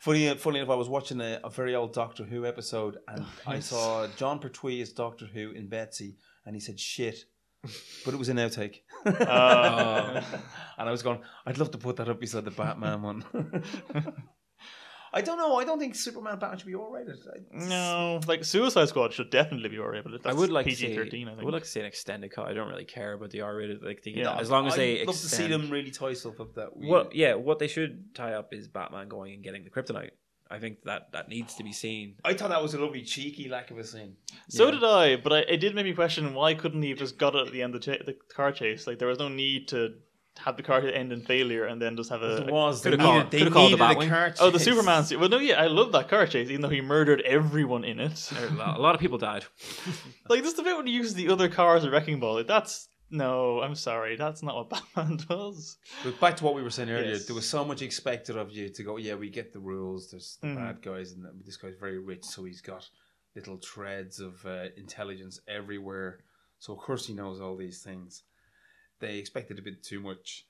Funny, 0.00 0.34
funny 0.34 0.58
enough, 0.60 0.70
I 0.70 0.76
was 0.76 0.88
watching 0.88 1.20
a, 1.20 1.40
a 1.44 1.50
very 1.50 1.74
old 1.74 1.92
Doctor 1.92 2.24
Who 2.24 2.46
episode, 2.46 2.96
and 3.06 3.20
oh, 3.22 3.32
I 3.46 3.56
yes. 3.56 3.66
saw 3.66 4.06
Jon 4.16 4.38
Pertwee 4.38 4.80
as 4.80 4.92
Doctor 4.92 5.26
Who 5.26 5.50
in 5.50 5.68
Betsy, 5.68 6.16
and 6.46 6.56
he 6.56 6.60
said 6.60 6.80
shit, 6.80 7.26
but 8.04 8.14
it 8.14 8.16
was 8.16 8.28
an 8.28 8.36
outtake. 8.36 8.80
Uh, 9.04 10.22
and 10.78 10.88
I 10.88 10.90
was 10.90 11.02
going, 11.02 11.20
I'd 11.46 11.58
love 11.58 11.70
to 11.72 11.78
put 11.78 11.96
that 11.96 12.08
up 12.08 12.20
beside 12.20 12.44
the 12.44 12.50
Batman 12.50 13.02
one. 13.02 13.24
I 15.12 15.22
don't 15.22 15.38
know. 15.38 15.56
I 15.56 15.64
don't 15.64 15.80
think 15.80 15.96
Superman 15.96 16.38
Batman 16.38 16.58
should 16.58 16.68
be 16.68 16.76
all 16.76 16.92
rated. 16.92 17.16
no, 17.52 18.20
like 18.28 18.44
Suicide 18.44 18.88
Squad 18.88 19.12
should 19.12 19.30
definitely 19.30 19.68
be 19.68 19.78
R 19.78 19.90
rated. 19.90 20.24
I 20.24 20.32
would 20.32 20.50
like 20.50 20.66
to 20.66 20.70
PG 20.70 20.86
see. 20.86 20.94
thirteen. 20.94 21.28
I 21.28 21.32
I 21.32 21.42
would 21.42 21.52
like 21.52 21.64
to 21.64 21.68
see 21.68 21.80
an 21.80 21.86
extended 21.86 22.30
cut. 22.30 22.46
I 22.46 22.52
don't 22.52 22.68
really 22.68 22.84
care 22.84 23.14
about 23.14 23.30
the 23.30 23.40
R-rated. 23.40 23.82
Like, 23.82 24.02
the, 24.02 24.12
Yeah, 24.12 24.38
as 24.38 24.50
long 24.50 24.68
as 24.68 24.76
they 24.76 25.00
I'd 25.00 25.08
love 25.08 25.16
to 25.16 25.28
see 25.28 25.48
them 25.48 25.68
really 25.68 25.90
tie 25.90 26.12
stuff 26.12 26.38
up 26.40 26.54
that. 26.54 26.76
We, 26.76 26.86
Well, 26.86 27.08
yeah, 27.12 27.34
what 27.34 27.58
they 27.58 27.66
should 27.66 28.14
tie 28.14 28.34
up 28.34 28.54
is 28.54 28.68
Batman 28.68 29.08
going 29.08 29.34
and 29.34 29.42
getting 29.42 29.64
the 29.64 29.70
kryptonite. 29.70 30.10
I 30.50 30.58
think 30.58 30.82
that 30.82 31.12
that 31.12 31.28
needs 31.28 31.54
to 31.56 31.64
be 31.64 31.72
seen. 31.72 32.16
I 32.24 32.34
thought 32.34 32.48
that 32.50 32.60
was 32.62 32.74
a 32.74 32.80
lovely 32.80 33.02
cheeky 33.02 33.48
lack 33.48 33.70
of 33.70 33.78
a 33.78 33.84
scene. 33.84 34.16
So 34.48 34.64
Yeah. 34.66 34.70
did 34.72 34.84
I, 34.84 35.16
but 35.16 35.32
I, 35.32 35.38
it 35.40 35.58
did 35.58 35.74
make 35.74 35.84
me 35.86 35.92
question 35.94 36.34
why 36.34 36.54
couldn't 36.54 36.82
he 36.82 36.90
have 36.90 36.98
just 36.98 37.18
got 37.18 37.34
it 37.36 37.46
at 37.46 37.52
the 37.52 37.62
end 37.62 37.74
of 37.76 37.82
the, 37.84 37.96
ch- 37.96 38.04
the 38.04 38.16
car 38.34 38.50
chase? 38.50 38.86
Like 38.86 38.98
there 38.98 39.08
was 39.08 39.18
no 39.20 39.28
need 39.28 39.68
to 39.68 39.94
have 40.38 40.56
the 40.56 40.62
car 40.62 40.80
end 40.80 41.12
in 41.12 41.20
failure 41.20 41.66
and 41.66 41.80
then 41.82 41.96
just 41.96 42.10
have 42.10 42.22
a. 42.22 42.38
It 42.46 42.50
was. 42.52 42.82
They 42.82 42.90
Could've 42.90 43.06
needed, 43.06 43.30
they 43.30 43.38
could've 43.38 43.52
the 43.54 43.60
needed 43.60 43.80
a 43.80 43.84
Batwing. 43.84 44.08
car 44.08 44.34
Oh, 44.40 44.50
the. 44.50 44.58
Superman. 44.58 45.04
Well, 45.18 45.28
no, 45.28 45.38
yeah, 45.38 45.60
I 45.60 45.66
love 45.66 45.92
that 45.92 46.08
car 46.08 46.26
chase, 46.26 46.48
even 46.48 46.62
though 46.62 46.68
he 46.68 46.80
murdered 46.80 47.20
everyone 47.22 47.84
in 47.84 48.00
it. 48.00 48.32
A 48.36 48.54
lot, 48.54 48.76
a 48.78 48.80
lot 48.80 48.94
of 48.94 49.00
people 49.00 49.18
died. 49.18 49.44
like 50.28 50.42
just 50.42 50.56
the 50.56 50.62
bit 50.62 50.76
when 50.76 50.86
he 50.86 50.92
uses 50.92 51.14
the 51.14 51.28
other 51.28 51.48
car 51.48 51.76
as 51.76 51.84
a 51.84 51.90
wrecking 51.90 52.20
ball. 52.20 52.34
Like, 52.36 52.46
that's 52.46 52.88
no, 53.10 53.60
I'm 53.60 53.74
sorry, 53.74 54.16
that's 54.16 54.42
not 54.42 54.54
what 54.54 54.70
Batman 54.94 55.18
does. 55.28 55.76
But 56.04 56.20
back 56.20 56.36
to 56.36 56.44
what 56.44 56.54
we 56.54 56.62
were 56.62 56.70
saying 56.70 56.90
earlier, 56.90 57.12
Yes. 57.12 57.26
there 57.26 57.34
was 57.34 57.48
so 57.48 57.64
much 57.64 57.82
expected 57.82 58.36
of 58.36 58.50
you 58.52 58.68
to 58.68 58.82
go. 58.82 58.96
Yeah, 58.96 59.14
we 59.14 59.28
get 59.30 59.52
the 59.52 59.58
rules. 59.60 60.10
There's 60.10 60.38
the 60.40 60.48
Mhm. 60.48 60.56
bad 60.56 60.82
guys, 60.82 61.12
and 61.12 61.26
this 61.44 61.56
guy's 61.56 61.74
very 61.78 61.98
rich, 61.98 62.24
so 62.24 62.44
he's 62.44 62.60
got 62.60 62.88
little 63.34 63.56
threads 63.58 64.20
of 64.20 64.44
uh, 64.46 64.66
intelligence 64.76 65.40
everywhere. 65.48 66.20
So 66.58 66.72
of 66.74 66.80
course 66.80 67.06
he 67.06 67.14
knows 67.14 67.40
all 67.40 67.56
these 67.56 67.82
things. 67.82 68.22
They 69.00 69.18
expected 69.18 69.58
a 69.58 69.62
bit 69.62 69.82
too 69.82 70.00
much. 70.00 70.46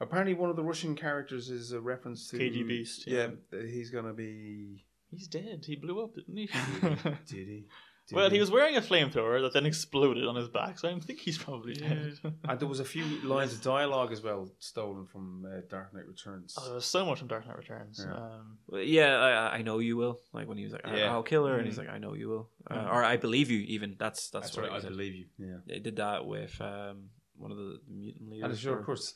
Apparently, 0.00 0.34
one 0.34 0.50
of 0.50 0.56
the 0.56 0.62
Russian 0.62 0.94
characters 0.94 1.48
is 1.50 1.72
a 1.72 1.80
reference 1.80 2.28
to 2.30 2.38
KGBeast, 2.38 3.06
Yeah, 3.06 3.30
yeah. 3.52 3.62
he's 3.66 3.90
gonna 3.90 4.12
be. 4.12 4.84
He's 5.10 5.26
dead. 5.26 5.64
He 5.66 5.74
blew 5.74 6.02
up, 6.04 6.14
didn't 6.14 6.36
he? 6.36 6.46
Did 6.46 6.98
he? 7.26 7.34
Did 7.36 7.48
well, 8.12 8.30
he 8.30 8.40
was 8.40 8.50
wearing 8.50 8.76
a 8.76 8.80
flamethrower 8.80 9.42
that 9.42 9.52
then 9.52 9.66
exploded 9.66 10.26
on 10.26 10.34
his 10.36 10.48
back, 10.48 10.78
so 10.78 10.88
I 10.88 10.98
think 10.98 11.18
he's 11.18 11.36
probably 11.38 11.74
dead. 11.74 12.18
And 12.48 12.58
there 12.60 12.68
was 12.68 12.80
a 12.80 12.84
few 12.84 13.04
lines 13.22 13.52
of 13.52 13.62
dialogue 13.62 14.12
as 14.12 14.22
well 14.22 14.50
stolen 14.58 15.06
from 15.06 15.44
uh, 15.46 15.60
Dark 15.68 15.92
Knight 15.94 16.06
Returns. 16.06 16.54
Oh, 16.58 16.64
there 16.64 16.74
was 16.74 16.84
so 16.86 17.04
much 17.04 17.18
from 17.18 17.28
Dark 17.28 17.46
Knight 17.46 17.56
Returns. 17.58 18.04
Yeah. 18.06 18.14
Um, 18.14 18.58
Well, 18.66 18.82
Yeah, 18.82 19.16
I, 19.16 19.56
I 19.58 19.62
know 19.62 19.78
you 19.78 19.96
will. 19.96 20.20
Like 20.32 20.48
when 20.48 20.58
he 20.58 20.64
was 20.64 20.72
like, 20.72 20.82
Yeah. 20.86 21.12
"I'll 21.12 21.22
kill 21.22 21.46
her," 21.46 21.56
and 21.58 21.66
he's 21.66 21.78
like, 21.78 21.88
"I 21.90 21.98
know 21.98 22.14
you 22.14 22.28
will," 22.28 22.50
uh, 22.70 22.88
or 22.90 23.04
"I 23.04 23.16
believe 23.16 23.50
you." 23.50 23.60
Even 23.60 23.96
that's 23.98 24.30
that's, 24.30 24.48
That's 24.48 24.56
what 24.56 24.70
right. 24.70 24.84
I 24.84 24.88
believe 24.88 25.14
you. 25.14 25.26
Yeah. 25.38 25.56
They 25.66 25.78
did 25.78 25.96
that 25.96 26.24
with 26.26 26.58
um, 26.60 27.10
one 27.36 27.50
of 27.52 27.58
the 27.58 27.80
mutant 27.88 28.30
leaders. 28.30 28.50
And 28.50 28.58
sure, 28.58 28.74
or- 28.76 28.78
of 28.80 28.86
course, 28.86 29.14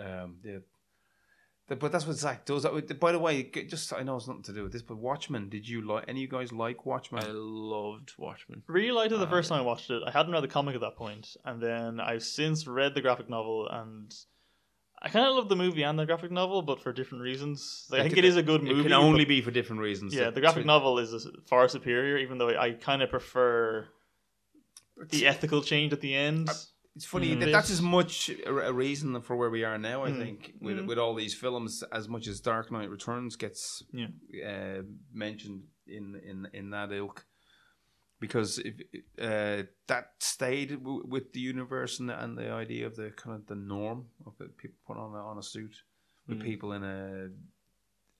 um, 0.00 0.36
yeah. 0.44 0.52
The- 0.54 0.62
But 1.68 1.90
that's 1.92 2.06
what 2.06 2.16
Zack 2.16 2.44
does. 2.44 2.64
That- 2.64 3.00
By 3.00 3.12
the 3.12 3.18
way, 3.18 3.44
just 3.44 3.92
I 3.94 4.02
know 4.02 4.16
it's 4.16 4.26
nothing 4.28 4.42
to 4.42 4.52
do 4.52 4.62
with 4.64 4.72
this, 4.72 4.82
but 4.82 4.98
Watchmen. 4.98 5.48
Did 5.48 5.66
you 5.66 5.80
like 5.80 6.04
any 6.06 6.20
of 6.20 6.22
you 6.22 6.28
guys 6.28 6.52
like 6.52 6.84
Watchmen? 6.84 7.24
I 7.24 7.28
loved 7.30 8.12
Watchmen. 8.18 8.62
really 8.66 8.90
liked 8.92 9.12
it 9.12 9.18
the 9.18 9.26
Uh, 9.26 9.30
first 9.30 9.48
time 9.48 9.60
I 9.60 9.62
watched 9.64 9.88
it. 9.90 10.02
I 10.06 10.10
hadn't 10.10 10.32
read 10.32 10.42
the 10.42 10.48
comic 10.48 10.74
at 10.74 10.80
that 10.82 10.96
point, 10.96 11.34
and 11.44 11.62
then 11.62 11.98
I've 12.00 12.24
since 12.24 12.66
read 12.66 12.94
the 12.94 13.00
graphic 13.00 13.30
novel, 13.30 13.68
and 13.70 14.12
I 15.00 15.08
kind 15.08 15.26
of 15.26 15.34
love 15.34 15.48
the 15.48 15.56
movie 15.56 15.82
and 15.82 15.98
the 15.98 16.04
graphic 16.04 16.30
novel, 16.30 16.62
but 16.62 16.80
for 16.80 16.92
different 16.92 17.22
reasons. 17.24 17.86
Like, 17.90 18.00
I 18.00 18.02
think 18.04 18.18
it 18.18 18.24
is 18.24 18.36
a 18.36 18.42
good 18.42 18.62
movie. 18.62 18.80
It 18.80 18.82
can 18.84 18.92
only 18.92 19.24
be 19.24 19.40
for 19.40 19.50
different 19.50 19.80
reasons. 19.82 20.14
yeah. 20.14 20.30
The 20.30 20.40
graphic 20.40 20.66
novel 20.66 20.98
is 20.98 21.26
far 21.46 21.68
superior, 21.68 22.18
even 22.18 22.38
though 22.38 22.50
I 22.50 22.72
kind 22.72 23.02
of 23.02 23.08
prefer 23.10 23.88
the 25.08 25.26
ethical 25.26 25.62
change 25.62 25.92
at 25.92 26.00
the 26.00 26.14
end. 26.14 26.50
It's 26.94 27.06
funny 27.06 27.34
Mm. 27.34 27.40
that 27.40 27.52
that's 27.52 27.70
as 27.70 27.80
much 27.80 28.30
a 28.46 28.72
reason 28.72 29.20
for 29.22 29.34
where 29.36 29.48
we 29.50 29.64
are 29.64 29.78
now. 29.78 30.04
I 30.04 30.10
Mm. 30.10 30.18
think 30.18 30.54
with 30.60 30.78
Mm. 30.78 30.86
with 30.86 30.98
all 30.98 31.14
these 31.14 31.34
films, 31.34 31.82
as 31.84 32.06
much 32.08 32.26
as 32.28 32.40
Dark 32.40 32.70
Knight 32.70 32.90
Returns 32.90 33.36
gets 33.36 33.82
Yeah. 33.92 34.08
uh, 34.46 34.82
mentioned 35.12 35.68
in 35.86 36.16
in 36.16 36.46
in 36.52 36.70
that 36.70 36.92
ilk, 36.92 37.26
because 38.20 38.58
if 38.58 38.74
uh, 39.18 39.62
that 39.86 40.06
stayed 40.20 40.70
w- 40.84 41.04
with 41.06 41.32
the 41.32 41.40
universe 41.40 41.98
and 41.98 42.08
the, 42.10 42.22
and 42.22 42.36
the 42.36 42.50
idea 42.50 42.86
of 42.86 42.94
the 42.96 43.10
kind 43.12 43.36
of 43.40 43.46
the 43.46 43.54
norm 43.56 44.10
of 44.26 44.36
people 44.58 44.78
put 44.86 44.96
on 44.98 45.14
a, 45.14 45.22
on 45.30 45.38
a 45.38 45.42
suit 45.42 45.74
with 46.28 46.38
Mm. 46.40 46.44
people 46.44 46.72
in 46.74 46.84
a 46.84 47.30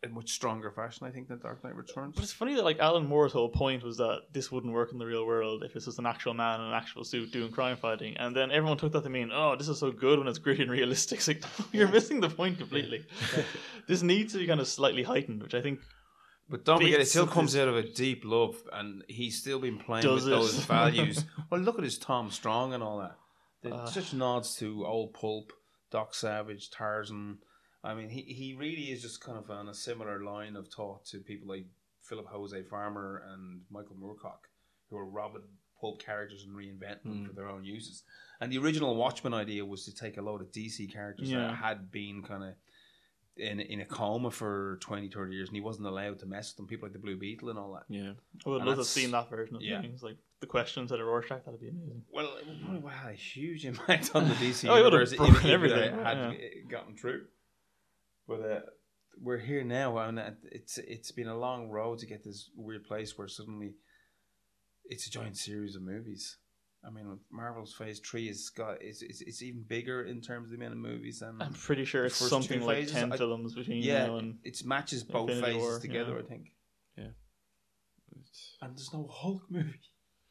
a 0.05 0.09
much 0.09 0.30
stronger 0.32 0.70
fashion, 0.72 1.07
I 1.07 1.11
think, 1.11 1.28
than 1.28 1.38
Dark 1.38 1.62
Knight 1.62 1.76
Returns. 1.76 2.14
But 2.16 2.24
it's 2.24 2.32
funny 2.32 2.55
that 2.55 2.64
like 2.64 2.78
Alan 2.80 3.07
Moore's 3.07 3.32
whole 3.32 3.48
point 3.48 3.82
was 3.84 3.96
that 3.98 4.22
this 4.32 4.50
wouldn't 4.50 4.72
work 4.72 4.90
in 4.92 4.98
the 4.98 5.07
real 5.07 5.24
world 5.26 5.62
if 5.62 5.72
this 5.74 5.86
was 5.86 5.98
an 5.98 6.07
actual 6.07 6.34
man 6.34 6.61
in 6.61 6.66
an 6.66 6.74
actual 6.74 7.05
suit 7.05 7.30
doing 7.32 7.53
crime 7.53 7.76
fighting, 7.76 8.16
and 8.16 8.34
then 8.34 8.50
everyone 8.50 8.76
took 8.78 8.92
that 8.92 9.05
to 9.05 9.11
mean, 9.11 9.30
oh, 9.32 9.55
this 9.57 9.68
is 9.68 9.78
so 9.78 9.92
good 9.92 10.18
when 10.18 10.26
it's 10.28 10.38
gritty 10.38 10.62
and 10.62 10.70
realistic. 10.70 11.18
It's 11.18 11.28
like 11.28 11.42
you're 11.72 11.88
missing 11.88 12.20
the 12.20 12.28
point 12.30 12.59
completely. 12.59 13.05
this 13.88 14.03
needs 14.03 14.32
to 14.32 14.38
be 14.38 14.46
kind 14.46 14.61
of 14.61 14.66
slightly 14.68 15.03
heightened, 15.05 15.42
which 15.42 15.55
I 15.55 15.61
think 15.62 15.78
But 16.50 16.64
don't 16.64 16.80
forget, 16.82 17.00
it 17.00 17.09
still 17.09 17.26
comes 17.28 17.55
out 17.57 17.68
of 17.68 17.76
a 17.76 17.82
deep 17.82 18.22
love, 18.24 18.57
and 18.72 19.05
he's 19.09 19.38
still 19.38 19.61
been 19.61 19.78
playing 19.78 20.07
with 20.12 20.26
it? 20.26 20.30
those 20.30 20.55
values. 20.64 21.24
well, 21.50 21.61
look 21.61 21.78
at 21.78 21.84
his 21.84 21.98
Tom 21.98 22.30
Strong 22.30 22.74
and 22.74 22.82
all 22.82 22.98
that. 22.98 23.16
They're 23.62 23.72
Uh. 23.74 23.86
such 23.86 24.12
nods 24.12 24.57
to 24.57 24.84
old 24.84 25.14
Pulp, 25.14 25.53
Doc 25.92 26.14
Savage, 26.14 26.70
Tarzan. 26.70 27.38
I 27.85 27.95
mean, 27.95 28.09
he, 28.09 28.22
he 28.22 28.55
really 28.55 28.93
is 28.93 29.03
just 29.03 29.20
kind 29.20 29.37
of 29.39 29.51
on 29.51 29.68
a 29.68 29.74
similar 29.74 30.22
line 30.22 30.57
of 30.57 30.68
thought 30.68 31.05
to 31.07 31.18
people 31.18 31.49
like 31.49 31.66
Philip 32.03 32.26
Jose 32.28 32.62
Farmer 32.64 33.22
and 33.33 33.62
Michael 33.70 33.97
Moorcock, 34.01 34.49
who 34.89 34.99
are 34.99 35.05
robbing 35.05 35.43
pulp 35.80 36.01
characters 36.01 36.45
and 36.45 36.55
reinventing 36.57 37.03
them 37.03 37.18
hmm. 37.18 37.26
for 37.26 37.33
their 37.33 37.49
own 37.49 37.64
uses. 37.64 38.05
And 38.41 38.53
the 38.53 38.59
original 38.59 38.95
Watchmen 38.95 39.35
idea 39.35 39.64
was 39.64 39.85
to 39.85 39.95
take 39.95 40.16
a 40.16 40.22
load 40.22 40.41
of 40.41 40.53
DC 40.53 40.93
characters 40.93 41.30
Yeah. 41.30 41.49
that 41.49 41.55
had 41.57 41.91
been 41.91 42.22
kind 42.22 42.45
of 42.45 42.55
in 43.37 43.61
in 43.61 43.80
a 43.80 43.85
coma 43.85 44.30
for 44.30 44.78
20, 44.83 45.09
30 45.09 45.35
years, 45.35 45.49
and 45.49 45.57
he 45.57 45.61
wasn't 45.61 45.87
allowed 45.87 46.18
to 46.18 46.26
mess 46.26 46.51
with 46.51 46.57
them. 46.59 46.66
People 46.66 46.87
like 46.87 46.93
the 46.93 46.99
Blue 46.99 47.16
Beetle 47.16 47.49
and 47.49 47.59
all 47.59 47.72
that. 47.72 47.85
Yeah, 47.89 48.12
I 48.45 48.49
would 48.49 48.57
And 48.57 48.66
love 48.66 48.74
to 48.76 48.80
have 48.80 48.87
seen 48.87 49.11
that 49.12 49.30
version 49.30 49.57
of 49.57 49.62
yeah. 49.62 49.80
things. 49.80 50.03
Like 50.03 50.18
the 50.41 50.47
questions 50.47 50.91
that 50.91 51.01
are 51.01 51.07
Rorschach, 51.07 51.45
that'd 51.45 51.61
be 51.61 51.68
amazing. 51.68 52.03
Well, 52.12 52.37
it 52.37 52.45
probably 52.62 52.80
would 52.80 52.93
have 52.93 53.03
had 53.05 53.12
a 53.12 53.16
huge 53.16 53.64
impact 53.70 54.11
on 54.14 54.28
the 54.28 54.35
DC 54.35 54.68
Oh, 54.68 54.76
universe 54.76 55.12
if, 55.12 55.20
it 55.20 55.95
had 55.95 56.16
yeah. 56.16 56.33
gotten 56.68 56.95
true. 56.95 57.22
But 58.29 58.41
uh, 58.41 58.61
we're 59.20 59.39
here 59.39 59.64
now, 59.64 59.99
and 59.99 60.18
uh, 60.18 60.31
it's 60.51 60.79
it's 60.79 61.11
been 61.12 61.29
a 61.29 61.37
long 61.39 61.68
road 61.68 61.99
to 62.01 62.07
get 62.07 62.25
this 62.25 62.51
weird 62.57 62.85
place 62.85 63.16
where 63.18 63.29
suddenly 63.29 63.75
it's 64.85 65.07
a 65.07 65.11
giant 65.11 65.37
series 65.37 65.77
of 65.77 65.83
movies. 65.83 66.39
I 66.85 66.91
mean, 66.91 67.18
Marvel's 67.31 67.73
Phase 67.75 68.01
Three 68.01 68.29
is 68.29 68.51
got 68.51 68.79
it's, 68.81 69.03
it's 69.03 69.20
it's 69.20 69.43
even 69.43 69.62
bigger 69.62 70.03
in 70.03 70.20
terms 70.20 70.47
of 70.47 70.51
the 70.51 70.57
amount 70.57 70.73
of 70.73 70.79
movies 70.79 71.20
than 71.20 71.41
I'm 71.41 71.53
pretty 71.53 71.85
sure 71.85 72.05
it's 72.05 72.16
something 72.16 72.61
like 72.62 72.79
phases, 72.79 72.93
ten 72.95 73.12
I- 73.12 73.16
films 73.16 73.55
between 73.55 73.83
yeah, 73.83 74.07
now 74.07 74.16
and. 74.16 74.39
it 74.45 74.64
matches 74.64 75.05
both 75.05 75.31
Infinity 75.31 75.53
phases 75.53 75.68
War, 75.68 75.79
together. 75.81 76.12
yeah. 76.14 76.18
I 76.18 76.23
think. 76.23 76.47
Yeah. 76.97 77.05
And 78.61 78.77
there's 78.77 78.93
no 78.93 79.09
Hulk 79.11 79.43
movie. 79.51 79.81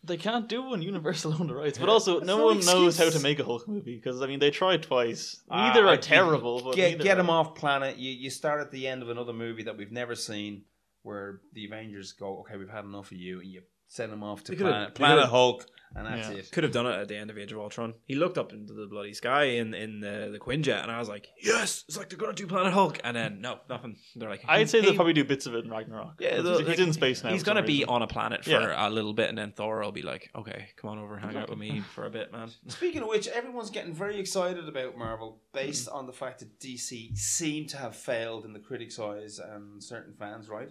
They 0.04 0.18
can't 0.18 0.49
do 0.49 0.64
one. 0.64 0.82
Universal 0.82 1.34
own 1.39 1.47
the 1.47 1.54
rights, 1.56 1.78
but 1.78 1.89
also 1.89 2.16
That's 2.16 2.28
no 2.28 2.38
no 2.38 2.45
one 2.45 2.66
knows 2.66 2.97
how 2.97 3.10
to 3.10 3.20
make 3.20 3.39
a 3.39 3.43
Hulk 3.43 3.68
movie 3.68 3.95
because 3.95 4.22
I 4.22 4.28
mean 4.28 4.39
they 4.39 4.49
tried 4.52 4.84
twice. 4.84 5.41
Ah, 5.49 5.68
Neither 5.68 5.88
I- 5.88 5.93
are 5.93 5.97
terrible, 5.97 6.62
but 6.64 6.76
get 6.76 6.91
neither 6.91 7.04
get 7.04 7.14
are- 7.14 7.18
them 7.18 7.30
off 7.30 7.56
planet. 7.56 7.97
You 7.97 8.12
you 8.12 8.30
start 8.30 8.62
at 8.62 8.72
the 8.72 8.88
end 8.88 9.04
of 9.04 9.10
another 9.10 9.34
movie 9.34 9.64
that 9.64 9.78
we've 9.78 9.91
never 9.91 10.16
seen, 10.16 10.64
where 11.04 11.41
the 11.54 11.66
Avengers 11.66 12.14
go, 12.14 12.39
okay, 12.39 12.58
we've 12.58 12.70
had 12.70 12.84
enough 12.86 13.12
of 13.12 13.18
you, 13.18 13.39
and 13.41 13.49
you 13.52 13.62
send 13.88 14.12
them 14.12 14.24
off 14.24 14.43
to 14.45 14.52
They 14.54 14.58
could've- 14.58 14.72
planet, 14.72 14.95
they 14.95 14.97
planet 14.97 15.18
could've- 15.20 15.32
Hulk, 15.32 15.66
and 15.96 16.06
that's 16.08 16.30
Yeah. 16.30 16.36
it. 16.38 16.52
could 16.52 16.64
have 16.64 16.72
done 16.74 16.86
it 16.88 16.94
at 17.00 17.08
the 17.08 17.16
end 17.18 17.30
of 17.30 17.38
Age 17.38 17.52
of 17.52 17.60
Ultron. 17.60 17.94
He 18.06 18.16
looked 18.16 18.38
up 18.38 18.54
into 18.54 18.74
the 18.74 18.88
bloody 18.88 19.14
sky 19.14 19.44
in 19.44 19.74
in 19.74 20.00
the 20.00 20.30
the 20.32 20.39
Quinjet, 20.39 20.82
and 20.84 20.92
I 20.92 21.00
was 21.00 21.10
like, 21.10 21.28
"Yes, 21.42 21.84
it's 21.88 21.98
like 21.98 22.10
they're 22.10 22.18
gonna 22.18 22.34
do 22.34 22.48
Planet 22.48 22.74
Hulk." 22.74 23.00
And 23.04 23.16
then 23.16 23.42
no, 23.42 23.60
nothing. 23.70 23.98
They're 24.16 24.30
like, 24.30 24.44
I'd 24.48 24.70
say 24.70 24.80
he- 24.80 24.86
they'll 24.88 24.96
probably 24.96 25.14
do 25.14 25.24
bits 25.24 25.46
of 25.46 25.56
it 25.56 25.66
in 25.66 25.72
Ragnarok. 25.72 26.16
Yeah, 26.20 26.38
he's, 26.38 26.46
like, 26.46 26.80
in 26.80 26.94
space 26.94 27.24
now. 27.24 27.32
He's 27.32 27.44
gonna 27.44 27.62
be 27.64 27.80
reason. 27.80 27.89
on 27.89 28.02
a 28.02 28.08
planet 28.08 28.44
for 28.44 28.52
Yeah. 28.52 28.88
a 28.88 28.89
little 28.89 29.14
bit, 29.14 29.30
and 29.30 29.38
then 29.38 29.52
Thor 29.52 29.82
will 29.82 29.92
be 29.92 30.02
like, 30.02 30.30
"Okay, 30.36 30.70
come 30.78 30.89
on 30.92 30.98
over, 31.00 31.18
hang 31.18 31.36
out 31.36 31.50
with 31.50 31.60
me 31.60 31.80
for 31.96 32.06
a 32.06 32.10
bit, 32.10 32.32
man." 32.32 32.50
Speaking 32.68 33.02
of 33.02 33.08
which, 33.10 33.28
everyone's 33.28 33.70
getting 33.70 33.94
very 33.94 34.18
excited 34.20 34.68
about 34.68 34.98
Marvel 34.98 35.42
based 35.54 35.89
on 35.89 36.08
the 36.08 36.14
fact 36.14 36.39
that 36.39 36.60
DC 36.60 37.16
seem 37.16 37.68
to 37.68 37.78
have 37.78 37.96
failed 37.96 38.46
in 38.46 38.54
the 38.54 38.60
critics' 38.60 38.98
eyes 39.00 39.39
and 39.39 39.84
certain 39.84 40.14
fans, 40.14 40.48
right? 40.48 40.70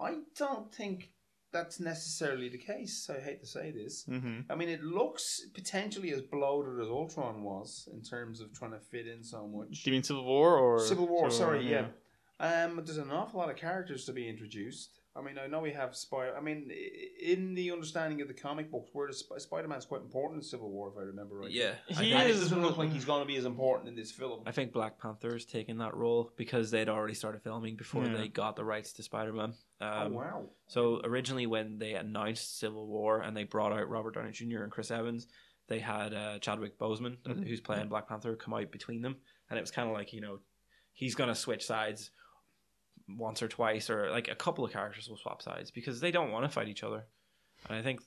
I 0.00 0.18
don't 0.36 0.74
think 0.74 1.12
that's 1.54 1.78
necessarily 1.78 2.48
the 2.50 2.58
case. 2.58 3.08
I 3.08 3.20
hate 3.20 3.40
to 3.40 3.46
say 3.46 3.70
this. 3.70 4.04
Mhm. 4.06 4.44
I 4.50 4.56
mean, 4.56 4.68
it 4.68 4.82
looks 4.82 5.46
potentially 5.54 6.10
as 6.12 6.20
bloated 6.20 6.80
as 6.80 6.88
Ultron 6.88 7.42
was 7.44 7.88
in 7.92 8.02
terms 8.02 8.40
of 8.40 8.52
trying 8.52 8.72
to 8.72 8.80
fit 8.80 9.06
in 9.06 9.22
so 9.22 9.46
much. 9.46 9.84
Do 9.84 9.90
you 9.90 9.94
mean 9.94 10.02
Civil 10.02 10.24
War 10.24 10.58
or 10.58 10.80
Civil 10.80 11.06
War, 11.06 11.30
sorry, 11.30 11.66
yeah. 11.70 11.86
Um, 12.40 12.76
there's 12.84 12.98
an 12.98 13.12
awful 13.12 13.38
lot 13.38 13.48
of 13.50 13.56
characters 13.56 14.04
to 14.06 14.12
be 14.12 14.28
introduced. 14.28 14.98
I 15.16 15.22
mean, 15.22 15.38
I 15.38 15.46
know 15.46 15.60
we 15.60 15.70
have 15.72 15.94
Spider. 15.94 16.34
I 16.36 16.40
mean, 16.40 16.72
in 17.22 17.54
the 17.54 17.70
understanding 17.70 18.20
of 18.20 18.26
the 18.26 18.34
comic 18.34 18.70
books, 18.70 18.90
where 18.92 19.10
Sp- 19.14 19.38
Spider 19.38 19.68
Man's 19.68 19.84
quite 19.86 20.00
important 20.02 20.42
in 20.42 20.48
Civil 20.48 20.70
War, 20.70 20.88
if 20.92 20.98
I 20.98 21.02
remember 21.02 21.36
right. 21.36 21.50
Yeah, 21.52 21.74
He 21.86 22.12
and 22.12 22.22
it 22.24 22.30
is- 22.30 22.40
doesn't 22.40 22.60
look 22.62 22.76
like 22.78 22.90
he's 22.90 23.04
going 23.04 23.22
to 23.22 23.26
be 23.26 23.36
as 23.36 23.44
important 23.44 23.88
in 23.88 23.94
this 23.94 24.10
film. 24.10 24.42
I 24.44 24.50
think 24.50 24.72
Black 24.72 24.98
Panther's 25.00 25.44
taking 25.44 25.78
that 25.78 25.94
role 25.96 26.32
because 26.36 26.72
they'd 26.72 26.88
already 26.88 27.14
started 27.14 27.42
filming 27.42 27.76
before 27.76 28.04
Yeah. 28.04 28.16
they 28.16 28.26
got 28.28 28.56
the 28.56 28.64
rights 28.64 28.92
to 28.94 29.04
Spider 29.04 29.32
Man. 29.32 29.54
oh 29.80 29.86
Um, 30.06 30.14
wow! 30.14 30.46
So 30.66 31.00
originally, 31.04 31.46
when 31.46 31.78
they 31.78 31.94
announced 31.94 32.58
Civil 32.58 32.86
War 32.88 33.20
and 33.20 33.36
they 33.36 33.44
brought 33.44 33.72
out 33.72 33.88
Robert 33.88 34.16
Downey 34.16 34.32
Jr. 34.32 34.64
and 34.64 34.72
Chris 34.72 34.90
Evans, 34.90 35.28
they 35.68 35.78
had 35.78 36.12
uh, 36.12 36.38
Chadwick 36.40 36.76
Boseman, 36.76 37.18
uh, 37.24 37.34
who's 37.34 37.60
playing 37.60 37.88
Black 37.88 38.08
Panther, 38.08 38.34
come 38.34 38.52
out 38.54 38.72
between 38.72 39.00
them, 39.00 39.16
and 39.48 39.58
it 39.58 39.62
was 39.62 39.70
kind 39.70 39.88
of 39.88 39.94
like 39.94 40.12
you 40.12 40.20
know, 40.20 40.40
he's 40.92 41.14
gonna 41.14 41.36
switch 41.36 41.64
sides 41.64 42.10
once 43.08 43.42
or 43.42 43.48
twice, 43.48 43.90
or 43.90 44.10
like 44.10 44.28
a 44.28 44.34
couple 44.34 44.64
of 44.64 44.72
characters 44.72 45.08
will 45.08 45.16
swap 45.16 45.42
sides 45.42 45.70
because 45.70 46.00
they 46.00 46.10
don't 46.10 46.30
want 46.30 46.44
to 46.44 46.48
fight 46.48 46.68
each 46.68 46.82
other. 46.82 47.04
And 47.68 47.76
I 47.78 47.82
think 47.82 48.00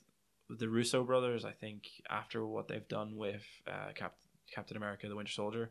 the 0.50 0.68
Russo 0.68 1.04
brothers, 1.04 1.44
I 1.44 1.52
think 1.52 1.84
after 2.10 2.46
what 2.46 2.68
they've 2.68 2.88
done 2.88 3.16
with 3.16 3.44
uh, 3.66 3.92
Cap- 3.94 4.16
Captain 4.52 4.76
America: 4.76 5.08
The 5.08 5.16
Winter 5.16 5.32
Soldier, 5.32 5.70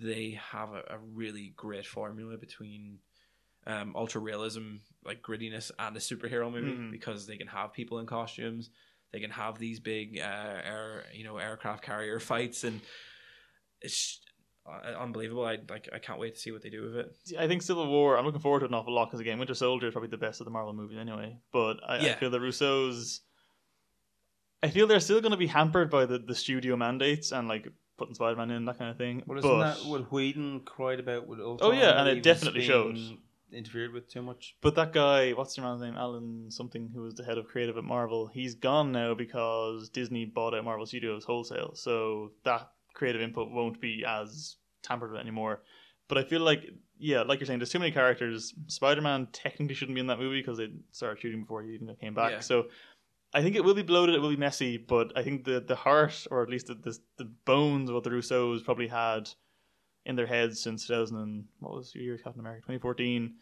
they 0.00 0.38
have 0.52 0.70
a, 0.70 0.82
a 0.94 0.98
really 0.98 1.52
great 1.56 1.86
formula 1.86 2.36
between 2.36 2.98
um, 3.66 3.94
ultra 3.96 4.20
realism, 4.20 4.76
like 5.04 5.22
grittiness, 5.22 5.70
and 5.78 5.96
a 5.96 6.00
superhero 6.00 6.50
movie 6.52 6.72
Mhm. 6.76 6.90
because 6.90 7.26
they 7.26 7.36
can 7.36 7.46
have 7.48 7.72
people 7.72 7.98
in 7.98 8.06
costumes, 8.06 8.70
they 9.12 9.20
can 9.20 9.30
have 9.30 9.58
these 9.58 9.80
big 9.80 10.18
uh, 10.18 10.22
air, 10.64 11.04
you 11.14 11.24
know, 11.24 11.38
aircraft 11.38 11.82
carrier 11.84 12.18
fights, 12.20 12.64
and 12.64 12.80
it's 13.80 14.20
uh, 14.66 14.98
unbelievable. 14.98 15.44
I 15.44 15.58
like, 15.68 15.88
I 15.92 15.98
can't 15.98 16.18
wait 16.18 16.34
to 16.34 16.40
see 16.40 16.50
what 16.50 16.62
they 16.62 16.70
do 16.70 16.82
with 16.82 16.96
it. 16.96 17.14
I 17.38 17.46
think 17.46 17.62
Civil 17.62 17.86
War. 17.88 18.16
I'm 18.16 18.24
looking 18.24 18.40
forward 18.40 18.60
to 18.60 18.64
it 18.64 18.68
an 18.68 18.74
awful 18.74 18.94
lot 18.94 19.06
because 19.06 19.20
again, 19.20 19.38
Winter 19.38 19.54
Soldier 19.54 19.88
is 19.88 19.92
probably 19.92 20.10
the 20.10 20.16
best 20.16 20.40
of 20.40 20.46
the 20.46 20.50
Marvel 20.50 20.72
movies 20.72 20.98
anyway. 20.98 21.38
But 21.52 21.78
I, 21.86 21.98
I 21.98 22.14
feel 22.14 22.30
the 22.30 22.38
Russos. 22.38 23.20
I 24.62 24.70
feel 24.70 24.86
they're 24.86 25.00
still 25.00 25.20
going 25.20 25.32
to 25.32 25.36
be 25.36 25.46
hampered 25.46 25.90
by 25.90 26.06
the, 26.06 26.18
the 26.18 26.34
studio 26.34 26.76
mandates 26.76 27.32
and 27.32 27.48
like 27.48 27.68
putting 27.98 28.14
Spider 28.14 28.36
Man 28.36 28.50
in 28.50 28.64
that 28.64 28.78
kind 28.78 28.90
of 28.90 28.96
thing. 28.96 29.22
Well, 29.26 29.38
isn't 29.38 29.50
but 29.50 29.74
that 29.74 29.86
what 29.86 30.10
Whedon 30.10 30.60
cried 30.60 31.00
about 31.00 31.26
with 31.26 31.40
Ultron? 31.40 31.70
Oh, 31.70 31.74
yeah, 31.74 32.00
and 32.00 32.08
it 32.08 32.22
definitely 32.22 32.60
being 32.60 32.70
shows. 32.70 33.12
Interfered 33.52 33.92
with 33.92 34.08
too 34.08 34.20
much. 34.20 34.56
but 34.62 34.74
that 34.74 34.92
guy, 34.92 35.30
what's 35.30 35.56
your 35.56 35.64
man's 35.64 35.80
name? 35.80 35.94
Alan 35.96 36.50
something, 36.50 36.90
who 36.92 37.02
was 37.02 37.14
the 37.14 37.22
head 37.22 37.38
of 37.38 37.46
creative 37.46 37.76
at 37.76 37.84
Marvel. 37.84 38.26
He's 38.26 38.56
gone 38.56 38.90
now 38.90 39.14
because 39.14 39.90
Disney 39.90 40.24
bought 40.24 40.54
out 40.54 40.64
Marvel 40.64 40.86
Studios 40.86 41.22
wholesale. 41.24 41.72
So 41.76 42.32
that 42.44 42.68
creative 42.94 43.20
input 43.20 43.50
won't 43.50 43.80
be 43.80 44.04
as 44.06 44.56
tampered 44.82 45.12
with 45.12 45.20
anymore. 45.20 45.62
But 46.08 46.18
I 46.18 46.24
feel 46.24 46.40
like, 46.40 46.64
yeah, 46.98 47.22
like 47.22 47.40
you're 47.40 47.46
saying, 47.46 47.58
there's 47.58 47.70
too 47.70 47.78
many 47.78 47.90
characters. 47.90 48.54
Spider 48.66 49.00
Man 49.00 49.28
technically 49.32 49.74
shouldn't 49.74 49.94
be 49.94 50.00
in 50.00 50.06
that 50.08 50.18
movie 50.18 50.40
because 50.40 50.58
they 50.58 50.68
started 50.92 51.20
shooting 51.20 51.40
before 51.40 51.62
he 51.62 51.74
even 51.74 51.94
came 52.00 52.14
back. 52.14 52.30
Yeah. 52.30 52.40
So 52.40 52.66
I 53.32 53.42
think 53.42 53.56
it 53.56 53.64
will 53.64 53.74
be 53.74 53.82
bloated, 53.82 54.14
it 54.14 54.20
will 54.20 54.30
be 54.30 54.36
messy, 54.36 54.76
but 54.76 55.12
I 55.16 55.22
think 55.22 55.44
the, 55.44 55.60
the 55.60 55.74
heart, 55.74 56.26
or 56.30 56.42
at 56.42 56.48
least 56.48 56.68
the, 56.68 56.74
the, 56.74 56.96
the 57.16 57.24
bones 57.44 57.90
of 57.90 57.94
what 57.94 58.04
the 58.04 58.10
Russos 58.10 58.64
probably 58.64 58.86
had 58.86 59.28
in 60.06 60.14
their 60.14 60.26
heads 60.26 60.62
since 60.62 60.86
2000 60.86 61.16
and 61.16 61.44
what 61.58 61.74
was 61.74 61.94
your 61.94 62.04
year 62.04 62.18
Captain 62.18 62.40
America 62.40 62.60
2014 62.60 63.34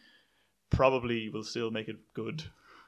probably 0.69 1.29
will 1.29 1.43
still 1.43 1.69
make 1.69 1.87
it 1.87 1.97
good. 2.13 2.43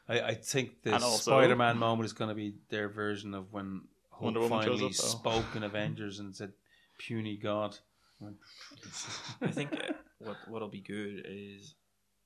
I, 0.07 0.21
I 0.21 0.33
think 0.33 0.81
the 0.83 0.97
Spider-Man 0.99 1.77
moment 1.77 2.05
is 2.05 2.13
going 2.13 2.29
to 2.29 2.35
be 2.35 2.55
their 2.69 2.89
version 2.89 3.33
of 3.33 3.51
when 3.51 3.81
Hulk 4.17 4.21
Wonder 4.21 4.39
Woman 4.41 4.59
shows 4.61 4.79
finally 4.79 4.85
up, 4.85 4.91
though. 4.91 5.07
spoke 5.07 5.55
in 5.55 5.63
Avengers 5.63 6.19
and 6.19 6.35
said, 6.35 6.53
"Puny 6.97 7.37
God." 7.37 7.77
I 9.41 9.47
think 9.51 9.73
uh, 9.73 9.93
what 10.19 10.37
what'll 10.47 10.69
be 10.69 10.81
good 10.81 11.25
is 11.27 11.75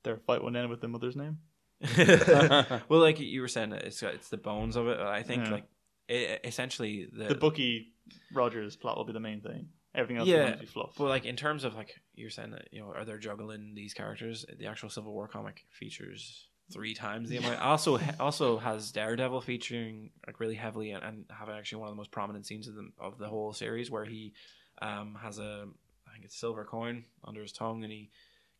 Their 0.03 0.17
fight 0.17 0.43
went 0.43 0.55
end 0.55 0.69
with 0.69 0.81
the 0.81 0.87
mother's 0.87 1.15
name. 1.15 1.39
well, 1.97 2.99
like 2.99 3.19
you 3.19 3.41
were 3.41 3.47
saying, 3.47 3.71
it's 3.73 4.01
it's 4.03 4.29
the 4.29 4.37
bones 4.37 4.75
of 4.75 4.87
it. 4.87 4.99
I 4.99 5.23
think 5.23 5.45
Yeah. 5.45 5.51
like 5.51 5.65
it, 6.07 6.41
essentially 6.43 7.07
the, 7.11 7.25
The 7.25 7.35
Bucky 7.35 7.93
Rogers 8.33 8.75
plot 8.75 8.97
will 8.97 9.05
be 9.05 9.13
the 9.13 9.19
main 9.19 9.41
thing. 9.41 9.69
Everything 9.95 10.17
else 10.17 10.27
Yeah, 10.27 10.51
will 10.51 10.59
be 10.59 10.65
fluff. 10.65 10.93
But 10.97 11.05
like 11.05 11.25
in 11.25 11.35
terms 11.35 11.63
of 11.63 11.73
like 11.75 11.95
you're 12.13 12.29
saying 12.29 12.51
that 12.51 12.67
you 12.71 12.81
know 12.81 12.91
are 12.95 13.05
they 13.05 13.17
juggling 13.17 13.73
these 13.75 13.93
characters? 13.93 14.45
The 14.59 14.67
actual 14.67 14.89
Civil 14.89 15.13
War 15.13 15.27
comic 15.27 15.65
features 15.71 16.48
three 16.71 16.93
times 16.93 17.29
the 17.29 17.37
amount. 17.37 17.59
Also 17.61 17.99
also 18.19 18.57
has 18.57 18.91
Daredevil 18.91 19.41
featuring 19.41 20.11
like 20.27 20.39
really 20.39 20.55
heavily 20.55 20.91
and, 20.91 21.03
and 21.03 21.25
having 21.29 21.55
actually 21.55 21.79
one 21.79 21.89
of 21.89 21.93
the 21.93 21.97
most 21.97 22.11
prominent 22.11 22.45
scenes 22.45 22.67
of 22.67 22.75
the 22.75 22.89
of 22.99 23.17
the 23.17 23.27
whole 23.27 23.53
series 23.53 23.89
where 23.91 24.05
he 24.05 24.33
um 24.81 25.17
has 25.21 25.39
a 25.39 25.67
I 26.07 26.11
think 26.13 26.25
it's 26.25 26.35
a 26.35 26.39
silver 26.39 26.63
coin 26.65 27.05
under 27.23 27.41
his 27.41 27.51
tongue 27.51 27.83
and 27.83 27.91
he 27.91 28.09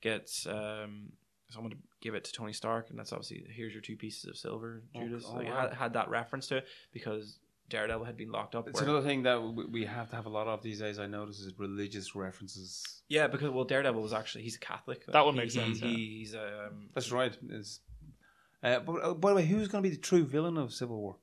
gets 0.01 0.45
um 0.47 1.11
someone 1.49 1.71
to 1.71 1.77
give 2.01 2.13
it 2.15 2.23
to 2.25 2.31
Tony 2.31 2.53
Stark 2.53 2.89
and 2.89 2.97
that's 2.99 3.11
obviously 3.11 3.45
here's 3.49 3.73
your 3.73 3.81
two 3.81 3.95
pieces 3.97 4.25
of 4.29 4.37
silver 4.37 4.83
Oh, 4.95 4.99
Judas 5.01 5.25
oh, 5.27 5.35
like, 5.35 5.47
wow. 5.47 5.61
had, 5.61 5.73
had 5.73 5.93
that 5.93 6.09
reference 6.09 6.47
to 6.47 6.57
it 6.57 6.65
because 6.93 7.39
Daredevil 7.69 8.05
had 8.05 8.17
been 8.17 8.31
locked 8.31 8.55
up 8.55 8.67
It's 8.67 8.79
where- 8.81 8.89
another 8.89 9.05
thing 9.05 9.23
that 9.23 9.41
we 9.41 9.65
we 9.65 9.85
have 9.85 10.09
to 10.09 10.15
have 10.15 10.25
a 10.25 10.29
lot 10.29 10.47
of 10.47 10.63
these 10.63 10.79
days. 10.79 10.97
I 10.97 11.05
notice 11.05 11.39
is 11.39 11.53
religious 11.59 12.15
references. 12.15 13.01
Yeah, 13.07 13.27
because 13.27 13.51
well, 13.51 13.63
Daredevil 13.63 14.01
was 14.01 14.11
actually 14.13 14.43
he's 14.43 14.55
a 14.55 14.59
Catholic. 14.59 15.05
That 15.05 15.23
would 15.25 15.33
He- 15.35 15.37
make 15.41 15.51
he- 15.51 15.59
sense, 15.59 15.79
yeah. 15.81 15.87
He's 15.89 16.33
um, 16.35 16.89
That's 16.95 17.11
right. 17.11 17.35
Is 17.49 17.79
uh, 18.63 18.79
but 18.79 18.93
uh, 19.03 19.13
by 19.13 19.29
the 19.29 19.35
way, 19.37 19.45
who's 19.45 19.67
going 19.67 19.83
to 19.83 19.89
be 19.89 19.95
the 19.95 20.01
true 20.01 20.23
villain 20.23 20.57
of 20.57 20.73
Civil 20.73 20.99
War? 20.99 21.17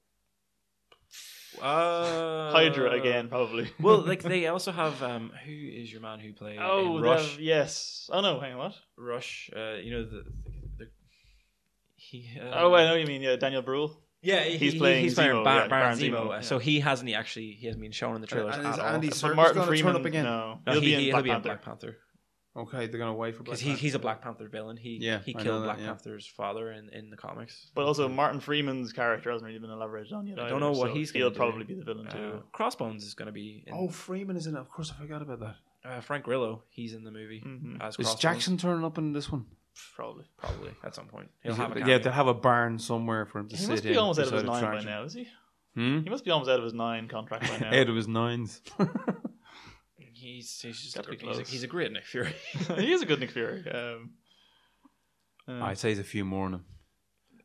uh, 1.62 2.53
Hydra 2.53 2.91
again, 2.93 3.28
probably. 3.28 3.70
well, 3.80 3.99
like 3.99 4.22
they 4.22 4.47
also 4.47 4.72
have 4.72 5.03
um, 5.03 5.32
who 5.45 5.53
is 5.53 5.91
your 5.91 6.01
man 6.01 6.18
who 6.20 6.32
played 6.32 6.59
oh, 6.61 7.01
Rush. 7.01 7.20
Rush? 7.20 7.39
yes. 7.39 8.11
Oh 8.12 8.20
no, 8.20 8.41
hang 8.41 8.53
on, 8.53 8.59
what? 8.59 8.74
Rush, 8.97 9.51
uh, 9.57 9.74
you 9.74 9.91
know 9.93 10.05
the, 10.05 10.24
the 10.78 10.87
he. 11.95 12.30
Uh, 12.41 12.51
oh, 12.55 12.74
I 12.74 12.84
know 12.84 12.91
what 12.93 13.01
you 13.01 13.07
mean. 13.07 13.22
Yeah, 13.22 13.37
Daniel 13.37 13.62
Bruhl. 13.62 14.03
Yeah, 14.22 14.43
he- 14.43 14.57
He's 14.59 14.74
playing 14.74 15.05
he's 15.05 15.14
playing 15.14 15.32
Zemo, 15.32 15.45
Bar- 15.45 15.62
yeah, 15.62 15.68
Baron 15.68 15.99
Baron 15.99 15.99
Zemo. 15.99 16.11
Zemo, 16.11 16.26
uh, 16.30 16.34
yeah. 16.34 16.41
So 16.41 16.59
he 16.59 16.80
hasn't 16.80 17.09
he 17.09 17.14
actually 17.14 17.53
he 17.53 17.66
hasn't 17.66 17.82
been 17.82 17.93
shown 17.93 18.16
in 18.16 18.20
the 18.20 18.26
trailers 18.26 18.57
And 18.57 18.66
is 18.66 18.74
at 18.74 18.80
all. 18.80 18.95
Andy 18.95 19.09
But 19.09 19.16
Serkis 19.16 19.37
Martin 19.37 19.55
gonna 19.55 19.66
turn 19.66 19.76
Freeman, 19.78 19.97
up 19.97 20.05
again? 20.05 20.24
No, 20.24 20.59
No, 20.66 20.72
he'll 20.72 20.80
he, 20.80 20.87
be 20.89 20.95
in 20.95 21.01
he'll 21.01 21.11
Black 21.12 21.24
be 21.24 21.30
in 21.30 21.43
Black 21.43 21.62
Panther 21.62 21.97
Okay, 22.57 22.86
they're 22.86 22.98
going 22.98 23.11
to 23.11 23.18
wait 23.18 23.36
for 23.36 23.42
Black 23.42 23.59
because 23.59 23.61
he, 23.61 23.74
he's 23.74 23.94
a 23.94 23.98
Black 23.98 24.22
Panther 24.22 24.48
villain. 24.48 24.76
He 24.78 24.96
Yeah, 25.00 25.20
he 25.24 25.34
I 25.34 25.38
know 25.38 25.44
killed 25.44 25.62
that, 25.62 25.66
Black 25.66 25.78
yeah. 25.80 25.86
Panther's 25.88 26.26
father 26.26 26.72
in, 26.72 26.88
in 26.88 27.11
the 27.11 27.16
comics. 27.16 27.70
But 27.74 27.84
also, 27.84 28.09
Martin 28.09 28.40
Freeman's 28.40 28.92
character 28.94 29.30
hasn't 29.30 29.46
really 29.46 29.59
been 29.59 29.70
elaborated 29.70 30.12
on 30.14 30.26
yet. 30.26 30.38
I 30.40 30.48
don't 30.48 30.61
know 30.61 30.70
what 30.72 30.88
so 30.88 30.94
he's 30.94 31.11
He'll 31.11 31.24
gonna 31.30 31.34
do. 31.34 31.38
probably 31.38 31.64
be 31.64 31.74
the 31.74 31.84
villain 31.84 32.07
too. 32.09 32.32
Uh, 32.38 32.40
Crossbones 32.52 33.04
is 33.04 33.12
going 33.14 33.26
to 33.26 33.32
be. 33.32 33.62
In, 33.66 33.74
Oh, 33.74 33.88
Freeman 33.88 34.36
is 34.36 34.46
in 34.46 34.54
it. 34.57 34.59
Of 34.61 34.70
course, 34.70 34.90
I 34.90 35.00
forgot 35.00 35.20
about 35.22 35.40
that. 35.40 35.57
uh, 35.84 36.00
Frank 36.00 36.24
Grillo. 36.24 36.62
He's 36.70 36.94
in 36.94 37.04
the 37.04 37.11
movie 37.11 37.42
Mhm. 37.46 37.82
as 37.82 37.96
Is 37.98 38.14
Jackson 38.14 38.57
turning 38.57 38.84
up 38.84 38.96
in 38.96 39.12
this 39.12 39.30
one? 39.30 39.44
Probably. 39.94 40.24
probably 40.38 40.70
at 40.82 40.94
some 40.94 41.07
point. 41.07 41.28
He'll 41.42 41.52
Is 41.52 41.59
have 41.59 41.76
it- 41.76 41.82
a 41.82 41.86
yeah, 41.88 41.98
they'll 41.98 42.12
have 42.12 42.28
a 42.28 42.32
barn 42.34 42.78
somewhere 42.78 43.26
for 43.26 43.40
him 43.40 43.48
to 43.50 43.57
He 43.57 43.62
sit 43.62 43.70
must 43.70 43.84
be 43.84 43.94
almost 43.96 44.18
out 44.18 44.28
of 44.28 44.32
his 44.32 44.42
beside 44.44 44.62
a 44.62 44.66
nine 44.66 44.78
by 44.78 44.90
now, 44.90 45.02
is 45.02 45.12
he? 45.12 45.28
Hmm? 45.74 46.00
He 46.04 46.09
must 46.09 46.24
be 46.24 46.30
almost 46.30 46.48
out 46.50 46.57
of 46.59 46.64
his 46.64 46.72
nine 46.72 47.07
contract 47.09 47.46
by 47.50 47.59
now. 47.70 47.78
Out 47.78 47.88
of 47.90 47.94
his 47.96 48.09
nines. 48.09 48.62
He's 50.27 50.61
he's 50.61 50.81
just 50.83 50.97
Gotta 50.97 51.14
he's 51.18 51.39
a, 51.39 51.43
he's 51.43 51.62
a 51.62 51.66
great 51.68 51.93
Nick 51.93 52.05
Fury. 52.05 52.35
he 52.77 52.93
is 52.93 53.03
a 53.03 53.07
good 53.07 53.20
Nick 53.20 53.31
Fury. 53.31 53.64
Um, 53.70 54.11
uh, 55.49 55.64
I'd 55.64 55.79
say 55.79 55.91
he's 55.91 55.99
a 55.99 56.05
few 56.05 56.24
more 56.24 56.47
on 56.47 56.55
him. 56.55 56.64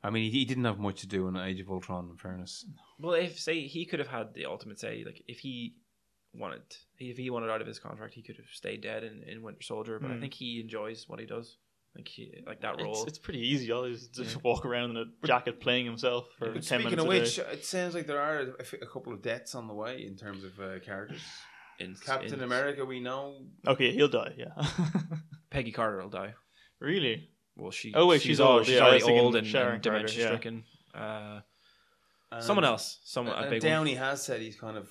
I 0.03 0.09
mean, 0.09 0.31
he, 0.31 0.39
he 0.39 0.45
didn't 0.45 0.65
have 0.65 0.79
much 0.79 1.01
to 1.01 1.07
do 1.07 1.27
in 1.27 1.35
Age 1.37 1.59
of 1.59 1.69
Ultron, 1.69 2.09
in 2.09 2.17
fairness. 2.17 2.65
well, 2.99 3.13
if 3.13 3.39
say 3.39 3.67
he 3.67 3.85
could 3.85 3.99
have 3.99 4.07
had 4.07 4.33
the 4.33 4.45
ultimate 4.47 4.79
say, 4.79 5.03
like 5.05 5.21
if 5.27 5.37
he 5.39 5.75
wanted, 6.33 6.61
if 6.97 7.17
he 7.17 7.29
wanted 7.29 7.51
out 7.51 7.61
of 7.61 7.67
his 7.67 7.77
contract, 7.77 8.15
he 8.15 8.23
could 8.23 8.37
have 8.37 8.45
stayed 8.51 8.81
dead 8.81 9.03
in, 9.03 9.21
in 9.27 9.43
Winter 9.43 9.61
Soldier. 9.61 9.99
But 9.99 10.09
I 10.09 10.13
Hmm. 10.15 10.21
think 10.21 10.33
he 10.33 10.59
enjoys 10.59 11.07
what 11.07 11.19
he 11.19 11.25
does. 11.27 11.57
Like 11.95 12.07
he 12.07 12.33
like 12.47 12.61
that 12.61 12.75
it's, 12.75 12.83
role. 12.83 13.03
it's 13.05 13.19
pretty 13.19 13.41
easy. 13.41 13.69
All 13.71 13.83
he's 13.83 14.07
just 14.07 14.41
walk 14.43 14.65
around 14.65 14.91
in 14.91 14.97
a 14.97 15.27
jacket 15.27 15.59
playing 15.59 15.85
himself 15.85 16.25
for 16.39 16.45
But 16.53 16.63
ten 16.63 16.79
speaking 16.81 16.83
minutes 16.97 17.01
of 17.01 17.05
a 17.05 17.09
which, 17.09 17.35
day. 17.35 17.43
it 17.57 17.65
sounds 17.65 17.93
like 17.93 18.07
there 18.07 18.21
are 18.21 18.55
a 18.81 18.85
couple 18.87 19.11
of 19.13 19.21
deaths 19.21 19.53
on 19.55 19.67
the 19.67 19.73
way 19.73 20.05
in 20.07 20.15
terms 20.15 20.43
of 20.45 20.57
uh, 20.59 20.79
characters. 20.79 21.21
In, 21.81 21.95
Captain 21.95 22.33
in- 22.35 22.43
America, 22.43 22.85
we 22.85 22.99
know. 22.99 23.41
Okay, 23.67 23.91
he'll 23.91 24.07
die. 24.07 24.33
Yeah. 24.37 24.53
Peggy 25.49 25.71
Carter 25.71 26.01
will 26.01 26.09
die. 26.09 26.33
really? 26.79 27.29
Well, 27.57 27.71
she. 27.71 27.93
Oh, 27.93 28.07
wait, 28.07 28.21
she's 28.21 28.39
old. 28.39 28.65
She's 28.65 28.75
Yeah, 28.75 28.85
I 28.85 28.89
already 28.99 29.03
old 29.19 29.35
and, 29.35 29.45
and 29.45 29.53
Carter, 29.53 29.77
dementia 29.79 30.21
yeah. 30.21 30.27
stricken. 30.27 30.63
Uh, 30.95 31.39
and- 32.31 32.43
someone 32.43 32.63
else, 32.65 32.99
someone 33.03 33.35
a 33.35 33.41
And 33.41 33.49
big 33.49 33.61
Downey 33.61 33.95
one. 33.95 34.03
has 34.03 34.23
said 34.23 34.41
he's 34.41 34.55
kind 34.59 34.77
of 34.77 34.87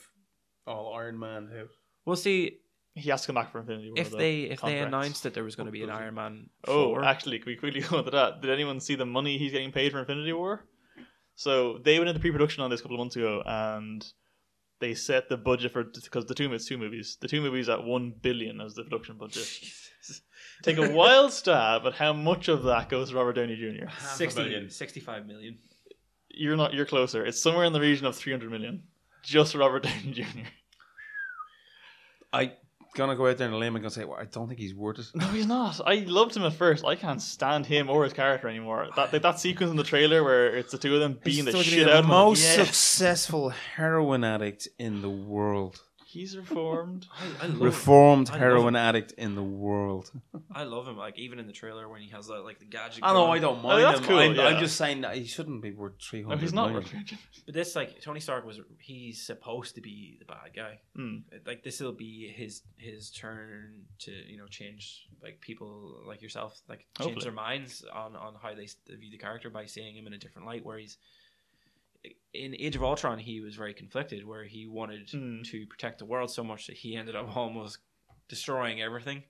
all 0.67 0.93
Iron 0.95 1.19
Man. 1.19 1.49
Who? 1.53 1.65
We'll 2.05 2.17
see 2.17 2.59
He 2.95 3.09
has 3.11 3.23
to 3.23 3.27
come 3.29 3.35
back 3.37 3.51
for 3.51 3.61
Infinity 3.61 3.89
War. 3.91 3.95
if 3.99 4.11
though. 4.11 4.19
they 4.19 4.43
if 4.43 4.61
they 4.61 4.79
announced 4.81 5.23
that 5.23 5.33
there 5.35 5.45
was 5.45 5.57
going 5.57 5.67
to 5.67 5.73
be 5.73 5.83
an 5.83 5.91
Iron 5.91 6.15
Man. 6.15 6.51
Oh, 6.69 6.91
4, 6.95 7.05
actually, 7.05 7.39
can 7.39 7.47
we 7.47 7.57
quickly 7.57 7.81
go 7.89 7.99
into 7.99 8.11
that? 8.11 8.43
Did 8.43 8.51
anyone 8.51 8.79
see 8.81 8.95
the 8.95 9.07
money 9.07 9.39
he's 9.39 9.53
getting 9.53 9.73
paid 9.73 9.93
for 9.93 10.01
Infinity 10.01 10.33
War? 10.35 10.67
So 11.35 11.79
they 11.79 11.99
went 11.99 12.11
into 12.11 12.21
pre-production 12.21 12.63
on 12.63 12.69
this 12.71 12.81
a 12.81 12.83
couple 12.83 12.97
of 12.97 13.01
months 13.01 13.17
ago, 13.17 13.43
and 13.47 14.05
they 14.81 14.95
set 14.95 15.29
the 15.29 15.37
budget 15.37 15.73
for 15.73 15.85
because 15.85 16.27
the 16.27 16.35
two 16.35 16.53
it's 16.53 16.67
two 16.67 16.79
movies. 16.79 17.19
The 17.21 17.29
two 17.29 17.41
movies 17.41 17.69
at 17.69 17.85
one 17.85 18.15
billion 18.23 18.61
as 18.61 18.75
the 18.75 18.83
production 18.83 19.17
budget. 19.17 19.47
Take 20.63 20.79
a 20.79 20.91
wild 20.91 21.33
stab 21.33 21.87
at 21.87 21.95
how 21.95 22.13
much 22.13 22.49
of 22.49 22.65
that 22.65 22.89
goes 22.89 23.11
to 23.11 23.17
Robert 23.17 23.35
Downey 23.35 23.57
Jr. 23.57 23.87
Half 23.87 24.15
a 24.15 24.17
60, 24.17 24.43
billion. 24.43 24.71
65 24.71 25.27
million. 25.27 25.59
You're 26.29 26.57
not. 26.57 26.75
You're 26.75 26.87
closer. 26.87 27.25
It's 27.25 27.43
somewhere 27.43 27.65
in 27.65 27.73
the 27.73 27.81
region 27.81 28.07
of 28.07 28.17
three 28.17 28.33
hundred 28.33 28.51
million 28.51 28.85
just 29.23 29.55
Robert 29.55 29.83
Downey 29.83 30.13
Jr. 30.13 30.49
I 32.33 32.53
gonna 32.95 33.17
go 33.17 33.29
out 33.29 33.39
there 33.39 33.49
on 33.49 33.55
a 33.55 33.59
limb 33.59 33.77
and 33.77 33.83
gonna 33.83 33.91
say, 33.91 34.05
well, 34.05 34.19
I 34.21 34.25
don't 34.25 34.49
think 34.49 34.59
he's 34.61 34.75
worth 34.75 34.99
it. 34.99 35.07
No, 35.15 35.27
he's 35.29 35.47
not. 35.47 35.81
I 35.87 35.97
loved 36.07 36.37
him 36.37 36.43
at 36.45 36.53
first. 36.53 36.85
I 36.85 36.97
can't 36.97 37.23
stand 37.23 37.67
him 37.67 37.89
or 37.89 38.05
his 38.05 38.13
character 38.13 38.49
anymore. 38.49 38.89
That 38.97 39.13
like, 39.13 39.23
that 39.23 39.39
sequence 39.41 39.71
in 39.71 39.77
the 39.77 39.85
trailer 39.85 40.23
where 40.25 40.55
it's 40.57 40.73
the 40.73 40.79
two 40.79 40.95
of 40.95 41.01
them 41.01 41.19
beating 41.23 41.45
the 41.45 41.63
shit 41.63 41.87
the 41.87 41.93
out 41.93 41.99
of 42.01 42.05
him. 42.05 42.11
most 42.11 42.43
Yes. 42.43 42.57
successful 42.67 43.51
heroin 43.51 44.25
addict 44.25 44.69
in 44.79 45.03
the 45.03 45.11
world. 45.11 45.81
He's 46.13 46.37
reformed. 46.37 47.07
I, 47.41 47.45
I 47.45 47.47
love 47.49 47.61
Reformed 47.61 48.29
I 48.31 48.33
love 48.33 48.41
heroin 48.41 48.69
him. 48.75 48.77
addict 48.77 49.13
in 49.13 49.37
the 49.37 49.43
world. 49.45 50.11
I 50.53 50.65
love 50.65 50.89
him. 50.89 50.97
Like 50.97 51.17
even 51.19 51.39
in 51.39 51.47
the 51.47 51.53
trailer 51.53 51.89
when 51.89 52.01
he 52.03 52.11
has 52.11 52.27
that 52.27 52.43
like 52.45 52.59
the 52.59 52.65
gadget. 52.65 53.01
I 53.05 53.13
know 53.13 53.27
gun. 53.27 53.37
I 53.37 53.39
don't 53.39 53.59
Oh, 53.61 53.63
mind 53.63 53.85
that's 53.85 53.99
him. 54.01 54.07
cool, 54.07 54.19
I'm, 54.19 54.35
yeah. 54.35 54.47
I'm 54.49 54.59
just 54.61 54.77
saying 54.77 55.03
that 55.03 55.15
he 55.15 55.25
shouldn't 55.25 55.63
be 55.63 55.71
worth 55.71 56.01
three 56.03 56.23
hundred. 56.23 56.37
No, 56.37 56.41
he's 56.43 56.53
not 56.53 56.63
million. 56.71 56.83
worth 56.83 56.93
changing. 56.93 57.19
But 57.47 57.55
this 57.55 57.77
like 57.77 58.01
Tony 58.01 58.19
Stark 58.21 58.45
was 58.45 58.61
he's 58.81 59.25
supposed 59.25 59.77
to 59.77 59.81
be 59.81 60.17
the 60.19 60.25
bad 60.25 60.51
guy. 60.55 60.81
Hmm. 60.97 61.19
Like 61.47 61.63
this 61.63 61.79
will 61.81 61.93
be 61.93 62.27
his 62.35 62.63
his 62.77 63.11
turn 63.13 63.83
to 64.01 64.11
you 64.11 64.37
know 64.39 64.47
change 64.49 65.07
like 65.23 65.41
people 65.41 66.03
like 66.09 66.23
yourself 66.23 66.61
like 66.69 66.81
change 66.99 67.11
Hopefully. 67.13 67.25
their 67.25 67.33
minds 67.33 67.85
on 67.93 68.17
on 68.17 68.35
how 68.43 68.55
they 68.55 68.65
s- 68.65 68.77
view 68.89 69.11
the 69.13 69.19
character 69.19 69.49
by 69.49 69.67
seeing 69.67 69.95
him 69.97 70.07
in 70.09 70.13
a 70.13 70.19
different 70.19 70.47
light. 70.49 70.65
Where 70.65 70.79
he's 70.79 70.97
in 72.33 72.55
Age 72.59 72.77
of 72.77 72.83
Ultron, 72.83 73.19
he 73.19 73.41
was 73.41 73.57
very 73.57 73.75
conflicted, 73.75 74.25
where 74.27 74.45
he 74.45 74.67
wanted 74.67 75.11
Hmm. 75.11 75.43
to 75.43 75.67
protect 75.67 75.99
the 75.99 76.05
world 76.07 76.31
so 76.31 76.45
much 76.45 76.67
that 76.69 76.77
he 76.77 76.97
ended 76.97 77.17
up 77.17 77.37
almost 77.37 77.79
destroying 78.29 78.81
everything. 78.81 79.25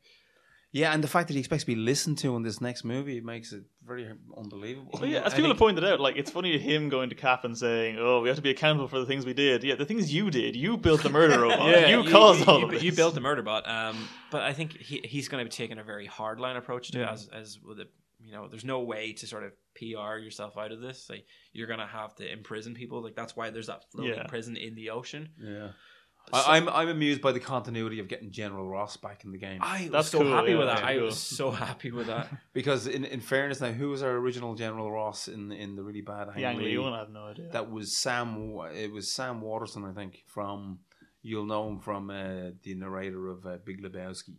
Yeah, 0.72 0.92
and 0.92 1.02
the 1.02 1.08
fact 1.08 1.26
that 1.26 1.34
he 1.34 1.40
expects 1.40 1.64
to 1.64 1.66
be 1.66 1.74
listened 1.74 2.18
to 2.18 2.36
in 2.36 2.44
this 2.44 2.60
next 2.60 2.84
movie 2.84 3.20
makes 3.20 3.52
it 3.52 3.64
very 3.84 4.08
unbelievable. 4.38 4.96
But 5.00 5.08
yeah, 5.08 5.22
as 5.24 5.32
I 5.32 5.36
people 5.36 5.48
think- 5.50 5.54
have 5.54 5.58
pointed 5.58 5.84
out, 5.84 5.98
like 5.98 6.16
it's 6.16 6.30
funny 6.30 6.52
to 6.52 6.60
him 6.60 6.88
going 6.88 7.08
to 7.08 7.16
Cap 7.16 7.44
and 7.44 7.58
saying, 7.58 7.96
"Oh, 7.98 8.20
we 8.20 8.28
have 8.28 8.36
to 8.36 8.42
be 8.42 8.50
accountable 8.50 8.86
for 8.86 9.00
the 9.00 9.06
things 9.06 9.26
we 9.26 9.32
did." 9.34 9.64
Yeah, 9.64 9.74
the 9.74 9.84
things 9.84 10.14
you 10.14 10.30
did, 10.30 10.54
you 10.54 10.76
built 10.76 11.02
the 11.02 11.10
murder 11.10 11.40
robot. 11.42 11.88
you, 11.88 12.04
caused 12.08 12.46
all 12.46 12.60
you, 12.60 12.64
of 12.66 12.70
this. 12.70 12.84
you 12.84 12.92
built 12.92 13.14
the 13.14 13.20
murder 13.28 13.42
bot. 13.42 13.68
Um, 13.68 14.08
but 14.30 14.42
I 14.42 14.52
think 14.52 14.76
he, 14.78 15.00
he's 15.02 15.26
going 15.28 15.44
to 15.44 15.50
be 15.50 15.52
taking 15.52 15.78
a 15.78 15.82
very 15.82 16.06
hard 16.06 16.38
line 16.38 16.54
approach 16.54 16.92
to 16.92 17.00
it, 17.02 17.08
as 17.08 17.26
as 17.32 17.58
with 17.60 17.80
it. 17.80 17.90
You 18.22 18.32
know, 18.32 18.48
there's 18.48 18.64
no 18.64 18.80
way 18.80 19.12
to 19.14 19.26
sort 19.26 19.44
of 19.44 19.52
PR 19.74 20.18
yourself 20.18 20.56
out 20.58 20.72
of 20.72 20.80
this. 20.80 21.08
Like 21.08 21.24
you're 21.52 21.66
going 21.66 21.80
to 21.80 21.86
have 21.86 22.14
to 22.16 22.30
imprison 22.30 22.74
people. 22.74 23.02
Like 23.02 23.14
that's 23.16 23.34
why 23.36 23.50
there's 23.50 23.68
that 23.68 23.84
floating 23.90 24.14
Yeah. 24.14 24.26
prison 24.26 24.56
in 24.56 24.74
the 24.74 24.90
ocean. 24.90 25.30
Yeah. 25.40 25.68
I, 26.32 26.58
I'm 26.58 26.68
I'm 26.68 26.88
amused 26.88 27.22
by 27.22 27.32
the 27.32 27.40
continuity 27.40 27.98
of 27.98 28.06
getting 28.06 28.30
General 28.30 28.68
Ross 28.68 28.96
back 28.98 29.24
in 29.24 29.32
the 29.32 29.38
game 29.38 29.60
I 29.62 29.84
was 29.84 29.90
That's 29.90 30.08
so 30.10 30.18
cool, 30.20 30.30
happy 30.30 30.50
yeah, 30.52 30.58
with 30.58 30.66
that. 30.66 30.76
that's 30.76 30.86
I 30.86 30.94
cool. 30.96 31.04
was 31.06 31.18
so 31.18 31.50
happy 31.50 31.90
with 31.90 32.06
that. 32.08 32.28
because 32.52 32.86
in, 32.86 33.04
in 33.06 33.20
fairness 33.20 33.60
now, 33.62 33.72
who 33.72 33.88
was 33.88 34.02
our 34.02 34.12
original 34.12 34.54
General 34.54 34.92
Ross 34.92 35.28
in 35.28 35.50
in 35.50 35.76
the 35.76 35.82
really 35.82 36.02
bad 36.02 36.28
Ang 36.28 36.38
Yang 36.38 36.56
Lee? 36.58 36.64
Lee 36.64 36.78
one, 36.78 36.92
I 36.92 36.98
have 36.98 37.10
no 37.10 37.24
idea. 37.24 37.48
That 37.52 37.70
was 37.70 37.96
Sam. 37.96 38.54
It 38.74 38.92
was 38.92 39.10
Sam 39.10 39.40
Waterson, 39.40 39.84
I 39.86 39.92
think. 39.92 40.22
From 40.26 40.80
you'll 41.22 41.46
know 41.46 41.66
him 41.68 41.80
from 41.80 42.10
uh, 42.10 42.50
the 42.62 42.74
narrator 42.74 43.28
of 43.28 43.46
uh, 43.46 43.56
Big 43.64 43.82
Lebowski. 43.82 44.36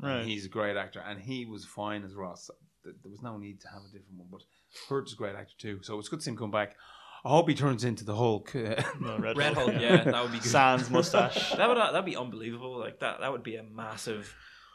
right. 0.00 0.24
He's 0.24 0.46
a 0.46 0.48
great 0.48 0.76
actor, 0.76 1.00
and 1.06 1.20
he 1.20 1.44
was 1.44 1.64
fine 1.64 2.04
as 2.04 2.14
Ross. 2.14 2.50
Th- 2.84 2.94
There 3.02 3.10
was 3.10 3.22
no 3.22 3.36
need 3.38 3.60
to 3.62 3.68
have 3.68 3.82
a 3.82 3.92
different 3.92 4.18
one, 4.18 4.28
but 4.30 4.42
Hurt 4.88 5.06
is 5.08 5.14
a 5.14 5.16
great 5.16 5.34
actor 5.34 5.54
too. 5.58 5.80
So 5.82 5.98
it's 5.98 6.08
good 6.08 6.20
to 6.20 6.24
see 6.24 6.30
him 6.30 6.36
come 6.36 6.50
back. 6.50 6.76
I 7.24 7.30
hope 7.30 7.48
he 7.48 7.54
turns 7.54 7.84
into 7.84 8.04
the 8.04 8.14
Hulk. 8.14 8.54
No, 9.00 9.18
Red, 9.18 9.36
Red 9.36 9.54
Hulk. 9.54 9.70
Hulk, 9.70 9.80
yeah, 9.82 10.04
that 10.04 10.22
would 10.22 10.32
be 10.32 10.38
good. 10.46 10.50
Sans 10.50 10.90
mustache. 10.90 11.52
That 11.56 11.68
would 11.68 11.78
uh, 11.78 11.90
that'd 11.92 12.04
be 12.04 12.16
unbelievable. 12.16 12.78
Like 12.78 13.00
that 13.00 13.20
that 13.20 13.32
would 13.32 13.42
be 13.42 13.56
a 13.56 13.62
massive, 13.62 14.34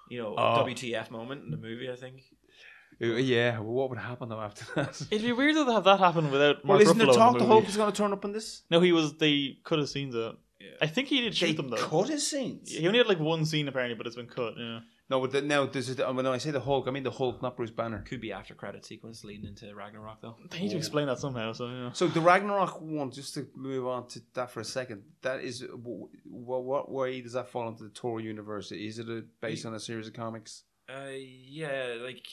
you 0.10 0.20
know, 0.22 0.36
Oh. 0.38 0.64
WTF 0.66 1.12
moment 1.12 1.44
in 1.46 1.52
the 1.52 1.58
movie. 1.58 1.90
I 1.92 1.96
think. 1.96 2.24
Uh, 3.02 3.16
yeah, 3.16 3.60
well, 3.60 3.72
what 3.72 3.90
would 3.92 4.00
happen 4.00 4.28
though 4.30 4.42
after 4.42 4.66
that? 4.76 5.00
It'd 5.10 5.22
be 5.26 5.32
weird 5.32 5.56
to 5.56 5.66
have 5.72 5.86
that 5.86 6.00
happen 6.00 6.32
without 6.32 6.66
Mark 6.66 6.80
well, 6.80 6.82
isn't 6.82 6.98
there 6.98 7.08
Ruffalo 7.08 7.14
in 7.14 7.18
talk 7.20 7.34
the 7.34 7.40
the. 7.40 7.46
Hulk 7.46 7.68
is 7.70 7.78
going 7.78 7.92
to 7.92 7.98
turn 7.98 8.12
up 8.12 8.26
in 8.26 8.34
this? 8.34 8.64
No, 8.70 8.82
he 8.82 8.92
was. 8.92 9.14
They 9.18 9.58
could 9.64 9.80
have 9.80 9.88
seen 9.90 10.14
out. 10.18 10.38
Yeah. 10.60 10.72
I 10.82 10.88
think 10.88 11.08
he 11.08 11.22
did 11.22 11.36
shoot 11.36 11.56
them 11.56 11.70
though. 11.70 11.78
cut 11.78 12.10
his 12.10 12.30
scenes. 12.30 12.72
He 12.72 12.86
only 12.86 13.00
had 13.00 13.08
like 13.08 13.20
one 13.20 13.46
scene 13.46 13.68
apparently, 13.68 13.96
but 13.96 14.08
it's 14.08 14.16
been 14.16 14.28
cut. 14.28 14.54
Yeah. 14.58 14.80
No, 15.10 15.20
but 15.22 15.32
the, 15.32 15.42
now 15.42 15.66
this 15.66 15.90
is 15.90 15.96
the, 15.96 16.06
when 16.12 16.28
I 16.28 16.38
say 16.38 16.52
the 16.52 16.60
Hulk, 16.60 16.88
I 16.88 16.92
mean 16.92 17.04
the 17.04 17.12
Hulk, 17.12 17.42
not 17.42 17.56
Bruce 17.56 17.72
Banner. 17.72 18.04
Could 18.08 18.22
be 18.22 18.32
after 18.32 18.54
credit 18.54 18.86
sequence 18.86 19.24
leading 19.24 19.46
into 19.46 19.74
Ragnarok 19.74 20.22
though. 20.22 20.36
They 20.52 20.60
need 20.60 20.72
to 20.72 20.78
explain 20.78 21.08
that 21.08 21.18
somehow. 21.20 21.54
So 21.54 21.68
yeah. 21.68 21.92
So 21.94 22.08
the 22.08 22.22
Ragnarok 22.22 22.80
one, 22.82 23.10
just 23.12 23.34
to 23.36 23.48
move 23.56 23.88
on 23.88 24.08
to 24.10 24.22
that 24.34 24.52
for 24.52 24.60
a 24.60 24.66
second, 24.66 25.04
that 25.22 25.40
is 25.42 25.62
w- 25.62 26.10
w- 26.30 26.64
what 26.64 26.92
way 26.92 27.22
does 27.22 27.34
that 27.34 27.48
fall 27.50 27.68
into 27.70 27.84
the 27.86 27.90
Thor 27.90 28.20
universe? 28.20 28.72
Is 28.72 29.00
it 29.00 29.08
a, 29.10 29.24
based 29.42 29.66
on 29.66 29.74
a 29.74 29.80
series 29.80 30.08
of 30.08 30.14
comics? 30.14 30.64
Uh, 30.88 31.10
yeah, 31.14 31.96
like 32.04 32.26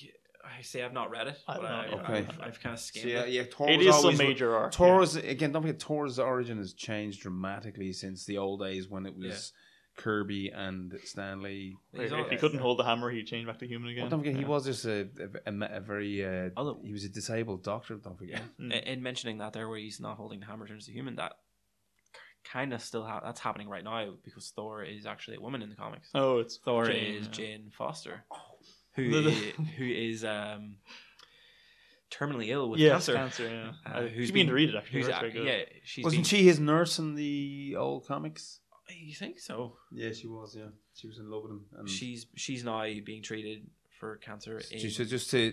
I 0.58 0.62
say, 0.62 0.82
I've 0.82 0.92
not 0.92 1.10
read 1.10 1.26
it, 1.28 1.36
I 1.48 1.56
but 1.56 1.62
don't 1.62 1.70
I, 1.72 1.86
know. 1.90 1.98
Okay. 1.98 2.12
I've, 2.18 2.40
I've 2.40 2.60
kind 2.60 2.74
of 2.74 2.80
skimmed 2.80 3.02
So 3.04 3.08
yeah, 3.08 3.22
it. 3.22 3.30
yeah, 3.30 3.42
Thor 3.50 3.68
It 3.70 3.78
was 3.78 3.86
is 3.96 4.02
some 4.02 4.16
major 4.16 4.54
arc. 4.54 4.74
Thor's 4.74 5.16
again. 5.16 5.52
Don't 5.52 5.62
forget, 5.62 5.80
Thor's 5.82 6.18
origin 6.18 6.58
has 6.58 6.72
changed 6.72 7.22
dramatically 7.22 7.92
since 7.92 8.24
the 8.24 8.38
old 8.38 8.60
days 8.60 8.88
when 8.88 9.06
it 9.06 9.16
was 9.16 9.52
Kirby 9.96 10.50
and 10.54 10.92
Stanley. 11.04 11.74
He's 11.92 12.12
If 12.12 12.12
all- 12.12 12.28
he 12.28 12.36
couldn't 12.36 12.58
hold 12.60 12.78
the 12.78 12.84
hammer, 12.84 13.10
he 13.10 13.24
changed 13.24 13.46
back 13.48 13.58
to 13.60 13.66
human 13.66 13.90
again. 13.90 14.02
Well, 14.04 14.10
don't 14.10 14.20
forget, 14.20 14.36
he 14.36 14.44
was 14.44 14.64
just 14.66 14.84
a, 14.84 15.08
a, 15.46 15.50
a- 15.52 15.76
a 15.76 15.80
very. 15.80 16.24
Uh, 16.24 16.50
Although- 16.56 16.80
he 16.84 16.92
was 16.92 17.04
a 17.04 17.08
disabled 17.08 17.62
doctor. 17.64 17.94
Don't 17.96 18.18
forget. 18.18 18.42
Mm. 18.60 18.72
In- 18.72 18.72
In 18.72 19.02
mentioning 19.02 19.38
that 19.38 19.52
there, 19.52 19.68
where 19.68 19.78
he's 19.78 20.00
not 20.00 20.16
holding 20.16 20.40
the 20.40 20.46
hammer 20.46 20.66
turns 20.68 20.86
to 20.86 20.92
human, 20.92 21.16
that 21.16 21.32
kind 22.44 22.72
of 22.72 22.80
still 22.80 23.04
ha- 23.04 23.20
that's 23.24 23.40
happening 23.40 23.68
right 23.68 23.82
now 23.82 24.12
because 24.24 24.52
Thor 24.54 24.84
is 24.84 25.04
actually 25.04 25.36
a 25.36 25.40
woman 25.40 25.62
in 25.62 25.68
the 25.70 25.74
comics. 25.76 26.10
Oh, 26.14 26.38
it's 26.38 26.58
Thor 26.58 26.84
Jane, 26.86 27.16
is 27.16 27.24
yeah. 27.26 27.32
Jane 27.32 27.72
Foster, 27.76 28.22
who 28.96 29.02
is, 29.28 29.42
who 29.76 29.84
is 29.84 30.24
um, 30.24 30.76
terminally 32.10 32.48
ill 32.48 32.70
with 32.70 32.80
yeah, 32.80 32.90
cancer. 32.92 33.14
cancer. 33.14 33.48
Yeah. 33.48 33.72
Uh, 33.92 33.98
Uh, 33.98 34.02
who's 34.02 34.12
who's 34.16 34.30
been 34.30 34.40
been- 34.40 34.46
to 34.48 34.52
read 34.54 34.68
it 34.70 34.74
actually? 34.76 34.98
Who's 35.00 35.06
That's 35.08 35.18
a- 35.18 35.20
very 35.20 35.32
good. 35.32 35.46
yeah, 35.46 35.62
she's 35.84 36.04
Wasn't 36.04 36.22
been, 36.22 36.28
she 36.28 36.44
his 36.44 36.58
nurse 36.60 36.98
in 36.98 37.14
the 37.14 37.76
old 37.78 38.06
comics? 38.06 38.60
You 38.88 39.14
think 39.14 39.40
so? 39.40 39.76
Yeah, 39.92 40.12
she 40.12 40.26
was. 40.28 40.54
Yeah, 40.56 40.66
she 40.94 41.08
was 41.08 41.18
in 41.18 41.28
love 41.28 41.42
with 41.42 41.52
him. 41.52 41.64
And 41.76 41.88
She's 41.88 42.26
she's 42.36 42.62
now 42.64 42.84
being 43.04 43.20
treated 43.22 43.66
for 43.98 44.16
cancer. 44.18 44.60
In, 44.70 44.90
So 44.90 45.02
just 45.04 45.28
to 45.32 45.52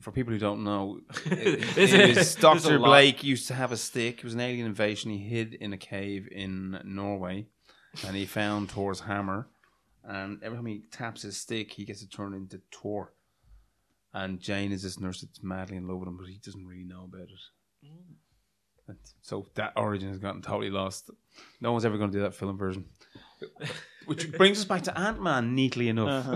for 0.00 0.10
people 0.10 0.32
who 0.32 0.40
don't 0.40 0.64
know, 0.64 1.00
This 1.24 1.92
it 1.92 2.00
is- 2.00 2.08
is 2.10 2.14
this 2.16 2.28
is 2.30 2.36
a 2.36 2.40
Doctor. 2.40 2.78
Blake 2.80 3.22
used 3.22 3.46
to 3.48 3.54
have 3.54 3.70
a 3.70 3.76
stick. 3.76 4.18
It 4.18 4.24
was 4.24 4.34
an 4.34 4.40
alien 4.40 4.66
invasion. 4.66 5.12
He 5.12 5.18
hid 5.18 5.54
in 5.54 5.72
a 5.72 5.78
cave 5.78 6.26
in 6.32 6.80
Norway, 6.84 7.46
and 8.04 8.16
he 8.16 8.26
found 8.26 8.70
Thor's 8.72 9.00
hammer. 9.00 9.46
And 10.08 10.42
every 10.42 10.56
time 10.56 10.66
he 10.66 10.82
taps 10.90 11.22
his 11.22 11.36
stick, 11.36 11.70
he 11.70 11.84
gets 11.84 12.00
to 12.00 12.08
turn 12.08 12.32
into 12.32 12.60
Tor. 12.70 13.12
And 14.14 14.40
Jane 14.40 14.72
is 14.72 14.82
this 14.82 14.98
nurse 14.98 15.20
that's 15.20 15.42
madly 15.42 15.76
in 15.76 15.86
love 15.86 15.98
with 15.98 16.08
him, 16.08 16.16
but 16.16 16.26
he 16.26 16.40
doesn't 16.42 16.66
really 16.66 16.82
know 16.82 17.04
about 17.04 17.28
it. 17.28 17.86
Mm. 17.86 18.14
And 18.88 18.96
So 19.20 19.46
that 19.54 19.74
origin 19.76 20.08
has 20.08 20.18
gotten 20.18 20.40
totally 20.40 20.70
lost. 20.70 21.10
No 21.60 21.72
one's 21.72 21.84
ever 21.84 21.98
going 21.98 22.10
to 22.10 22.16
do 22.16 22.22
that 22.22 22.34
film 22.34 22.56
version. 22.56 22.86
Which 24.08 24.32
brings 24.32 24.58
us 24.58 24.64
back 24.64 24.82
to 24.84 24.98
Ant 24.98 25.20
Man, 25.20 25.54
neatly 25.54 25.88
enough. 25.90 26.26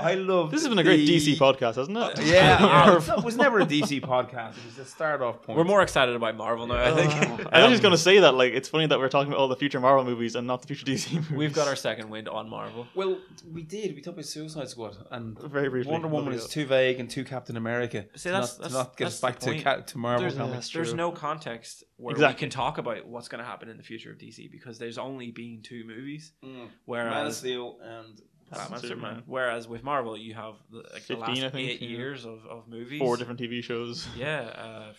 I 0.00 0.14
love. 0.14 0.46
Uh-huh. 0.46 0.50
This 0.50 0.62
has 0.62 0.68
been 0.68 0.78
a 0.78 0.82
great 0.82 1.06
DC 1.06 1.36
podcast, 1.36 1.74
hasn't 1.76 1.96
it? 1.96 2.24
Yeah, 2.26 2.96
it 3.18 3.22
was 3.24 3.36
never 3.36 3.60
a 3.60 3.66
DC 3.66 4.00
podcast. 4.00 4.56
It 4.56 4.64
was 4.66 4.78
a 4.78 4.84
start 4.86 5.20
off 5.20 5.42
point. 5.42 5.58
We're 5.58 5.64
more 5.64 5.82
excited 5.82 6.16
about 6.16 6.36
Marvel 6.36 6.66
now. 6.66 6.76
I 6.82 6.94
think 6.94 7.12
I 7.52 7.62
was 7.64 7.72
just 7.72 7.82
going 7.82 7.92
to 7.92 7.98
say 7.98 8.20
that. 8.20 8.34
Like, 8.34 8.54
it's 8.54 8.68
funny 8.68 8.86
that 8.86 8.98
we're 8.98 9.10
talking 9.10 9.28
about 9.30 9.40
all 9.40 9.48
the 9.48 9.56
future 9.56 9.78
Marvel 9.78 10.04
movies 10.04 10.34
and 10.36 10.46
not 10.46 10.62
the 10.62 10.68
future 10.68 10.86
DC 10.86 11.12
movies. 11.14 11.30
we've 11.32 11.52
got 11.52 11.68
our 11.68 11.76
second 11.76 12.08
wind 12.08 12.28
on 12.30 12.48
Marvel. 12.48 12.86
Well, 12.94 13.18
we 13.52 13.62
did. 13.62 13.94
We 13.94 14.00
talked 14.00 14.14
about 14.16 14.24
Suicide 14.24 14.68
Squad 14.70 14.96
and 15.10 15.38
Very 15.38 15.68
briefly. 15.68 15.92
Wonder 15.92 16.08
Woman 16.08 16.30
Nobody 16.32 16.44
is 16.44 16.48
too 16.50 16.64
vague 16.64 16.98
and 16.98 17.10
too 17.10 17.24
Captain 17.24 17.58
America. 17.58 18.06
See, 18.16 18.30
to 18.30 18.32
that's- 18.32 18.58
not, 18.58 18.68
to 18.68 18.72
that's- 18.72 18.72
not 18.72 18.96
get 18.96 19.04
that's 19.04 19.14
us 19.16 19.20
back 19.20 19.38
the 19.38 19.46
to, 19.46 19.52
point. 19.52 19.64
ca- 19.64 19.80
to 19.80 19.98
Marvel 19.98 20.20
There's, 20.22 20.34
Yeah, 20.34 20.40
comics. 20.46 20.70
there's 20.70 20.94
no 20.94 21.12
context 21.12 21.84
where 21.96 22.12
Exactly. 22.14 22.34
we 22.34 22.38
can 22.40 22.50
talk 22.50 22.78
about 22.78 23.06
what's 23.06 23.28
going 23.28 23.38
to 23.42 23.48
happen 23.48 23.68
in 23.68 23.76
the 23.76 23.82
future 23.82 24.10
of 24.10 24.18
DC 24.18 24.50
because 24.50 24.78
there's 24.78 24.98
only 24.98 25.30
been 25.30 25.60
two 25.62 25.84
movies. 25.86 26.32
Mm. 26.44 26.48
Man 26.54 26.62
of 26.64 26.70
Whereas 26.86 27.36
Steel 27.36 27.78
and 27.82 28.20
Batman, 28.50 28.80
Superman. 28.80 28.80
Superman. 28.90 29.22
Whereas 29.26 29.68
with 29.68 29.82
Marvel, 29.84 30.16
you 30.16 30.34
have 30.34 30.54
the, 30.70 30.78
like, 30.92 31.06
the 31.06 31.16
15, 31.16 31.18
last 31.20 31.40
think, 31.52 31.54
eight 31.70 31.80
yeah. 31.82 31.88
years 31.88 32.24
of, 32.24 32.44
of 32.46 32.68
movies. 32.68 32.98
four 33.00 33.16
different 33.16 33.40
TV 33.40 33.62
shows, 33.62 34.06
Yeah. 34.16 34.40
Uh, 34.40 34.92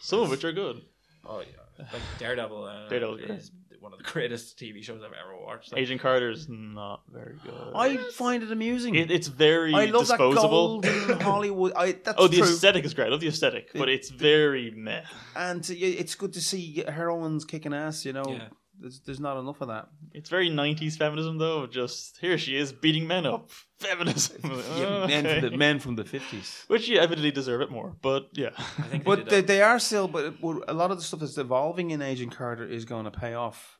some 0.00 0.20
of 0.20 0.30
which 0.30 0.44
are 0.44 0.52
good. 0.52 0.80
oh 1.26 1.40
yeah. 1.40 1.84
Like 1.92 2.02
Daredevil. 2.18 2.64
Uh, 2.64 2.88
Daredevil's 2.88 3.20
great. 3.20 3.38
is 3.38 3.50
one 3.80 3.92
of 3.92 3.98
the 3.98 4.04
greatest 4.12 4.58
TV 4.58 4.82
shows 4.82 5.02
I've 5.02 5.12
ever 5.12 5.36
watched. 5.44 5.72
Like, 5.72 5.80
Agent 5.82 6.00
Carter's 6.00 6.48
not 6.48 7.02
very 7.12 7.36
good. 7.44 7.72
I 7.74 7.96
find 8.12 8.42
it 8.42 8.50
amusing. 8.52 8.94
it, 8.94 9.10
it's 9.10 9.28
very 9.28 9.74
I 9.74 9.86
love 9.86 10.06
disposable. 10.08 10.80
that 10.80 10.92
golden 11.06 11.20
Hollywood. 11.26 11.72
I, 11.76 11.92
that's 11.92 12.16
oh, 12.18 12.28
the 12.28 12.38
true. 12.38 12.46
aesthetic 12.46 12.84
is 12.84 12.94
great. 12.94 13.06
I 13.06 13.10
love 13.10 13.20
the 13.20 13.28
aesthetic, 13.28 13.70
but 13.74 13.88
it's 13.88 14.10
very 14.10 14.70
meh. 14.70 15.02
and 15.36 15.62
uh, 15.62 15.74
it's 15.76 16.14
good 16.14 16.32
to 16.34 16.40
see 16.40 16.84
heroines 16.86 17.44
kicking 17.44 17.72
ass. 17.74 18.04
You 18.04 18.12
know, 18.14 18.24
Yeah. 18.28 18.48
There's, 18.80 19.00
there's 19.00 19.20
not 19.20 19.38
enough 19.38 19.60
of 19.60 19.68
that. 19.68 19.88
It's 20.12 20.28
very 20.30 20.48
90s 20.50 20.96
feminism, 20.96 21.38
though. 21.38 21.66
Just 21.66 22.18
here 22.18 22.38
she 22.38 22.56
is 22.56 22.72
beating 22.72 23.06
men 23.06 23.26
up. 23.26 23.50
Feminism. 23.78 24.40
Yeah, 24.76 25.06
men, 25.08 25.24
from 25.40 25.50
the, 25.50 25.56
men 25.56 25.78
from 25.78 25.96
the 25.96 26.04
fifties. 26.04 26.64
Which, 26.66 26.88
yeah, 26.88 27.00
evidently 27.00 27.30
deserve 27.30 27.60
it 27.60 27.70
more. 27.70 27.94
But, 28.02 28.28
yeah. 28.32 28.50
I 28.56 28.62
think 28.62 28.90
they 28.90 28.98
But 29.10 29.16
did 29.28 29.28
they, 29.28 29.40
they 29.40 29.62
are 29.62 29.78
still. 29.78 30.08
But 30.08 30.40
but 30.40 30.64
a 30.68 30.72
lot 30.74 30.90
of 30.90 30.96
the 30.98 31.04
stuff 31.04 31.20
that's 31.20 31.38
evolving 31.38 31.90
in 31.92 32.02
Agent 32.02 32.34
Carter 32.36 32.66
is 32.66 32.84
going 32.84 33.04
to 33.04 33.10
pay 33.12 33.34
off 33.34 33.78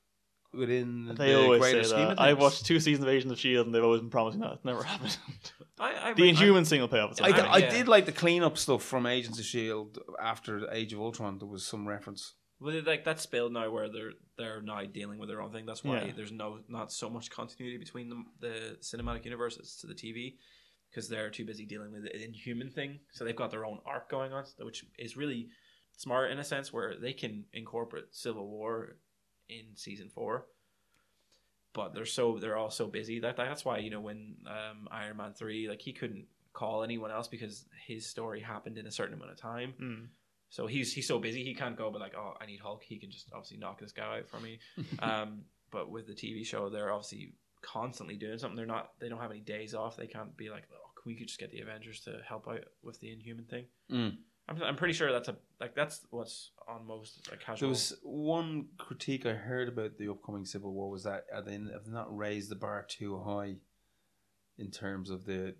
within 0.54 1.14
They 1.16 1.32
the 1.32 1.40
always 1.42 1.60
greater 1.60 1.82
say 1.84 1.90
scheme 1.90 1.98
that. 2.06 2.12
of 2.12 2.18
I 2.20 2.28
things. 2.30 2.40
watched 2.40 2.64
two 2.66 2.80
seasons 2.80 3.04
of 3.04 3.10
Agents 3.10 3.26
of 3.32 3.38
S.H.I.E.L.D. 3.38 3.66
and 3.66 3.74
they've 3.74 3.84
always 3.84 4.00
been 4.00 4.10
promising 4.10 4.40
that. 4.40 4.52
It's 4.52 4.64
never 4.64 4.82
happened. 4.94 5.16
I, 5.80 6.10
I, 6.10 6.14
the 6.14 6.28
I- 6.28 6.32
Inhumans 6.32 6.68
thing 6.68 6.80
will 6.80 6.88
pay 6.88 7.00
off. 7.00 7.20
at 7.20 7.34
I. 7.34 7.46
I 7.46 7.58
yeah. 7.58 7.70
did 7.70 7.88
like 7.88 8.06
the 8.06 8.12
cleanup 8.12 8.56
stuff 8.56 8.82
from 8.82 9.04
Agents 9.06 9.38
of 9.38 9.44
Shield 9.44 9.98
after 10.20 10.70
Age 10.72 10.92
of 10.92 11.00
Ultron. 11.00 11.38
There 11.38 11.48
was 11.48 11.66
some 11.66 11.86
reference. 11.86 12.34
Well, 12.60 12.82
like 12.84 13.04
that's 13.04 13.22
spilled 13.22 13.52
now 13.52 13.70
where 13.70 13.88
they're 13.88 14.12
they're 14.36 14.60
now 14.62 14.82
dealing 14.84 15.18
with 15.18 15.28
their 15.28 15.40
own 15.40 15.52
thing. 15.52 15.64
That's 15.66 15.84
why 15.84 16.02
Yeah. 16.06 16.12
there's 16.16 16.32
no 16.32 16.58
not 16.68 16.92
so 16.92 17.08
much 17.08 17.30
continuity 17.30 17.76
between 17.78 18.08
the 18.08 18.24
the 18.40 18.76
cinematic 18.80 19.24
universes 19.24 19.76
to 19.80 19.86
the 19.86 19.94
TV 19.94 20.36
because 20.90 21.08
they're 21.08 21.30
too 21.30 21.44
busy 21.44 21.66
dealing 21.66 21.92
with 21.92 22.02
the 22.02 22.24
inhuman 22.24 22.70
thing. 22.70 22.98
So 23.12 23.24
they've 23.24 23.36
got 23.36 23.50
their 23.50 23.64
own 23.64 23.78
arc 23.86 24.08
going 24.10 24.32
on, 24.32 24.44
which 24.60 24.84
is 24.98 25.16
really 25.16 25.50
smart 25.96 26.30
in 26.30 26.38
a 26.38 26.44
sense 26.44 26.72
where 26.72 26.94
they 26.96 27.12
can 27.12 27.44
incorporate 27.52 28.06
Civil 28.14 28.48
War 28.48 28.96
in 29.48 29.64
season 29.76 30.08
four. 30.08 30.46
But 31.74 31.94
they're 31.94 32.06
so 32.06 32.38
they're 32.40 32.56
all 32.56 32.70
so 32.70 32.86
busy 32.88 33.20
that 33.20 33.36
that's 33.36 33.64
why 33.64 33.78
you 33.78 33.90
know 33.90 34.00
when 34.00 34.36
um, 34.46 34.88
Iron 34.90 35.18
Man 35.18 35.32
three 35.32 35.68
like 35.68 35.80
he 35.82 35.92
couldn't 35.92 36.26
call 36.54 36.82
anyone 36.82 37.12
else 37.12 37.28
because 37.28 37.66
his 37.86 38.04
story 38.04 38.40
happened 38.40 38.78
in 38.78 38.86
a 38.86 38.90
certain 38.90 39.14
amount 39.14 39.30
of 39.30 39.36
time. 39.36 39.74
Mm. 39.80 40.06
So 40.50 40.66
he's 40.66 40.92
he's 40.92 41.06
so 41.06 41.18
busy 41.18 41.44
he 41.44 41.54
can't 41.54 41.76
go, 41.76 41.90
but 41.90 42.00
like, 42.00 42.14
oh, 42.16 42.34
I 42.40 42.46
need 42.46 42.60
Hulk. 42.60 42.82
He 42.82 42.98
can 42.98 43.10
just 43.10 43.30
obviously 43.32 43.58
knock 43.58 43.80
this 43.80 43.92
guy 43.92 44.18
out 44.18 44.28
for 44.28 44.40
me. 44.40 44.58
um, 45.00 45.42
but 45.70 45.90
with 45.90 46.06
the 46.06 46.14
TV 46.14 46.44
show, 46.46 46.70
they're 46.70 46.92
obviously 46.92 47.34
constantly 47.62 48.16
doing 48.16 48.38
something. 48.38 48.56
They're 48.56 48.66
not. 48.66 48.92
They 48.98 49.08
don't 49.08 49.20
have 49.20 49.30
any 49.30 49.40
days 49.40 49.74
off. 49.74 49.96
They 49.96 50.06
can't 50.06 50.36
be 50.36 50.48
like, 50.48 50.64
oh, 50.72 50.88
we 51.04 51.16
could 51.16 51.28
just 51.28 51.40
get 51.40 51.50
the 51.50 51.60
Avengers 51.60 52.00
to 52.00 52.20
help 52.26 52.48
out 52.48 52.64
with 52.82 52.98
the 53.00 53.10
Inhuman 53.12 53.44
thing. 53.44 53.64
Mm. 53.90 54.16
I'm, 54.48 54.62
I'm 54.62 54.76
pretty 54.76 54.94
sure 54.94 55.12
that's 55.12 55.28
a 55.28 55.36
like 55.60 55.74
that's 55.74 56.00
what's 56.10 56.52
on 56.66 56.86
most 56.86 57.28
like 57.30 57.40
casual. 57.40 57.58
There 57.58 57.68
was 57.68 57.94
one 58.02 58.68
critique 58.78 59.26
I 59.26 59.32
heard 59.32 59.68
about 59.68 59.98
the 59.98 60.08
upcoming 60.08 60.44
Civil 60.44 60.72
War 60.72 60.90
was 60.90 61.04
that 61.04 61.24
are 61.34 61.42
they, 61.42 61.52
have 61.52 61.84
they 61.84 61.92
not 61.92 62.16
raised 62.16 62.50
the 62.50 62.56
bar 62.56 62.86
too 62.88 63.18
high 63.18 63.56
in 64.56 64.70
terms 64.70 65.10
of 65.10 65.26
the 65.26 65.54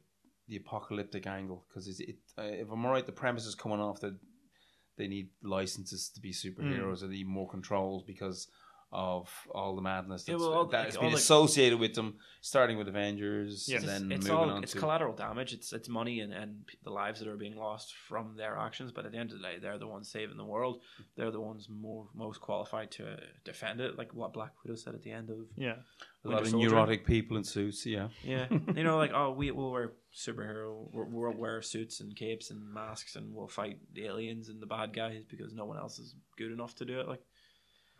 the 0.48 0.56
apocalyptic 0.56 1.27
angle? 1.27 1.66
Because 1.69 2.01
it, 2.01 2.16
uh, 2.39 2.43
if 2.43 2.70
I'm 2.70 2.86
right, 2.86 3.05
the 3.05 3.12
premise 3.12 3.47
is 3.47 3.55
coming 3.55 3.81
off 3.81 4.01
that 4.01 4.16
they 4.99 5.07
need 5.09 5.29
licenses 5.43 6.11
to 6.11 6.20
be 6.20 6.33
superheroes 6.33 7.03
and 7.03 7.11
they 7.12 7.16
need 7.19 7.27
more 7.29 7.49
controls 7.49 8.03
because 8.07 8.49
of 8.91 9.29
all 9.55 9.77
the 9.77 9.83
madness 9.83 10.27
Yeah, 10.27 10.37
well, 10.37 10.55
all- 10.55 10.65
that 10.69 10.79
like, 10.79 10.87
has 10.87 10.97
all 10.97 11.03
been 11.03 11.11
the- 11.12 11.19
associated 11.19 11.79
with 11.79 11.93
them, 11.93 12.16
starting 12.41 12.79
with 12.79 12.89
Avengers, 12.89 13.69
Yes. 13.69 13.83
and 13.83 13.89
then 13.91 14.12
it's 14.12 14.27
moving 14.27 14.39
all 14.45 14.51
on 14.51 14.62
it's 14.62 14.73
to 14.73 14.79
collateral 14.79 15.15
damage. 15.15 15.53
It's 15.53 15.75
it's 15.75 15.91
money 15.91 16.20
and, 16.20 16.33
and 16.33 16.65
the 16.85 16.91
lives 16.91 17.20
that 17.20 17.29
are 17.29 17.37
being 17.37 17.57
lost 17.57 17.95
from 18.09 18.35
their 18.39 18.57
actions. 18.57 18.91
But 18.91 19.05
at 19.05 19.12
the 19.12 19.19
end 19.19 19.31
of 19.33 19.37
the 19.41 19.43
day, 19.47 19.59
they're 19.61 19.77
the 19.77 19.87
ones 19.87 20.11
saving 20.11 20.39
the 20.39 20.45
world. 20.47 20.81
They're 21.16 21.31
the 21.31 21.39
ones 21.51 21.69
more 21.69 22.07
most 22.15 22.41
qualified 22.41 22.91
to 22.93 23.12
uh, 23.12 23.16
defend 23.45 23.83
it. 23.83 23.99
Like 23.99 24.15
what 24.15 24.33
Black 24.33 24.53
Widow 24.65 24.77
said 24.77 24.95
at 24.95 25.03
the 25.03 25.11
end 25.12 25.29
of 25.29 25.37
Yeah. 25.55 25.77
a 26.25 26.29
lot 26.31 26.47
of 26.47 26.55
neurotic 26.55 27.05
people 27.05 27.37
in 27.37 27.45
suits. 27.45 27.85
Yeah, 27.85 28.09
Yeah, 28.25 28.47
you 28.75 28.85
know, 28.85 28.97
like 28.97 29.12
oh, 29.12 29.33
we 29.33 29.51
will 29.51 29.70
wear 29.70 29.93
superhero, 30.19 30.89
we'll, 30.93 31.07
we'll 31.11 31.32
wear 31.32 31.62
suits 31.62 32.01
and 32.01 32.15
capes 32.16 32.51
and 32.51 32.73
masks, 32.73 33.16
and 33.16 33.35
we'll 33.35 33.49
fight 33.49 33.78
the 33.95 34.07
aliens 34.07 34.49
and 34.49 34.61
the 34.61 34.66
bad 34.66 34.93
guys 34.93 35.23
because 35.28 35.55
no 35.55 35.65
one 35.65 35.78
else 35.78 35.99
is 35.99 36.15
good 36.36 36.53
enough 36.53 36.74
to 36.77 36.85
do 36.85 37.01
it. 37.01 37.09
Like, 37.09 37.23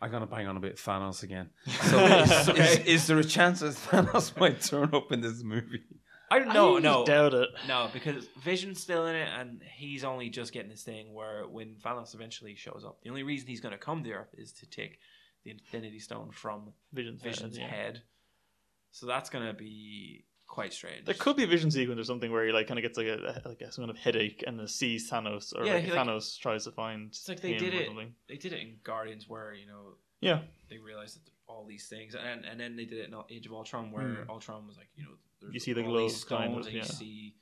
I'm 0.01 0.11
gonna 0.11 0.27
bang 0.27 0.47
on 0.47 0.57
a 0.57 0.59
bit 0.59 0.77
Thanos 0.77 1.23
again. 1.23 1.49
So 1.89 2.05
is, 2.05 2.49
is, 2.49 2.77
is 2.85 3.07
there 3.07 3.19
a 3.19 3.23
chance 3.23 3.61
that 3.61 3.73
Thanos 3.73 4.37
might 4.39 4.61
turn 4.61 4.93
up 4.93 5.11
in 5.11 5.21
this 5.21 5.43
movie? 5.43 5.83
I 6.31 6.39
don't 6.39 6.53
know, 6.53 6.77
I 6.77 6.79
no, 6.79 7.05
doubt 7.05 7.33
it. 7.33 7.49
no, 7.67 7.89
because 7.91 8.27
Vision's 8.43 8.79
still 8.79 9.07
in 9.07 9.15
it, 9.15 9.29
and 9.35 9.61
he's 9.77 10.03
only 10.03 10.29
just 10.29 10.53
getting 10.53 10.69
this 10.69 10.83
thing 10.83 11.13
where 11.13 11.47
when 11.47 11.75
Thanos 11.83 12.13
eventually 12.13 12.55
shows 12.55 12.83
up, 12.85 13.01
the 13.01 13.09
only 13.09 13.23
reason 13.23 13.47
he's 13.47 13.61
going 13.61 13.71
to 13.71 13.79
come 13.79 14.03
to 14.03 14.11
Earth 14.11 14.35
is 14.37 14.51
to 14.53 14.69
take 14.69 14.99
the 15.43 15.51
Infinity 15.51 15.99
Stone 15.99 16.29
from 16.31 16.73
Vision's, 16.93 17.21
Vision's 17.21 17.57
head, 17.57 17.67
yeah. 17.67 17.75
head. 17.75 18.01
So 18.91 19.07
that's 19.07 19.31
going 19.31 19.47
to 19.47 19.53
be 19.53 20.25
quite 20.49 20.73
strange. 20.73 21.05
There 21.05 21.15
could 21.15 21.37
be 21.37 21.43
a 21.43 21.47
vision 21.47 21.71
sequence 21.71 21.99
or 21.99 22.03
something 22.03 22.31
where 22.31 22.45
he 22.45 22.51
like 22.51 22.67
kind 22.67 22.77
of 22.77 22.83
gets 22.83 22.97
like 22.97 23.07
a 23.07 23.41
like 23.45 23.61
a, 23.61 23.71
some 23.71 23.83
kind 23.83 23.91
of 23.91 23.97
headache 23.97 24.43
and 24.45 24.59
then 24.59 24.67
sees 24.67 25.09
Thanos 25.09 25.55
or 25.55 25.65
Yeah, 25.65 25.75
like, 25.75 25.83
he, 25.85 25.91
like- 25.91 26.07
Thanos 26.07 26.37
tries 26.37 26.65
to 26.65 26.71
find. 26.71 27.07
It's 27.07 27.29
like 27.29 27.39
they 27.39 27.53
did 27.53 27.73
it. 27.73 27.87
something. 27.87 28.13
They 28.27 28.35
did 28.35 28.51
it 28.51 28.59
in 28.59 28.75
Guardians, 28.83 29.29
where 29.29 29.53
you 29.53 29.67
know 29.67 29.93
Yeah, 30.19 30.39
they 30.69 30.77
realized 30.77 31.15
that 31.15 31.31
all 31.47 31.65
these 31.65 31.87
things, 31.87 32.15
and 32.15 32.43
and 32.43 32.59
then 32.59 32.75
they 32.75 32.85
did 32.85 32.99
it 32.99 33.09
in 33.09 33.15
Age 33.29 33.45
of 33.45 33.53
Ultron, 33.53 33.91
where 33.91 34.25
Ultron 34.29 34.67
was 34.67 34.77
like, 34.77 34.89
you 34.95 35.03
know. 35.03 35.11
You 35.51 35.59
see 35.61 35.71
the 35.71 35.83
glow, 35.83 35.99
these 36.01 36.25
kind 36.25 36.51
stones, 36.51 36.67
of, 36.67 36.73
and 36.73 36.75
yeah. 36.75 36.83
you 36.83 36.89
see 36.89 37.35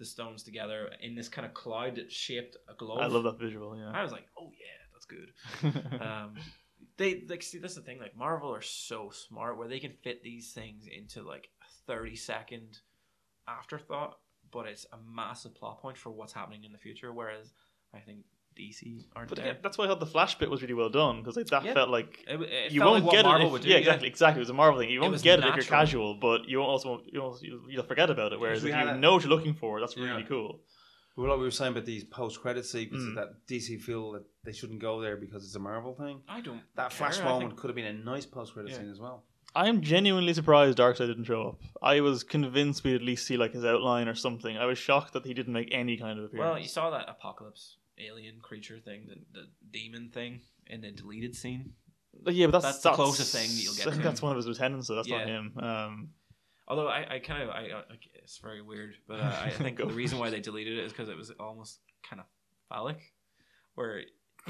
the 0.00 0.04
stones 0.04 0.42
together 0.42 0.90
in 1.00 1.14
this 1.14 1.28
kind 1.28 1.46
of 1.46 1.54
cloud 1.54 1.94
that 1.94 2.10
shaped 2.10 2.56
a 2.68 2.74
globe. 2.74 2.98
I 3.00 3.06
love 3.06 3.22
that 3.22 3.38
visual. 3.38 3.76
Yeah. 3.76 3.92
I 3.94 4.02
was 4.02 4.10
like, 4.10 4.26
oh 4.36 4.50
yeah, 4.50 4.76
that's 4.92 5.06
good. 5.06 6.00
um, 6.02 6.34
they 6.96 7.22
like 7.28 7.42
see 7.42 7.58
that's 7.58 7.74
the 7.74 7.82
thing. 7.82 7.98
Like 8.00 8.16
Marvel 8.16 8.52
are 8.54 8.62
so 8.62 9.10
smart 9.10 9.58
where 9.58 9.68
they 9.68 9.78
can 9.78 9.92
fit 10.02 10.22
these 10.22 10.52
things 10.52 10.86
into 10.86 11.22
like 11.22 11.48
a 11.88 11.92
thirty 11.92 12.16
second 12.16 12.78
afterthought, 13.48 14.18
but 14.52 14.66
it's 14.66 14.86
a 14.92 14.96
massive 15.08 15.54
plot 15.54 15.80
point 15.80 15.96
for 15.96 16.10
what's 16.10 16.32
happening 16.32 16.64
in 16.64 16.72
the 16.72 16.78
future. 16.78 17.12
Whereas 17.12 17.52
I 17.94 17.98
think 18.00 18.20
DC 18.58 19.04
aren't 19.14 19.28
But 19.28 19.36
there. 19.38 19.46
again, 19.50 19.60
that's 19.62 19.76
why 19.76 19.84
I 19.84 19.88
thought 19.88 20.00
the 20.00 20.06
Flash 20.06 20.38
bit 20.38 20.50
was 20.50 20.62
really 20.62 20.74
well 20.74 20.88
done 20.88 21.20
because 21.20 21.36
like, 21.36 21.46
that 21.48 21.64
Yeah. 21.64 21.74
felt 21.74 21.90
like 21.90 22.24
It, 22.26 22.40
it 22.40 22.72
you 22.72 22.80
felt 22.80 22.92
won't 22.92 23.04
like 23.04 23.12
what 23.12 23.12
get 23.16 23.24
Marvel 23.26 23.48
it. 23.48 23.52
would 23.52 23.60
If, 23.60 23.64
do. 23.66 23.70
yeah, 23.70 23.76
exactly, 23.76 24.08
exactly. 24.08 24.38
It 24.38 24.40
was 24.40 24.50
a 24.50 24.54
Marvel 24.54 24.80
thing. 24.80 24.90
You 24.90 25.00
won't 25.00 25.12
was 25.12 25.22
get 25.22 25.40
it 25.40 25.44
if 25.44 25.54
you're 25.56 25.64
casual, 25.64 26.14
but 26.14 26.48
you 26.48 26.58
won't 26.58 26.70
also 26.70 27.02
you 27.12 27.20
won't, 27.22 27.42
you'll 27.42 27.70
you'll 27.70 27.82
forget 27.84 28.08
about 28.10 28.32
it. 28.32 28.40
Whereas 28.40 28.64
if 28.64 28.70
you 28.70 28.74
a- 28.74 28.96
know 28.96 29.12
what 29.14 29.22
you're 29.24 29.30
looking 29.30 29.54
for, 29.54 29.78
that's 29.80 29.96
really 29.96 30.22
Yeah. 30.22 30.26
cool. 30.28 30.62
Well, 31.16 31.28
like 31.30 31.38
we 31.38 31.44
were 31.44 31.50
saying 31.50 31.72
about 31.72 31.86
these 31.86 32.04
post-credit 32.04 32.66
sequences 32.66 33.08
Mm. 33.10 33.14
that 33.14 33.46
DC 33.46 33.78
feel 33.80 34.12
that 34.12 34.24
they 34.44 34.52
shouldn't 34.52 34.80
go 34.80 35.00
there 35.00 35.16
because 35.16 35.44
it's 35.46 35.54
a 35.54 35.58
Marvel 35.58 35.94
thing. 35.94 36.22
I 36.28 36.42
don't. 36.42 36.60
That 36.74 36.90
care, 36.90 36.98
flash 36.98 37.20
I 37.20 37.24
moment 37.24 37.50
think- 37.52 37.60
could 37.60 37.68
have 37.68 37.74
been 37.74 37.86
a 37.86 37.92
nice 37.94 38.26
post-credit 38.26 38.70
Yeah. 38.72 38.78
scene 38.78 38.90
as 38.90 39.00
well. 39.00 39.24
I 39.56 39.68
am 39.68 39.80
genuinely 39.80 40.34
surprised 40.34 40.76
Darkseid 40.76 41.06
didn't 41.06 41.24
show 41.24 41.48
up. 41.48 41.60
I 41.82 42.00
was 42.02 42.22
convinced 42.22 42.84
we'd 42.84 42.96
at 42.96 43.02
least 43.02 43.26
see 43.26 43.38
like 43.38 43.54
his 43.54 43.64
outline 43.64 44.06
or 44.06 44.14
something. 44.14 44.58
I 44.58 44.66
was 44.66 44.76
shocked 44.76 45.14
that 45.14 45.24
he 45.24 45.32
didn't 45.32 45.54
make 45.54 45.70
any 45.72 45.96
kind 45.96 46.18
of 46.18 46.26
appearance. 46.26 46.50
Well, 46.50 46.58
you 46.58 46.68
saw 46.68 46.90
that 46.90 47.08
apocalypse 47.08 47.78
alien 47.98 48.40
creature 48.42 48.78
thing, 48.78 49.06
the, 49.08 49.40
the 49.40 49.46
demon 49.72 50.10
thing 50.10 50.42
in 50.66 50.82
the 50.82 50.90
deleted 50.90 51.34
scene. 51.34 51.72
Yeah, 52.26 52.48
but 52.48 52.60
that's, 52.60 52.64
That's 52.64 52.82
the 52.82 52.90
closest 52.92 53.34
thing 53.34 53.48
that 53.48 53.62
you'll 53.62 53.74
get 53.74 53.86
I 53.88 53.90
think 53.92 54.02
that's 54.02 54.20
one 54.20 54.32
of 54.32 54.36
his 54.36 54.46
lieutenants, 54.46 54.88
so 54.88 54.94
that's 54.94 55.08
not 55.08 55.26
him. 55.26 55.52
Um, 55.58 56.08
Although 56.68 56.88
I, 56.88 57.14
I 57.14 57.18
kind 57.20 57.42
of, 57.42 57.50
I, 57.50 57.60
I, 57.60 57.82
it's 58.14 58.38
very 58.38 58.60
weird, 58.60 58.94
but 59.08 59.20
uh, 59.20 59.32
I 59.42 59.50
think 59.56 59.78
the 59.78 59.86
reason 59.86 60.18
why 60.18 60.28
they 60.28 60.40
deleted 60.40 60.78
it 60.78 60.84
is 60.84 60.92
because 60.92 61.08
it 61.08 61.16
was 61.16 61.30
almost 61.40 61.78
kind 62.08 62.20
of 62.20 62.26
phallic, 62.68 62.98
where 63.74 64.02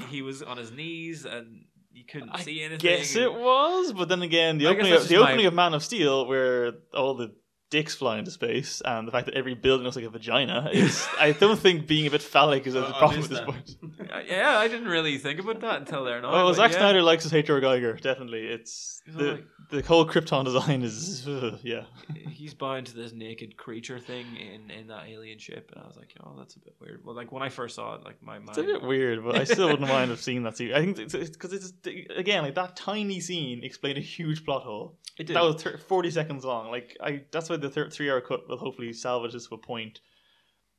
he 0.09 0.21
was 0.21 0.41
on 0.41 0.57
his 0.57 0.71
knees 0.71 1.25
and 1.25 1.65
you 1.97 2.05
couldn't 2.05 2.29
I 2.29 2.41
see 2.41 2.61
anything. 2.61 2.79
guess 2.79 3.15
it 3.15 3.33
was, 3.33 3.91
but 3.93 4.07
then 4.09 4.21
again, 4.21 4.57
the 4.57 4.67
I 4.67 4.71
opening, 4.71 4.93
of, 4.93 5.01
the 5.03 5.07
just 5.09 5.19
my- 5.21 5.29
opening 5.31 5.45
of 5.47 5.53
Man 5.53 5.73
of 5.73 5.83
Steel, 5.83 6.27
where 6.27 6.73
all 6.93 7.15
the 7.15 7.33
dicks 7.69 7.95
fly 7.95 8.17
into 8.17 8.31
space, 8.31 8.81
and 8.85 9.07
the 9.07 9.11
fact 9.11 9.25
that 9.25 9.35
every 9.35 9.53
building 9.53 9.83
looks 9.83 9.95
like 9.95 10.05
a 10.05 10.09
vagina 10.09 10.69
is, 10.71 11.07
I 11.19 11.33
don't 11.33 11.59
think 11.59 11.87
being 11.87 12.07
a 12.07 12.09
bit 12.11 12.21
phallic 12.21 12.65
is 12.67 12.75
a 12.75 12.85
I 12.87 12.91
problem 12.97 13.11
at 13.11 13.17
missed 13.17 13.29
this 13.29 13.39
that. 13.39 13.45
point. 13.45 14.11
Uh, 14.11 14.19
yeah, 14.27 14.57
I 14.57 14.67
didn't 14.67 14.87
really 14.87 15.17
think 15.17 15.39
about 15.39 15.59
that 15.61 15.79
until 15.81 16.03
there. 16.05 16.21
now, 16.21 16.29
Oh, 16.29 16.47
but 16.47 16.53
Zack 16.53 16.71
yeah. 16.71 16.77
Snyder 16.77 17.01
likes 17.01 17.23
his 17.23 17.33
H.R. 17.33 17.59
Giger, 17.61 17.99
definitely. 17.99 18.47
It's 18.47 19.01
the 19.07 19.23
like- 19.33 19.45
the 19.69 19.81
whole 19.81 20.05
Krypton 20.07 20.45
design 20.45 20.81
is 20.81 21.27
uh, 21.27 21.57
yeah. 21.63 21.83
He's 22.29 22.53
bound 22.53 22.87
to 22.87 22.95
this 22.95 23.11
naked 23.11 23.57
creature 23.57 23.99
thing 23.99 24.25
in, 24.37 24.71
in 24.71 24.87
that 24.87 25.07
alien 25.09 25.39
ship, 25.39 25.71
and 25.75 25.83
I 25.83 25.87
was 25.87 25.97
like, 25.97 26.13
oh, 26.23 26.35
that's 26.37 26.55
a 26.55 26.59
bit 26.59 26.73
weird. 26.79 27.01
Well, 27.03 27.13
like 27.15 27.33
when 27.33 27.43
I 27.43 27.49
first 27.49 27.75
saw 27.75 27.95
it, 27.95 28.05
like 28.05 28.23
my 28.23 28.39
mind. 28.39 28.49
It's 28.51 28.59
a 28.59 28.63
bit 28.63 28.81
weird, 28.81 29.25
but 29.25 29.35
I 29.35 29.43
still 29.43 29.67
wouldn't 29.67 29.89
mind 29.89 30.09
have 30.11 30.21
seen 30.21 30.43
that 30.43 30.55
scene. 30.55 30.71
I 30.73 30.79
think 30.79 30.97
it's 30.99 31.13
because 31.13 31.51
it's, 31.51 31.73
again 32.15 32.43
like 32.43 32.55
that 32.55 32.77
tiny 32.77 33.19
scene 33.19 33.61
explained 33.61 33.97
a 33.97 34.01
huge 34.01 34.45
plot 34.45 34.63
hole. 34.63 34.95
It 35.17 35.27
did. 35.27 35.35
That 35.35 35.43
was 35.43 35.61
thir- 35.61 35.77
forty 35.79 36.11
seconds 36.11 36.45
long. 36.45 36.71
Like 36.71 36.95
I, 37.01 37.23
that's 37.31 37.49
why 37.49 37.56
the 37.57 37.69
thir- 37.69 37.89
three-hour 37.89 38.21
cut 38.21 38.47
will 38.47 38.57
hopefully 38.57 38.93
salvage 38.93 39.33
this 39.33 39.47
to 39.47 39.55
a 39.55 39.57
point. 39.57 39.99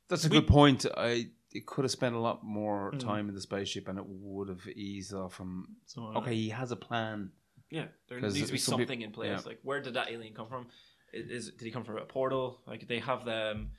That's 0.07 0.25
a 0.25 0.29
We- 0.29 0.39
good 0.39 0.47
point. 0.47 0.85
I 0.97 1.31
it 1.51 1.65
could 1.65 1.83
have 1.83 1.91
spent 1.91 2.13
a 2.13 2.19
lot 2.19 2.43
more 2.43 2.91
Mm. 2.91 2.99
time 2.99 3.27
in 3.27 3.33
the 3.33 3.41
spaceship, 3.41 3.87
and 3.87 3.97
it 3.97 4.05
would 4.07 4.49
have 4.49 4.67
eased 4.67 5.13
off 5.15 5.33
from. 5.33 5.77
So, 5.87 6.05
uh, 6.05 6.19
Okay, 6.19 6.35
he 6.35 6.49
has 6.49 6.71
a 6.71 6.75
plan. 6.75 7.31
Yeah, 7.71 7.87
there 8.07 8.19
'Cause 8.19 8.35
needs 8.35 8.47
to 8.47 8.51
be 8.53 8.59
some 8.59 8.77
peop- 8.77 8.87
something 8.87 9.01
in 9.01 9.11
place. 9.11 9.29
yeah. 9.41 9.49
Like, 9.49 9.59
where 9.63 9.81
did 9.81 9.95
that 9.95 10.09
alien 10.11 10.35
come 10.35 10.47
from? 10.47 10.67
Is, 11.11 11.47
is 11.47 11.51
did 11.55 11.65
he 11.65 11.71
come 11.71 11.83
from 11.83 11.97
a 11.97 12.05
portal? 12.05 12.61
Like, 12.67 12.87
they 12.87 12.99
have 12.99 13.25
the 13.25 13.51
um, 13.55 13.71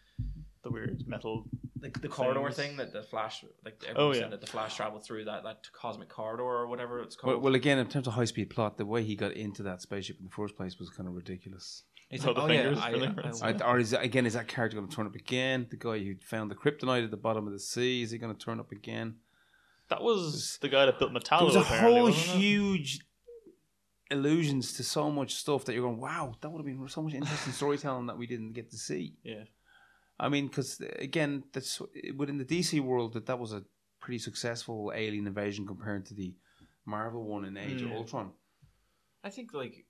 the 0.63 0.71
weird 0.71 1.07
metal. 1.07 1.49
the, 1.77 1.89
the 2.01 2.09
corridor 2.09 2.51
thing 2.51 2.77
that 2.77 2.93
the 2.93 3.03
Flash, 3.05 3.43
like 3.65 3.83
Oh, 3.97 4.13
yeah. 4.13 4.29
that 4.29 4.41
the 4.43 4.47
Flash 4.47 4.77
traveled 4.77 5.03
through 5.05 5.25
that 5.25 5.45
that 5.45 5.67
cosmic 5.73 6.09
corridor 6.11 6.43
or 6.43 6.67
whatever 6.67 7.01
it's 7.01 7.17
called. 7.17 7.35
Well, 7.35 7.41
well, 7.41 7.55
again, 7.55 7.79
in 7.79 7.89
terms 7.89 8.07
of 8.07 8.13
high 8.15 8.27
speed 8.27 8.51
plot, 8.51 8.77
the 8.77 8.85
way 8.85 9.03
he 9.03 9.15
got 9.17 9.33
into 9.33 9.63
that 9.63 9.81
spaceship 9.81 10.19
in 10.19 10.25
the 10.27 10.31
first 10.31 10.57
place 10.57 10.79
was 10.79 10.91
kind 10.91 11.09
of 11.09 11.15
ridiculous. 11.15 11.85
It's 12.11 12.25
Oh, 12.25 12.29
like, 12.33 12.37
the 12.37 12.43
oh 12.43 12.49
fingers 12.49 12.79
yeah, 12.79 12.85
I, 12.85 12.91
for 13.33 13.45
I. 13.45 13.51
I, 13.67 13.71
or 13.73 13.79
is 13.79 13.93
again 13.93 14.27
is 14.27 14.33
that 14.35 14.49
character 14.49 14.77
going 14.77 14.89
to 14.89 14.95
turn 14.95 15.07
up 15.07 15.15
again? 15.15 15.67
The 15.71 15.77
guy 15.77 15.99
who 15.99 16.17
found 16.21 16.51
the 16.51 16.55
kryptonite 16.57 17.05
at 17.05 17.11
the 17.11 17.17
bottom 17.17 17.47
of 17.47 17.53
the 17.53 17.61
sea 17.61 18.03
is 18.03 18.11
he 18.11 18.19
going 18.19 18.35
to 18.35 18.45
turn 18.45 18.59
up 18.59 18.73
again? 18.73 19.17
That 19.89 20.03
was 20.03 20.59
the 20.61 20.69
guy 20.69 20.87
that 20.87 20.99
built 20.99 21.13
Metallo. 21.13 21.39
There 21.39 21.47
was 21.47 21.57
a 21.57 21.63
whole 21.63 22.07
huge 22.09 23.01
allusions 24.11 24.73
to 24.75 24.83
so 24.83 25.11
much 25.11 25.35
stuff 25.35 25.65
that 25.65 25.73
you're 25.75 25.83
going, 25.83 26.01
wow, 26.01 26.35
that 26.41 26.51
would 26.51 26.59
have 26.59 26.67
been 26.67 26.89
so 26.89 27.03
much 27.03 27.15
interesting 27.15 27.53
storytelling 27.53 28.07
that 28.07 28.19
we 28.19 28.27
didn't 28.27 28.53
get 28.53 28.71
to 28.71 28.77
see. 28.77 29.15
Yeah. 29.23 29.45
I 30.19 30.29
mean, 30.29 30.49
because 30.49 30.81
again, 30.99 31.45
that's 31.53 31.81
within 32.17 32.39
the 32.39 32.45
DC 32.45 32.81
world 32.81 33.15
that 33.15 33.27
that 33.27 33.39
was 33.39 33.53
a 33.53 33.63
pretty 34.01 34.19
successful 34.19 34.93
alien 34.95 35.27
invasion 35.27 35.67
compared 35.67 36.07
to 36.07 36.15
the 36.15 36.35
Marvel 36.85 37.25
one 37.25 37.45
in 37.45 37.57
Age 37.57 37.83
of 37.83 37.89
Mm. 37.89 37.95
Ultron. 37.97 38.31
I 39.23 39.31
think 39.31 39.53
like 39.55 39.85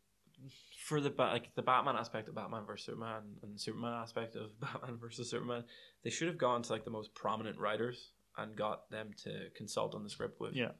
for 0.86 1.00
the 1.00 1.10
ba- 1.10 1.30
like 1.32 1.54
the 1.54 1.62
Batman 1.62 1.96
aspect 1.96 2.28
of 2.28 2.34
Batman 2.34 2.64
versus 2.66 2.86
Superman 2.86 3.22
and 3.42 3.60
Superman 3.60 3.94
aspect 3.94 4.36
of 4.36 4.58
Batman 4.60 4.96
versus 4.98 5.30
Superman, 5.30 5.64
they 6.04 6.10
should 6.10 6.28
have 6.28 6.38
gone 6.38 6.62
to 6.62 6.72
like 6.72 6.84
the 6.84 6.90
most 6.90 7.14
prominent 7.14 7.58
writers 7.58 8.10
and 8.38 8.56
got 8.56 8.90
them 8.90 9.10
to 9.24 9.50
consult 9.56 9.94
on 9.94 10.02
the 10.04 10.10
script 10.10 10.40
with. 10.40 10.54
Yeah. 10.54 10.70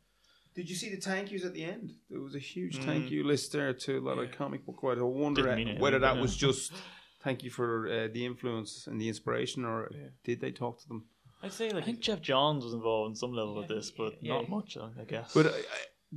Did 0.54 0.68
you 0.68 0.74
see 0.74 0.90
the 0.92 1.00
thank 1.00 1.30
yous 1.30 1.44
at 1.44 1.54
the 1.54 1.64
end? 1.64 1.92
There 2.10 2.20
was 2.20 2.34
a 2.34 2.38
huge 2.40 2.78
thank 2.78 3.10
you 3.10 3.22
list 3.24 3.52
there 3.52 3.72
to 3.72 3.98
a 3.98 4.00
lot 4.00 4.18
of 4.18 4.32
comic 4.32 4.66
book 4.66 4.82
writers. 4.82 5.02
I 5.02 5.06
wonder 5.06 5.42
Didn't 5.54 5.78
whether 5.78 6.00
that 6.00 6.16
was 6.16 6.36
just 6.36 6.72
thank 7.22 7.44
you 7.44 7.50
for 7.50 7.86
uh, 7.86 8.08
the 8.12 8.26
influence 8.26 8.86
and 8.88 9.00
the 9.00 9.06
inspiration, 9.08 9.64
or 9.64 9.90
did 10.24 10.40
they 10.40 10.50
talk 10.50 10.80
to 10.82 10.88
them? 10.88 11.04
I'd 11.42 11.52
say 11.52 11.70
like 11.70 11.84
I 11.84 11.86
think 11.86 12.00
Geoff 12.00 12.20
Johns 12.20 12.64
was 12.64 12.74
involved 12.74 13.10
in 13.10 13.16
some 13.16 13.32
level 13.32 13.58
of 13.58 13.68
this, 13.68 13.90
but 13.92 14.14
Yeah. 14.20 14.34
not 14.34 14.48
much, 14.48 14.76
I 14.76 14.90
I 15.00 15.04
guess. 15.04 15.32
But 15.32 15.46
uh, 15.46 15.52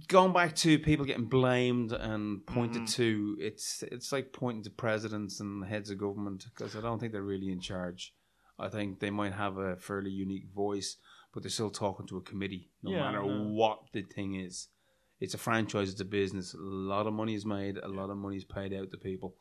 going 0.08 0.34
back 0.34 0.56
to 0.58 0.80
people 0.80 1.06
getting 1.06 1.26
blamed 1.26 1.92
and 1.92 2.46
pointed 2.46 2.84
Mm-hmm. 2.84 3.02
to, 3.04 3.38
it's 3.40 3.84
it's 3.92 4.12
like 4.12 4.34
pointing 4.34 4.64
to 4.64 4.70
presidents 4.70 5.40
and 5.40 5.64
heads 5.66 5.90
of 5.90 5.98
government 6.00 6.46
because 6.54 6.76
I 6.76 6.82
don't 6.82 7.00
think 7.00 7.12
they're 7.12 7.22
really 7.22 7.52
in 7.52 7.60
charge. 7.62 8.14
I 8.60 8.70
think 8.70 9.00
they 9.00 9.10
might 9.10 9.34
have 9.34 9.58
a 9.58 9.76
fairly 9.76 10.12
unique 10.12 10.48
voice, 10.56 10.98
but 11.34 11.44
they're 11.44 11.50
still 11.50 11.72
talking 11.72 12.08
to 12.08 12.18
a 12.18 12.22
committee, 12.22 12.70
no 12.84 12.92
Yeah, 12.92 13.00
matter 13.12 13.24
no. 13.24 13.50
what 13.54 13.80
the 13.94 14.02
thing 14.04 14.36
is. 14.36 14.68
It's 15.20 15.34
a 15.34 15.38
franchise, 15.38 15.90
it's 15.92 16.02
a 16.02 16.06
business. 16.06 16.54
A 16.54 16.58
lot 16.60 17.08
of 17.08 17.14
money 17.14 17.34
is 17.36 17.46
made, 17.46 17.78
a 17.78 17.88
lot 17.88 18.10
of 18.10 18.18
money 18.18 18.38
is 18.38 18.46
paid 18.46 18.74
out 18.74 18.92
to 18.92 18.98
people. 18.98 19.36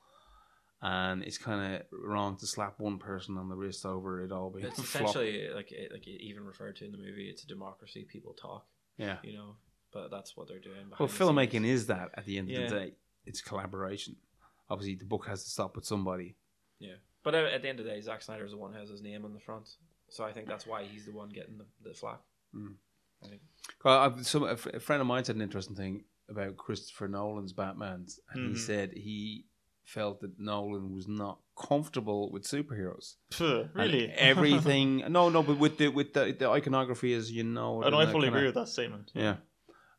And 0.81 1.23
it's 1.23 1.39
kind 1.39 1.77
of 1.77 1.83
wrong 1.93 2.37
to 2.39 2.47
slap 2.47 2.81
one 2.81 2.99
person 2.99 3.37
on 3.39 3.49
the 3.49 3.55
wrist 3.55 3.87
over 3.87 4.23
it 4.25 4.33
all 4.33 4.51
being 4.51 4.67
it's 4.67 4.79
essentially 4.87 5.49
like 5.55 5.73
like 5.93 6.07
it 6.07 6.21
even 6.23 6.45
referred 6.45 6.77
to 6.77 6.85
in 6.85 6.93
the 6.93 6.99
movie. 6.99 7.29
It's 7.31 7.45
a 7.45 7.47
democracy. 7.47 8.05
People 8.11 8.33
talk, 8.35 8.67
Yeah. 8.99 9.19
you 9.23 9.35
know, 9.35 9.57
but 9.93 10.11
that's 10.11 10.37
what 10.37 10.49
they're 10.49 10.59
doing. 10.59 10.91
Well, 10.99 11.09
the 11.09 11.15
filmmaking 11.15 11.63
scenes. 11.63 11.67
is 11.81 11.87
that 11.87 12.11
at 12.15 12.25
the 12.25 12.39
end 12.39 12.51
of 12.51 12.57
Yeah. 12.57 12.69
the 12.69 12.75
day. 12.75 12.93
It's 13.25 13.41
collaboration. 13.41 14.17
Obviously, 14.69 14.97
the 14.97 15.05
book 15.05 15.27
has 15.27 15.45
to 15.45 15.51
stop 15.51 15.77
with 15.77 15.85
somebody. 15.85 16.37
Yeah, 16.79 16.95
but 17.23 17.35
at 17.35 17.45
at 17.45 17.63
the 17.63 17.69
end 17.69 17.79
of 17.79 17.87
the 17.87 17.93
day, 17.93 18.01
Zack 18.01 18.23
Snyder's 18.23 18.51
the 18.51 18.57
one 18.57 18.73
who 18.73 18.79
has 18.81 18.89
his 18.89 19.03
name 19.03 19.25
on 19.25 19.33
the 19.33 19.41
front, 19.41 19.69
so 20.09 20.25
I 20.25 20.33
think 20.33 20.49
that's 20.49 20.67
why 20.67 20.85
he's 20.85 21.07
the 21.07 21.13
one 21.13 21.29
getting 21.29 21.59
the, 21.59 21.67
the 21.89 21.95
flack. 21.95 22.21
Hmm. 22.53 22.73
I 23.23 23.29
think. 23.29 23.43
Well, 23.85 24.19
some, 24.23 24.45
a, 24.45 24.57
friend 24.57 25.01
of 25.01 25.07
mine 25.07 25.25
said 25.25 25.37
an 25.37 25.43
interesting 25.43 25.77
thing 25.77 26.05
about 26.29 26.57
Christopher 26.57 27.09
Nolan's 27.09 27.53
Batman's, 27.53 28.19
and 28.33 28.43
he 28.43 28.53
mm-hmm. 28.53 28.59
said 28.59 28.93
he 28.95 29.47
felt 29.85 30.21
that 30.21 30.39
Nolan 30.39 30.95
was 30.95 31.09
not 31.09 31.39
comfortable 31.57 32.31
with 32.31 32.45
superheroes. 32.45 33.15
Phew, 33.33 33.61
And 33.61 33.71
really? 33.75 34.11
everything. 34.11 35.05
no, 35.09 35.29
no, 35.29 35.43
but 35.43 35.59
with 35.59 35.79
the 35.79 35.89
with 35.89 36.13
the, 36.15 36.35
the 36.37 36.49
iconography, 36.49 37.15
as 37.15 37.31
you 37.31 37.45
know. 37.45 37.83
I 37.83 37.91
know. 37.91 38.01
I 38.01 38.07
fully 38.07 38.27
kinda- 38.27 38.39
agree 38.39 38.47
with 38.47 38.55
that 38.57 38.69
statement. 38.69 39.11
Yeah, 39.15 39.37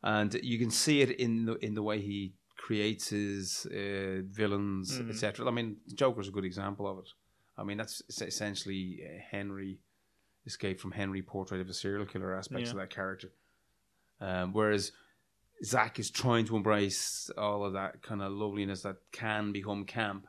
and 0.04 0.34
you 0.44 0.60
can 0.60 0.70
see 0.72 1.02
it 1.02 1.12
in 1.12 1.46
the 1.46 1.54
in 1.66 1.74
the 1.74 1.84
way 1.84 2.00
he 2.02 2.34
creates 2.58 3.10
his 3.10 3.66
uh, 3.68 4.22
villains, 4.30 5.00
Mm. 5.00 5.10
etc. 5.10 5.48
I 5.48 5.52
mean, 5.52 5.78
Joker's 5.96 6.28
a 6.28 6.32
good 6.32 6.46
example 6.46 6.88
of 6.88 7.00
it. 7.00 7.10
I 7.58 7.64
mean, 7.64 7.78
that's 7.78 8.02
essentially 8.10 9.02
uh, 9.06 9.20
Henry 9.32 9.80
escape 10.46 10.80
from 10.80 10.92
Henry 10.92 11.22
portrait 11.22 11.62
of 11.62 11.70
a 11.70 11.74
serial 11.74 12.06
killer 12.06 12.34
aspects 12.36 12.72
of 12.72 12.78
that 12.78 12.90
character. 12.90 13.30
Um, 14.22 14.54
whereas 14.54 14.92
Zack 15.64 16.00
is 16.00 16.10
trying 16.10 16.46
to 16.46 16.56
embrace 16.56 17.30
all 17.38 17.64
of 17.66 17.74
that 17.74 18.02
kind 18.02 18.22
of 18.22 18.32
loveliness 18.32 18.82
that 18.84 18.98
can 19.12 19.52
become 19.52 19.86
camp, 19.86 20.28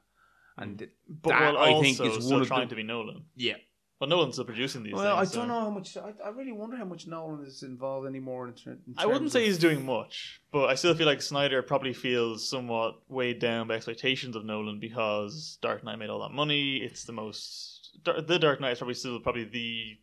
and 0.56 0.78
th- 0.78 0.90
But 1.08 1.30
that 1.30 1.54
while 1.54 1.76
I 1.78 1.80
think 1.82 2.00
is 2.00 2.14
still 2.24 2.32
one 2.32 2.42
of 2.42 2.48
trying 2.48 2.60
the 2.68 2.74
to 2.74 2.76
be 2.76 2.82
Nolan. 2.82 3.24
yeah. 3.36 3.56
Well, 4.00 4.10
Nolan's 4.10 4.34
still 4.34 4.44
producing 4.44 4.82
these 4.82 4.92
Well, 4.92 5.16
I 5.16 5.20
things. 5.20 5.32
don't 5.32 5.44
so- 5.44 5.54
know 5.54 5.60
how 5.60 5.70
much. 5.70 5.96
I, 5.96 6.12
I 6.24 6.28
really 6.30 6.52
wonder 6.52 6.76
how 6.76 6.84
much 6.84 7.06
Nolan 7.06 7.44
is 7.46 7.62
involved 7.62 8.06
anymore. 8.08 8.48
In, 8.48 8.54
ter- 8.54 8.72
in 8.72 8.94
I 8.98 9.06
wouldn't 9.06 9.30
say 9.32 9.44
he's 9.46 9.58
doing 9.58 9.84
much, 9.86 10.40
but 10.52 10.68
I 10.68 10.74
still 10.74 10.94
feel 10.94 11.06
like 11.06 11.22
Snyder 11.22 11.62
probably 11.62 11.92
feels 11.92 12.48
somewhat 12.48 12.96
weighed 13.08 13.38
down 13.38 13.68
by 13.68 13.74
expectations 13.74 14.34
of 14.36 14.44
Nolan 14.44 14.80
because 14.80 15.58
Dark 15.62 15.84
Knight 15.84 15.96
made 15.98 16.10
all 16.10 16.20
that 16.22 16.34
money. 16.34 16.78
It's 16.78 17.04
the 17.04 17.12
most 17.12 17.96
the 18.04 18.38
Dark 18.38 18.60
Knight 18.60 18.72
is 18.72 18.78
probably 18.78 18.94
still 18.94 19.20
probably 19.20 19.44
the 19.44 19.96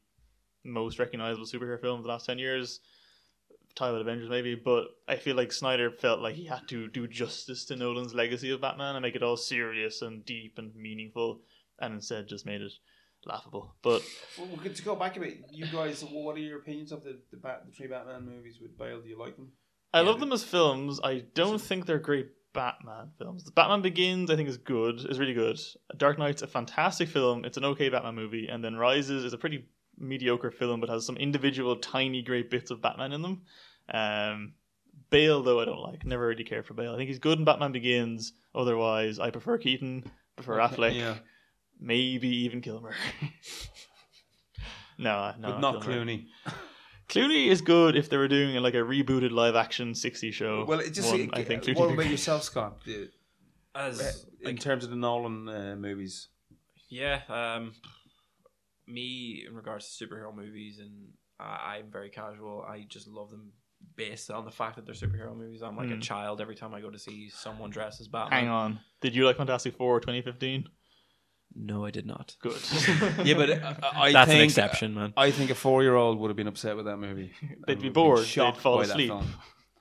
most 0.64 0.98
recognizable 0.98 1.46
superhero 1.46 1.80
film 1.80 1.98
of 2.00 2.04
the 2.04 2.10
last 2.10 2.26
ten 2.26 2.40
years. 2.40 2.80
Tied 3.76 3.92
with 3.92 4.02
Avengers 4.02 4.30
maybe, 4.30 4.56
but 4.56 4.88
I 5.08 5.16
feel 5.16 5.36
like 5.38 5.52
Snyder 5.52 5.92
felt 5.92 6.20
like 6.20 6.36
he 6.36 6.46
had 6.46 6.68
to 6.70 6.90
do 6.90 7.08
justice 7.08 7.64
to 7.66 7.76
Nolan's 7.78 8.14
legacy 8.14 8.52
of 8.52 8.60
Batman 8.60 8.96
and 8.96 9.02
make 9.04 9.16
it 9.16 9.24
all 9.24 9.38
serious 9.38 10.02
and 10.02 10.26
deep 10.26 10.58
and 10.58 10.76
meaningful, 10.76 11.40
and 11.80 11.94
instead 11.94 12.28
just 12.28 12.46
made 12.46 12.62
it 12.62 12.72
laughable. 13.26 13.74
But 13.82 14.04
Well, 14.38 14.48
we'll 14.48 14.58
get 14.58 14.76
to 14.76 14.84
go 14.84 14.96
back 14.96 15.18
a 15.18 15.20
bit. 15.20 15.46
You 15.52 15.66
guys, 15.68 16.04
what 16.04 16.36
are 16.36 16.40
your 16.40 16.60
opinions 16.60 16.92
of 16.92 17.04
the 17.04 17.20
the, 17.32 17.38
Bat, 17.38 17.64
the 17.68 17.72
three 17.72 17.88
Batman 17.88 18.26
movies 18.26 18.60
with 18.62 18.78
Bale? 18.78 19.02
Do 19.02 19.10
you 19.10 19.20
like 19.20 19.36
them? 19.36 19.52
I 19.94 20.02
love 20.02 20.20
them 20.20 20.32
as 20.32 20.44
films. 20.44 21.00
I 21.04 21.24
don't 21.34 21.60
think 21.60 21.86
they're 21.86 22.00
great 22.00 22.30
Batman 22.54 23.12
films. 23.18 23.44
The 23.44 23.52
Batman 23.52 23.82
Begins, 23.82 24.30
I 24.32 24.36
think, 24.36 24.48
is 24.48 24.58
good. 24.58 25.06
is 25.10 25.20
really 25.20 25.34
good. 25.34 25.60
Dark 25.98 26.18
Knight's 26.18 26.42
a 26.42 26.48
fantastic 26.48 27.10
film. 27.10 27.44
It's 27.46 27.58
an 27.58 27.66
okay 27.66 27.90
Batman 27.90 28.16
movie, 28.16 28.48
and 28.48 28.64
then 28.64 28.76
Rises 28.76 29.24
is 29.26 29.34
a 29.34 29.38
pretty 29.38 29.66
mediocre 29.98 30.50
film, 30.52 30.80
but 30.80 30.90
has 30.90 31.06
some 31.06 31.18
individual 31.18 31.76
tiny 31.76 32.22
great 32.22 32.50
bits 32.50 32.72
of 32.72 32.82
Batman 32.82 33.12
in 33.12 33.22
them. 33.22 33.42
Um, 33.94 34.54
Bale, 35.10 35.44
though, 35.44 35.60
I 35.60 35.66
don't 35.66 35.82
like. 35.82 36.06
Never 36.06 36.28
really 36.28 36.44
cared 36.46 36.66
for 36.66 36.74
Bale. 36.74 36.94
I 36.94 36.98
think 36.98 37.10
he's 37.10 37.20
good 37.20 37.38
in 37.40 37.46
Batman 37.46 37.74
Begins. 37.74 38.34
Otherwise, 38.56 39.20
I 39.20 39.30
prefer 39.30 39.58
Keaton, 39.58 40.10
prefer 40.36 40.58
Affleck, 40.58 40.96
Yeah, 40.96 41.18
maybe 41.82 42.28
even 42.46 42.62
Kilmer. 42.62 42.94
no, 44.98 45.34
no, 45.40 45.48
but 45.52 45.60
not 45.60 45.82
Kilmer. 45.84 46.06
Clooney. 46.06 46.26
Clooney 47.10 47.48
is 47.48 47.62
good 47.62 47.96
if 47.98 48.10
they 48.10 48.16
were 48.18 48.28
doing 48.30 48.56
like 48.64 48.74
a 48.74 48.78
rebooted 48.78 49.32
live 49.32 49.56
action 49.56 49.94
60 49.94 50.32
show. 50.32 50.64
Well, 50.66 50.80
it 50.80 50.92
just 50.92 51.10
One, 51.10 51.30
I 51.34 51.44
think 51.44 51.64
Clooney 51.64 51.76
what 51.78 51.90
would 51.90 52.00
about 52.00 52.10
yourself, 52.12 52.44
Scott? 52.44 52.84
The- 52.86 53.10
As 53.76 54.26
in 54.40 54.48
like, 54.48 54.60
terms 54.60 54.84
of 54.84 54.90
the 54.92 54.96
Nolan 54.96 55.50
uh, 55.50 55.76
movies, 55.78 56.28
yeah, 56.90 57.22
um, 57.30 57.74
me 58.88 59.46
in 59.48 59.56
regards 59.56 59.96
to 59.98 60.06
superhero 60.08 60.34
movies, 60.36 60.80
and 60.80 60.92
I, 61.40 61.78
I'm 61.78 61.92
very 61.92 62.10
casual. 62.10 62.64
I 62.68 62.86
just 62.88 63.08
love 63.08 63.30
them 63.30 63.52
based 63.96 64.30
on 64.30 64.46
the 64.46 64.52
fact 64.52 64.76
that 64.76 64.86
they're 64.86 64.94
superhero 64.96 65.36
movies. 65.36 65.62
I'm 65.62 65.76
like 65.78 65.90
a 65.90 65.94
Mm. 65.94 66.02
child 66.02 66.40
every 66.42 66.56
time 66.56 66.74
I 66.74 66.82
go 66.82 66.90
to 66.90 67.00
see 67.00 67.30
someone 67.30 67.70
dressed 67.72 68.00
as 68.02 68.08
Batman. 68.08 68.40
Hang 68.42 68.50
on. 68.50 68.80
Did 69.02 69.16
you 69.16 69.26
like 69.26 69.38
Fantastic 69.38 69.76
Four 69.78 70.00
2015? 70.02 70.66
No, 71.56 71.86
I 71.86 71.92
did 71.92 72.06
not. 72.06 72.36
Good. 72.42 72.58
yeah, 73.26 73.36
but 73.36 73.50
I, 73.52 73.76
I 74.08 74.12
That's 74.12 74.30
think 74.30 74.40
an 74.40 74.46
exception, 74.46 74.94
man. 74.94 75.14
I 75.18 75.32
think 75.32 75.50
a 75.50 75.56
four-year-old 75.56 76.20
would 76.20 76.30
have 76.30 76.38
been 76.38 76.48
upset 76.48 76.76
with 76.76 76.86
that 76.86 76.98
movie. 76.98 77.32
They'd 77.42 77.50
be 77.50 77.56
would 77.58 77.70
have 77.70 77.82
been 77.82 77.94
bored. 77.94 78.26
They'd 78.26 78.58
fall 78.58 78.82
asleep. 78.82 79.12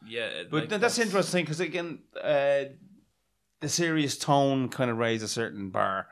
Yeah, 0.07 0.45
But 0.51 0.61
like, 0.61 0.69
th- 0.71 0.81
that's 0.81 0.99
interesting 0.99 1.45
because 1.45 1.61
again, 1.61 1.99
uh, 2.21 2.65
the 3.61 3.69
serious 3.69 4.17
tone 4.17 4.71
kind 4.71 4.91
of 4.91 4.97
raised 4.97 5.23
a 5.23 5.29
certain 5.29 5.69
bar, 5.69 6.07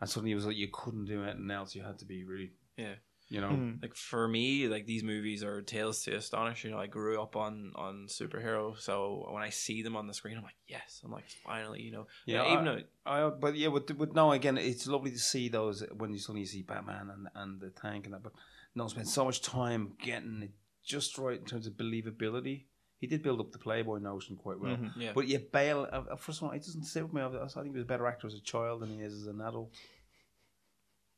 and 0.00 0.08
suddenly 0.08 0.32
it 0.32 0.34
was 0.34 0.46
like 0.46 0.56
you 0.56 0.68
couldn't 0.72 1.04
do 1.04 1.22
anything 1.22 1.50
else. 1.50 1.74
You 1.74 1.82
had 1.82 1.98
to 1.98 2.06
be 2.06 2.24
really, 2.24 2.52
Yeah. 2.78 2.94
You 3.28 3.40
know. 3.40 3.48
Mm. 3.48 3.80
like 3.82 3.94
for 3.96 4.28
me 4.28 4.68
like 4.68 4.84
these 4.86 5.02
movies 5.02 5.42
are 5.42 5.62
tales 5.62 6.02
to 6.04 6.14
astonish 6.14 6.62
you 6.64 6.70
know 6.70 6.78
i 6.78 6.86
grew 6.86 7.20
up 7.22 7.36
on 7.36 7.72
on 7.74 8.06
superhero 8.08 8.78
so 8.78 9.26
when 9.30 9.42
i 9.42 9.48
see 9.50 9.82
them 9.82 9.96
on 9.96 10.06
the 10.06 10.12
screen 10.14 10.36
i'm 10.36 10.42
like 10.42 10.54
yes 10.68 11.00
i'm 11.04 11.10
like 11.10 11.28
finally 11.44 11.80
you 11.80 11.90
know 11.90 12.06
Yeah, 12.26 12.52
even 12.52 12.68
I- 12.68 12.74
though 12.74 12.82
I, 13.06 13.28
but 13.30 13.54
yeah, 13.56 13.68
but, 13.68 13.90
with 13.98 14.14
no, 14.14 14.32
again, 14.32 14.56
it's 14.56 14.86
lovely 14.86 15.10
to 15.10 15.18
see 15.18 15.48
those 15.50 15.84
when 15.96 16.12
you 16.14 16.18
suddenly 16.18 16.46
see 16.46 16.62
Batman 16.62 17.10
and, 17.14 17.28
and 17.34 17.60
the 17.60 17.68
tank 17.68 18.06
and 18.06 18.14
that. 18.14 18.22
But 18.22 18.32
no, 18.74 18.88
spent 18.88 19.08
so 19.08 19.26
much 19.26 19.42
time 19.42 19.92
getting 20.02 20.40
it 20.42 20.52
just 20.82 21.18
right 21.18 21.38
in 21.38 21.44
terms 21.44 21.66
of 21.66 21.74
believability. 21.74 22.64
He 22.98 23.06
did 23.06 23.22
build 23.22 23.40
up 23.40 23.52
the 23.52 23.58
Playboy 23.58 23.98
notion 23.98 24.36
quite 24.36 24.58
well. 24.58 24.76
Mhm. 24.78 24.92
yeah 24.96 25.12
But 25.14 25.28
yeah, 25.28 25.36
Bale, 25.52 25.86
uh, 25.92 26.04
uh, 26.12 26.16
first 26.16 26.38
of 26.40 26.44
all, 26.44 26.52
it 26.52 26.60
doesn't 26.64 26.84
sit 26.84 27.02
with 27.02 27.12
me. 27.12 27.20
I 27.20 27.26
I 27.26 27.46
think 27.48 27.66
he 27.66 27.72
was 27.72 27.82
a 27.82 27.92
better 27.92 28.06
actor 28.06 28.26
as 28.26 28.34
a 28.34 28.40
child 28.40 28.80
than 28.80 28.88
he 28.88 29.00
is 29.02 29.12
as 29.12 29.26
an 29.26 29.42
adult. 29.42 29.70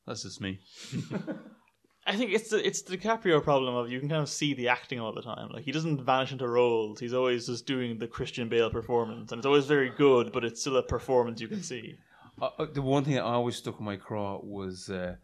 That's 0.08 0.22
just 0.24 0.40
me. 0.40 0.58
I 2.06 2.14
think 2.16 2.32
it's 2.32 2.50
the 2.50 2.64
it's 2.64 2.82
the 2.82 2.96
DiCaprio 2.96 3.42
problem 3.42 3.74
of 3.74 3.90
you 3.90 3.98
can 4.00 4.08
kind 4.08 4.22
of 4.22 4.28
see 4.28 4.54
the 4.54 4.68
acting 4.68 5.00
all 5.00 5.12
the 5.12 5.22
time. 5.22 5.48
Like 5.52 5.64
he 5.64 5.72
doesn't 5.72 6.04
vanish 6.04 6.30
into 6.32 6.46
roles. 6.48 7.00
He's 7.00 7.12
always 7.14 7.46
just 7.46 7.66
doing 7.66 7.98
the 7.98 8.06
Christian 8.06 8.48
Bale 8.48 8.70
performance, 8.70 9.32
and 9.32 9.38
it's 9.40 9.46
always 9.46 9.66
very 9.66 9.90
good, 9.90 10.32
but 10.32 10.44
it's 10.44 10.60
still 10.60 10.76
a 10.76 10.82
performance 10.82 11.40
you 11.40 11.48
can 11.48 11.62
see. 11.62 11.96
Uh, 12.40 12.50
uh, 12.58 12.66
the 12.72 12.82
one 12.82 13.02
thing 13.04 13.14
that 13.14 13.22
I 13.24 13.32
always 13.32 13.56
stuck 13.56 13.78
in 13.80 13.84
my 13.84 13.96
craw 13.96 14.38
was 14.42 14.88
uh, 14.90 15.16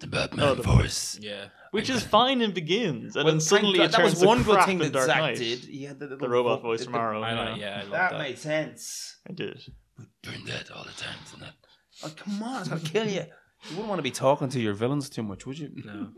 the 0.00 0.06
Batman 0.06 0.44
Oh, 0.48 0.54
the- 0.54 0.62
voice. 0.64 1.16
yeah 1.20 1.46
Which 1.70 1.88
is 1.88 2.02
fine 2.02 2.40
in 2.42 2.52
Begins, 2.52 3.14
and 3.16 3.24
Well, 3.24 3.34
then 3.34 3.40
suddenly 3.40 3.78
God- 3.78 3.84
it 3.90 3.92
that 3.92 4.04
was 4.04 4.24
one 4.24 4.42
good 4.42 4.64
thing 4.64 4.78
that 4.80 4.92
Dark 4.92 5.06
Zack 5.06 5.20
Knight. 5.20 5.36
did. 5.38 5.60
He 5.60 5.84
had 5.84 5.98
the, 5.98 6.06
little 6.06 6.18
The 6.18 6.28
robot 6.28 6.60
vo- 6.62 6.68
voice 6.68 6.80
the- 6.80 6.86
from 6.86 6.94
Arrow. 6.96 7.22
i 7.22 7.32
know 7.34 7.54
yeah. 7.54 7.66
yeah 7.66 7.76
i 7.78 7.82
love 7.82 7.90
That 7.92 8.10
that, 8.12 8.18
made 8.18 8.38
sense. 8.38 9.16
I 9.28 9.32
did. 9.32 9.62
Doing 10.22 10.44
that 10.46 10.70
all 10.72 10.84
the 10.84 10.90
time, 10.92 11.16
isn't 11.26 11.42
it? 11.42 11.54
Oh, 12.04 12.12
come 12.16 12.42
on, 12.42 12.60
it's 12.60 12.68
gonna 12.68 12.80
kill 12.80 13.08
you. 13.08 13.24
You 13.64 13.76
wouldn't 13.76 13.88
want 13.88 13.98
to 13.98 14.02
be 14.02 14.10
talking 14.10 14.48
to 14.50 14.60
your 14.60 14.72
villains 14.72 15.10
too 15.10 15.22
much, 15.22 15.44
would 15.44 15.58
you? 15.58 15.70
no. 15.84 16.08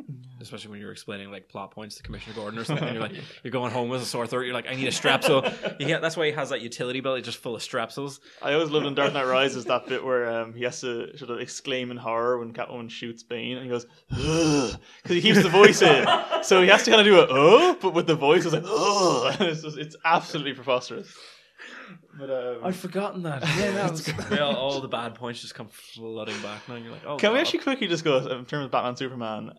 Especially 0.40 0.70
when 0.70 0.80
you're 0.80 0.92
explaining 0.92 1.30
like 1.30 1.48
plot 1.48 1.70
points 1.70 1.96
to 1.96 2.02
commissioner 2.02 2.34
gordon 2.34 2.58
or 2.58 2.64
something. 2.64 2.92
You're 2.92 3.02
like 3.02 3.12
you're 3.44 3.50
going 3.50 3.72
home 3.72 3.90
with 3.90 4.00
a 4.00 4.06
sore 4.06 4.26
throat. 4.26 4.42
You're 4.42 4.54
like 4.54 4.66
i 4.68 4.74
need 4.74 4.86
a 4.86 4.90
strepsil 4.90 5.76
yeah 5.80 5.98
that's 5.98 6.16
why 6.16 6.26
he 6.26 6.32
has 6.32 6.48
that 6.48 6.62
utility 6.62 7.00
belt 7.00 7.18
it's 7.18 7.26
just 7.26 7.38
full 7.38 7.54
of 7.54 7.60
strepsils 7.60 8.20
I 8.40 8.54
always 8.54 8.70
loved 8.70 8.86
in 8.86 8.94
Dark 8.94 9.12
Knight 9.12 9.26
Rises 9.26 9.66
that 9.66 9.86
bit 9.86 10.02
where 10.02 10.30
um, 10.30 10.54
he 10.54 10.64
has 10.64 10.80
to 10.80 11.16
sort 11.18 11.30
of 11.30 11.40
exclaim 11.40 11.90
in 11.90 11.96
horror 11.96 12.38
when 12.38 12.52
Catwoman 12.52 12.90
shoots 12.90 13.22
Bane, 13.22 13.56
and 13.58 13.64
he 13.64 13.70
goes, 13.70 13.86
because 14.08 14.78
he 15.04 15.20
keeps 15.20 15.42
the 15.42 15.48
voice 15.48 15.82
in, 15.82 16.06
so 16.42 16.62
he 16.62 16.68
has 16.68 16.84
to 16.84 16.90
kind 16.90 17.00
of 17.00 17.06
do 17.06 17.20
a 17.20 17.26
oh, 17.28 17.76
but 17.80 17.92
with 17.94 18.06
the 18.06 18.14
voice, 18.14 18.44
it's 18.44 18.54
like 18.54 18.64
oh, 18.66 19.34
it's 19.40 19.62
just 19.62 19.76
it's 19.78 19.96
absolutely 20.04 20.54
preposterous. 20.54 21.14
But 22.18 22.30
um, 22.30 22.64
I'd 22.64 22.76
forgotten 22.76 23.22
that. 23.24 23.42
Yeah, 23.58 23.72
that 23.72 23.90
was. 23.92 24.12
Well, 24.30 24.54
all 24.56 24.80
the 24.80 24.88
bad 24.88 25.14
points 25.14 25.40
just 25.40 25.54
come 25.54 25.68
flooding 25.68 26.40
back 26.42 26.68
now 26.68 26.76
you're 26.76 26.92
like 26.92 27.04
oh 27.06 27.16
can 27.16 27.32
we 27.32 27.38
actually 27.38 27.60
quickly 27.60 27.86
discuss 27.86 28.26
in 28.26 28.44
terms 28.44 28.66
of 28.66 28.70
Batman 28.70 28.96
Superman? 28.96 29.52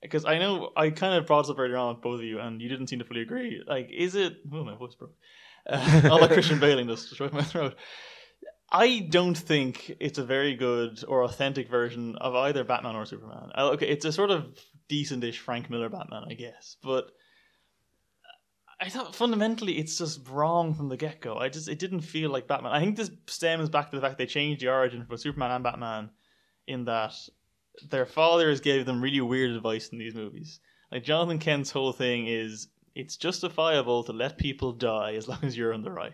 because 0.00 0.24
I 0.24 0.38
know 0.38 0.70
I 0.76 0.90
kind 0.90 1.14
of 1.14 1.26
brought 1.26 1.42
this 1.42 1.50
up 1.50 1.58
earlier 1.58 1.76
on 1.76 1.94
with 1.94 2.02
both 2.02 2.20
of 2.20 2.24
you, 2.24 2.38
and 2.38 2.60
you 2.62 2.68
didn't 2.68 2.86
seem 2.86 3.00
to 3.00 3.04
fully 3.04 3.22
agree. 3.22 3.62
Like, 3.66 3.90
is 3.90 4.14
it? 4.14 4.34
Oh, 4.52 4.64
my 4.64 4.76
voice 4.76 4.94
broke. 4.94 5.14
Uh, 5.68 6.08
all 6.10 6.20
that 6.20 6.30
Christian 6.32 6.60
Bailing 6.60 6.86
just 6.88 7.08
destroyed 7.08 7.32
my 7.32 7.42
throat. 7.42 7.74
I 8.70 9.06
don't 9.10 9.36
think 9.36 9.92
it's 9.98 10.18
a 10.18 10.24
very 10.24 10.54
good 10.54 11.02
or 11.08 11.24
authentic 11.24 11.68
version 11.70 12.16
of 12.16 12.34
either 12.34 12.64
Batman 12.64 12.96
or 12.96 13.06
Superman. 13.06 13.50
Uh, 13.54 13.70
Okay, 13.70 13.88
it's 13.88 14.04
a 14.04 14.12
sort 14.12 14.30
of 14.30 14.46
decentish 14.90 15.36
Frank 15.36 15.68
Miller 15.70 15.88
Batman, 15.88 16.24
I 16.30 16.34
guess, 16.34 16.76
but 16.82 17.10
I 18.80 18.88
thought 18.88 19.14
fundamentally 19.14 19.78
it's 19.78 19.98
just 19.98 20.28
wrong 20.28 20.74
from 20.74 20.88
the 20.88 20.96
get 20.96 21.20
go. 21.20 21.36
I 21.36 21.48
just 21.48 21.68
it 21.68 21.78
didn't 21.78 22.02
feel 22.02 22.30
like 22.30 22.46
Batman. 22.46 22.72
I 22.72 22.80
think 22.80 22.96
this 22.96 23.10
stems 23.26 23.68
back 23.68 23.90
to 23.90 23.96
the 23.96 24.02
fact 24.02 24.18
they 24.18 24.26
changed 24.26 24.62
the 24.62 24.68
origin 24.68 25.04
for 25.04 25.16
Superman 25.16 25.50
and 25.50 25.64
Batman 25.64 26.10
in 26.66 26.84
that 26.84 27.14
their 27.90 28.06
fathers 28.06 28.60
gave 28.60 28.86
them 28.86 29.02
really 29.02 29.20
weird 29.20 29.50
advice 29.50 29.88
in 29.88 29.98
these 29.98 30.14
movies. 30.14 30.60
Like 30.92 31.04
Jonathan 31.04 31.38
Kent's 31.38 31.70
whole 31.70 31.92
thing 31.92 32.26
is 32.28 32.68
it's 32.94 33.16
justifiable 33.16 34.04
to 34.04 34.12
let 34.12 34.38
people 34.38 34.72
die 34.72 35.14
as 35.14 35.28
long 35.28 35.38
as 35.42 35.56
you're 35.56 35.74
on 35.74 35.82
the 35.82 35.90
right. 35.90 36.12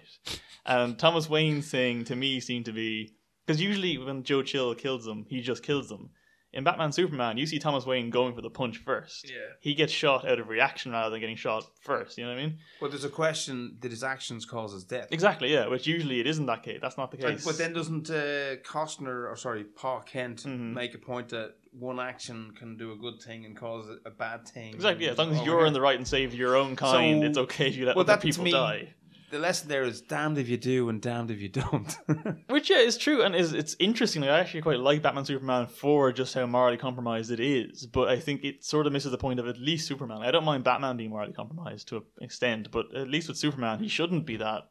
And 0.64 0.98
Thomas 0.98 1.28
Wayne's 1.28 1.70
thing 1.70 2.04
to 2.04 2.16
me 2.16 2.40
seemed 2.40 2.64
to 2.64 2.72
be 2.72 3.14
because 3.46 3.60
usually 3.60 3.98
when 3.98 4.22
Joe 4.22 4.42
Chill 4.42 4.74
kills 4.74 5.04
them, 5.04 5.26
he 5.28 5.42
just 5.42 5.62
kills 5.62 5.88
them. 5.88 6.10
In 6.54 6.62
Batman 6.62 6.92
Superman, 6.92 7.36
you 7.36 7.46
see 7.46 7.58
Thomas 7.58 7.84
Wayne 7.84 8.10
going 8.10 8.32
for 8.32 8.40
the 8.40 8.48
punch 8.48 8.78
first. 8.78 9.28
Yeah. 9.28 9.38
He 9.60 9.74
gets 9.74 9.92
shot 9.92 10.26
out 10.26 10.38
of 10.38 10.48
reaction 10.48 10.92
rather 10.92 11.10
than 11.10 11.18
getting 11.20 11.34
shot 11.36 11.64
first. 11.82 12.16
You 12.16 12.24
know 12.24 12.30
what 12.30 12.38
I 12.38 12.42
mean? 12.46 12.58
Well, 12.80 12.90
there's 12.90 13.04
a 13.04 13.08
question: 13.08 13.76
Did 13.80 13.90
his 13.90 14.04
actions 14.04 14.44
cause 14.46 14.72
his 14.72 14.84
death? 14.84 15.08
Exactly. 15.10 15.52
Yeah. 15.52 15.66
Which 15.66 15.86
usually 15.86 16.20
it 16.20 16.26
isn't 16.28 16.46
that 16.46 16.62
case. 16.62 16.78
That's 16.80 16.96
not 16.96 17.10
the 17.10 17.16
case. 17.16 17.44
but 17.44 17.58
then 17.58 17.72
doesn't 17.72 18.08
uh, 18.08 18.56
Costner 18.64 19.30
or 19.30 19.36
sorry, 19.36 19.64
Pa 19.64 20.00
Kent 20.00 20.44
Mhm. 20.44 20.72
make 20.74 20.94
a 20.94 20.98
point 20.98 21.28
that 21.30 21.54
one 21.72 21.98
action 21.98 22.52
can 22.56 22.76
do 22.76 22.92
a 22.92 22.96
good 22.96 23.20
thing 23.20 23.44
and 23.44 23.56
cause 23.56 23.88
a- 23.88 24.08
a 24.08 24.12
bad 24.12 24.46
thing? 24.46 24.74
exactly. 24.74 25.06
Yeah. 25.06 25.12
As 25.12 25.18
long 25.18 25.32
as 25.32 25.42
you're 25.44 25.58
here. 25.58 25.66
in 25.66 25.72
the 25.72 25.80
right 25.80 25.96
and 25.96 26.06
save 26.06 26.32
your 26.34 26.54
own 26.56 26.76
kind, 26.76 27.22
So- 27.22 27.26
it's 27.28 27.38
okay 27.38 27.66
if 27.68 27.76
you 27.76 27.84
let 27.84 27.96
Well, 27.96 28.02
other 28.04 28.12
that 28.12 28.20
to 28.20 28.26
people 28.28 28.44
me- 28.44 28.52
die. 28.52 28.94
The 29.34 29.40
lesson 29.40 29.68
there 29.68 29.82
is 29.82 30.00
damned 30.00 30.38
if 30.38 30.48
you 30.48 30.56
do 30.56 30.88
and 30.88 31.02
damned 31.02 31.32
if 31.32 31.40
you 31.40 31.48
don't. 31.48 31.98
Which 32.48 32.70
yeah, 32.70 32.76
is 32.76 32.96
true, 32.96 33.20
and 33.20 33.34
is 33.34 33.52
it's 33.52 33.74
interesting. 33.80 34.22
Like, 34.22 34.30
I 34.30 34.38
actually 34.38 34.62
quite 34.62 34.78
like 34.78 35.02
Batman 35.02 35.24
Superman 35.24 35.66
for 35.66 36.12
just 36.12 36.34
how 36.34 36.46
morally 36.46 36.76
compromised 36.76 37.32
it 37.32 37.40
is, 37.40 37.84
but 37.84 38.06
I 38.06 38.20
think 38.20 38.44
it 38.44 38.64
sort 38.64 38.86
of 38.86 38.92
misses 38.92 39.10
the 39.10 39.18
point 39.18 39.40
of 39.40 39.48
at 39.48 39.58
least 39.58 39.88
Superman. 39.88 40.22
I 40.22 40.30
don't 40.30 40.44
mind 40.44 40.62
Batman 40.62 40.96
being 40.96 41.10
morally 41.10 41.32
compromised 41.32 41.88
to 41.88 41.96
an 41.96 42.04
extent, 42.20 42.70
but 42.70 42.94
at 42.94 43.08
least 43.08 43.26
with 43.26 43.36
Superman, 43.36 43.80
he 43.80 43.88
shouldn't 43.88 44.24
be 44.24 44.36
that 44.36 44.68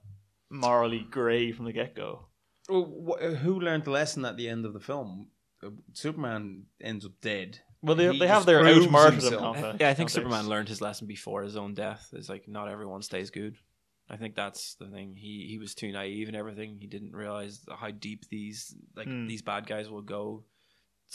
morally 0.49 1.05
grey 1.11 1.51
from 1.51 1.65
the 1.65 1.73
get 1.73 1.93
go. 1.93 2.27
well, 2.69 3.19
wh- 3.19 3.35
who 3.35 3.59
learned 3.59 3.83
the 3.83 3.91
lesson 3.91 4.23
at 4.23 4.37
the 4.37 4.47
end 4.47 4.65
of 4.65 4.71
the 4.71 4.79
film? 4.79 5.27
Uh, 5.61 5.71
Superman 5.91 6.67
ends 6.79 7.05
up 7.05 7.19
dead. 7.21 7.59
Well, 7.81 7.97
they, 7.97 8.17
they 8.17 8.27
have 8.27 8.45
their 8.45 8.61
proves 8.61 8.85
out 8.85 8.91
martyrdom 8.93 9.77
Yeah, 9.81 9.89
I 9.89 9.93
think. 9.93 10.09
Superman 10.09 10.47
learned 10.47 10.69
his 10.69 10.79
lesson 10.79 11.05
before 11.05 11.43
his 11.43 11.57
own 11.57 11.73
death. 11.73 12.07
It's 12.13 12.29
like 12.29 12.47
not 12.47 12.69
everyone 12.69 13.01
stays 13.01 13.29
good. 13.29 13.57
I 14.09 14.17
think 14.17 14.35
that's 14.35 14.75
the 14.75 14.87
thing. 14.87 15.15
He 15.15 15.47
he 15.49 15.57
was 15.59 15.73
too 15.75 15.91
naive 15.91 16.27
and 16.27 16.37
everything. 16.37 16.77
He 16.79 16.87
didn't 16.87 17.15
realize 17.15 17.61
how 17.69 17.91
deep 17.91 18.27
these 18.29 18.75
like 18.95 19.07
Hmm. 19.07 19.27
these 19.27 19.41
bad 19.41 19.65
guys 19.67 19.89
will 19.89 20.01
go 20.01 20.43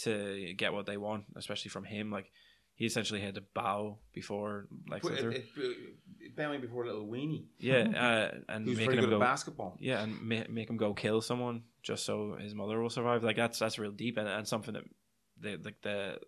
to 0.02 0.54
get 0.56 0.72
what 0.72 0.86
they 0.86 0.96
want, 0.96 1.24
especially 1.36 1.68
from 1.70 1.84
him. 1.84 2.10
Like 2.10 2.30
he 2.74 2.86
essentially 2.86 3.20
had 3.20 3.34
to 3.34 3.42
bow 3.54 3.98
before 4.14 4.68
But 4.88 5.04
it, 5.04 5.44
it, 5.56 6.36
bowing 6.36 6.60
before 6.60 6.86
little 6.86 7.06
weenie, 7.06 7.46
yeah, 7.58 7.88
uh, 8.30 8.38
and 8.48 8.64
who's 8.66 8.78
making 8.78 8.98
him 9.02 9.10
go. 9.10 9.18
basketball. 9.18 9.76
Yeah, 9.80 10.02
and 10.02 10.20
ma- 10.22 10.44
make 10.48 10.70
him 10.70 10.76
go 10.76 10.94
kill 10.94 11.20
someone 11.20 11.64
just 11.82 12.04
so 12.06 12.36
his 12.40 12.54
mother 12.54 12.80
will 12.80 12.90
survive. 12.90 13.22
Like 13.24 13.36
that's 13.36 13.58
that's 13.58 13.78
real 13.78 13.90
deep 13.92 14.16
and, 14.16 14.28
and 14.28 14.46
something 14.46 14.74
that 14.74 14.84
the 15.40 15.56
like 15.64 15.82
the 15.82 16.18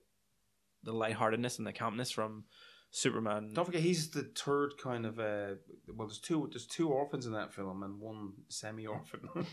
the 0.83 0.93
lightheartedness 0.93 1.59
and 1.59 1.67
the 1.67 1.73
campness 1.73 2.13
from 2.13 2.45
Superman. 2.91 3.53
Don't 3.53 3.65
forget, 3.65 3.83
he's 3.83 4.11
the 4.11 4.31
third 4.37 4.73
kind 4.83 5.07
of. 5.07 5.19
Uh, 5.19 5.55
well, 5.95 6.09
there's 6.09 6.19
two. 6.19 6.49
There's 6.51 6.67
two 6.67 6.89
orphans 6.89 7.27
in 7.27 7.33
that 7.33 7.53
film 7.53 7.83
and 7.83 8.01
one 8.01 8.33
semi-orphan. 8.49 9.29
and, 9.35 9.47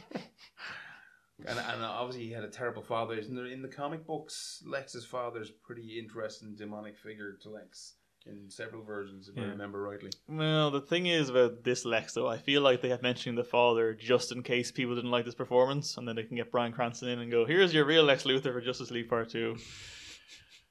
and 1.59 1.83
obviously, 1.83 2.25
he 2.25 2.31
had 2.31 2.43
a 2.43 2.49
terrible 2.49 2.81
father. 2.81 3.13
Isn't 3.15 3.35
there 3.35 3.45
in 3.45 3.61
the 3.61 3.67
comic 3.67 4.07
books? 4.07 4.63
Lex's 4.65 5.05
father's 5.05 5.51
pretty 5.51 5.99
interesting 5.99 6.55
demonic 6.55 6.97
figure 6.97 7.37
to 7.43 7.49
Lex 7.49 7.93
in 8.25 8.49
several 8.49 8.83
versions, 8.83 9.29
if 9.29 9.37
I 9.37 9.45
remember 9.45 9.81
rightly. 9.81 10.11
Well, 10.27 10.71
the 10.71 10.81
thing 10.81 11.05
is 11.05 11.29
about 11.29 11.63
this 11.63 11.85
Lex, 11.85 12.13
though, 12.13 12.27
I 12.27 12.37
feel 12.37 12.61
like 12.61 12.81
they 12.81 12.89
have 12.89 13.01
mentioned 13.01 13.37
the 13.37 13.43
father 13.43 13.93
just 13.93 14.31
in 14.31 14.43
case 14.43 14.71
people 14.71 14.95
didn't 14.95 15.11
like 15.11 15.25
this 15.25 15.35
performance, 15.35 15.97
and 15.97 16.07
then 16.07 16.15
they 16.15 16.23
can 16.23 16.35
get 16.35 16.51
Bryan 16.51 16.73
Cranston 16.73 17.09
in 17.09 17.19
and 17.19 17.31
go, 17.31 17.45
"Here's 17.45 17.73
your 17.73 17.85
real 17.85 18.03
Lex 18.03 18.23
Luthor 18.23 18.51
for 18.53 18.61
Justice 18.61 18.91
League 18.91 19.07
Part 19.07 19.29
2. 19.29 19.57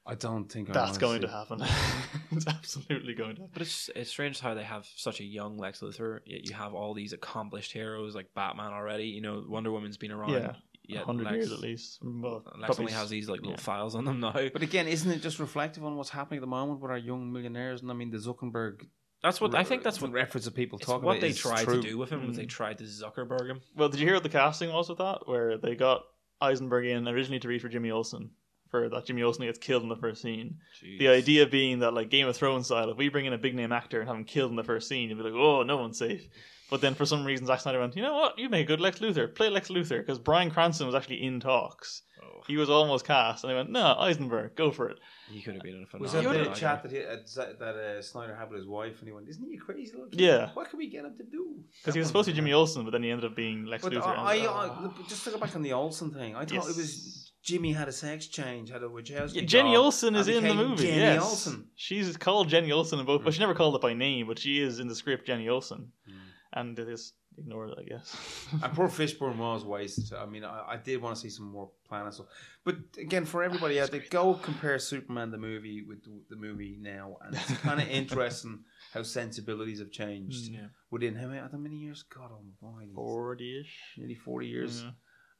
I 0.06 0.14
don't 0.14 0.50
think 0.50 0.70
I 0.70 0.72
That's 0.72 0.90
wanna 0.92 1.00
going 1.00 1.20
see- 1.20 1.26
to 1.26 1.32
happen. 1.32 1.62
it's 2.32 2.46
absolutely 2.46 3.14
going 3.14 3.36
to 3.36 3.42
happen. 3.42 3.50
But 3.52 3.62
it's 3.62 3.90
it's 3.94 4.10
strange 4.10 4.40
how 4.40 4.54
they 4.54 4.62
have 4.62 4.86
such 4.96 5.20
a 5.20 5.24
young 5.24 5.58
Lex 5.58 5.80
Luthor, 5.80 6.20
yet 6.24 6.48
you 6.48 6.54
have 6.54 6.74
all 6.74 6.94
these 6.94 7.12
accomplished 7.12 7.72
heroes 7.72 8.14
like 8.14 8.32
Batman 8.34 8.72
already. 8.72 9.06
You 9.06 9.20
know, 9.20 9.44
Wonder 9.48 9.72
Woman's 9.72 9.96
been 9.96 10.12
around. 10.12 10.30
Yeah, 10.30 10.52
yet 10.84 11.04
hundred 11.04 11.30
years 11.32 11.52
at 11.52 11.58
least. 11.58 11.98
Well, 12.02 12.44
Lex 12.44 12.66
probably 12.66 12.84
only 12.84 12.92
has 12.92 13.10
these 13.10 13.28
like 13.28 13.40
little 13.40 13.52
yeah. 13.52 13.60
files 13.60 13.94
on 13.94 14.04
them 14.04 14.20
now. 14.20 14.32
But 14.32 14.62
again, 14.62 14.86
isn't 14.86 15.10
it 15.10 15.22
just 15.22 15.38
reflective 15.38 15.84
on 15.84 15.96
what's 15.96 16.10
happening 16.10 16.38
at 16.38 16.42
the 16.42 16.46
moment 16.46 16.80
with 16.80 16.90
our 16.90 16.98
young 16.98 17.32
millionaires? 17.32 17.82
And 17.82 17.90
I 17.90 17.94
mean, 17.94 18.10
the 18.10 18.18
Zuckerberg. 18.18 18.86
That's 19.22 19.40
what 19.40 19.54
I 19.54 19.64
think. 19.64 19.82
That's 19.82 20.00
what 20.00 20.12
reference 20.12 20.44
that 20.44 20.54
people 20.54 20.78
it's 20.78 20.86
talk 20.86 21.02
what 21.02 21.16
about. 21.16 21.20
they 21.20 21.32
tried 21.32 21.64
true. 21.64 21.82
to 21.82 21.88
do 21.88 21.98
with 21.98 22.10
him. 22.10 22.20
Mm. 22.20 22.28
Was 22.28 22.36
they 22.36 22.46
tried 22.46 22.78
to 22.78 22.84
Zuckerberg 22.84 23.48
him. 23.48 23.60
Well, 23.74 23.88
did 23.88 23.98
you 23.98 24.06
hear 24.06 24.14
what 24.14 24.22
the 24.22 24.28
casting 24.28 24.72
was 24.72 24.88
with 24.88 24.98
that? 24.98 25.26
Where 25.26 25.58
they 25.58 25.74
got 25.74 26.02
Eisenberg 26.40 26.86
in 26.86 27.08
originally 27.08 27.40
to 27.40 27.48
read 27.48 27.62
for 27.62 27.68
Jimmy 27.68 27.90
Olsen. 27.90 28.30
For 28.70 28.88
that 28.88 29.06
Jimmy 29.06 29.22
Olsen 29.22 29.44
gets 29.44 29.58
killed 29.58 29.82
in 29.84 29.88
the 29.88 29.96
first 29.96 30.22
scene. 30.22 30.56
The 30.98 31.08
idea 31.08 31.46
being 31.46 31.78
that, 31.80 31.92
like 31.94 32.10
Game 32.10 32.26
of 32.26 32.36
Thrones 32.36 32.66
style, 32.66 32.90
if 32.90 32.96
we 32.96 33.08
bring 33.08 33.26
in 33.26 33.32
a 33.32 33.38
big 33.38 33.54
name 33.54 33.70
actor 33.72 34.00
and 34.00 34.08
have 34.08 34.16
him 34.16 34.24
killed 34.24 34.50
in 34.50 34.56
the 34.56 34.64
first 34.64 34.88
scene, 34.88 35.08
you'd 35.08 35.18
be 35.18 35.24
like, 35.24 35.32
oh, 35.34 35.62
no 35.62 35.76
one's 35.76 35.98
safe. 35.98 36.26
But 36.68 36.80
then 36.80 36.94
for 36.94 37.06
some 37.06 37.24
reason, 37.24 37.46
Zack 37.46 37.60
Snyder 37.60 37.78
went, 37.78 37.94
you 37.94 38.02
know 38.02 38.14
what? 38.14 38.36
You 38.40 38.48
make 38.48 38.64
a 38.64 38.66
good 38.66 38.80
Lex 38.80 38.98
Luthor. 38.98 39.32
Play 39.32 39.50
Lex 39.50 39.68
Luthor. 39.68 39.98
Because 40.00 40.18
Bryan 40.18 40.50
Cranston 40.50 40.84
was 40.86 40.96
actually 40.96 41.22
in 41.24 41.38
talks. 41.38 42.02
Oh, 42.20 42.40
He 42.48 42.56
was 42.56 42.68
almost 42.68 43.06
cast. 43.06 43.44
And 43.44 43.52
they 43.52 43.54
went, 43.54 43.70
no, 43.70 43.94
Eisenberg, 44.00 44.56
go 44.56 44.72
for 44.72 44.88
it. 44.88 44.98
he 45.30 45.42
could 45.42 45.54
have 45.54 45.62
been 45.62 45.86
a 45.92 45.98
Was 45.98 46.10
phenomenal. 46.10 46.32
that 46.32 46.44
the 46.44 46.50
actor. 46.50 46.60
chat 46.60 46.82
that 46.82 46.90
he, 46.92 47.04
uh, 47.04 47.46
that 47.60 47.76
uh, 47.76 48.02
Snyder 48.02 48.34
had 48.34 48.50
with 48.50 48.58
his 48.58 48.66
wife, 48.66 48.98
and 48.98 49.06
he 49.08 49.14
went, 49.14 49.28
"Isn't 49.28 49.44
he 49.48 49.56
a 49.56 49.60
crazy 49.60 49.92
little 49.92 50.08
kid? 50.08 50.20
Yeah. 50.20 50.50
What 50.54 50.68
can 50.70 50.78
we 50.80 50.88
get 50.88 51.04
him 51.04 51.16
to 51.18 51.24
do?" 51.24 51.60
Because 51.80 51.94
he 51.94 52.00
was 52.00 52.08
supposed 52.08 52.26
to 52.26 52.32
be 52.32 52.36
Jimmy 52.36 52.52
Olsen, 52.52 52.82
but 52.84 52.90
then 52.90 53.02
he 53.04 53.10
ended 53.10 53.30
up 53.30 53.36
being 53.36 53.64
Lex 53.66 53.82
But 53.84 53.92
Luthor. 53.92 54.06
I, 54.18 54.38
I, 54.46 54.66
I- 54.66 54.90
just 55.08 55.22
to 55.24 55.30
go 55.30 55.38
back 55.38 55.54
on 55.56 55.62
the 55.62 55.72
Olsen 55.72 56.10
thing, 56.12 56.34
I 56.34 56.40
thought 56.40 56.52
Yes. 56.52 56.64
it 56.68 56.76
was 56.76 57.25
Jimmy 57.46 57.72
had 57.72 57.86
a 57.86 57.92
sex 57.92 58.26
change, 58.26 58.70
had 58.70 58.82
a 58.82 58.88
Wachowski. 58.88 59.36
Yeah, 59.36 59.42
Jenny 59.42 59.72
doll, 59.74 59.84
Olsen 59.84 60.16
is 60.16 60.26
in 60.26 60.42
the 60.42 60.52
movie. 60.52 60.82
Jenny 60.82 60.98
yes. 60.98 61.22
Olsen. 61.22 61.68
She's 61.76 62.16
called 62.16 62.48
Jenny 62.48 62.72
Olsen 62.72 62.98
in 62.98 63.06
both. 63.06 63.22
Well, 63.22 63.30
she 63.30 63.38
never 63.38 63.54
mm. 63.54 63.56
called 63.56 63.76
it 63.76 63.80
by 63.80 63.94
name, 63.94 64.26
but 64.26 64.40
she 64.40 64.60
is 64.60 64.80
in 64.80 64.88
the 64.88 64.96
script 64.96 65.28
Jenny 65.28 65.48
Olsen. 65.48 65.92
Mm. 66.10 66.14
And 66.54 66.78
it 66.78 66.88
is 66.88 67.12
ignored 67.38 67.70
it, 67.70 67.78
I 67.78 67.84
guess. 67.84 68.48
And 68.64 68.72
poor 68.72 68.88
Fishburne 68.88 69.36
was 69.36 69.64
wasted. 69.64 70.12
I 70.12 70.26
mean, 70.26 70.42
I, 70.42 70.64
I 70.70 70.76
did 70.76 71.00
want 71.00 71.14
to 71.14 71.22
see 71.22 71.30
some 71.30 71.52
more 71.52 71.70
planets. 71.88 72.20
But 72.64 72.78
again, 72.98 73.24
for 73.24 73.44
everybody 73.44 73.78
out 73.80 73.92
there, 73.92 74.02
go 74.10 74.34
compare 74.34 74.80
Superman 74.80 75.30
the 75.30 75.38
movie 75.38 75.82
with 75.82 76.02
the, 76.02 76.10
the 76.28 76.36
movie 76.36 76.78
now, 76.80 77.16
and 77.24 77.36
it's 77.36 77.58
kind 77.58 77.80
of 77.80 77.88
interesting 77.90 78.64
how 78.92 79.04
sensibilities 79.04 79.78
have 79.78 79.92
changed 79.92 80.50
mm, 80.50 80.54
Yeah. 80.54 80.66
within 80.90 81.14
how 81.14 81.28
many, 81.28 81.38
how 81.38 81.58
many 81.58 81.76
years? 81.76 82.02
God 82.02 82.30
almighty, 82.32 82.92
40 82.92 83.60
ish. 83.60 83.78
nearly 83.98 84.16
forty 84.16 84.48
years. 84.48 84.82
Yeah. 84.82 84.90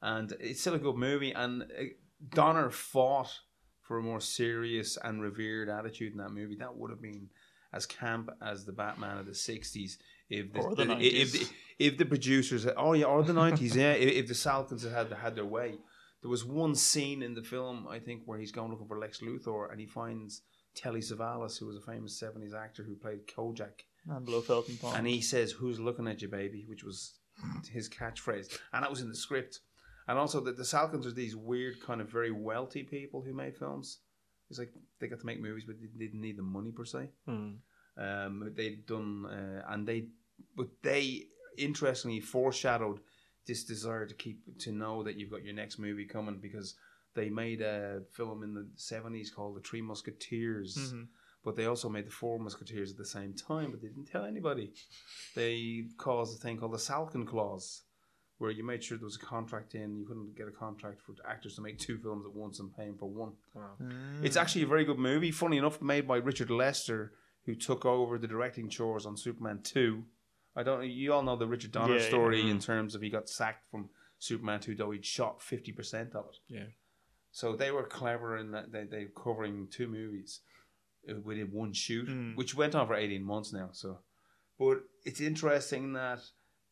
And 0.01 0.33
it's 0.39 0.61
still 0.61 0.75
a 0.75 0.79
good 0.79 0.95
movie. 0.95 1.31
And 1.31 1.63
uh, 1.63 1.83
Donner 2.29 2.69
fought 2.69 3.31
for 3.81 3.97
a 3.99 4.03
more 4.03 4.19
serious 4.19 4.97
and 5.03 5.21
revered 5.21 5.69
attitude 5.69 6.11
in 6.13 6.17
that 6.19 6.31
movie. 6.31 6.55
That 6.55 6.75
would 6.75 6.91
have 6.91 7.01
been 7.01 7.29
as 7.73 7.85
camp 7.85 8.29
as 8.41 8.65
the 8.65 8.71
Batman 8.73 9.17
of 9.17 9.25
the 9.25 9.31
'60s. 9.31 9.97
If 10.29 10.53
the, 10.53 10.59
Or 10.59 10.75
the 10.75 10.83
if, 10.99 11.29
90s. 11.29 11.31
the, 11.31 11.49
if 11.79 11.97
the 11.97 12.05
producers, 12.05 12.63
had, 12.65 12.73
oh 12.77 12.93
yeah, 12.93 13.05
or 13.05 13.23
the 13.23 13.33
'90s, 13.33 13.75
yeah, 13.75 13.93
if, 13.93 14.13
if 14.13 14.27
the 14.27 14.33
Salkinds 14.33 14.83
had 14.83 14.91
had, 14.91 15.11
had 15.13 15.35
their 15.35 15.45
way. 15.45 15.75
There 16.21 16.29
was 16.31 16.43
one 16.43 16.75
scene 16.75 17.21
in 17.21 17.33
the 17.35 17.43
film, 17.43 17.87
I 17.87 17.99
think, 17.99 18.23
where 18.25 18.39
he's 18.39 18.51
going 18.51 18.71
looking 18.71 18.87
for 18.87 18.97
Lex 18.99 19.21
Luthor, 19.21 19.71
and 19.71 19.79
he 19.79 19.85
finds 19.85 20.41
Telly 20.75 20.99
Savalas, 20.99 21.57
who 21.59 21.67
was 21.67 21.77
a 21.77 21.81
famous 21.81 22.21
'70s 22.21 22.53
actor 22.55 22.83
who 22.83 22.95
played 22.95 23.27
Kojak, 23.27 23.85
And 24.09 24.25
Blofeld 24.25 24.67
and 24.67 24.81
Bond. 24.81 24.97
and 24.97 25.07
he 25.07 25.21
says, 25.21 25.51
"Who's 25.51 25.79
looking 25.79 26.07
at 26.07 26.21
you, 26.21 26.27
baby?" 26.27 26.65
Which 26.67 26.83
was 26.83 27.13
his 27.71 27.87
catchphrase, 27.87 28.57
and 28.73 28.83
that 28.83 28.89
was 28.89 29.01
in 29.01 29.09
the 29.09 29.15
script. 29.15 29.59
And 30.07 30.17
also, 30.17 30.39
the, 30.39 30.53
the 30.53 30.63
Salkinds 30.63 31.05
are 31.05 31.11
these 31.11 31.35
weird, 31.35 31.81
kind 31.81 32.01
of 32.01 32.09
very 32.09 32.31
wealthy 32.31 32.83
people 32.83 33.21
who 33.21 33.33
made 33.33 33.57
films. 33.57 33.99
It's 34.49 34.59
like 34.59 34.71
they 34.99 35.07
got 35.07 35.19
to 35.19 35.25
make 35.25 35.41
movies, 35.41 35.65
but 35.67 35.75
they 35.79 36.05
didn't 36.05 36.21
need 36.21 36.37
the 36.37 36.43
money 36.43 36.71
per 36.71 36.85
se. 36.85 37.09
Hmm. 37.25 37.55
Um, 37.97 38.53
they'd 38.55 38.85
done, 38.85 39.25
uh, 39.25 39.63
and 39.73 39.87
they, 39.87 40.07
but 40.55 40.67
they 40.83 41.23
interestingly 41.57 42.19
foreshadowed 42.19 42.99
this 43.47 43.63
desire 43.63 44.05
to 44.05 44.13
keep 44.13 44.59
to 44.59 44.71
know 44.71 45.03
that 45.03 45.15
you've 45.15 45.31
got 45.31 45.43
your 45.43 45.55
next 45.55 45.79
movie 45.79 46.05
coming 46.05 46.37
because 46.41 46.75
they 47.15 47.29
made 47.29 47.61
a 47.61 48.01
film 48.13 48.43
in 48.43 48.53
the 48.53 48.69
seventies 48.75 49.31
called 49.31 49.55
The 49.57 49.61
Three 49.61 49.81
Musketeers. 49.81 50.77
Mhm. 50.77 51.07
But 51.43 51.55
they 51.55 51.65
also 51.65 51.87
made 51.87 52.05
the 52.05 52.11
Four 52.11 52.39
Musketeers 52.39 52.91
at 52.91 52.97
the 52.97 53.05
same 53.05 53.33
time, 53.33 53.71
but 53.71 53.81
they 53.81 53.87
didn't 53.87 54.07
tell 54.07 54.25
anybody. 54.25 54.73
They 55.33 55.85
caused 55.97 56.37
a 56.37 56.41
thing 56.41 56.57
called 56.57 56.73
the 56.73 56.77
Salkind 56.77 57.27
Clause, 57.27 57.83
where 58.39 58.51
you 58.51 58.63
made 58.63 58.83
sure 58.83 58.97
there 58.97 59.05
was 59.05 59.15
a 59.15 59.19
contract 59.19 59.73
in. 59.75 59.95
You 59.97 60.05
couldn't 60.05 60.35
get 60.37 60.47
a 60.47 60.51
contract 60.51 61.01
for 61.01 61.13
actors 61.27 61.55
to 61.55 61.61
make 61.61 61.77
two 61.87 61.97
films 61.97 62.25
at 62.25 62.33
once 62.35 62.59
and 62.59 62.75
paying 62.75 62.95
for 62.97 63.09
one. 63.09 63.33
It's 64.23 64.37
actually 64.37 64.63
a 64.63 64.67
very 64.67 64.85
good 64.85 64.99
movie. 64.99 65.31
Funny 65.31 65.57
enough, 65.57 65.81
made 65.81 66.07
by 66.07 66.17
Richard 66.17 66.49
Lester, 66.49 67.13
who 67.45 67.55
took 67.55 67.85
over 67.85 68.17
the 68.17 68.27
directing 68.27 68.69
chores 68.69 69.05
on 69.05 69.17
Superman 69.17 69.61
two. 69.63 70.03
I 70.55 70.63
don't. 70.63 70.83
You 70.87 71.13
all 71.13 71.23
know 71.23 71.35
the 71.35 71.47
Richard 71.47 71.71
Donner 71.71 71.95
Yeah, 71.97 72.01
yeah. 72.01 72.07
story 72.07 72.49
in 72.49 72.59
terms 72.59 72.95
of 72.95 73.01
he 73.01 73.09
got 73.09 73.29
sacked 73.29 73.69
from 73.69 73.89
Superman 74.19 74.59
two, 74.59 74.75
though 74.75 74.91
he'd 74.91 75.05
shot 75.05 75.41
fifty 75.41 75.71
percent 75.71 76.15
of 76.15 76.25
it. 76.25 76.37
Yeah. 76.47 76.63
So 77.31 77.55
they 77.55 77.69
were 77.71 77.83
clever 77.83 78.37
in 78.37 78.51
that 78.51 78.71
they 78.71 78.83
they 78.85 79.05
were 79.05 79.21
covering 79.23 79.67
two 79.69 79.87
movies 79.87 80.39
uh, 81.09 81.13
within 81.23 81.47
one 81.51 81.73
shoot, 81.73 82.07
Mm. 82.07 82.35
which 82.35 82.55
went 82.55 82.73
on 82.75 82.87
for 82.87 82.95
eighteen 82.95 83.23
months 83.23 83.53
now. 83.53 83.69
So, 83.71 83.99
but 84.57 84.79
it's 85.05 85.21
interesting 85.21 85.93
that 85.93 86.21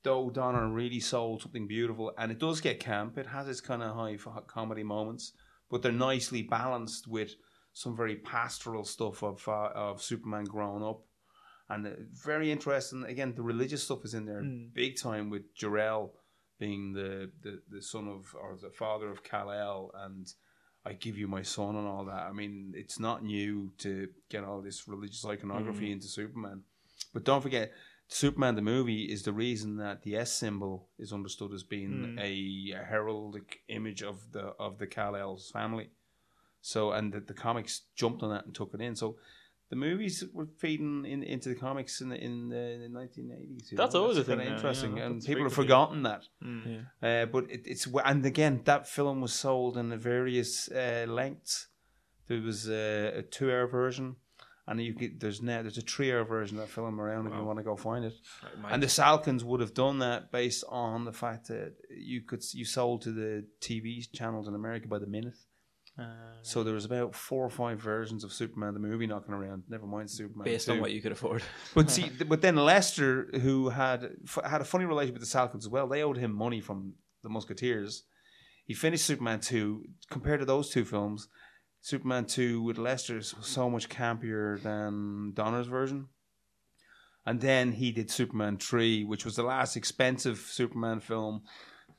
though 0.05 0.29
Donner 0.29 0.67
really 0.81 1.01
sold 1.01 1.41
something 1.41 1.67
beautiful, 1.67 2.13
and 2.17 2.31
it 2.31 2.39
does 2.39 2.61
get 2.61 2.79
camp. 2.79 3.17
It 3.17 3.27
has 3.27 3.45
its 3.49 3.61
kind 3.69 3.83
of 3.83 3.93
high 3.95 4.15
comedy 4.47 4.83
moments, 4.83 5.33
but 5.69 5.81
they're 5.81 5.91
nicely 6.11 6.41
balanced 6.43 7.07
with 7.07 7.31
some 7.73 7.93
very 8.01 8.15
pastoral 8.15 8.85
stuff 8.85 9.21
of 9.23 9.37
uh, 9.47 9.69
of 9.87 10.01
Superman 10.01 10.45
growing 10.45 10.83
up. 10.91 11.01
And 11.67 11.85
uh, 11.87 11.91
very 12.33 12.47
interesting. 12.51 13.03
Again, 13.13 13.33
the 13.35 13.41
religious 13.53 13.83
stuff 13.83 14.05
is 14.05 14.13
in 14.13 14.25
there 14.25 14.41
Mm. 14.43 14.73
big 14.73 14.93
time 15.07 15.29
with 15.33 15.45
Jor-El 15.59 16.13
being 16.59 16.93
the, 16.93 17.31
the, 17.43 17.53
the 17.69 17.81
son 17.81 18.07
of 18.07 18.21
or 18.41 18.55
the 18.61 18.69
father 18.69 19.09
of 19.09 19.23
Kal 19.29 19.49
El 19.51 19.91
and 20.05 20.25
I 20.87 20.93
give 20.93 21.17
you 21.17 21.27
my 21.27 21.41
son 21.41 21.75
and 21.75 21.87
all 21.87 22.05
that. 22.05 22.23
I 22.29 22.31
mean, 22.31 22.73
it's 22.75 22.99
not 22.99 23.23
new 23.23 23.71
to 23.79 23.91
get 24.29 24.43
all 24.43 24.61
this 24.61 24.87
religious 24.87 25.25
iconography 25.25 25.91
into 25.91 26.07
Superman. 26.07 26.61
But 27.13 27.23
don't 27.25 27.41
forget, 27.41 27.71
Superman 28.07 28.55
the 28.55 28.61
movie 28.61 29.03
is 29.05 29.23
the 29.23 29.33
reason 29.33 29.77
that 29.77 30.03
the 30.03 30.15
S 30.15 30.31
symbol 30.31 30.89
is 30.99 31.11
understood 31.11 31.53
as 31.53 31.63
being 31.63 32.17
a, 32.19 32.73
a 32.73 32.83
heraldic 32.91 33.61
image 33.67 34.03
of 34.03 34.31
the 34.31 34.53
of 34.59 34.77
the 34.77 34.87
Kal 34.87 35.15
El's 35.15 35.49
family. 35.49 35.89
So 36.61 36.91
and 36.91 37.11
the, 37.11 37.19
the 37.19 37.33
comics 37.33 37.81
jumped 37.95 38.21
on 38.23 38.29
that 38.29 38.45
and 38.45 38.53
took 38.53 38.73
it 38.73 38.81
in. 38.81 38.95
So 38.95 39.17
the 39.69 39.75
movies 39.75 40.23
were 40.31 40.47
feeding 40.57 41.05
in, 41.05 41.23
into 41.23 41.49
the 41.49 41.55
comics 41.55 41.99
in 42.01 42.09
the, 42.09 42.23
in 42.23 42.49
the, 42.49 42.87
1980s. 42.91 43.71
That's 43.71 43.95
know? 43.95 44.03
always 44.03 44.17
a 44.17 44.23
thing 44.23 44.39
interesting, 44.39 44.97
yeah, 44.97 45.05
and 45.05 45.23
people 45.23 45.43
have 45.43 45.53
forgotten 45.53 46.03
that. 46.03 46.23
Mm. 46.43 46.85
Uh, 47.01 47.25
but 47.25 47.49
it, 47.49 47.61
it's 47.65 47.87
and 48.05 48.25
again 48.25 48.61
that 48.65 48.87
film 48.87 49.21
was 49.21 49.33
sold 49.33 49.77
in 49.77 49.97
various 49.97 50.69
uh, 50.69 51.05
lengths. 51.07 51.67
There 52.27 52.41
was 52.41 52.69
a, 52.69 53.19
a 53.19 53.21
two-hour 53.23 53.67
version, 53.67 54.15
and 54.67 54.81
you 54.81 54.93
could, 54.95 55.19
there's 55.19 55.41
now 55.41 55.61
there's 55.61 55.77
a 55.77 55.81
three-hour 55.81 56.23
version 56.25 56.57
of 56.57 56.63
that 56.63 56.69
film 56.73 56.99
around 56.99 57.27
if 57.27 57.33
you 57.33 57.43
want 57.43 57.59
to 57.59 57.63
go 57.63 57.75
find 57.75 58.03
it. 58.05 58.13
And 58.69 58.81
the 58.81 58.87
Salkinds 58.87 59.43
would 59.43 59.59
have 59.61 59.73
done 59.73 59.99
that 59.99 60.31
based 60.31 60.63
on 60.69 61.05
the 61.05 61.13
fact 61.13 61.47
that 61.49 61.73
you 61.95 62.21
could 62.21 62.43
you 62.53 62.65
sold 62.65 63.01
to 63.03 63.11
the 63.11 63.45
TV 63.61 64.03
channels 64.13 64.47
in 64.47 64.55
America 64.55 64.87
by 64.87 64.99
the 64.99 65.07
minute. 65.07 65.35
Uh, 65.97 66.03
So 66.41 66.61
there 66.63 66.73
was 66.73 66.83
about 66.83 67.15
four 67.15 67.45
or 67.45 67.49
five 67.49 67.79
versions 67.79 68.23
of 68.25 68.33
Superman 68.33 68.73
the 68.73 68.79
movie 68.81 69.07
knocking 69.07 69.33
around. 69.33 69.63
Never 69.69 69.85
mind 69.87 70.09
Superman. 70.09 70.43
based 70.45 70.65
2. 70.67 70.73
on 70.73 70.81
what 70.81 70.91
you 70.91 71.01
could 71.01 71.13
afford. 71.13 71.41
But 71.73 71.89
see, 71.89 72.09
but 72.27 72.41
then 72.41 72.55
Lester, 72.57 73.29
who 73.41 73.69
had 73.69 74.09
f- 74.25 74.43
had 74.43 74.61
a 74.61 74.65
funny 74.65 74.85
relationship 74.85 75.19
with 75.21 75.29
the 75.31 75.37
Salkinds 75.37 75.59
as 75.63 75.69
well, 75.69 75.87
they 75.87 76.03
owed 76.03 76.17
him 76.17 76.33
money 76.33 76.59
from 76.59 76.95
the 77.23 77.29
Musketeers. 77.29 78.03
He 78.65 78.73
finished 78.73 79.05
Superman 79.05 79.39
two. 79.39 79.85
Compared 80.09 80.39
to 80.41 80.45
those 80.45 80.69
two 80.69 80.83
films, 80.85 81.29
Superman 81.85 82.25
two 82.25 82.63
with 82.63 82.79
Lester 82.79 83.17
is 83.19 83.35
so 83.41 83.69
much 83.69 83.89
campier 83.89 84.59
than 84.63 85.33
Donner's 85.35 85.67
version. 85.67 86.07
And 87.27 87.39
then 87.39 87.73
he 87.73 87.91
did 87.91 88.09
Superman 88.09 88.57
three, 88.57 89.03
which 89.03 89.23
was 89.23 89.35
the 89.35 89.43
last 89.43 89.75
expensive 89.75 90.39
Superman 90.39 90.99
film. 90.99 91.43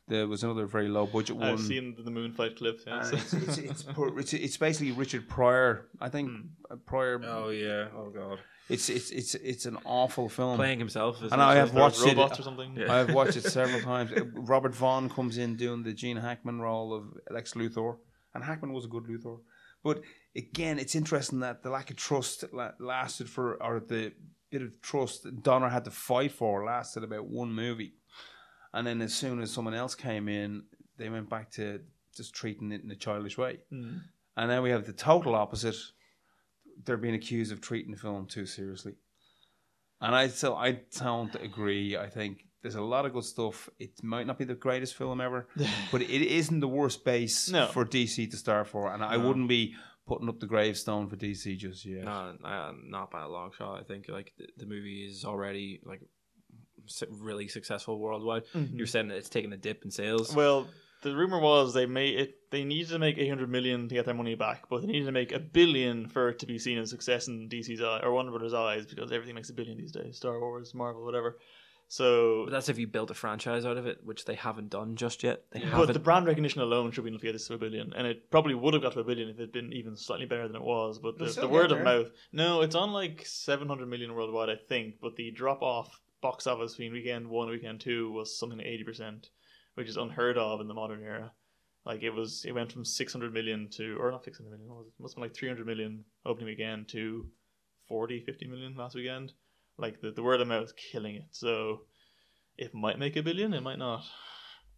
There 0.09 0.27
was 0.27 0.43
another 0.43 0.67
very 0.67 0.89
low 0.89 1.07
budget 1.07 1.37
one. 1.37 1.51
I've 1.51 1.61
seen 1.61 1.95
the 2.05 2.11
Moonfight 2.11 2.57
clips. 2.57 2.83
Yeah, 2.85 3.03
so- 3.03 3.17
it's, 3.17 3.33
it's, 3.33 3.59
it's, 3.59 3.83
poor- 3.95 4.19
it's, 4.19 4.33
it's 4.33 4.57
basically 4.57 4.91
Richard 4.91 5.29
Pryor. 5.29 5.87
I 6.01 6.09
think 6.09 6.31
uh, 6.69 6.75
Pryor. 6.85 7.21
Oh 7.25 7.51
yeah. 7.51 7.87
Oh 7.97 8.11
god. 8.11 8.41
It's 8.69 8.89
it's 8.89 9.13
it's 9.13 9.37
it's 9.37 9.67
an 9.67 9.79
awful 9.85 10.29
film. 10.29 10.57
Playing 10.57 10.81
himself. 10.81 11.23
Is 11.23 11.31
And 11.31 11.41
I 11.41 11.55
have 11.55 11.73
There 11.73 11.85
was 11.85 11.97
watched 12.01 12.13
it. 12.13 12.17
robots 12.17 12.41
or 12.41 12.43
something. 12.43 12.75
Yeah. 12.77 12.93
I've 12.93 13.15
watched 13.15 13.37
it 13.37 13.45
several 13.61 13.83
times. 13.83 14.11
Uh, 14.11 14.25
Robert 14.35 14.75
Vaughn 14.75 15.09
comes 15.09 15.39
in 15.39 15.55
doing 15.55 15.85
the 15.85 15.93
Gene 15.93 16.17
Hackman 16.17 16.61
role 16.61 16.93
of 16.93 17.05
Lex 17.31 17.55
Luthor, 17.55 17.99
and 18.35 18.43
Hackman 18.43 18.73
was 18.73 18.85
a 18.85 18.89
good 18.89 19.05
Luthor. 19.05 19.39
But 19.87 20.01
again, 20.35 20.81
it's 20.81 20.97
interesting 20.97 21.39
that 21.41 21.63
the 21.63 21.71
lack 21.71 21.91
of 21.91 21.97
trust 21.97 22.43
lasted 22.81 23.31
for, 23.31 23.63
or 23.63 23.79
the 23.79 24.13
bit 24.51 24.63
of 24.63 24.83
trust 24.83 25.23
that 25.23 25.45
Donner 25.45 25.69
had 25.69 25.85
to 25.85 25.93
fight 25.93 26.33
for 26.33 26.65
lasted 26.65 27.05
about 27.05 27.29
one 27.29 27.53
movie, 27.53 27.95
and 28.75 28.85
then 28.85 29.01
as 29.01 29.15
soon 29.15 29.41
as 29.41 29.53
someone 29.53 29.75
else 29.75 29.95
came 29.95 30.29
in, 30.29 30.65
they 30.97 31.09
went 31.09 31.31
back 31.31 31.53
to 31.53 31.83
just 32.17 32.35
treating 32.35 32.73
it 32.73 32.83
in 32.83 32.91
a 32.91 32.97
childish 32.97 33.39
way. 33.39 33.61
Mm. 33.73 34.01
And 34.37 34.51
then 34.51 34.61
we 34.65 34.71
have 34.71 34.87
the 34.87 34.93
total 34.93 35.37
opposite. 35.37 35.77
They're 36.85 36.97
being 36.97 37.15
accused 37.15 37.53
of 37.53 37.61
treating 37.61 37.93
the 37.93 37.97
film 37.97 38.27
too 38.27 38.45
seriously. 38.45 38.95
And 40.01 40.17
I 40.17 40.27
so 40.27 40.57
I 40.57 40.81
don't 40.99 41.35
agree. 41.37 41.97
I 41.97 42.09
think 42.09 42.46
there's 42.67 42.75
a 42.75 42.83
lot 42.83 43.07
of 43.07 43.13
good 43.13 43.23
stuff. 43.25 43.69
It 43.79 44.03
might 44.03 44.27
not 44.27 44.39
be 44.39 44.45
the 44.45 44.57
greatest 44.57 44.97
film 44.97 45.21
ever, 45.21 45.47
but 45.93 46.03
it 46.03 46.11
isn't 46.11 46.59
the 46.59 46.67
worst 46.67 47.05
base 47.05 47.49
No. 47.49 47.67
for 47.69 47.85
DC 47.85 48.29
to 48.33 48.37
start 48.37 48.67
for. 48.67 48.93
And 48.93 49.05
I 49.05 49.17
wouldn't 49.17 49.49
be 49.49 49.77
putting 50.05 50.29
up 50.29 50.41
the 50.41 50.47
gravestone 50.47 51.09
for 51.09 51.15
DC 51.17 51.57
just 51.59 51.85
yet. 51.85 52.05
No, 52.05 52.35
not 52.85 53.13
by 53.13 53.23
a 53.23 53.29
long 53.29 53.53
shot. 53.57 53.79
I 53.79 53.85
think 53.85 54.09
like 54.09 54.33
the, 54.37 54.47
the 54.57 54.67
movie 54.67 55.07
is 55.07 55.25
already 55.25 55.81
like 55.85 56.01
really 57.09 57.47
successful 57.47 58.01
worldwide. 58.01 58.43
Mm-hmm. 58.53 58.77
You're 58.77 58.87
saying 58.89 59.09
that 59.09 59.17
it's 59.17 59.29
taking 59.29 59.53
a 59.53 59.57
dip 59.57 59.85
in 59.85 59.91
sales. 59.93 60.35
Well, 60.35 60.67
the 61.03 61.15
rumor 61.15 61.39
was 61.39 61.73
they 61.73 61.87
made 61.87 62.19
it. 62.19 62.35
They 62.51 62.65
needed 62.65 62.89
to 62.89 62.99
make 62.99 63.17
800 63.19 63.49
million 63.49 63.89
to 63.89 63.95
get 63.95 64.07
their 64.07 64.15
money 64.15 64.35
back, 64.35 64.69
but 64.69 64.81
they 64.81 64.89
needed 64.89 65.07
to 65.07 65.13
make 65.13 65.31
a 65.33 65.39
billion 65.39 66.09
for 66.09 66.31
it 66.31 66.39
to 66.41 66.47
be 66.47 66.59
seen 66.59 66.79
as 66.79 66.91
success 66.91 67.29
in 67.29 67.49
DC's 67.49 67.81
eye 67.83 68.01
or 68.03 68.13
Warner 68.13 68.31
Brothers' 68.31 68.55
eyes 68.55 68.87
because 68.87 69.13
everything 69.13 69.35
makes 69.37 69.51
a 69.51 69.53
billion 69.53 69.77
these 69.79 69.93
days. 69.93 70.17
Star 70.17 70.41
Wars, 70.41 70.75
Marvel, 70.75 71.05
whatever. 71.05 71.39
So, 71.89 72.45
but 72.47 72.51
that's 72.51 72.69
if 72.69 72.79
you 72.79 72.89
built 72.89 73.11
a 73.11 73.15
franchise 73.15 73.65
out 73.65 73.77
of 73.77 73.87
it, 73.87 74.01
which 74.03 74.25
they 74.25 74.35
haven't 74.35 74.71
done 74.71 74.97
just 74.97 75.23
yet. 75.23 75.45
They 75.53 75.61
but 75.61 75.69
haven't. 75.69 75.93
the 75.93 76.01
brand 76.01 76.27
recognition 76.27 76.61
alone 76.61 76.91
should 76.91 77.05
be 77.05 77.11
enough 77.11 77.21
to 77.21 77.27
get 77.27 77.33
this 77.33 77.47
to 77.47 77.55
a 77.55 77.59
billion, 77.59 77.93
and 77.93 78.07
it 78.07 78.29
probably 78.31 78.55
would 78.55 78.75
have 78.75 78.83
got 78.83 78.93
to 78.95 79.01
a 79.01 79.05
billion 79.05 79.29
if 79.29 79.37
it 79.39 79.43
had 79.43 79.53
been 79.53 79.73
even 79.73 79.97
slightly 79.97 80.27
better 80.27 80.49
than 80.49 80.57
it 80.57 80.63
was. 80.63 80.99
But 80.99 81.17
the, 81.17 81.27
the 81.27 81.49
word 81.49 81.71
of 81.71 81.83
mouth, 81.83 82.11
no, 82.33 82.63
it's 82.63 82.75
on 82.75 82.93
like 82.93 83.25
700 83.25 83.87
million 83.87 84.15
worldwide, 84.15 84.51
I 84.51 84.57
think. 84.57 84.97
But 85.01 85.15
the 85.15 85.31
drop 85.31 85.63
off 85.63 86.01
box 86.21 86.49
office 86.49 86.73
between 86.73 86.93
weekend 86.93 87.29
one 87.29 87.49
and 87.49 87.57
weekend 87.57 87.81
two 87.81 88.11
was 88.11 88.37
something 88.37 88.59
like 88.59 88.67
80 88.67 88.85
percent, 88.85 89.31
which 89.75 89.89
is 89.89 89.97
unheard 89.97 90.39
of 90.39 90.61
in 90.61 90.67
the 90.67 90.75
modern 90.75 91.05
era. 91.05 91.31
Like 91.85 92.03
it 92.03 92.11
was, 92.11 92.45
it 92.45 92.53
went 92.53 92.73
from 92.73 92.85
600 92.85 93.33
million 93.33 93.69
to, 93.75 93.97
or 94.01 94.11
not 94.11 94.25
600 94.25 94.51
million, 94.51 94.69
what 94.69 94.79
was 94.79 94.89
it? 94.89 94.95
It 94.99 95.03
must 95.03 95.15
have 95.15 95.23
been 95.23 95.29
like 95.29 95.37
300 95.37 95.65
million 95.65 96.05
opening 96.25 96.47
weekend 96.47 96.89
to 96.89 97.29
40, 97.87 98.23
50 98.23 98.49
million 98.49 98.75
last 98.75 98.97
weekend. 98.97 99.33
Like 99.79 100.01
the, 100.01 100.11
the 100.11 100.23
word 100.23 100.41
of 100.41 100.49
mouth 100.49 100.65
is 100.65 100.73
killing 100.93 101.17
it. 101.17 101.27
So 101.33 101.83
it 102.57 102.75
might 102.75 102.99
make 102.99 103.17
a 103.17 103.23
billion, 103.23 103.53
it 103.55 103.63
might 103.63 103.79
not. 103.79 104.03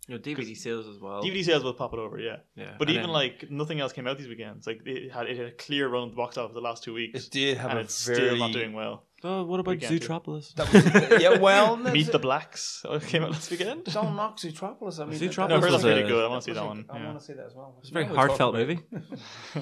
you 0.08 0.14
know, 0.14 0.20
DVD 0.20 0.56
sales 0.56 0.88
as 0.88 0.98
well. 1.00 1.22
DVD 1.22 1.44
sales 1.44 1.62
will 1.62 1.74
pop 1.74 1.92
it 1.92 1.98
over, 2.00 2.18
yeah. 2.18 2.36
Yeah, 2.56 2.74
But 2.78 2.88
and 2.88 2.96
even 2.96 3.02
then- 3.08 3.12
like 3.12 3.50
nothing 3.50 3.78
else 3.80 3.92
came 3.92 4.06
out 4.08 4.18
these 4.18 4.26
weekends. 4.28 4.66
Like 4.66 4.80
it 4.86 5.12
had 5.12 5.26
it 5.28 5.36
had 5.36 5.46
a 5.46 5.52
clear 5.52 5.88
run 5.88 6.04
at 6.04 6.10
the 6.10 6.16
box 6.16 6.36
office 6.36 6.54
the 6.54 6.60
last 6.60 6.82
two 6.82 6.94
weeks, 6.94 7.26
It 7.26 7.30
did 7.30 7.58
have 7.58 7.70
and 7.70 7.78
a 7.78 7.82
it's 7.82 8.04
very 8.06 8.16
still 8.18 8.36
not 8.38 8.52
doing 8.52 8.72
well. 8.72 9.04
Oh, 9.24 9.42
what 9.44 9.58
about 9.58 9.72
Weekend. 9.72 10.00
Zootropolis? 10.00 10.54
That 10.54 10.72
was, 10.72 11.20
yeah, 11.22 11.38
well, 11.38 11.76
Meet 11.76 12.12
the 12.12 12.20
Blacks 12.20 12.84
it 12.88 13.02
came 13.06 13.24
out 13.24 13.32
last 13.32 13.50
weekend. 13.50 13.82
Don't 13.92 14.14
knock 14.14 14.38
Zootropolis. 14.38 15.00
I 15.00 15.06
mean, 15.06 15.18
Zootropolis 15.18 15.34
that- 15.36 15.48
No, 15.48 15.56
I 15.56 15.60
heard 15.60 15.62
was 15.62 15.72
that's 15.72 15.82
pretty 15.82 16.00
a- 16.02 16.06
good. 16.06 16.24
I 16.24 16.28
want 16.28 16.42
to 16.44 16.46
see 16.50 16.54
that 16.54 16.64
one. 16.64 16.84
I 16.88 16.98
yeah. 16.98 17.06
want 17.06 17.18
to 17.18 17.24
see 17.24 17.32
that 17.32 17.46
as 17.46 17.54
well. 17.54 17.76
It's 17.80 17.90
a 17.90 17.92
very 17.94 18.04
Now 18.06 18.10
we're 18.12 18.16
talking 18.28 18.28
heartfelt 18.28 18.54
movie. 18.54 18.80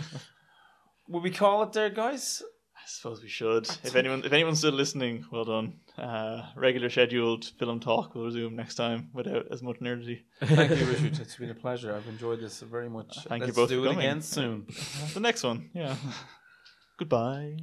Will 1.09 1.21
we 1.21 1.31
call 1.31 1.63
it 1.63 1.73
there, 1.73 1.89
guys? 1.91 2.43
I 2.87 2.89
suppose 2.89 3.21
we 3.21 3.29
should. 3.29 3.69
If 3.83 3.97
anyone, 3.97 4.25
if 4.25 4.33
anyone's 4.33 4.59
still 4.59 4.71
listening, 4.71 5.25
well 5.33 5.45
done. 5.45 5.81
Uh, 5.99 6.47
regular 6.55 6.89
scheduled 6.89 7.45
film 7.59 7.81
talk 7.81 8.15
will 8.15 8.27
resume 8.27 8.55
next 8.55 8.77
time 8.77 9.11
without 9.13 9.47
as 9.51 9.61
much 9.61 9.81
nerdity. 9.81 10.21
Thank 10.41 10.71
you, 10.71 10.87
Richard. 10.93 11.19
It's 11.19 11.35
been 11.35 11.51
a 11.51 11.55
pleasure. 11.55 11.93
I've 11.93 12.07
enjoyed 12.07 12.39
this 12.41 12.61
very 12.61 12.89
much. 12.89 13.13
Thank 13.27 13.41
you 13.41 13.47
Let's 13.47 13.57
both 13.57 13.71
do 13.71 13.81
for 13.83 13.87
it 13.89 13.91
coming. 13.91 14.07
again 14.07 14.23
soon. 14.23 14.67
The 15.15 15.19
next 15.21 15.43
one, 15.43 15.69
yeah. 15.75 15.97
Goodbye. 16.97 17.57